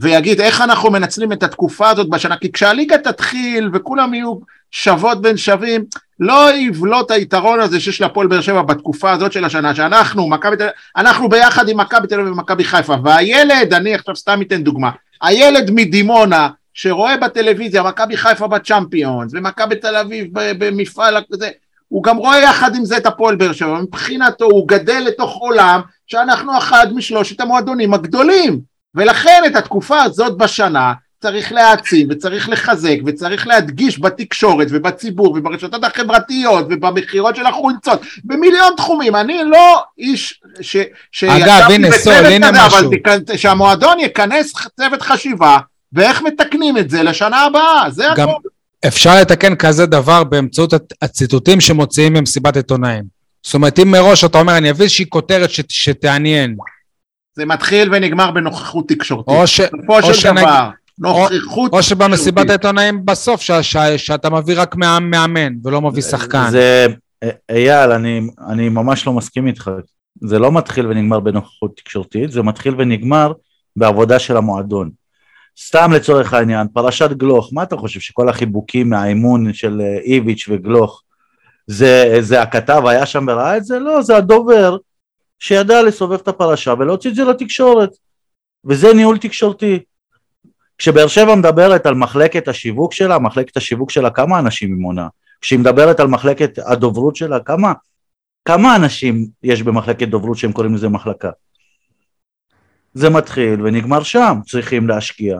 ויגיד 0.00 0.40
איך 0.40 0.60
אנחנו 0.60 0.90
מנצלים 0.90 1.32
את 1.32 1.42
התקופה 1.42 1.90
הזאת 1.90 2.08
בשנה, 2.08 2.36
כי 2.36 2.52
כשהליגה 2.52 2.98
תתחיל 2.98 3.70
וכולם 3.72 4.14
יהיו 4.14 4.34
שוות 4.70 5.22
בין 5.22 5.36
שווים, 5.36 5.84
לא 6.20 6.54
יבלוט 6.54 7.10
היתרון 7.10 7.60
הזה 7.60 7.80
שיש 7.80 8.00
להפועל 8.00 8.26
באר 8.26 8.40
שבע 8.40 8.62
בתקופה 8.62 9.10
הזאת 9.12 9.32
של 9.32 9.44
השנה, 9.44 9.74
שאנחנו, 9.74 10.28
מכבי 10.28 10.56
תל 10.56 10.62
אביב, 10.62 10.74
אנחנו 10.96 11.28
ביחד 11.28 11.68
עם 11.68 11.80
מכבי 11.80 12.06
תל 12.06 12.20
אביב 12.20 12.32
ומכבי 12.32 12.64
חיפה, 12.64 12.94
והילד, 13.04 13.74
אני 13.74 13.94
עכשיו 13.94 14.16
סתם 14.16 14.42
אתן 14.42 14.62
דוגמה, 14.62 14.90
הילד 15.22 15.70
מדימונה 15.70 16.48
שרואה 16.74 17.16
בטלוויזיה 17.16 17.82
מכבי 17.82 18.16
חיפה 18.16 18.46
בצ'מפיונס 18.46 19.32
ומכבי 19.34 19.76
תל 19.76 19.96
אביב 19.96 20.26
במפעל 20.32 21.16
הזה, 21.32 21.50
הוא 21.88 22.04
גם 22.04 22.16
רואה 22.16 22.38
יחד 22.38 22.74
עם 22.74 22.84
זה 22.84 22.96
את 22.96 23.06
הפועל 23.06 23.36
באר 23.36 23.52
שבע, 23.52 23.80
מבחינתו 23.80 24.44
הוא 24.44 24.68
גדל 24.68 25.02
לתוך 25.06 25.36
עולם 25.36 25.80
שאנחנו 26.06 26.58
אחד 26.58 26.86
משלושת 26.94 27.40
המועדונים 27.40 27.94
הגדולים, 27.94 28.60
ולכן 28.94 29.42
את 29.46 29.56
התקופה 29.56 30.02
הזאת 30.02 30.36
בשנה 30.38 30.92
צריך 31.22 31.52
להעצים 31.52 32.06
וצריך 32.10 32.48
לחזק 32.48 32.96
וצריך 33.06 33.46
להדגיש 33.46 34.00
בתקשורת 34.00 34.66
ובציבור 34.70 35.34
וברשתות 35.38 35.84
החברתיות 35.84 36.66
ובמכירות 36.70 37.36
של 37.36 37.46
החולצות 37.46 38.00
במיליון 38.24 38.72
תחומים 38.76 39.16
אני 39.16 39.38
לא 39.44 39.82
איש 39.98 40.40
ש... 40.60 40.76
אגב, 40.76 40.88
שישבתי 41.12 41.74
הנה, 41.74 41.88
בצוות 41.88 42.02
סול, 42.16 42.26
הנה 42.26 42.48
כזה, 42.48 42.58
משהו. 42.66 42.90
אבל 43.06 43.20
תכ- 43.30 43.36
שהמועדון 43.36 44.00
יכנס 44.00 44.52
צוות 44.80 45.02
חשיבה 45.02 45.58
ואיך 45.92 46.22
מתקנים 46.22 46.78
את 46.78 46.90
זה 46.90 47.02
לשנה 47.02 47.40
הבאה 47.40 47.90
זה 47.90 48.04
גם 48.16 48.28
הכל 48.28 48.38
אפשר 48.86 49.20
לתקן 49.20 49.54
כזה 49.54 49.86
דבר 49.86 50.24
באמצעות 50.24 50.74
הציטוטים 51.02 51.60
שמוציאים 51.60 52.12
ממסיבת 52.12 52.56
עיתונאים. 52.56 53.04
זאת 53.42 53.54
אומרת, 53.54 53.78
אם 53.78 53.90
מראש 53.90 54.24
אתה 54.24 54.38
אומר, 54.40 54.56
אני 54.56 54.70
אביא 54.70 54.84
איזושהי 54.84 55.04
כותרת 55.08 55.50
ש- 55.50 55.60
שתעניין, 55.68 56.56
זה 57.38 57.46
מתחיל 57.46 57.88
ונגמר 57.94 58.30
בנוכחות 58.30 58.88
תקשורתית 58.88 59.34
או 59.34 59.46
ש- 59.46 59.60
בסופו 59.60 59.96
או 59.96 60.02
של 60.02 60.12
שנגיד- 60.12 60.44
דבר 60.48 60.68
נוכחות 60.98 61.72
או 61.72 61.82
שבמסיבת 61.82 62.16
תקשורתית. 62.36 62.50
העיתונאים 62.50 63.06
בסוף, 63.06 63.40
ש- 63.40 63.50
ש- 63.50 63.76
שאתה 63.96 64.30
מביא 64.30 64.54
רק 64.60 64.76
מאמן 64.76 65.52
ולא 65.64 65.80
מביא 65.82 66.02
שחקן. 66.02 66.50
זה, 66.50 66.86
אייל, 67.50 67.90
אני, 67.92 68.20
אני 68.48 68.68
ממש 68.68 69.06
לא 69.06 69.12
מסכים 69.12 69.46
איתך. 69.46 69.70
זה 70.22 70.38
לא 70.38 70.52
מתחיל 70.52 70.86
ונגמר 70.86 71.20
בנוכחות 71.20 71.76
תקשורתית, 71.76 72.30
זה 72.30 72.42
מתחיל 72.42 72.74
ונגמר 72.78 73.32
בעבודה 73.76 74.18
של 74.18 74.36
המועדון. 74.36 74.90
סתם 75.66 75.92
לצורך 75.92 76.34
העניין, 76.34 76.66
פרשת 76.74 77.10
גלוך, 77.12 77.50
מה 77.52 77.62
אתה 77.62 77.76
חושב 77.76 78.00
שכל 78.00 78.28
החיבוקים 78.28 78.90
מהאימון 78.90 79.52
של 79.52 79.80
אה, 79.80 79.98
איביץ' 80.04 80.46
וגלוך, 80.50 81.02
זה, 81.66 82.16
זה 82.20 82.42
הכתב 82.42 82.82
היה 82.86 83.06
שם 83.06 83.24
וראה 83.28 83.56
את 83.56 83.64
זה? 83.64 83.78
לא, 83.78 84.02
זה 84.02 84.16
הדובר 84.16 84.76
שידע 85.38 85.82
לסובב 85.82 86.18
את 86.20 86.28
הפרשה 86.28 86.74
ולהוציא 86.78 87.10
את 87.10 87.14
זה 87.14 87.24
לתקשורת. 87.24 87.90
וזה 88.64 88.94
ניהול 88.94 89.18
תקשורתי. 89.18 89.78
כשבאר 90.78 91.06
שבע 91.06 91.34
מדברת 91.34 91.86
על 91.86 91.94
מחלקת 91.94 92.48
השיווק 92.48 92.92
שלה, 92.92 93.18
מחלקת 93.18 93.56
השיווק 93.56 93.90
שלה, 93.90 94.10
כמה 94.10 94.38
אנשים 94.38 94.68
היא 94.68 94.80
מונה? 94.80 95.08
כשהיא 95.40 95.58
מדברת 95.58 96.00
על 96.00 96.06
מחלקת 96.06 96.58
הדוברות 96.66 97.16
שלה, 97.16 97.40
כמה, 97.40 97.72
כמה 98.44 98.76
אנשים 98.76 99.26
יש 99.42 99.62
במחלקת 99.62 100.08
דוברות 100.08 100.38
שהם 100.38 100.52
קוראים 100.52 100.74
לזה 100.74 100.88
מחלקה? 100.88 101.30
זה 102.94 103.10
מתחיל 103.10 103.62
ונגמר 103.62 104.02
שם, 104.02 104.38
צריכים 104.46 104.88
להשקיע 104.88 105.38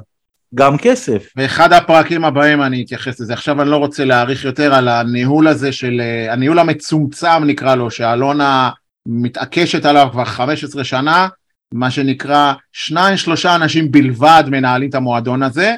גם 0.54 0.78
כסף. 0.78 1.32
באחד 1.36 1.72
הפרקים 1.72 2.24
הבאים 2.24 2.62
אני 2.62 2.84
אתייחס 2.84 3.20
לזה. 3.20 3.32
עכשיו 3.32 3.62
אני 3.62 3.70
לא 3.70 3.76
רוצה 3.76 4.04
להאריך 4.04 4.44
יותר 4.44 4.74
על 4.74 4.88
הניהול 4.88 5.48
הזה 5.48 5.72
של, 5.72 6.00
אה, 6.00 6.32
הניהול 6.32 6.58
המצומצם 6.58 7.44
נקרא 7.46 7.74
לו, 7.74 7.90
שאלונה 7.90 8.70
מתעקשת 9.06 9.84
עליו 9.84 10.08
כבר 10.12 10.24
15 10.24 10.84
שנה, 10.84 11.28
מה 11.72 11.90
שנקרא 11.90 12.52
שניים 12.72 13.16
שלושה 13.16 13.54
אנשים 13.54 13.90
בלבד 13.90 14.44
מנהלים 14.46 14.88
את 14.90 14.94
המועדון 14.94 15.42
הזה. 15.42 15.74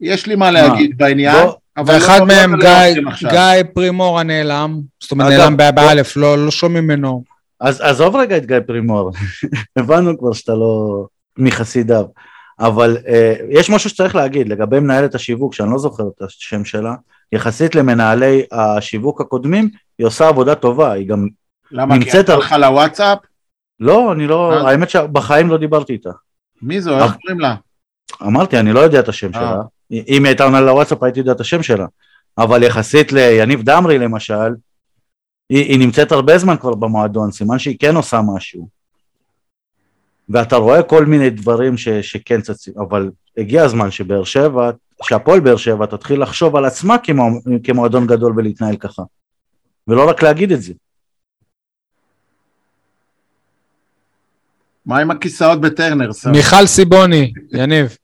יש 0.00 0.26
לי 0.26 0.34
מה 0.36 0.50
להגיד 0.50 0.98
בעניין, 0.98 1.44
בוא, 1.44 1.52
אבל 1.76 1.94
ואחד 1.94 2.18
לא- 2.18 2.26
מהם 2.26 2.60
גיא. 2.60 3.30
גיא 3.30 3.62
פרימור 3.74 4.20
הנעלם, 4.20 4.80
זאת 5.00 5.10
אומרת 5.10 5.32
אגב, 5.32 5.40
נעלם 5.40 5.74
באלף, 5.74 6.16
לא 6.16 6.44
לא 6.44 6.50
שומעים 6.50 6.84
ממנו. 6.84 7.24
אז 7.60 7.80
עזוב 7.80 8.16
רגע 8.16 8.36
את 8.36 8.46
גיא 8.46 8.60
פרימור, 8.66 9.12
הבנו 9.78 10.18
כבר 10.18 10.32
שאתה 10.32 10.52
לא 10.52 11.04
מחסידיו, 11.38 12.04
אבל 12.60 12.96
אה, 13.08 13.34
יש 13.50 13.70
משהו 13.70 13.90
שצריך 13.90 14.14
להגיד 14.14 14.48
לגבי 14.48 14.80
מנהלת 14.80 15.14
השיווק, 15.14 15.54
שאני 15.54 15.70
לא 15.70 15.78
זוכר 15.78 16.04
את 16.16 16.22
השם 16.22 16.64
שלה, 16.64 16.94
יחסית 17.32 17.74
למנהלי 17.74 18.42
השיווק 18.52 19.20
הקודמים, 19.20 19.70
היא 19.98 20.06
עושה 20.06 20.28
עבודה 20.28 20.54
טובה, 20.54 20.92
היא 20.92 21.08
גם, 21.08 21.28
למה? 21.70 21.94
כי 22.04 22.10
על- 22.10 22.24
הלכה 22.28 22.58
לוואטסאפ? 22.58 23.18
לא, 23.80 24.12
אני 24.12 24.26
לא, 24.26 24.52
אה. 24.52 24.70
האמת 24.70 24.90
שבחיים 24.90 25.48
לא 25.48 25.56
דיברתי 25.56 25.92
איתה. 25.92 26.10
מי 26.62 26.80
זו? 26.80 26.98
איך 26.98 27.16
קוראים 27.22 27.40
לה? 27.40 27.54
אמרתי, 28.22 28.58
אני 28.58 28.72
לא 28.72 28.80
יודע 28.80 29.00
את 29.00 29.08
השם 29.08 29.34
אה. 29.34 29.40
שלה, 29.40 29.62
אם 29.90 30.04
היא 30.08 30.26
הייתה 30.26 30.44
עונה 30.44 30.60
לוואטסאפ 30.60 31.02
הייתי 31.02 31.18
יודע 31.18 31.32
את 31.32 31.40
השם 31.40 31.62
שלה, 31.62 31.86
אבל 32.38 32.62
יחסית 32.62 33.12
ליניב 33.12 33.62
דמרי 33.62 33.98
למשל, 33.98 34.54
היא, 35.50 35.64
היא 35.64 35.78
נמצאת 35.78 36.12
הרבה 36.12 36.38
זמן 36.38 36.56
כבר 36.56 36.74
במועדון, 36.74 37.30
סימן 37.32 37.58
שהיא 37.58 37.76
כן 37.80 37.96
עושה 37.96 38.20
משהו. 38.34 38.68
ואתה 40.28 40.56
רואה 40.56 40.82
כל 40.82 41.04
מיני 41.06 41.30
דברים 41.30 41.76
ש, 41.76 41.88
שכן 41.88 42.40
צצים, 42.40 42.74
אבל 42.78 43.10
הגיע 43.36 43.64
הזמן 43.64 43.90
שבאר 43.90 44.24
שבע, 44.24 44.70
שהפועל 45.02 45.40
באר 45.40 45.56
שבע 45.56 45.86
תתחיל 45.86 46.22
לחשוב 46.22 46.56
על 46.56 46.64
עצמה 46.64 46.98
כמו, 46.98 47.28
כמועדון 47.64 48.06
גדול 48.06 48.32
ולהתנהל 48.36 48.76
ככה. 48.76 49.02
ולא 49.88 50.08
רק 50.08 50.22
להגיד 50.22 50.52
את 50.52 50.62
זה. 50.62 50.72
מה 54.88 54.98
עם 54.98 55.10
הכיסאות 55.10 55.60
בטרנר? 55.60 56.12
סם? 56.12 56.30
מיכל 56.30 56.66
סיבוני, 56.66 57.32
יניב, 57.52 57.96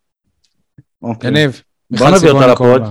אוקיי. 1.02 1.30
יניב. 1.30 1.50
בוא 1.50 1.60
מיכל 1.90 2.04
נביא 2.16 2.16
אותה 2.16 2.26
סיבוני 2.28 2.46
לפוד. 2.46 2.56
קוראים 2.58 2.82
לה. 2.82 2.90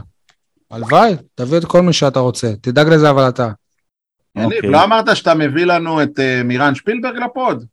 הלוואי, 0.71 1.13
תביא 1.35 1.57
את 1.57 1.65
כל 1.65 1.81
מי 1.81 1.93
שאתה 1.93 2.19
רוצה, 2.19 2.47
תדאג 2.61 2.87
לזה 2.87 3.09
אבל 3.09 3.29
אתה. 3.29 3.49
יניב, 4.35 4.51
אוקיי. 4.53 4.69
לא 4.69 4.83
אמרת 4.83 5.15
שאתה 5.15 5.33
מביא 5.33 5.65
לנו 5.65 6.03
את 6.03 6.19
אה, 6.19 6.41
מירן 6.43 6.75
שפילברג 6.75 7.15
לפוד? 7.15 7.65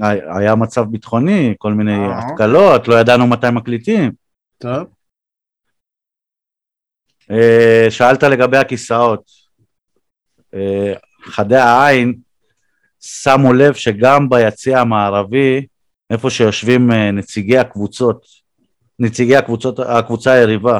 היה- 0.00 0.36
היה 0.36 0.54
מצב 0.54 0.82
ביטחוני, 0.84 1.54
כל 1.58 1.72
מיני 1.72 1.94
אה, 1.96 2.18
התקלות, 2.18 2.88
לא 2.88 3.00
ידענו 3.00 3.26
מתי 3.26 3.46
מקליטים. 3.52 4.12
טוב. 4.58 4.86
אה, 7.30 7.86
שאלת 7.90 8.22
לגבי 8.22 8.56
הכיסאות. 8.56 9.22
אה, 10.54 10.92
חדי 11.24 11.56
העין 11.56 12.14
שמו 13.00 13.52
לב 13.52 13.74
שגם 13.74 14.28
ביציע 14.28 14.80
המערבי, 14.80 15.66
איפה 16.10 16.30
שיושבים 16.30 16.92
אה, 16.92 17.10
נציגי 17.10 17.58
הקבוצות, 17.58 18.26
נציגי 18.98 19.36
הקבוצות, 19.36 19.78
הקבוצה 19.78 20.32
היריבה, 20.32 20.78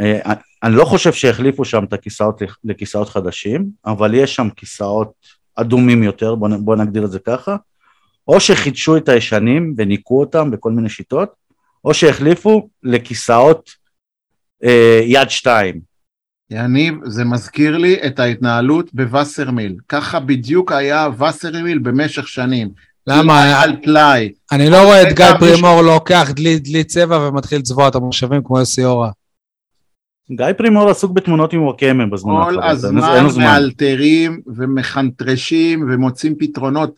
אה, 0.00 0.32
אני 0.62 0.76
לא 0.76 0.84
חושב 0.84 1.12
שהחליפו 1.12 1.64
שם 1.64 1.84
את 1.84 1.92
הכיסאות 1.92 2.42
לכיסאות 2.64 3.08
חדשים, 3.08 3.70
אבל 3.86 4.14
יש 4.14 4.34
שם 4.34 4.48
כיסאות 4.56 5.12
אדומים 5.54 6.02
יותר, 6.02 6.34
בוא, 6.34 6.48
נ- 6.48 6.64
בוא 6.64 6.76
נגדיר 6.76 7.04
את 7.04 7.10
זה 7.10 7.18
ככה, 7.18 7.56
או 8.28 8.40
שחידשו 8.40 8.96
את 8.96 9.08
הישנים 9.08 9.74
וניקו 9.76 10.20
אותם 10.20 10.50
בכל 10.50 10.72
מיני 10.72 10.88
שיטות, 10.88 11.32
או 11.84 11.94
שהחליפו 11.94 12.68
לכיסאות 12.82 13.70
אה, 14.64 15.00
יד 15.04 15.30
שתיים. 15.30 15.87
יניב, 16.50 16.94
זה 17.04 17.24
מזכיר 17.24 17.76
לי 17.76 17.96
את 18.06 18.18
ההתנהלות 18.18 18.94
בווסרמיל. 18.94 19.76
ככה 19.88 20.20
בדיוק 20.20 20.72
היה 20.72 21.08
ווסרמיל 21.18 21.78
במשך 21.78 22.28
שנים. 22.28 22.68
למה? 23.06 23.62
על 23.62 23.76
טלאי. 23.76 24.32
אני 24.52 24.70
לא 24.70 24.82
רואה 24.84 25.02
את 25.02 25.16
גיא 25.16 25.24
הייתה 25.24 25.38
פרימור 25.38 25.82
לוקח 25.82 26.30
דלי 26.34 26.58
דלי 26.58 26.84
צבע 26.84 27.18
ומתחיל 27.18 27.58
לצבוע 27.58 27.88
את 27.88 27.94
המושבים 27.94 28.42
כמו 28.44 28.58
יוסי 28.58 28.84
אורה. 28.84 29.10
גיא 30.30 30.52
פרימור 30.56 30.90
עסוק 30.90 31.12
בתמונות 31.12 31.52
עם 31.52 31.62
וואקמה 31.62 32.06
בזמן 32.06 32.32
כל 32.44 32.60
האחרון, 32.62 32.98
אין 32.98 33.26
הזמן. 33.26 33.44
מאלתרים 33.44 34.40
ומחנטרשים 34.56 35.88
ומוצאים 35.90 36.34
פתרונות. 36.38 36.94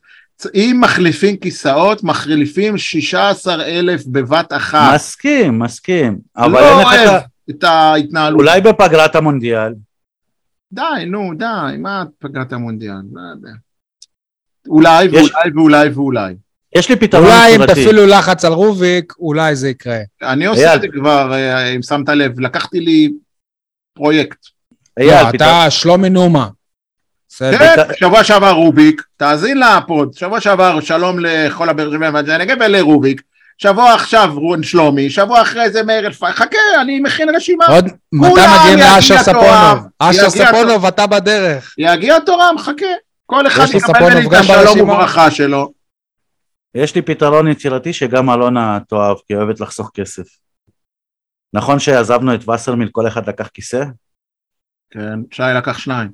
אם 0.55 0.78
מחליפים 0.81 1.36
כיסאות, 1.36 2.05
מחליפים 2.05 2.78
16 2.78 3.64
אלף 3.64 4.06
בבת 4.06 4.52
אחת. 4.52 4.94
מסכים, 4.94 5.59
מסכים, 5.59 6.18
אבל 6.36 6.51
לא 6.52 6.81
אין 6.81 6.86
לך 6.86 7.09
אוהב 7.09 7.22
את 7.51 7.64
ההתנהלות. 7.64 8.40
אולי 8.40 8.60
בפגרת 8.60 9.16
המונדיאל, 9.16 9.74
די, 10.72 10.82
נו, 11.06 11.31
די, 11.39 11.44
מה 11.78 12.05
פגרת 12.18 12.52
המונדיאל? 12.52 12.94
לא 13.12 13.20
יודע. 13.35 13.51
אולי 14.68 15.05
יש- 15.05 15.12
ואולי 15.12 15.51
ואולי 15.55 15.89
ואולי. 15.89 16.35
יש 16.77 16.89
לי 16.89 16.97
פתרון 16.97 17.24
אולי 17.24 17.56
אם. 17.56 17.66
תפעילו 17.66 18.06
לחץ 18.06 18.44
על 18.44 18.52
רוביק, 18.52 19.12
אולי 19.18 19.56
זה 19.56 19.68
יקרה. 19.68 19.98
אני 20.22 20.47
עושה. 20.47 20.74
את 20.74 20.81
זה 20.81 20.89
כבר, 20.89 21.32
אה, 21.35 21.68
אם 21.68 21.82
שמת 21.82 22.09
לב, 22.09 22.40
לקחתי 22.40 22.81
לי 22.81 23.12
פרויקט. 23.94 24.39
אייל, 25.01 25.10
לא, 25.27 25.32
פתרון- 25.32 25.48
אתה 25.62 25.70
שלומי 25.70 26.10
נומה. 26.10 26.48
כן, 27.39 27.74
שבוע 27.98 28.24
שעבר 28.24 28.51
רוביק, 28.51 29.02
תאזין 29.16 29.59
לפוד, 29.60 30.12
שבוע 30.14 30.40
שעבר 30.40 30.81
שלום 30.81 31.16
לכל 31.18 31.68
הבאר 31.68 31.90
שבע 31.93 32.10
והנגב 32.27 32.56
ולרוביק, 32.60 33.22
שבוע 33.62 33.95
עכשיו 33.95 34.32
רון 34.37 34.62
שלומי, 34.62 35.11
שבוע 35.11 35.43
אחרי 35.43 35.70
זה 35.70 35.82
מאיר 35.82 36.07
אלפי, 36.07 36.32
חכה, 36.32 36.59
אני 36.82 37.01
מכין 37.01 37.35
רשימה. 37.37 37.66
עוד 37.66 37.85
מתי 38.12 38.27
מגיעים 38.28 38.78
יגיע 38.78 38.97
לאשר. 38.97 39.23
ספונוב? 39.23 39.87
אשר 39.99 40.31
ספונוב, 40.31 40.85
אתה 40.87 41.07
בדרך. 41.07 41.74
יגיע 41.78 42.20
תורם, 42.20 42.55
חכה. 42.59 42.87
כל 43.27 43.47
אחד 43.47 43.65
לי 43.73 43.77
יקבל 43.77 44.01
ממני 44.01 44.27
את 44.27 44.31
גם 44.31 44.41
השלום? 44.41 44.91
וברכה 44.91 45.31
שלו. 45.31 45.73
יש 46.74 46.95
לי 46.95 47.03
פתרון 47.03 47.49
יצירתי 47.49 47.93
שגם 47.93 48.31
אלונה 48.31 48.78
תאהב, 48.89 49.16
כי 49.16 49.35
היא 49.35 49.39
אוהבת 49.39 49.61
לחסוך 49.61 49.91
כסף. 49.95 50.24
נכון 51.55 51.78
שעזבנו 51.78 52.35
את 52.35 52.49
וסרמיל, 52.49 52.89
כל 52.93 53.09
אחד 53.09 53.28
לקח 53.28 53.49
כיסא? 53.49 53.85
כן, 54.91 55.20
שי 55.31 55.43
לקח 55.57 55.78
שניים. 55.78 56.09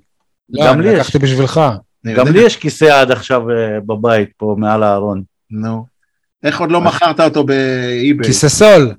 לא, 0.51 0.65
לי 0.65 0.71
אני 0.71 0.89
יש. 0.89 1.01
לקחתי 1.01 1.19
בשבילך. 1.19 1.61
גם 2.07 2.27
יודע. 2.27 2.31
לי 2.31 2.47
יש 2.47 2.57
כיסא 2.57 3.01
עד 3.01 3.11
עכשיו 3.11 3.51
אה, 3.51 3.81
בבית, 3.81 4.29
פה 4.37 4.55
מעל 4.59 4.83
הארון. 4.83 5.23
נו. 5.51 5.96
איך 6.43 6.61
עוד 6.61 6.71
לא 6.71 6.81
מכרת 6.81 7.21
אותו 7.21 7.45
באיביי? 7.45 8.27
כיסא 8.27 8.49
סול. 8.49 8.95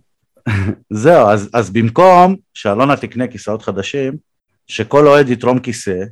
זהו, 0.90 1.30
אז, 1.30 1.50
אז 1.54 1.70
במקום 1.70 2.36
שאלונה 2.54 2.98
תקנה 2.98 3.28
כיסאות 3.28 3.62
חדשים, 3.62 4.14
שכל 4.68 5.08
אוהד 5.08 5.30
יתרום 5.30 5.60
כיסא, 5.60 6.04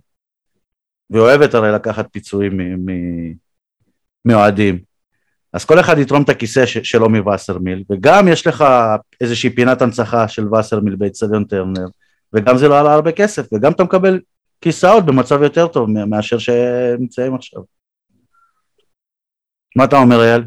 והיא 1.10 1.22
אוהבת 1.22 1.54
הרי 1.54 1.72
לקחת 1.72 2.08
פיצויים 2.12 2.58
מאוהדים, 4.26 4.80
אז 5.54 5.66
כל 5.66 5.80
אחד 5.80 5.98
יתרום 5.98 6.24
את 6.24 6.30
הכיסא 6.30 6.66
ש- 6.66 6.78
שלו 6.78 7.10
מווסרמיל, 7.10 7.84
וגם 7.92 8.28
יש 8.28 8.48
לך 8.48 8.66
איזושהי 9.22 9.50
פינת 9.50 9.82
הנצחה 9.82 10.28
של 10.28 10.48
ווסרמיל 10.48 10.96
באצטדיון 10.96 11.44
טרנר, 11.44 11.86
וגם 12.34 12.58
זה 12.58 12.68
לא 12.68 12.80
עלה 12.80 12.94
הרבה 12.94 13.12
כסף, 13.12 13.54
וגם 13.54 13.72
אתה 13.72 13.84
מקבל 13.84 14.20
כיסאות 14.62 15.06
במצב 15.06 15.42
יותר 15.42 15.68
טוב 15.68 15.90
מאשר 15.90 16.38
שהם 16.38 17.00
נמצאים 17.00 17.36
עכשיו. 17.36 17.62
מה 19.76 19.84
אתה 19.84 19.98
אומר 19.98 20.24
אייל? 20.24 20.44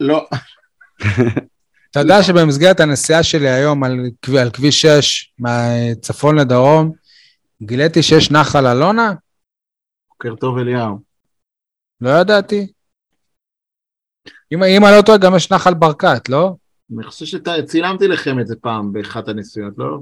לא, 0.00 0.28
אתה 1.90 2.00
יודע 2.00 2.22
שבמסגרת 2.22 2.80
הנסיעה 2.80 3.22
שלי 3.22 3.48
היום 3.48 3.84
על, 3.84 3.92
כב- 4.22 4.36
על 4.36 4.50
כביש 4.50 4.80
6, 4.86 5.34
מהצפון 5.38 6.38
לדרום, 6.38 6.92
גיליתי 7.62 8.02
שיש 8.02 8.30
נחל 8.30 8.66
אלונה? 8.66 9.12
בוקר 10.08 10.36
טוב 10.36 10.58
אליהו. 10.58 10.98
לא 12.00 12.10
ידעתי. 12.20 12.72
אם 14.52 14.62
אם 14.62 14.84
אני 14.84 14.92
לא 14.96 15.02
טועה, 15.06 15.18
גם 15.18 15.32
יש 15.36 15.52
נחל 15.52 15.74
ברקת, 15.74 16.28
לא? 16.28 16.54
אני 16.96 17.04
חושב 17.06 17.24
שצילמתי 17.24 18.08
לכם 18.08 18.40
את 18.40 18.46
זה 18.46 18.56
פעם 18.62 18.92
באחת 18.92 19.28
הנסיעות, 19.28 19.74
לא? 19.78 19.98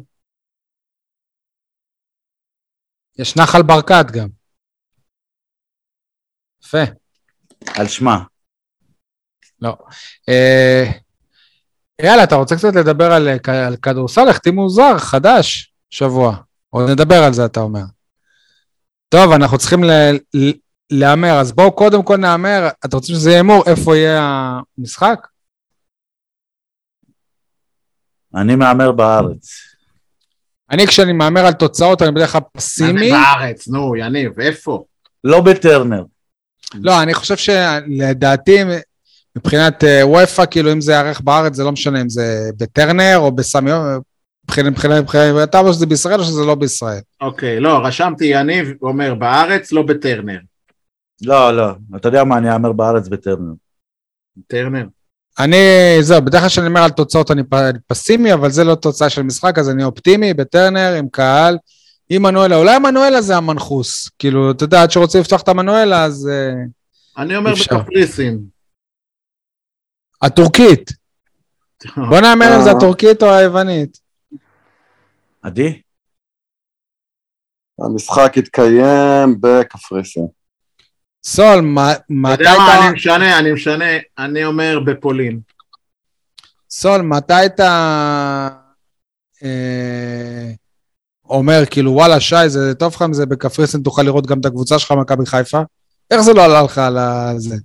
יש 3.19 3.37
נחל 3.37 3.63
ברקת 3.63 4.11
גם. 4.13 4.29
יפה. 6.65 6.93
על 7.79 7.89
שמה. 7.89 8.25
אה, 10.29 10.85
יאללה, 12.03 12.25
אתה 12.25 12.35
רוצה 12.35 12.57
קצת 12.57 12.75
לדבר 12.75 13.13
על, 13.13 13.29
אה, 13.29 13.67
על 13.67 13.77
כדורסל? 13.77 14.29
החתימו 14.29 14.69
זר 14.71 14.99
חדש 14.99 15.73
שבוע. 15.91 16.37
עוד 16.71 16.91
נדבר 16.91 17.25
על 17.25 17.33
זה, 17.33 17.45
אתה 17.45 17.61
אומר. 17.61 17.83
טוב, 19.09 19.33
אנחנו 19.33 19.59
צריכים 19.59 19.85
ל- 19.85 20.17
ל- 20.35 20.53
להמר, 20.91 21.41
אז 21.41 21.53
בואו 21.53 21.73
קודם 21.73 22.03
כל 22.03 22.17
נהמר. 22.17 22.69
אתם 22.85 22.97
רוצים 22.97 23.15
שזה 23.15 23.31
יהיה 23.31 23.39
הימור? 23.39 23.65
איפה 23.67 23.97
יהיה 23.97 24.21
המשחק? 24.79 25.27
אני 28.35 28.57
מהמר 28.57 28.93
בארץ. 28.93 29.49
אני, 30.71 30.87
כשאני 30.87 31.13
מהמר 31.13 31.47
על 31.47 31.53
תוצאות, 31.53 32.03
אני 32.03 32.11
בדרך 32.13 32.33
כלל 32.33 32.41
פסימי. 32.53 33.11
בארץ, 33.11 33.69
נו, 33.69 33.97
יניב, 33.97 34.41
איפה? 34.41 34.85
לא 35.25 35.41
בטרנר. 35.41 36.05
לא, 36.75 37.03
אני 37.03 37.15
חושב 37.15 37.37
שלדעתי, 37.37 38.59
מבחינת 39.39 39.85
אה, 39.85 40.07
וופא, 40.07 40.45
כאילו 40.51 40.73
אם 40.73 40.81
זה 40.81 40.93
יארך 40.93 41.21
בארץ, 41.21 41.55
זה 41.55 41.65
לא 41.65 41.73
משנה 41.73 42.01
אם 42.01 42.09
זה 42.09 42.51
בטרנר 42.61 43.15
או 43.17 43.33
בסמי... 43.33 43.71
מבחינת, 44.45 44.73
מבחינת, 44.73 45.03
מבחינת, 45.03 45.49
אתה 45.49 45.59
אומר 45.59 45.73
שזה 45.73 45.87
בישראל 45.87 46.21
או 46.21 46.25
שזה 46.25 46.45
לא 46.45 46.55
בישראל? 46.55 47.01
אוקיי, 47.21 47.61
לא, 47.61 47.79
רשמתי 47.85 48.25
יניב 48.25 48.73
אומר 48.83 49.15
בארץ, 49.15 49.73
לא 49.73 49.83
בטרנר. 49.83 50.39
לא, 51.23 51.57
לא. 51.57 51.67
אתה 51.97 52.09
יודע 52.09 52.25
מה, 52.25 52.39
אני 52.39 52.53
אאמר 52.53 52.73
בארץ 52.73 53.09
בטרנר. 53.09 53.53
טרנר. 54.47 54.85
אני, 55.39 55.57
זהו, 56.01 56.23
בדרך 56.23 56.41
כלל 56.41 56.49
כשאני 56.49 56.67
אומר 56.67 56.83
על 56.83 56.91
תוצאות 56.91 57.31
אני 57.31 57.43
פסימי, 57.87 58.33
אבל 58.33 58.51
זה 58.51 58.65
לא 58.65 58.75
תוצאה 58.75 59.11
של 59.11 59.23
משחק, 59.23 59.59
אז 59.59 59.71
אני 59.71 59.85
אופטימי, 59.85 60.35
בטרנר, 60.35 60.95
עם 60.99 61.09
קהל, 61.09 61.59
עם 62.11 62.23
מנואלה. 62.23 62.57
אולי 62.57 62.79
מנואלה 62.79 63.21
זה 63.21 63.37
המנחוס. 63.37 64.11
כאילו, 64.19 64.51
אתה 64.51 64.65
יודע, 64.65 64.83
עד 64.83 64.91
שרוצים 64.91 65.21
לפתוח 65.21 65.43
את 65.43 65.49
המנואלה, 65.49 66.05
אז... 66.05 66.31
אה, 66.33 66.53
אני 67.23 67.37
אומר. 67.37 67.53
בקפריסין. 67.55 68.58
הטורקית. 70.23 70.91
בוא 72.11 72.21
נאמר 72.21 72.57
אם 72.57 72.63
זה 72.65 72.71
אה. 72.71 72.77
הטורקית 72.77 73.23
או 73.23 73.31
היוונית. 73.35 73.99
עדי? 75.43 75.81
המשחק 77.81 78.33
יתקיים 78.37 79.37
בקפריסין. 79.41 80.27
סול, 81.25 81.61
מה- 81.61 81.93
אתה 81.93 82.03
מתי 82.11 82.31
יודע 82.33 82.55
מה, 82.59 82.75
אתה... 82.75 82.85
אני 82.87 82.93
משנה, 82.95 83.39
אני 83.39 83.53
משנה, 83.53 83.85
אני 84.19 84.45
אומר 84.45 84.79
בפולין. 84.87 85.41
סול, 86.71 87.01
מתי 87.03 87.47
אתה 87.47 88.49
אה, 89.45 90.51
אומר, 91.25 91.63
כאילו, 91.71 91.93
וואלה, 91.93 92.21
שי, 92.21 92.37
זה 92.49 92.75
טוב 92.75 92.95
לך 92.95 93.03
אם 93.03 93.13
זה 93.13 93.27
בקפריסין, 93.27 93.83
תוכל 93.83 94.03
לראות 94.03 94.27
גם 94.27 94.41
את 94.41 94.47
הקבוצה 94.47 94.79
שלך, 94.79 94.93
מכבי 94.93 95.27
חיפה? 95.27 95.59
איך 96.11 96.21
זה 96.21 96.33
לא 96.33 96.45
עלה 96.45 96.63
לך 96.63 96.79
על 96.79 96.99
זה? 97.39 97.57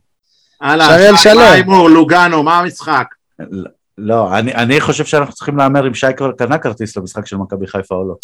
הלאה, 0.64 0.88
שריאל 0.88 1.16
שלם. 1.16 1.38
ההימור, 1.38 1.90
לוגאנו, 1.90 2.44
מה 2.44 2.60
המשחק? 2.60 3.08
לא, 3.98 4.38
אני, 4.40 4.56
אני 4.56 4.82
חושב 4.82 5.06
שאנחנו 5.06 5.34
צריכים 5.34 5.58
להמר 5.58 5.88
אם 5.88 5.94
שי 5.94 6.08
כבר 6.18 6.32
קנה 6.32 6.58
כרטיס 6.58 6.98
למשחק 6.98 7.26
של 7.26 7.38
מכבי 7.38 7.68
חיפה 7.68 7.96
או 7.96 8.08
לא. 8.08 8.16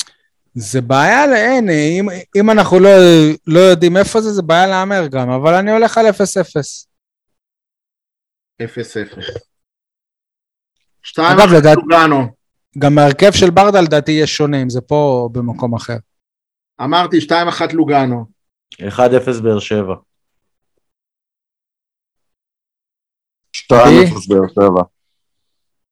זה 0.53 0.81
בעיה 0.81 1.27
לאין, 1.27 1.69
אם, 1.69 2.07
אם 2.35 2.49
אנחנו 2.49 2.79
לא, 2.79 2.89
לא 3.47 3.59
יודעים 3.59 3.97
איפה 3.97 4.21
זה, 4.21 4.31
זה 4.33 4.41
בעיה 4.41 4.67
להמר 4.67 5.07
גם, 5.07 5.29
אבל 5.29 5.53
אני 5.53 5.71
הולך 5.71 5.97
על 5.97 6.05
0-0. 6.07 6.11
0-0. 8.61 8.65
שתיים 11.03 11.27
אגב, 11.27 11.39
אחת 11.39 11.57
לדעת- 11.57 11.77
לוגנו. 11.77 12.25
גם 12.77 12.97
ההרכב 12.97 13.31
של 13.31 13.49
ברדה 13.49 13.81
לדעתי 13.81 14.11
יהיה 14.11 14.27
שונה, 14.27 14.61
אם 14.61 14.69
זה 14.69 14.81
פה 14.81 14.95
או 14.95 15.29
במקום 15.29 15.75
אחר. 15.75 15.97
אמרתי 16.81 17.17
2-1 17.21 17.31
לוגנו. 17.73 18.25
1-0 18.73 19.41
באר 19.43 19.59
שבע. 19.59 19.95
שתיים 23.73 24.07
אפס 24.13 24.27
באר 24.27 24.47
שבע. 24.55 24.81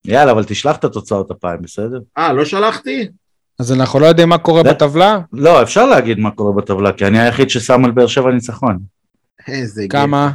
יאללה, 0.05 0.31
אבל 0.31 0.43
תשלח 0.43 0.75
את 0.75 0.83
התוצאות 0.83 1.31
הפעם, 1.31 1.61
בסדר? 1.61 1.99
אה, 2.17 2.33
לא 2.33 2.45
שלחתי? 2.45 3.07
אז 3.59 3.71
אנחנו 3.73 3.99
לא 3.99 4.05
יודעים 4.05 4.29
מה 4.29 4.37
קורה 4.37 4.63
זה- 4.63 4.73
בטבלה? 4.73 5.19
לא, 5.33 5.63
אפשר 5.63 5.85
להגיד 5.85 6.19
מה 6.19 6.31
קורה 6.31 6.53
בטבלה, 6.61 6.93
כי 6.93 7.05
אני 7.07 7.19
היחיד 7.19 7.49
ששם 7.49 7.85
על 7.85 7.91
באר 7.91 8.07
שבע 8.07 8.31
ניצחון. 8.31 8.79
איזה 9.47 9.87
גאה. 9.87 10.01
כמה? 10.01 10.31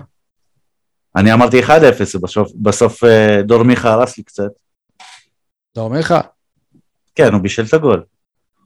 אני 1.16 1.32
אמרתי 1.32 1.60
1-0, 1.62 1.70
בסוף, 2.22 2.48
בסוף 2.62 3.04
אה, 3.04 3.42
דור 3.42 3.62
מיכה 3.62 3.92
הרס 3.92 4.18
לי 4.18 4.24
קצת. 4.24 4.50
דור 5.74 5.90
מיכה? 5.90 6.20
כן, 7.14 7.32
הוא 7.32 7.42
בישל 7.42 7.64
את 7.68 7.74
הגול. 7.74 8.04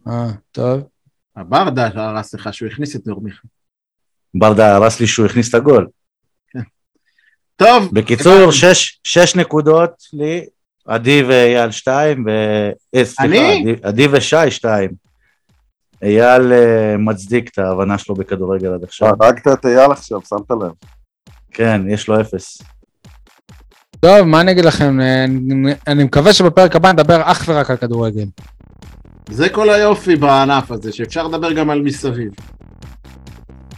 אה, 0.09 0.13
טוב. 0.53 0.81
הברדה 1.37 1.87
הרס 1.95 2.35
לך 2.35 2.55
שהוא 2.55 2.69
הכניס 2.69 2.97
את 2.97 3.07
נור 3.07 3.21
מיכה. 3.21 3.49
ברדה 4.35 4.77
הרס 4.77 5.01
לי 5.01 5.07
שהוא 5.07 5.27
הכניס 5.27 5.49
את 5.49 5.55
הגול. 5.55 5.87
טוב, 7.57 7.89
בקיצור. 7.93 8.51
שש, 8.51 9.01
שש 9.05 9.37
נקודות 9.37 9.91
לי, 10.13 10.47
עדי 10.87 11.23
ואייל 11.23 11.71
שתיים, 11.71 12.25
ו... 12.27 12.31
אה, 12.95 13.05
סליחה? 13.05 13.53
עדי, 13.53 13.75
עדי 13.83 14.07
ושי 14.11 14.51
שתיים. 14.51 14.91
אייל 16.03 16.53
אה, 16.53 16.97
מצדיק 16.99 17.51
את 17.53 17.59
ההבנה 17.59 17.99
שלו 17.99 18.15
בכדורגל 18.15 18.75
עד 18.75 18.85
עכשיו. 18.85 19.13
הרגת 19.21 19.49
את 19.49 19.67
אייל 19.67 19.93
עכשיו, 19.93 20.21
שמת 20.29 20.51
לב. 20.51 20.73
כן, 21.51 21.83
יש 21.89 22.09
לו 22.09 22.21
אפס. 22.21 22.63
טוב, 24.01 24.23
מה 24.23 24.41
אני 24.41 24.53
אגיד 24.53 24.65
לכם? 24.65 25.01
אני, 25.01 25.75
אני 25.87 26.05
מקווה 26.05 26.33
שבפרק 26.33 26.77
הבא 26.77 26.93
נדבר 26.93 27.23
אך 27.25 27.45
ורק 27.49 27.71
על 27.71 27.77
כדורגל. 27.77 28.27
זה 29.31 29.49
כל 29.49 29.71
היופי 29.71 30.17
בענף 30.17 30.71
הזה, 30.71 30.93
שאפשר 30.93 31.27
לדבר 31.27 31.53
גם 31.53 31.71
על 31.71 31.83
מסביב. 31.83 32.33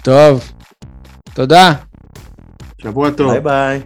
טוב. 0.02 0.52
תודה. 1.34 1.72
שבוע 2.82 3.10
טוב. 3.10 3.30
ביי 3.32 3.40
ביי. 3.40 3.80